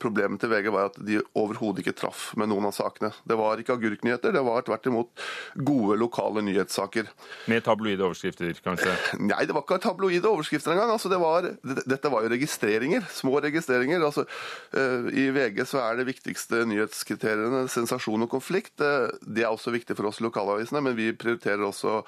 Problemet 0.00 0.40
til 0.40 0.50
VG 0.52 0.70
var 0.72 0.90
at 0.90 0.96
de 1.04 1.18
overhodet 1.36 1.82
ikke 1.84 1.96
traff 1.98 2.30
med 2.40 2.48
noen 2.50 2.68
av 2.68 2.74
sakene. 2.76 3.10
Det 3.28 3.36
var 3.38 3.60
ikke 3.60 3.76
agurknyheter, 3.76 4.32
det 4.34 4.42
var 4.46 4.64
tvert 4.66 4.88
imot 4.88 5.24
gode 5.54 5.98
lokale 6.00 6.42
nyhetssaker. 6.46 7.10
Med 7.50 7.64
tabloide 7.66 8.04
overskrifter, 8.06 8.54
kanskje? 8.64 8.94
Nei, 9.30 9.42
det 9.44 9.56
var 9.56 9.64
ikke 9.66 9.80
tabloide 9.84 10.30
overskrifter 10.30 10.74
engang. 10.74 10.94
Altså, 10.94 11.10
det 11.12 11.20
var, 11.22 11.50
dette 11.62 12.12
var 12.12 12.24
jo 12.24 12.32
registreringer. 12.32 13.06
Små 13.12 13.36
registreringer. 13.44 14.04
Altså, 14.04 14.26
I 15.12 15.28
VG 15.34 15.62
så 15.68 15.82
er 15.84 16.00
det 16.00 16.08
viktigste 16.08 16.64
nyhetskriteriene 16.70 17.64
sensasjon 17.72 18.26
og 18.26 18.32
konflikt. 18.32 18.76
Det 18.78 19.44
er 19.44 19.52
også 19.52 19.74
viktig 19.74 19.96
for 19.98 20.10
oss 20.10 20.22
lokalavisene, 20.24 20.82
men 20.84 20.96
vi 20.98 21.10
prioriterer 21.16 21.64
også 21.68 22.00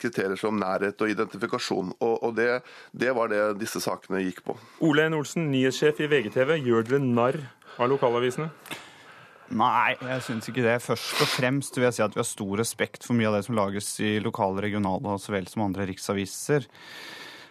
kriterier 0.00 0.38
som 0.40 0.58
nærhet 0.60 1.00
og 1.00 1.14
identifikasjon. 1.14 1.94
og, 1.98 2.16
og 2.26 2.36
det, 2.40 2.60
det, 3.04 3.14
var 3.16 3.30
det 3.32 3.42
disse 3.60 3.82
sakene 3.84 4.24
gikk 4.24 4.42
på. 4.48 4.56
Ole 4.88 5.06
N. 5.10 5.20
Olsen, 5.20 5.50
nyhetssjef 5.52 6.00
i 6.00 6.10
VGTV. 6.10 6.56
Gjør 6.64 6.88
dere 6.88 7.02
narr 7.04 7.42
av 7.76 7.90
lokalavisene? 7.92 8.50
Nei, 9.50 9.96
jeg 9.98 10.22
syns 10.22 10.46
ikke 10.50 10.62
det. 10.62 10.76
Først 10.84 11.22
og 11.24 11.30
fremst 11.32 11.74
vil 11.76 11.88
jeg 11.88 11.96
si 11.96 12.04
at 12.04 12.14
vi 12.14 12.22
har 12.22 12.28
stor 12.28 12.60
respekt 12.60 13.06
for 13.06 13.18
mye 13.18 13.30
av 13.30 13.40
det 13.40 13.46
som 13.48 13.56
lages 13.58 13.88
i 14.02 14.18
lokale, 14.22 14.62
regionale 14.62 15.16
og 15.16 15.22
så 15.22 15.34
vel 15.34 15.48
som 15.50 15.64
andre 15.64 15.88
riksaviser. 15.90 16.68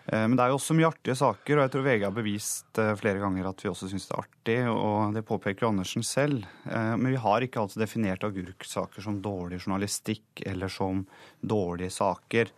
Men 0.09 0.33
det 0.39 0.41
er 0.41 0.49
jo 0.49 0.57
også 0.57 0.73
mye 0.73 0.87
artige 0.89 1.13
saker, 1.19 1.59
og 1.59 1.65
jeg 1.65 1.71
tror 1.73 1.83
VG 1.85 2.03
har 2.07 2.13
bevist 2.15 2.79
flere 2.97 3.19
ganger 3.21 3.49
at 3.51 3.59
vi 3.61 3.69
også 3.69 3.91
syns 3.91 4.07
det 4.09 4.15
er 4.15 4.23
artig, 4.23 4.55
og 4.71 5.13
det 5.13 5.25
påpeker 5.27 5.65
jo 5.65 5.69
Andersen 5.69 6.05
selv. 6.07 6.47
Men 6.65 7.11
vi 7.11 7.19
har 7.21 7.45
ikke 7.45 7.61
altså 7.61 7.83
definert 7.83 8.25
agurksaker 8.25 9.05
som 9.05 9.19
dårlig 9.21 9.59
journalistikk 9.59 10.41
eller 10.49 10.71
som 10.73 11.03
dårlige 11.45 11.93
saker 11.93 12.49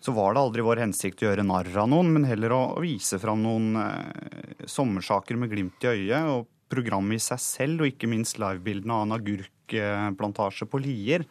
så 0.00 0.14
var 0.14 0.34
det 0.34 0.42
aldri 0.44 0.62
vår 0.62 0.84
hensikt 0.84 1.24
å 1.24 1.30
gjøre 1.30 1.46
narr 1.46 1.72
av 1.82 1.88
noen, 1.90 2.12
men 2.14 2.28
heller 2.28 2.54
å 2.54 2.62
vise 2.82 3.18
fram 3.18 3.42
noen 3.42 3.74
eh, 3.82 4.62
sommersaker 4.70 5.38
med 5.40 5.50
glimt 5.50 5.84
i 5.84 5.90
øyet. 5.90 6.30
Og 6.30 6.46
programmet 6.68 7.18
i 7.18 7.24
seg 7.24 7.42
selv, 7.42 7.82
og 7.82 7.90
ikke 7.90 8.10
minst 8.10 8.38
livebildene 8.40 8.94
av 8.94 9.06
en 9.06 9.16
agurkplantasje 9.16 10.68
på 10.68 10.80
Lier, 10.84 11.24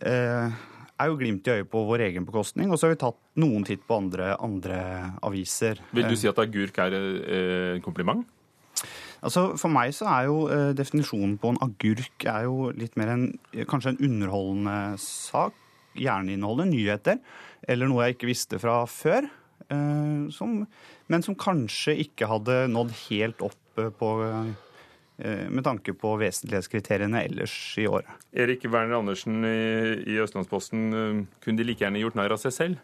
eh, 0.00 0.60
er 1.02 1.10
jo 1.10 1.18
glimt 1.18 1.46
i 1.48 1.56
øyet 1.58 1.70
på 1.70 1.84
vår 1.88 2.06
egen 2.08 2.26
bekostning. 2.26 2.70
Og 2.70 2.78
så 2.78 2.88
har 2.88 2.94
vi 2.94 3.02
tatt 3.02 3.18
noen 3.42 3.66
titt 3.66 3.84
på 3.86 3.98
andre, 3.98 4.34
andre 4.42 4.78
aviser. 5.24 5.82
Vil 5.94 6.08
du 6.08 6.16
si 6.18 6.30
at 6.30 6.40
agurk 6.42 6.78
er 6.82 6.96
eh, 6.96 7.74
en 7.76 7.84
kompliment? 7.84 8.26
Altså, 9.22 9.52
For 9.60 9.70
meg 9.70 9.94
så 9.94 10.08
er 10.10 10.26
jo 10.26 10.38
eh, 10.50 10.72
definisjonen 10.74 11.36
på 11.38 11.52
en 11.52 11.62
agurk 11.62 12.26
er 12.26 12.48
jo 12.48 12.72
litt 12.74 12.96
mer 12.98 13.14
en 13.14 13.28
kanskje 13.70 13.94
en 13.94 14.02
underholdende 14.08 14.78
sak. 15.02 15.54
Gjerne 15.92 16.32
inneholder 16.32 16.70
nyheter 16.70 17.18
eller 17.68 17.90
noe 17.90 18.06
jeg 18.06 18.16
ikke 18.16 18.30
visste 18.30 18.60
fra 18.62 18.82
før. 18.90 19.28
Som, 20.34 20.58
men 21.08 21.22
som 21.24 21.36
kanskje 21.38 21.94
ikke 22.02 22.26
hadde 22.28 22.66
nådd 22.68 22.90
helt 23.06 23.44
opp 23.46 23.80
på, 23.96 24.08
med 25.22 25.64
tanke 25.64 25.94
på 25.96 26.16
vesentlighetskriteriene 26.20 27.22
ellers 27.30 27.54
i 27.80 27.86
året. 27.88 28.10
Erik 28.34 28.66
Werner 28.66 28.98
Andersen 28.98 29.46
i 29.46 30.18
Østlandsposten, 30.20 31.24
kunne 31.40 31.62
de 31.62 31.68
like 31.68 31.86
gjerne 31.86 32.02
gjort 32.02 32.18
narr 32.18 32.34
av 32.36 32.42
seg 32.42 32.56
selv? 32.58 32.82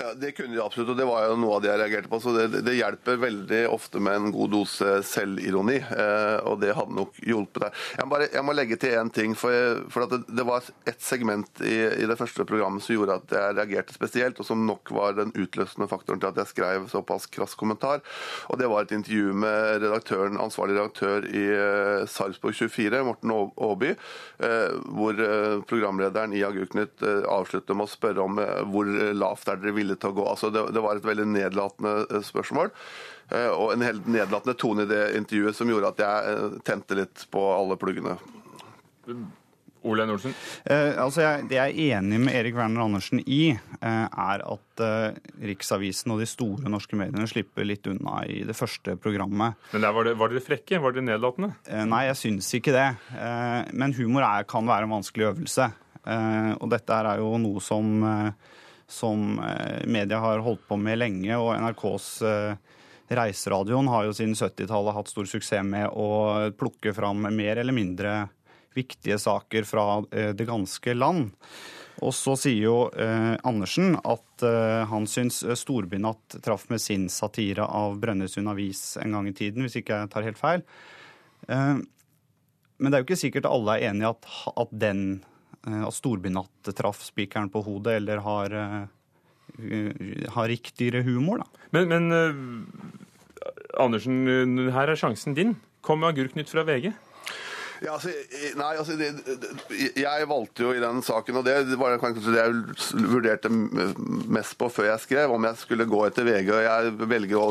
Ja, 0.00 0.14
Det 0.16 0.32
kunne 0.32 0.54
de 0.54 0.62
absolutt, 0.64 0.88
og 0.94 0.96
det 0.96 1.04
var 1.04 1.26
jo 1.28 1.34
noe 1.36 1.58
av 1.58 1.60
det 1.60 1.68
jeg 1.68 1.80
reagerte 1.82 2.08
på. 2.08 2.18
så 2.24 2.32
Det, 2.32 2.62
det 2.64 2.76
hjelper 2.78 3.20
veldig 3.20 3.60
ofte 3.68 4.00
med 4.00 4.16
en 4.16 4.32
god 4.32 4.52
dose 4.54 4.92
selvironi, 5.04 5.76
eh, 5.76 6.38
og 6.48 6.62
det 6.62 6.72
hadde 6.76 6.96
nok 6.96 7.18
hjulpet 7.20 7.66
der. 7.66 7.82
Jeg 7.98 8.08
må, 8.08 8.20
jeg 8.24 8.44
må 8.46 8.54
legge 8.56 8.78
til 8.80 8.96
én 8.96 9.10
ting, 9.12 9.34
for, 9.36 9.52
jeg, 9.52 9.82
for 9.92 10.08
det, 10.08 10.22
det, 10.30 10.46
var 10.48 10.64
et 10.88 11.04
segment 11.04 11.60
i, 11.60 11.76
i, 12.00 12.08
det 12.08 12.16
første 12.16 12.46
programmet 12.48 12.84
som 12.84 12.96
gjorde 12.96 13.18
at 13.20 13.34
jeg 13.36 13.56
reagerte 13.58 13.96
spesielt, 13.96 14.40
og 14.40 14.48
som 14.48 14.64
nok 14.64 14.92
var 14.96 15.18
den 15.18 15.34
utløsende 15.36 15.90
faktoren 15.90 16.22
til 16.22 16.30
at 16.30 16.40
jeg 16.40 16.52
skrev 16.54 16.88
såpass 16.88 17.28
krass 17.28 17.58
kommentar. 17.60 18.00
og 18.48 18.56
Det 18.62 18.72
var 18.72 18.88
et 18.88 18.96
intervju 18.96 19.36
med 19.44 19.84
redaktøren, 19.84 20.40
ansvarlig 20.40 20.78
redaktør 20.78 21.28
i 21.28 21.44
eh, 21.58 22.08
Sarpsborg 22.08 22.56
24, 22.56 23.04
Morten 23.04 23.36
Aaby, 23.36 23.92
eh, 23.92 24.80
hvor 24.96 25.20
eh, 25.28 25.60
programlederen 25.68 26.32
i 26.32 26.44
Agurknytt 26.46 27.04
eh, 27.04 27.22
avslutter 27.28 27.76
med 27.76 27.84
å 27.84 27.94
spørre 27.98 28.24
om 28.24 28.40
eh, 28.40 28.64
hvor 28.72 28.88
lavt 29.12 29.52
er 29.52 29.60
dere 29.60 29.76
ville 29.76 29.89
til 29.96 30.12
å 30.12 30.16
gå. 30.20 30.26
Altså 30.32 30.52
det, 30.54 30.66
det 30.74 30.84
var 30.84 30.98
et 30.98 31.08
veldig 31.08 31.26
nedlatende 31.32 32.22
spørsmål. 32.26 32.70
Og 33.30 33.68
en 33.70 33.84
helt 33.86 34.08
nedlatende 34.10 34.56
tone 34.58 34.82
i 34.82 34.90
det 34.90 35.04
intervjuet 35.14 35.54
som 35.54 35.68
gjorde 35.70 35.92
at 35.92 36.00
jeg 36.02 36.62
tente 36.66 36.96
litt 36.98 37.28
på 37.30 37.44
alle 37.54 37.76
pluggene. 37.78 38.16
Ole 39.88 40.04
Nordsen? 40.04 40.34
Eh, 40.68 40.92
altså 41.00 41.22
jeg, 41.24 41.46
det 41.48 41.56
jeg 41.56 41.72
er 41.72 41.98
enig 42.00 42.20
med 42.20 42.36
Erik 42.36 42.56
Werner 42.58 42.84
Andersen 42.84 43.22
i, 43.24 43.54
eh, 43.54 44.04
er 44.06 44.44
at 44.44 44.82
eh, 44.84 45.20
Riksavisen 45.50 46.12
og 46.12 46.20
de 46.20 46.28
store 46.28 46.72
norske 46.72 46.98
mediene 47.00 47.28
slipper 47.30 47.64
litt 47.68 47.88
unna 47.88 48.20
i 48.28 48.42
det 48.48 48.56
første 48.56 48.96
programmet. 49.00 49.56
Men 49.72 49.86
der 49.86 49.96
var, 49.96 50.08
det, 50.08 50.16
var 50.20 50.32
dere 50.32 50.44
frekke? 50.44 50.82
Var 50.82 50.96
dere 50.96 51.06
nedlatende? 51.08 51.52
nei, 51.88 52.04
jeg 52.10 52.20
syns 52.20 52.50
ikke 52.56 52.74
det. 52.74 52.88
men 53.72 53.94
humor 53.96 54.24
er, 54.26 54.44
kan 54.48 54.68
være 54.68 54.86
en 54.86 54.94
vanskelig 54.98 55.30
øvelse. 55.30 55.70
og 56.60 56.66
dette 56.72 56.96
er 56.96 57.20
jo 57.20 57.36
noe 57.40 57.62
som 57.64 58.02
som 58.90 59.38
media 59.86 60.18
har 60.18 60.42
holdt 60.44 60.66
på 60.68 60.76
med 60.80 60.98
lenge, 60.98 61.36
og 61.38 61.54
NRKs 61.54 62.08
Reiseradioen 63.10 63.88
har 63.90 64.06
jo 64.06 64.14
siden 64.14 64.36
70-tallet 64.38 64.96
hatt 64.96 65.10
stor 65.10 65.28
suksess 65.30 65.66
med 65.66 65.88
å 65.94 66.50
plukke 66.58 66.92
fram 66.94 67.22
mer 67.30 67.62
eller 67.62 67.74
mindre 67.74 68.14
viktige 68.74 69.18
saker 69.18 69.66
fra 69.66 69.86
det 70.10 70.46
ganske 70.46 70.94
land. 70.94 71.30
Og 72.00 72.14
så 72.16 72.34
sier 72.38 72.64
jo 72.64 72.76
eh, 72.96 73.34
Andersen 73.46 73.94
at 73.98 74.44
eh, 74.46 74.82
han 74.88 75.06
syns 75.10 75.42
Storbynatt 75.60 76.38
traff 76.44 76.68
med 76.72 76.80
sin 76.80 77.08
satire 77.12 77.66
av 77.66 77.98
Brønnøysund 78.00 78.48
Avis 78.48 78.96
en 79.00 79.16
gang 79.16 79.28
i 79.28 79.36
tiden, 79.36 79.66
hvis 79.66 79.80
ikke 79.82 79.98
jeg 80.02 80.12
tar 80.12 80.24
helt 80.24 80.40
feil. 80.40 80.64
Eh, 81.48 81.74
men 82.80 82.88
det 82.88 82.96
er 82.96 83.02
jo 83.02 83.08
ikke 83.10 83.20
sikkert 83.20 83.50
alle 83.50 83.76
er 83.76 83.90
enig 83.90 84.06
i 84.06 84.08
at, 84.08 84.30
at, 84.54 84.72
den, 84.72 85.02
eh, 85.18 85.39
at 85.66 85.96
Storbynatt 85.96 86.70
traff 86.76 87.02
spikeren 87.04 87.50
på 87.52 87.62
hodet, 87.66 87.98
eller 88.00 88.22
har, 88.24 88.54
uh, 88.54 90.24
har 90.36 90.48
riktigere 90.48 91.04
humor, 91.04 91.42
da. 91.42 91.66
Men, 91.76 91.90
men 91.90 92.12
uh, 92.14 93.50
Andersen, 93.80 94.70
her 94.72 94.90
er 94.90 94.98
sjansen 94.98 95.36
din. 95.36 95.54
Kom 95.84 96.02
med 96.02 96.14
Agurknytt 96.14 96.50
fra 96.52 96.64
VG. 96.66 96.90
Ja, 97.80 97.94
altså, 97.96 98.12
nei, 98.60 98.70
altså, 98.76 98.96
det, 99.00 99.08
Jeg 99.96 100.28
valgte 100.28 100.66
jo 100.66 100.72
i 100.76 100.82
den 100.82 101.00
saken, 101.04 101.38
og 101.40 101.46
det 101.46 101.78
var 101.80 101.96
kanskje 102.02 102.34
det 102.34 102.42
jeg 102.42 103.04
vurderte 103.08 103.50
mest 103.50 104.56
på 104.60 104.68
før 104.72 104.90
jeg 104.90 105.04
skrev, 105.06 105.32
om 105.32 105.46
jeg 105.48 105.60
skulle 105.62 105.88
gå 105.88 106.02
etter 106.06 106.28
VG. 106.28 106.50
og 106.52 106.64
Jeg 106.66 107.08
velger 107.14 107.40
å 107.40 107.48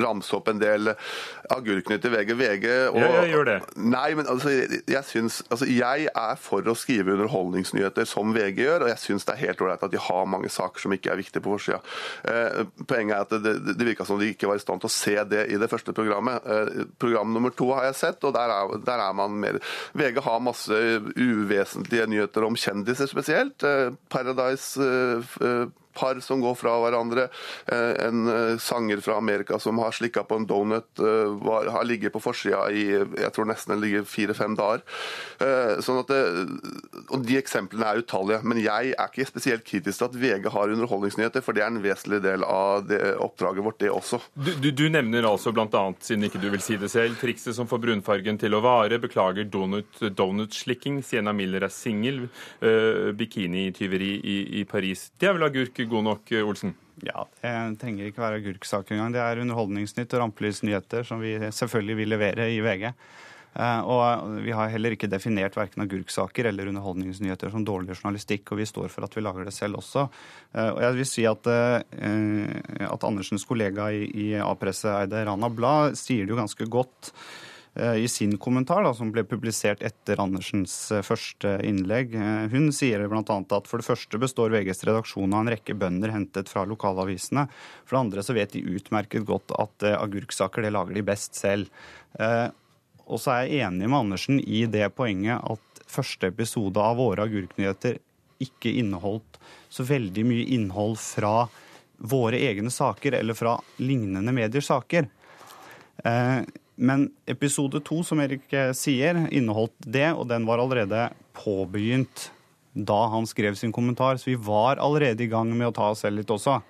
ramse 0.00 0.34
opp 0.36 0.50
en 0.50 0.62
del 0.62 0.92
agurknytt 1.50 2.08
i 2.08 2.12
VG. 2.16 2.34
VG 2.40 2.66
og, 2.90 2.98
ja, 2.98 3.12
jeg 3.20 3.32
gjør 3.34 3.48
det. 3.50 3.56
Nei, 3.78 4.08
men 4.18 4.30
altså, 4.30 4.50
jeg 4.50 5.04
syns 5.06 5.40
altså, 5.48 5.68
Jeg 5.70 6.08
er 6.10 6.42
for 6.42 6.66
å 6.66 6.76
skrive 6.78 7.14
underholdningsnyheter 7.14 8.08
som 8.10 8.34
VG 8.34 8.64
gjør, 8.64 8.86
og 8.86 8.92
jeg 8.92 9.02
syns 9.04 9.28
det 9.28 9.36
er 9.36 9.42
helt 9.46 9.64
ålreit 9.64 9.86
at 9.86 9.94
de 9.94 10.02
har 10.02 10.28
mange 10.30 10.50
saker 10.50 10.82
som 10.82 10.94
ikke 10.96 11.14
er 11.14 11.20
viktige 11.20 11.44
på 11.44 11.54
forsida. 11.54 11.78
Eh, 12.26 12.64
poenget 12.90 13.16
er 13.16 13.24
at 13.26 13.34
det, 13.38 13.54
det, 13.60 13.76
det 13.78 13.88
virka 13.92 14.06
som 14.08 14.18
de 14.20 14.32
ikke 14.34 14.50
var 14.50 14.58
i 14.58 14.64
stand 14.64 14.82
til 14.82 14.90
å 14.90 14.94
se 14.94 15.16
det 15.30 15.46
i 15.54 15.58
det 15.60 15.70
første 15.70 15.94
programmet. 15.96 16.42
Eh, 16.42 16.84
program 17.00 17.30
nummer 17.34 17.54
to 17.54 17.70
har 17.76 17.90
jeg 17.90 18.00
sett, 18.02 18.26
og 18.26 18.34
der 18.34 18.54
er 18.54 18.79
der 18.86 19.02
er 19.08 19.16
man 19.16 19.36
mer 19.42 19.60
VG 19.96 20.22
har 20.24 20.42
masse 20.44 20.76
uvesentlige 21.16 22.06
nyheter 22.10 22.46
om 22.46 22.58
kjendiser 22.58 23.10
spesielt. 23.10 23.62
Eh, 23.66 23.92
Paradise 24.12 24.80
eh, 24.80 25.66
par 26.00 26.20
som 26.24 26.40
går 26.40 26.56
fra 26.58 26.76
hverandre. 26.82 27.28
Eh, 27.66 27.92
en 28.06 28.28
eh, 28.28 28.58
sanger 28.58 29.02
fra 29.04 29.18
Amerika 29.20 29.58
som 29.58 29.78
har 29.82 29.94
slikka 29.96 30.24
på 30.24 30.40
en 30.40 30.46
donut, 30.48 30.88
eh, 30.98 31.32
var, 31.44 31.68
har 31.74 31.84
ligget 31.84 32.14
på 32.14 32.22
forsida 32.22 32.66
i 32.72 32.86
jeg 32.90 33.32
tror 33.34 33.48
nesten 33.48 33.78
fire-fem 34.06 34.54
dager. 34.58 34.82
Sånn 35.84 36.00
at 36.02 36.10
det, 36.10 36.20
og 37.14 37.22
De 37.24 37.36
eksemplene 37.38 37.86
er 37.86 38.00
utallige. 38.02 38.40
Men 38.44 38.60
jeg 38.60 38.92
er 38.92 39.08
ikke 39.08 39.26
spesielt 39.28 39.64
kritisk 39.66 40.00
til 40.00 40.08
at 40.08 40.16
VG 40.20 40.48
har 40.52 40.72
underholdningsnyheter, 40.74 41.44
for 41.44 41.56
det 41.56 41.64
er 41.64 41.72
en 41.72 41.80
vesentlig 41.82 42.20
del 42.24 42.44
av 42.46 42.86
det 42.88 43.00
oppdraget 43.22 43.64
vårt, 43.64 43.78
det 43.80 43.92
også. 43.92 44.20
Du, 44.34 44.52
du, 44.60 44.70
du 44.76 44.84
nevner 44.92 45.28
altså 45.28 45.52
bl.a., 45.54 45.84
siden 46.04 46.28
ikke 46.28 46.42
du 46.42 46.48
vil 46.52 46.64
si 46.64 46.76
det 46.80 46.90
selv, 46.92 47.16
trikset 47.20 47.56
som 47.56 47.68
får 47.70 47.82
brunfargen 47.86 48.40
til 48.40 48.56
å 48.56 48.62
vare. 48.64 49.00
Beklager 49.02 49.48
donut, 49.48 50.02
donutslikking. 50.16 51.00
Sienna 51.06 51.34
Miller 51.36 51.66
er 51.66 51.74
singel. 51.74 52.26
Uh, 52.62 53.10
Bikinityveri 53.16 54.12
i, 54.20 54.38
i 54.60 54.66
Paris. 54.68 55.08
Det 55.20 55.30
er 55.30 55.36
vel 55.38 55.48
agurk 55.48 55.80
god 55.90 56.06
nok, 56.06 56.32
eh, 56.32 56.46
Olsen? 56.46 56.74
Ja, 57.00 57.24
det 57.40 57.80
trenger 57.80 58.10
ikke 58.10 58.22
være 58.22 58.40
agurksak 58.42 58.92
engang. 58.92 59.14
Det 59.14 59.22
er 59.24 59.40
Underholdningsnytt 59.40 60.12
og 60.14 60.24
Rampelysnyheter 60.26 61.06
som 61.08 61.22
vi 61.22 61.32
selvfølgelig 61.40 61.96
vil 62.02 62.12
levere 62.12 62.48
i 62.52 62.60
VG. 62.64 62.90
Eh, 62.90 63.80
og 63.82 64.36
vi 64.44 64.52
har 64.54 64.70
heller 64.70 64.94
ikke 64.94 65.10
definert 65.10 65.56
verken 65.58 65.82
agurksaker 65.82 66.50
eller 66.50 66.70
underholdningsnyheter 66.70 67.50
som 67.50 67.64
dårlig 67.66 67.96
journalistikk, 67.96 68.52
og 68.52 68.60
vi 68.60 68.68
står 68.68 68.92
for 68.92 69.06
at 69.06 69.16
vi 69.16 69.24
lager 69.24 69.48
det 69.48 69.56
selv 69.56 69.80
også. 69.80 70.06
Eh, 70.54 70.70
og 70.70 70.82
jeg 70.84 70.98
vil 71.00 71.08
si 71.08 71.26
at, 71.30 71.50
at 71.50 73.06
Andersens 73.08 73.48
kollega 73.48 73.90
i 73.90 74.32
A-presse, 74.38 74.92
Eide 75.02 75.24
Rana 75.26 75.50
Blad, 75.50 75.98
sier 75.98 76.26
det 76.26 76.36
jo 76.36 76.42
ganske 76.42 76.68
godt 76.70 77.14
i 77.78 78.08
sin 78.08 78.38
kommentar, 78.38 78.82
da, 78.82 78.90
som 78.94 79.12
ble 79.14 79.22
publisert 79.24 79.82
etter 79.86 80.18
Andersens 80.20 80.74
eh, 80.90 81.04
første 81.06 81.52
innlegg. 81.62 82.16
Eh, 82.18 82.48
hun 82.50 82.72
sier 82.74 83.04
bl.a. 83.06 83.22
at 83.22 83.70
for 83.70 83.78
det 83.78 83.86
første 83.86 84.18
består 84.18 84.50
VGs 84.50 84.82
redaksjon 84.88 85.30
av 85.30 85.44
en 85.44 85.52
rekke 85.54 85.76
bønder 85.78 86.10
hentet 86.10 86.50
fra 86.50 86.64
lokalavisene. 86.66 87.46
For 87.84 87.94
det 87.94 88.00
andre 88.02 88.24
så 88.26 88.34
vet 88.34 88.56
de 88.56 88.64
utmerket 88.74 89.26
godt 89.28 89.54
at 89.54 89.86
agurksaker 89.94 90.66
det 90.66 90.74
lager 90.74 90.98
de 90.98 91.06
best 91.06 91.38
selv. 91.38 91.70
Og 93.06 93.18
så 93.22 93.32
er 93.32 93.46
jeg 93.46 93.68
enig 93.68 93.86
med 93.86 93.98
Andersen 94.00 94.40
i 94.42 94.64
det 94.70 94.88
poenget 94.98 95.38
at 95.38 95.82
første 95.90 96.30
episode 96.30 96.82
av 96.82 96.98
våre 96.98 97.26
agurknyheter 97.26 97.98
ikke 98.42 98.72
inneholdt 98.82 99.38
så 99.70 99.86
veldig 99.86 100.24
mye 100.26 100.46
innhold 100.56 100.98
fra 101.02 101.46
våre 102.10 102.38
egne 102.40 102.70
saker 102.72 103.18
eller 103.18 103.36
fra 103.38 103.56
lignende 103.82 104.34
mediers 104.34 104.70
saker. 104.70 105.08
Men 106.80 107.10
episode 107.28 107.82
to, 107.84 108.00
som 108.06 108.22
Erik 108.24 108.48
eh, 108.56 108.72
sier, 108.76 109.26
inneholdt 109.28 109.76
det, 109.84 110.08
og 110.16 110.24
den 110.30 110.46
var 110.48 110.62
allerede 110.62 111.10
påbegynt 111.36 112.30
da 112.72 113.02
han 113.12 113.26
skrev 113.28 113.56
sin 113.58 113.72
kommentar. 113.74 114.16
Så 114.16 114.30
vi 114.30 114.38
var 114.40 114.80
allerede 114.80 115.26
i 115.26 115.28
gang 115.28 115.50
med 115.52 115.68
å 115.68 115.74
ta 115.76 115.90
oss 115.92 116.06
selv 116.06 116.22
litt 116.22 116.32
også. 116.32 116.60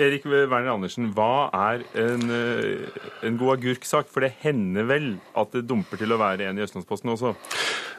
Erik 0.00 0.26
Werner 0.28 0.72
Andersen, 0.74 1.10
hva 1.16 1.48
er 1.52 1.84
en, 1.98 2.26
eh, 2.30 3.00
en 3.26 3.38
god 3.40 3.58
agurksak? 3.58 4.10
For 4.12 4.24
det 4.24 4.34
hender 4.42 4.88
vel 4.88 5.08
at 5.38 5.52
det 5.54 5.66
dumper 5.68 6.00
til 6.00 6.12
å 6.14 6.20
være 6.20 6.48
en 6.48 6.58
i 6.58 6.64
Østlandsposten 6.66 7.12
også? 7.14 7.34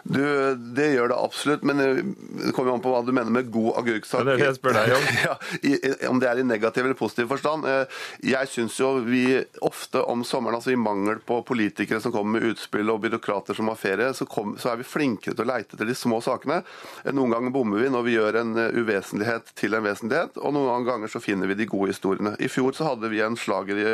Du, 0.04 0.20
Det 0.76 0.90
gjør 0.92 1.14
det 1.14 1.18
absolutt, 1.18 1.64
men 1.64 1.80
eh, 1.80 2.02
det 2.44 2.52
kommer 2.56 2.74
jo 2.74 2.78
an 2.78 2.84
på 2.84 2.92
hva 2.92 3.04
du 3.08 3.14
mener 3.16 3.32
med 3.32 3.52
god 3.54 3.80
agurksak. 3.80 4.26
Det 4.28 4.34
er 4.34 4.42
det 4.42 4.50
jeg 4.50 4.58
spør 4.58 4.76
deg 4.76 4.96
om. 4.98 5.06
ja, 5.28 5.36
i, 5.64 5.74
om 6.10 6.20
det 6.20 6.30
er 6.30 6.42
i 6.42 6.48
negativ 6.48 6.84
eller 6.84 6.98
positiv 7.00 7.30
forstand. 7.32 7.68
Eh, 7.70 8.02
jeg 8.34 8.52
syns 8.52 8.80
jo 8.82 8.92
vi 9.08 9.24
ofte 9.64 10.04
om 10.04 10.26
sommeren, 10.28 10.60
altså 10.60 10.74
i 10.74 10.80
mangel 10.80 11.22
på 11.24 11.40
politikere 11.48 12.04
som 12.04 12.12
kommer 12.16 12.38
med 12.38 12.52
utspill 12.52 12.92
og 12.92 13.00
byråkrater 13.06 13.56
som 13.58 13.72
har 13.72 13.80
ferie, 13.80 14.10
så, 14.18 14.28
kom, 14.30 14.58
så 14.60 14.74
er 14.74 14.82
vi 14.82 14.88
flinkere 14.88 15.38
til 15.38 15.46
å 15.46 15.52
leite 15.54 15.78
etter 15.78 15.88
de 15.88 15.96
små 15.98 16.20
sakene. 16.26 16.62
Noen 17.16 17.38
ganger 17.38 17.56
bommer 17.56 17.84
vi 17.84 17.92
når 17.94 18.08
vi 18.08 18.18
gjør 18.18 18.42
en 18.42 18.54
uvesentlighet 18.60 19.54
til 19.60 19.78
en 19.78 19.88
vesentlighet, 19.88 20.42
og 20.44 20.56
noen 20.58 20.88
ganger 20.88 21.12
så 21.12 21.24
finner 21.24 21.48
vi 21.48 21.62
de 21.62 21.63
gode 21.70 21.94
historiene. 21.94 22.36
I 22.40 22.52
fjor 22.52 22.76
så 22.78 22.92
hadde 22.92 23.12
vi 23.12 23.24
en 23.24 23.40
slager 23.40 23.80
i 23.80 23.88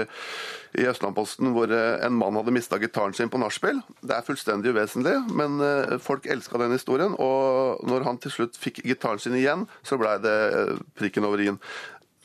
i 0.77 0.85
Østlandposten 0.89 1.53
hvor 1.55 1.71
eh, 1.73 1.99
en 2.05 2.17
mann 2.17 2.37
hadde 2.37 2.53
mista 2.53 2.79
gitaren 2.81 3.15
sin 3.17 3.31
på 3.31 3.41
nachspiel. 3.41 3.81
Det 4.05 4.15
er 4.15 4.25
fullstendig 4.25 4.73
uvesentlig, 4.75 5.15
men 5.33 5.61
eh, 5.65 5.97
folk 6.03 6.27
elska 6.29 6.61
den 6.61 6.75
historien. 6.75 7.15
Og 7.17 7.85
når 7.89 8.05
han 8.07 8.19
til 8.21 8.35
slutt 8.35 8.59
fikk 8.59 8.83
gitaren 8.85 9.21
sin 9.21 9.37
igjen, 9.39 9.65
så 9.81 9.97
blei 9.99 10.17
det 10.21 10.35
eh, 10.49 10.75
prikken 10.99 11.25
over 11.27 11.41
i-en. 11.41 11.57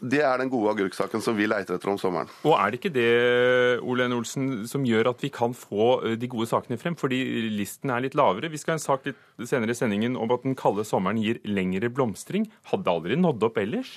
Det 0.05 0.21
er 0.27 0.37
den 0.37 0.51
gode 0.53 0.75
agurksaken 0.75 1.23
som 1.25 1.37
vi 1.39 1.47
leiter 1.49 1.79
etter 1.79 1.89
om 1.89 1.97
sommeren. 1.97 2.29
Og 2.45 2.59
er 2.59 2.73
det 2.73 2.81
ikke 2.81 2.93
det 2.93 3.79
Ole 3.87 4.05
N. 4.11 4.17
Olsen, 4.19 4.49
som 4.69 4.85
gjør 4.85 5.15
at 5.15 5.23
vi 5.25 5.31
kan 5.33 5.55
få 5.57 6.17
de 6.21 6.29
gode 6.29 6.51
sakene 6.51 6.77
frem? 6.77 6.99
Fordi 6.99 7.23
listen 7.55 7.95
er 7.95 8.03
litt 8.05 8.19
lavere. 8.19 8.51
Vi 8.53 8.61
skal 8.61 8.75
ha 8.75 8.81
en 8.83 8.85
sak 8.85 9.07
litt 9.09 9.49
senere 9.49 9.73
i 9.73 9.79
sendingen 9.79 10.19
om 10.21 10.35
at 10.35 10.45
den 10.45 10.59
kalde 10.61 10.85
sommeren 10.85 11.23
gir 11.23 11.41
lengre 11.49 11.89
blomstring. 11.95 12.51
Hadde 12.75 12.93
aldri 12.93 13.17
nådd 13.17 13.49
opp 13.49 13.63
ellers? 13.63 13.95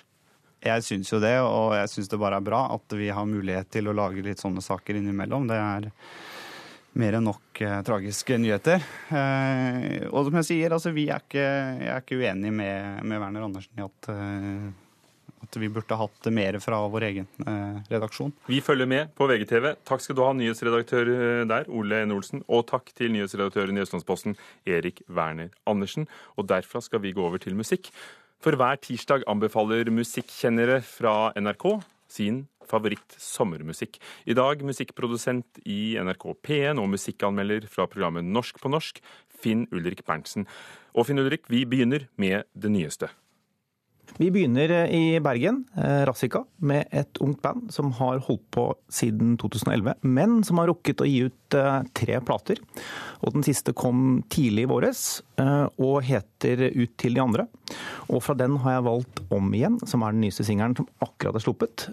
Jeg 0.64 0.84
syns 0.84 1.12
jo 1.14 1.20
det, 1.22 1.36
og 1.46 1.76
jeg 1.78 1.92
syns 1.92 2.10
det 2.10 2.20
bare 2.22 2.40
er 2.40 2.46
bra 2.46 2.64
at 2.74 2.98
vi 2.98 3.12
har 3.14 3.30
mulighet 3.30 3.70
til 3.74 3.90
å 3.90 3.96
lage 3.96 4.26
litt 4.26 4.42
sånne 4.42 4.64
saker 4.66 4.98
innimellom. 4.98 5.46
Det 5.50 5.60
er 5.62 5.92
mer 6.98 7.18
enn 7.20 7.30
nok 7.30 7.62
eh, 7.62 7.78
tragiske 7.86 8.40
nyheter. 8.42 8.82
Eh, 9.14 10.08
og 10.10 10.28
som 10.28 10.40
jeg 10.40 10.50
sier, 10.50 10.74
altså, 10.74 10.94
vi 10.96 11.08
er 11.14 11.22
ikke, 11.22 11.46
jeg 11.46 11.94
er 11.94 12.04
ikke 12.04 12.20
uenig 12.20 12.54
med, 12.58 13.06
med 13.06 13.22
Werner 13.22 13.48
Andersen 13.48 13.78
i 13.78 13.86
at, 13.86 14.10
eh, 14.14 14.68
at 15.46 15.60
vi 15.62 15.70
burde 15.72 16.00
hatt 16.02 16.30
mer 16.34 16.58
fra 16.64 16.82
vår 16.90 17.08
egen 17.12 17.30
eh, 17.46 17.80
redaksjon. 17.94 18.34
Vi 18.50 18.64
følger 18.66 18.90
med 18.90 19.14
på 19.18 19.30
VGTV. 19.30 19.76
Takk 19.88 20.04
skal 20.04 20.18
du 20.18 20.24
ha, 20.26 20.34
nyhetsredaktør 20.42 21.14
eh, 21.14 21.44
der, 21.50 21.70
Ole 21.70 22.02
N. 22.08 22.16
Olsen. 22.18 22.42
Og 22.50 22.66
takk 22.72 22.90
til 22.98 23.14
nyhetsredaktøren 23.14 23.78
i 23.78 23.86
Østlandsposten, 23.86 24.40
Erik 24.66 25.06
Werner 25.06 25.54
Andersen. 25.70 26.10
Og 26.36 26.50
derfra 26.50 26.82
skal 26.84 27.06
vi 27.06 27.14
gå 27.16 27.30
over 27.30 27.42
til 27.46 27.58
musikk. 27.58 27.92
For 28.44 28.54
hver 28.54 28.78
tirsdag 28.78 29.26
anbefaler 29.30 29.90
musikkjennere 29.90 30.82
fra 30.86 31.32
NRK 31.38 31.66
sin 32.12 32.44
favoritt-sommermusikk. 32.68 33.98
I 34.30 34.36
dag 34.38 34.62
musikkprodusent 34.66 35.62
i 35.66 35.98
NRK 36.04 36.26
P1 36.46 36.82
og 36.82 36.92
musikkanmelder 36.94 37.66
fra 37.72 37.88
programmet 37.90 38.28
Norsk 38.28 38.60
på 38.62 38.72
norsk, 38.72 39.00
Finn 39.42 39.66
Ulrik 39.74 40.04
Berntsen. 40.06 40.46
Og 40.94 41.08
Finn 41.10 41.22
Ulrik, 41.22 41.48
vi 41.50 41.64
begynner 41.66 42.08
med 42.20 42.46
det 42.54 42.74
nyeste. 42.74 43.10
Vi 44.16 44.32
begynner 44.32 44.72
eh, 44.72 44.96
i 44.96 45.20
Bergen, 45.20 45.66
eh, 45.76 46.06
Rassika, 46.06 46.44
med 46.56 46.88
et 46.92 47.18
ungt 47.22 47.42
band 47.42 47.74
som 47.74 47.92
har 48.00 48.22
holdt 48.26 48.46
på 48.52 48.66
siden 48.90 49.36
2011, 49.38 49.94
men 50.02 50.40
som 50.48 50.62
har 50.62 50.72
rukket 50.72 51.04
å 51.04 51.08
gi 51.08 51.28
ut 51.28 51.58
eh, 51.58 51.82
tre 51.98 52.20
plater. 52.26 52.62
Og 53.22 53.36
den 53.36 53.46
siste 53.46 53.76
kom 53.78 54.24
tidlig 54.32 54.66
i 54.66 54.70
våres, 54.70 55.04
og 55.38 56.06
heter 56.06 56.64
Ut 56.74 56.94
til 56.98 57.18
de 57.18 57.22
andre. 57.22 57.48
Og 58.14 58.22
fra 58.26 58.36
den 58.38 58.56
har 58.64 58.78
jeg 58.78 58.86
valgt 58.88 59.22
Om 59.34 59.50
igjen, 59.58 59.78
som 59.90 60.04
er 60.06 60.14
den 60.16 60.24
nyeste 60.26 60.46
singelen 60.48 60.76
som 60.78 60.88
akkurat 61.04 61.38
er 61.38 61.44
sluppet. 61.44 61.88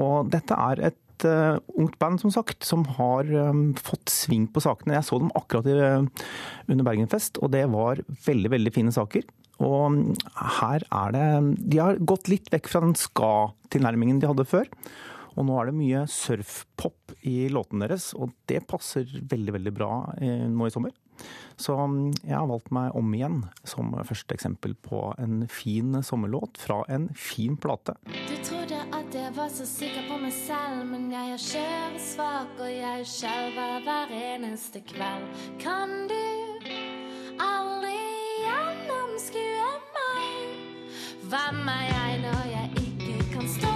Og 0.00 0.30
dette 0.32 0.56
er 0.56 0.80
et 0.88 0.98
et 1.14 1.26
uh, 1.30 1.62
ungt 1.78 1.96
band, 2.02 2.20
som 2.20 2.32
sagt, 2.34 2.64
som 2.66 2.84
har 2.98 3.30
um, 3.30 3.70
fått 3.78 4.12
sving 4.12 4.48
på 4.50 4.62
sakene. 4.64 4.96
Jeg 4.98 5.06
så 5.08 5.20
dem 5.22 5.32
akkurat 5.38 5.70
i, 5.70 5.78
uh, 5.78 6.28
under 6.68 6.86
Bergenfest, 6.86 7.40
og 7.40 7.54
det 7.54 7.64
var 7.72 8.02
veldig, 8.26 8.52
veldig 8.56 8.74
fine 8.74 8.94
saker. 8.94 9.26
Og 9.62 10.16
her 10.58 10.82
er 10.82 11.12
det 11.14 11.26
De 11.70 11.78
har 11.78 12.00
gått 12.02 12.26
litt 12.26 12.50
vekk 12.50 12.70
fra 12.72 12.82
den 12.82 12.96
ska-tilnærmingen 12.98 14.18
de 14.18 14.30
hadde 14.30 14.48
før. 14.50 14.66
Og 15.34 15.46
nå 15.46 15.56
er 15.58 15.70
det 15.70 15.78
mye 15.78 16.04
surfpop 16.10 17.14
i 17.26 17.48
låtene 17.50 17.88
deres, 17.88 18.12
og 18.14 18.34
det 18.50 18.62
passer 18.70 19.08
veldig, 19.30 19.56
veldig 19.56 19.72
bra 19.74 19.90
eh, 20.22 20.44
nå 20.50 20.68
i 20.68 20.74
sommer. 20.74 20.94
Så 21.58 21.74
mm, 21.74 22.12
jeg 22.22 22.36
har 22.36 22.46
valgt 22.50 22.70
meg 22.74 22.94
om 22.98 23.10
igjen 23.14 23.40
som 23.66 23.94
første 24.06 24.36
eksempel 24.36 24.76
på 24.86 25.08
en 25.18 25.42
fin 25.50 25.98
sommerlåt 26.06 26.58
fra 26.62 26.82
en 26.90 27.08
fin 27.18 27.58
plate. 27.58 27.96
Du 28.06 28.36
trodde 28.46 28.53
at 29.14 29.20
jeg 29.20 29.36
var 29.36 29.48
så 29.48 29.66
sikker 29.66 30.02
på 30.08 30.16
meg 30.18 30.32
selv, 30.32 30.86
men 30.90 31.12
jeg 31.12 31.32
er 31.32 31.42
kjøresvak, 31.42 32.54
og 32.58 32.70
jeg 32.70 33.06
skjelver 33.06 33.84
hver 33.86 34.14
eneste 34.18 34.82
kveld. 34.90 35.28
Kan 35.62 35.92
du 36.10 36.24
aldri 37.38 37.94
gjennomskue 38.42 39.70
meg? 39.94 40.58
Hvem 41.30 41.62
er 41.76 41.86
jeg 41.92 42.20
når 42.26 42.44
jeg 42.56 42.86
ikke 42.86 43.18
kan 43.36 43.50
stå 43.54 43.74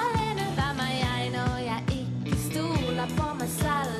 alene? 0.00 0.48
Hvem 0.56 0.84
er 0.88 0.94
jeg 1.04 1.32
når 1.36 1.56
jeg 1.68 2.00
ikke 2.00 2.44
stoler 2.48 3.18
på 3.18 3.34
meg 3.42 3.58
selv? 3.60 3.99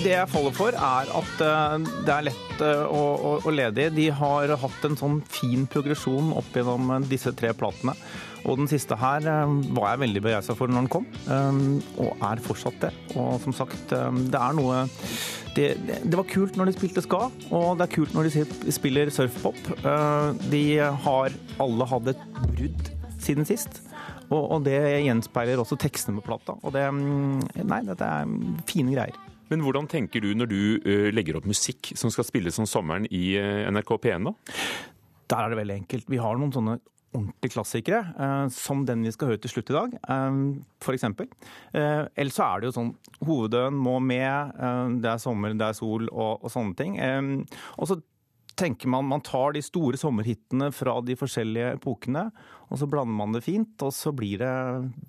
Det 0.00 0.14
jeg 0.14 0.28
faller 0.32 0.54
for, 0.56 0.72
er 0.72 1.10
at 1.12 1.42
eh, 1.44 1.88
det 2.06 2.12
er 2.14 2.24
lett 2.30 2.62
eh, 2.64 2.84
å, 2.88 3.34
å 3.44 3.52
lede 3.52 3.82
i. 3.84 3.90
De 3.92 4.06
har 4.16 4.48
hatt 4.62 4.86
en 4.88 4.96
sånn 4.96 5.18
fin 5.28 5.66
progresjon 5.68 6.30
opp 6.40 6.56
gjennom 6.56 6.94
eh, 6.94 7.04
disse 7.10 7.34
tre 7.36 7.50
platene. 7.52 7.92
Og 8.48 8.56
den 8.62 8.70
siste 8.70 8.96
her 8.96 9.26
var 9.76 9.90
jeg 9.90 10.00
veldig 10.00 10.22
begeistra 10.24 10.56
for 10.56 10.72
når 10.72 10.86
den 10.86 10.88
kom, 10.88 11.04
og 12.00 12.22
er 12.24 12.40
fortsatt 12.40 12.78
det. 12.80 12.90
Og 13.12 13.34
som 13.44 13.52
sagt, 13.52 13.92
det 13.92 14.40
er 14.40 14.56
noe 14.56 14.78
det, 15.52 15.66
det, 15.84 16.14
var 16.16 16.24
kult 16.30 16.56
når 16.56 16.70
de 16.70 16.76
spilte 16.78 17.04
ska, 17.04 17.26
og 17.50 17.68
det 17.76 17.84
er 17.84 17.92
kult 17.98 18.16
når 18.16 18.30
de 18.30 18.72
spiller 18.72 19.12
surfpop. 19.12 19.60
De 20.48 20.64
har 21.04 21.36
alle 21.60 21.90
hatt 21.92 22.08
et 22.14 22.24
brudd 22.46 22.90
siden 23.20 23.44
sist. 23.44 23.82
Og, 24.30 24.40
og 24.40 24.64
det 24.64 24.78
gjenspeiler 25.04 25.60
også 25.60 25.76
tekstene 25.84 26.16
på 26.22 26.30
plata. 26.30 26.56
Og 26.64 26.72
det 26.72 26.86
mm, 26.88 27.66
Nei, 27.66 27.84
dette 27.92 28.08
er 28.08 28.32
fine 28.70 28.96
greier. 28.96 29.26
Men 29.50 29.64
hvordan 29.66 29.88
tenker 29.90 30.22
du 30.22 30.30
når 30.38 30.50
du 30.50 30.60
eh, 30.80 31.08
legger 31.14 31.40
opp 31.40 31.48
musikk 31.50 31.92
som 31.98 32.12
skal 32.12 32.28
spilles 32.28 32.58
om 32.62 32.68
sommeren 32.70 33.08
i 33.10 33.34
eh, 33.38 33.66
NRK 33.70 33.96
P1 34.04 34.30
da? 34.30 34.34
Der 35.30 35.44
er 35.44 35.52
det 35.52 35.60
veldig 35.60 35.76
enkelt. 35.82 36.08
Vi 36.10 36.22
har 36.22 36.38
noen 36.38 36.54
sånne 36.54 36.78
ordentlige 37.10 37.54
klassikere, 37.54 38.00
eh, 38.18 38.48
som 38.54 38.84
den 38.86 39.02
vi 39.02 39.12
skal 39.12 39.32
høre 39.32 39.42
til 39.42 39.50
slutt 39.50 39.70
i 39.70 39.76
dag, 39.76 39.94
eh, 39.94 40.30
for 40.80 40.94
eksempel. 40.94 41.26
Eh, 41.74 42.28
så 42.30 42.46
er 42.46 42.60
det 42.60 42.70
jo 42.70 42.76
sånn 42.78 42.94
Hovedøen 43.20 43.74
må 43.74 43.98
med, 44.00 44.54
det 45.02 45.10
er 45.10 45.18
sommer, 45.18 45.52
det 45.52 45.66
er 45.66 45.74
sol 45.76 46.08
og, 46.08 46.40
og 46.42 46.50
sånne 46.50 46.74
ting. 46.74 46.94
Og 47.76 47.88
så 47.90 48.00
tenker 48.56 48.88
man 48.88 49.04
man 49.04 49.20
tar 49.20 49.52
de 49.52 49.60
store 49.60 49.98
sommerhitene 50.00 50.70
fra 50.72 51.00
de 51.04 51.16
forskjellige 51.16 51.74
epokene, 51.76 52.30
og 52.70 52.80
så 52.80 52.88
blander 52.88 53.12
man 53.12 53.32
det 53.36 53.44
fint, 53.44 53.76
og 53.82 53.92
så 53.92 54.12
blir 54.16 54.38
det 54.40 54.54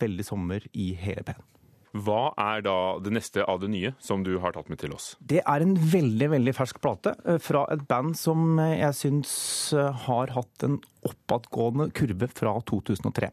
veldig 0.01 0.25
sommer 0.27 0.67
i 0.73 0.91
hele 0.99 1.23
P1. 1.23 1.50
Hva 1.91 2.31
er 2.39 2.63
da 2.63 2.75
det 3.03 3.11
neste 3.15 3.43
av 3.43 3.59
det 3.61 3.71
nye 3.73 3.93
som 3.99 4.23
du 4.23 4.33
har 4.43 4.55
tatt 4.55 4.69
med 4.71 4.79
til 4.81 4.93
oss? 4.95 5.13
Det 5.19 5.41
er 5.43 5.63
en 5.63 5.75
veldig 5.75 6.31
veldig 6.35 6.55
fersk 6.55 6.79
plate 6.83 7.15
eh, 7.25 7.39
fra 7.43 7.65
et 7.73 7.83
band 7.89 8.15
som 8.19 8.59
eh, 8.61 8.77
jeg 8.79 8.97
syns 8.99 9.33
eh, 9.75 10.03
har 10.07 10.31
hatt 10.37 10.67
en 10.67 10.79
oppadgående 11.07 11.89
kurve 11.97 12.29
fra 12.31 12.55
2003. 12.71 13.31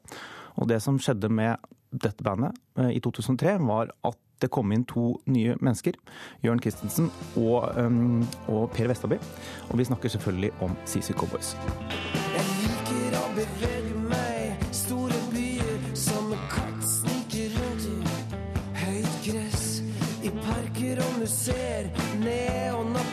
Og 0.58 0.70
det 0.70 0.80
som 0.82 0.98
skjedde 0.98 1.30
med 1.30 1.58
dette 1.88 2.24
bandet 2.24 2.56
i 2.92 2.98
2003, 3.00 3.54
var 3.64 3.92
at 4.04 4.18
det 4.42 4.50
kom 4.52 4.72
inn 4.74 4.84
to 4.88 5.14
nye 5.30 5.54
mennesker. 5.56 5.96
Jørn 6.44 6.60
Christensen 6.62 7.08
og, 7.40 7.70
um, 7.78 8.26
og 8.52 8.68
Per 8.74 8.90
Vestaby. 8.90 9.18
Og 9.70 9.80
vi 9.80 9.88
snakker 9.88 10.12
selvfølgelig 10.12 10.52
om 10.66 10.76
CC 10.84 11.16
Cowboys. 11.16 11.54
Jeg 12.36 12.46
liker 12.60 13.20
å 13.22 13.26
bevege 13.38 13.77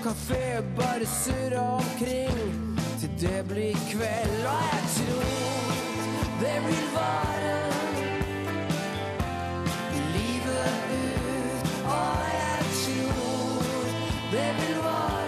Neon 0.05 0.11
og 0.11 0.17
kafé 0.17 0.61
bare 0.77 1.05
surre 1.05 1.59
omkring. 1.59 2.77
Til 2.99 3.09
det 3.21 3.45
blir 3.47 3.73
kveld 3.89 4.45
Og 4.45 4.61
jeg 4.71 4.83
tror 4.97 5.23
det 6.41 6.57
vil 6.67 6.85
vare. 6.93 7.57
Livet 10.13 10.75
ut 10.91 11.69
Og 11.85 12.21
jeg 12.37 12.65
tror 12.83 13.81
det 14.31 14.49
vil 14.59 14.77
vare 14.83 15.24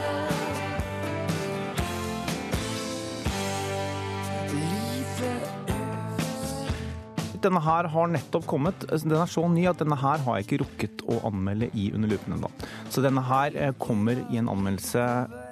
Denne 7.43 7.61
her 7.61 7.89
har 7.93 8.09
nettopp 8.11 8.47
kommet. 8.49 8.85
Den 8.89 9.13
er 9.17 9.29
så 9.29 9.45
ny 9.51 9.67
at 9.69 9.81
denne 9.81 9.97
her 9.99 10.23
har 10.25 10.37
jeg 10.37 10.47
ikke 10.47 10.61
rukket 10.63 11.03
å 11.05 11.19
anmelde 11.29 11.69
i 11.77 11.89
Under 11.95 12.09
lupen 12.09 12.37
ennå. 12.37 12.49
Så 12.93 13.03
denne 13.05 13.23
her 13.27 13.55
eh, 13.55 13.75
kommer 13.81 14.19
i 14.31 14.39
en 14.41 14.49
anmeldelse 14.51 15.03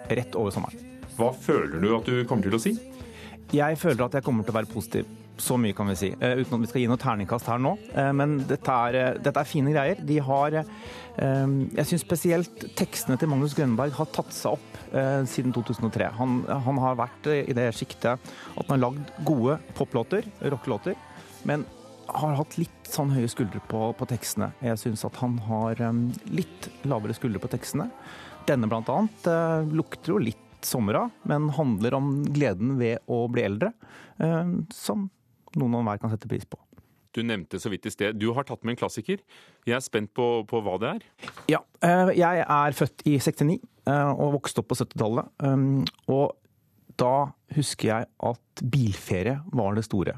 rett 0.10 0.38
over 0.40 0.56
sommeren. 0.56 0.82
Hva 1.16 1.32
føler 1.32 1.80
du 1.80 1.92
at 1.96 2.10
du 2.10 2.26
kommer 2.28 2.48
til 2.48 2.58
å 2.58 2.62
si? 2.62 2.74
Jeg 3.54 3.78
føler 3.78 4.08
at 4.08 4.18
jeg 4.18 4.26
kommer 4.26 4.46
til 4.46 4.56
å 4.56 4.58
være 4.58 4.72
positiv. 4.72 5.12
Så 5.38 5.58
mye 5.60 5.76
kan 5.76 5.90
vi 5.92 5.98
si. 6.00 6.10
Uh, 6.16 6.42
uten 6.42 6.58
at 6.58 6.64
vi 6.64 6.70
skal 6.72 6.82
gi 6.82 6.90
noe 6.90 7.02
terningkast 7.02 7.50
her 7.52 7.60
nå. 7.62 7.74
Uh, 7.92 8.12
men 8.16 8.38
dette 8.48 8.76
er, 8.88 8.98
uh, 8.98 9.18
dette 9.22 9.42
er 9.42 9.50
fine 9.50 9.74
greier. 9.76 10.00
De 10.00 10.22
har 10.24 10.64
Jeg 11.16 11.88
syns 11.88 12.02
spesielt 12.04 12.64
tekstene 12.76 13.16
til 13.16 13.30
Magnus 13.32 13.54
Grønberg 13.56 13.94
har 13.96 14.10
tatt 14.12 14.34
seg 14.36 14.58
opp 14.58 14.80
siden 15.32 15.54
2003. 15.56 16.10
Han, 16.18 16.42
han 16.44 16.82
har 16.84 16.98
vært 17.00 17.30
i 17.32 17.56
det 17.56 17.70
sjiktet 17.72 18.20
at 18.20 18.66
han 18.66 18.74
har 18.74 18.82
lagd 18.82 19.14
gode 19.24 19.56
poplåter, 19.78 20.28
rockelåter, 20.52 21.00
men 21.48 21.66
har 22.06 22.38
hatt 22.38 22.58
litt 22.60 22.90
sånn 22.92 23.14
høye 23.16 23.30
skuldre 23.32 23.62
på, 23.70 23.88
på 23.98 24.08
tekstene. 24.10 24.52
Jeg 24.64 24.78
syns 24.82 25.06
at 25.08 25.18
han 25.24 25.40
har 25.48 25.82
um, 25.88 26.08
litt 26.30 26.70
lavere 26.86 27.16
skuldre 27.18 27.42
på 27.42 27.50
tekstene. 27.56 27.90
Denne 28.46 28.70
blant 28.70 28.92
annet 28.94 29.30
uh, 29.30 29.66
lukter 29.74 30.14
jo 30.14 30.22
litt 30.22 30.42
sommer 30.66 31.00
av, 31.04 31.16
men 31.30 31.50
handler 31.54 31.98
om 31.98 32.12
gleden 32.34 32.78
ved 32.82 33.06
å 33.12 33.26
bli 33.32 33.48
eldre, 33.48 33.74
Uh, 34.16 34.62
som 34.72 35.10
noen 35.60 35.74
og 35.76 35.82
hver 35.84 35.98
kan 36.00 36.08
sette 36.14 36.30
pris 36.32 36.46
på. 36.48 36.56
Du 37.16 37.20
nevnte 37.24 37.60
så 37.60 37.72
vidt 37.72 37.88
i 37.88 37.92
sted. 37.92 38.16
Du 38.20 38.30
har 38.36 38.46
tatt 38.48 38.62
med 38.64 38.76
en 38.76 38.80
klassiker. 38.80 39.20
Jeg 39.68 39.76
er 39.78 39.84
spent 39.84 40.12
på, 40.16 40.28
på 40.48 40.62
hva 40.64 40.78
det 40.80 40.94
er. 40.98 41.06
Ja, 41.52 41.64
Uh, 41.86 42.10
jeg 42.18 42.42
er 42.42 42.74
født 42.74 43.04
i 43.06 43.18
69 43.22 43.60
eh, 43.60 44.12
og 44.16 44.40
vokste 44.40 44.64
opp 44.64 44.72
på 44.72 44.78
70-tallet. 44.80 45.28
Um, 45.44 45.84
Og 46.10 46.32
da 46.98 47.28
husker 47.54 47.92
jeg 47.92 48.08
at 48.30 48.64
bilferie 48.74 49.36
var 49.54 49.76
det 49.78 49.84
store. 49.86 50.16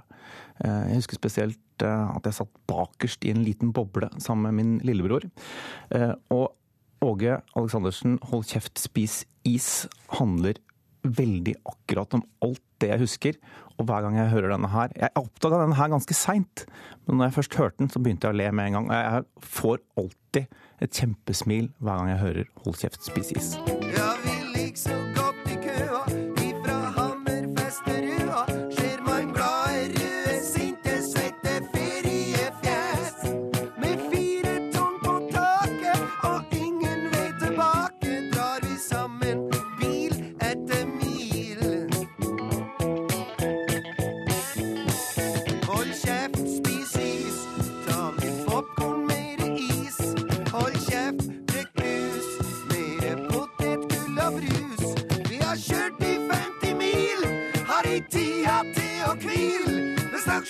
Eh, 0.63 0.87
Jeg 0.91 1.01
husker 1.01 1.19
spesielt 1.19 1.83
eh, 1.85 2.15
at 2.15 2.23
jeg 2.29 2.33
satt 2.39 2.53
bakerst 2.69 3.25
i 3.25 3.31
en 3.33 3.43
liten 3.45 3.73
boble 3.75 4.09
sammen 4.19 4.47
med 4.49 4.57
min 4.59 4.77
lillebror. 4.87 5.27
Eh, 5.91 6.13
Og 6.33 6.53
Åge 7.01 7.41
Aleksandersen, 7.55 8.17
Hold 8.31 8.47
kjeft, 8.49 8.77
spis 8.81 9.25
is 9.45 9.87
handler 10.17 10.57
veldig 11.07 11.53
akkurat 11.69 12.13
om 12.17 12.23
alt 12.43 12.63
det 12.81 12.89
jeg 12.89 12.99
husker. 13.03 13.37
Og 13.77 13.85
hver 13.85 14.01
gang 14.01 14.17
jeg 14.17 14.31
hører 14.33 14.49
denne 14.55 14.67
her 14.73 14.89
Jeg 14.97 15.13
oppdaga 15.15 15.59
denne 15.61 15.77
her 15.77 15.91
ganske 15.93 16.13
seint, 16.17 16.65
men 17.05 17.17
når 17.19 17.29
jeg 17.29 17.35
først 17.37 17.57
hørte 17.61 17.77
den, 17.83 17.89
så 17.93 18.01
begynte 18.01 18.27
jeg 18.27 18.33
å 18.33 18.37
le 18.41 18.51
med 18.51 18.65
en 18.71 18.79
gang. 18.79 18.89
Og 18.89 18.97
jeg 18.97 19.49
får 19.53 19.83
alltid 20.01 20.57
et 20.81 20.91
kjempesmil 20.99 21.69
hver 21.79 22.01
gang 22.01 22.09
jeg 22.15 22.23
hører 22.25 22.49
Hold 22.65 22.81
kjeft, 22.81 23.05
spis 23.05 23.31
is. 23.37 23.53
Ja, 23.93 24.15
vi 24.25 24.35
ligger 24.57 25.06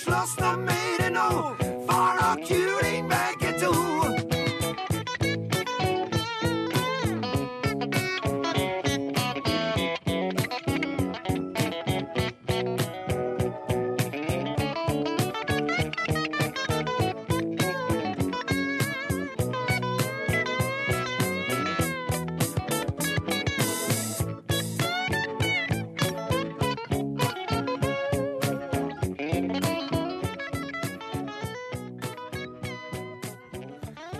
slåss 0.04 0.36
da 0.36 0.56
mer 0.56 1.10
nå. 1.10 1.28
Far 1.88 2.16
og 2.30 2.46
kule 2.48 2.87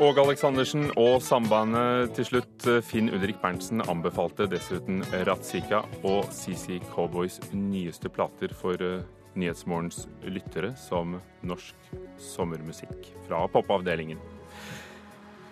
Åge 0.09 0.23
Aleksandersen 0.23 0.87
og 0.97 1.19
sambandet 1.21 2.15
til 2.17 2.25
slutt. 2.25 2.65
Finn 2.87 3.11
Ulrik 3.13 3.43
Berntsen 3.43 3.83
anbefalte 3.85 4.47
dessuten 4.49 5.03
Ratzika 5.29 5.83
og 6.01 6.31
CC 6.33 6.79
Cowboys 6.95 7.37
nyeste 7.53 8.09
plater 8.09 8.55
for 8.57 8.81
eh, 8.81 9.03
Nyhetsmorgens 9.37 10.07
lyttere 10.25 10.73
som 10.81 11.19
norsk 11.45 11.93
sommermusikk 12.25 13.11
fra 13.27 13.43
popavdelingen. 13.53 14.23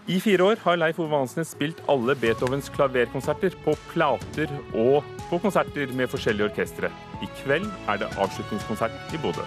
I 0.09 0.23
fire 0.24 0.49
år 0.55 0.65
har 0.65 0.81
Leif 0.81 1.03
Ove 1.03 1.12
Hansnes 1.12 1.53
spilt 1.53 1.85
alle 1.93 2.16
Beethovens 2.16 2.73
klaverkonserter 2.73 3.61
på 3.66 3.77
plater 3.93 4.57
og 4.73 5.05
på 5.28 5.43
konserter 5.43 5.93
med 5.93 6.09
forskjellige 6.09 6.55
orkestre. 6.55 6.95
I 7.20 7.28
kveld 7.43 7.69
er 7.91 8.01
det 8.01 8.15
avslutningskonsert 8.16 9.12
i 9.12 9.20
Bodø. 9.20 9.45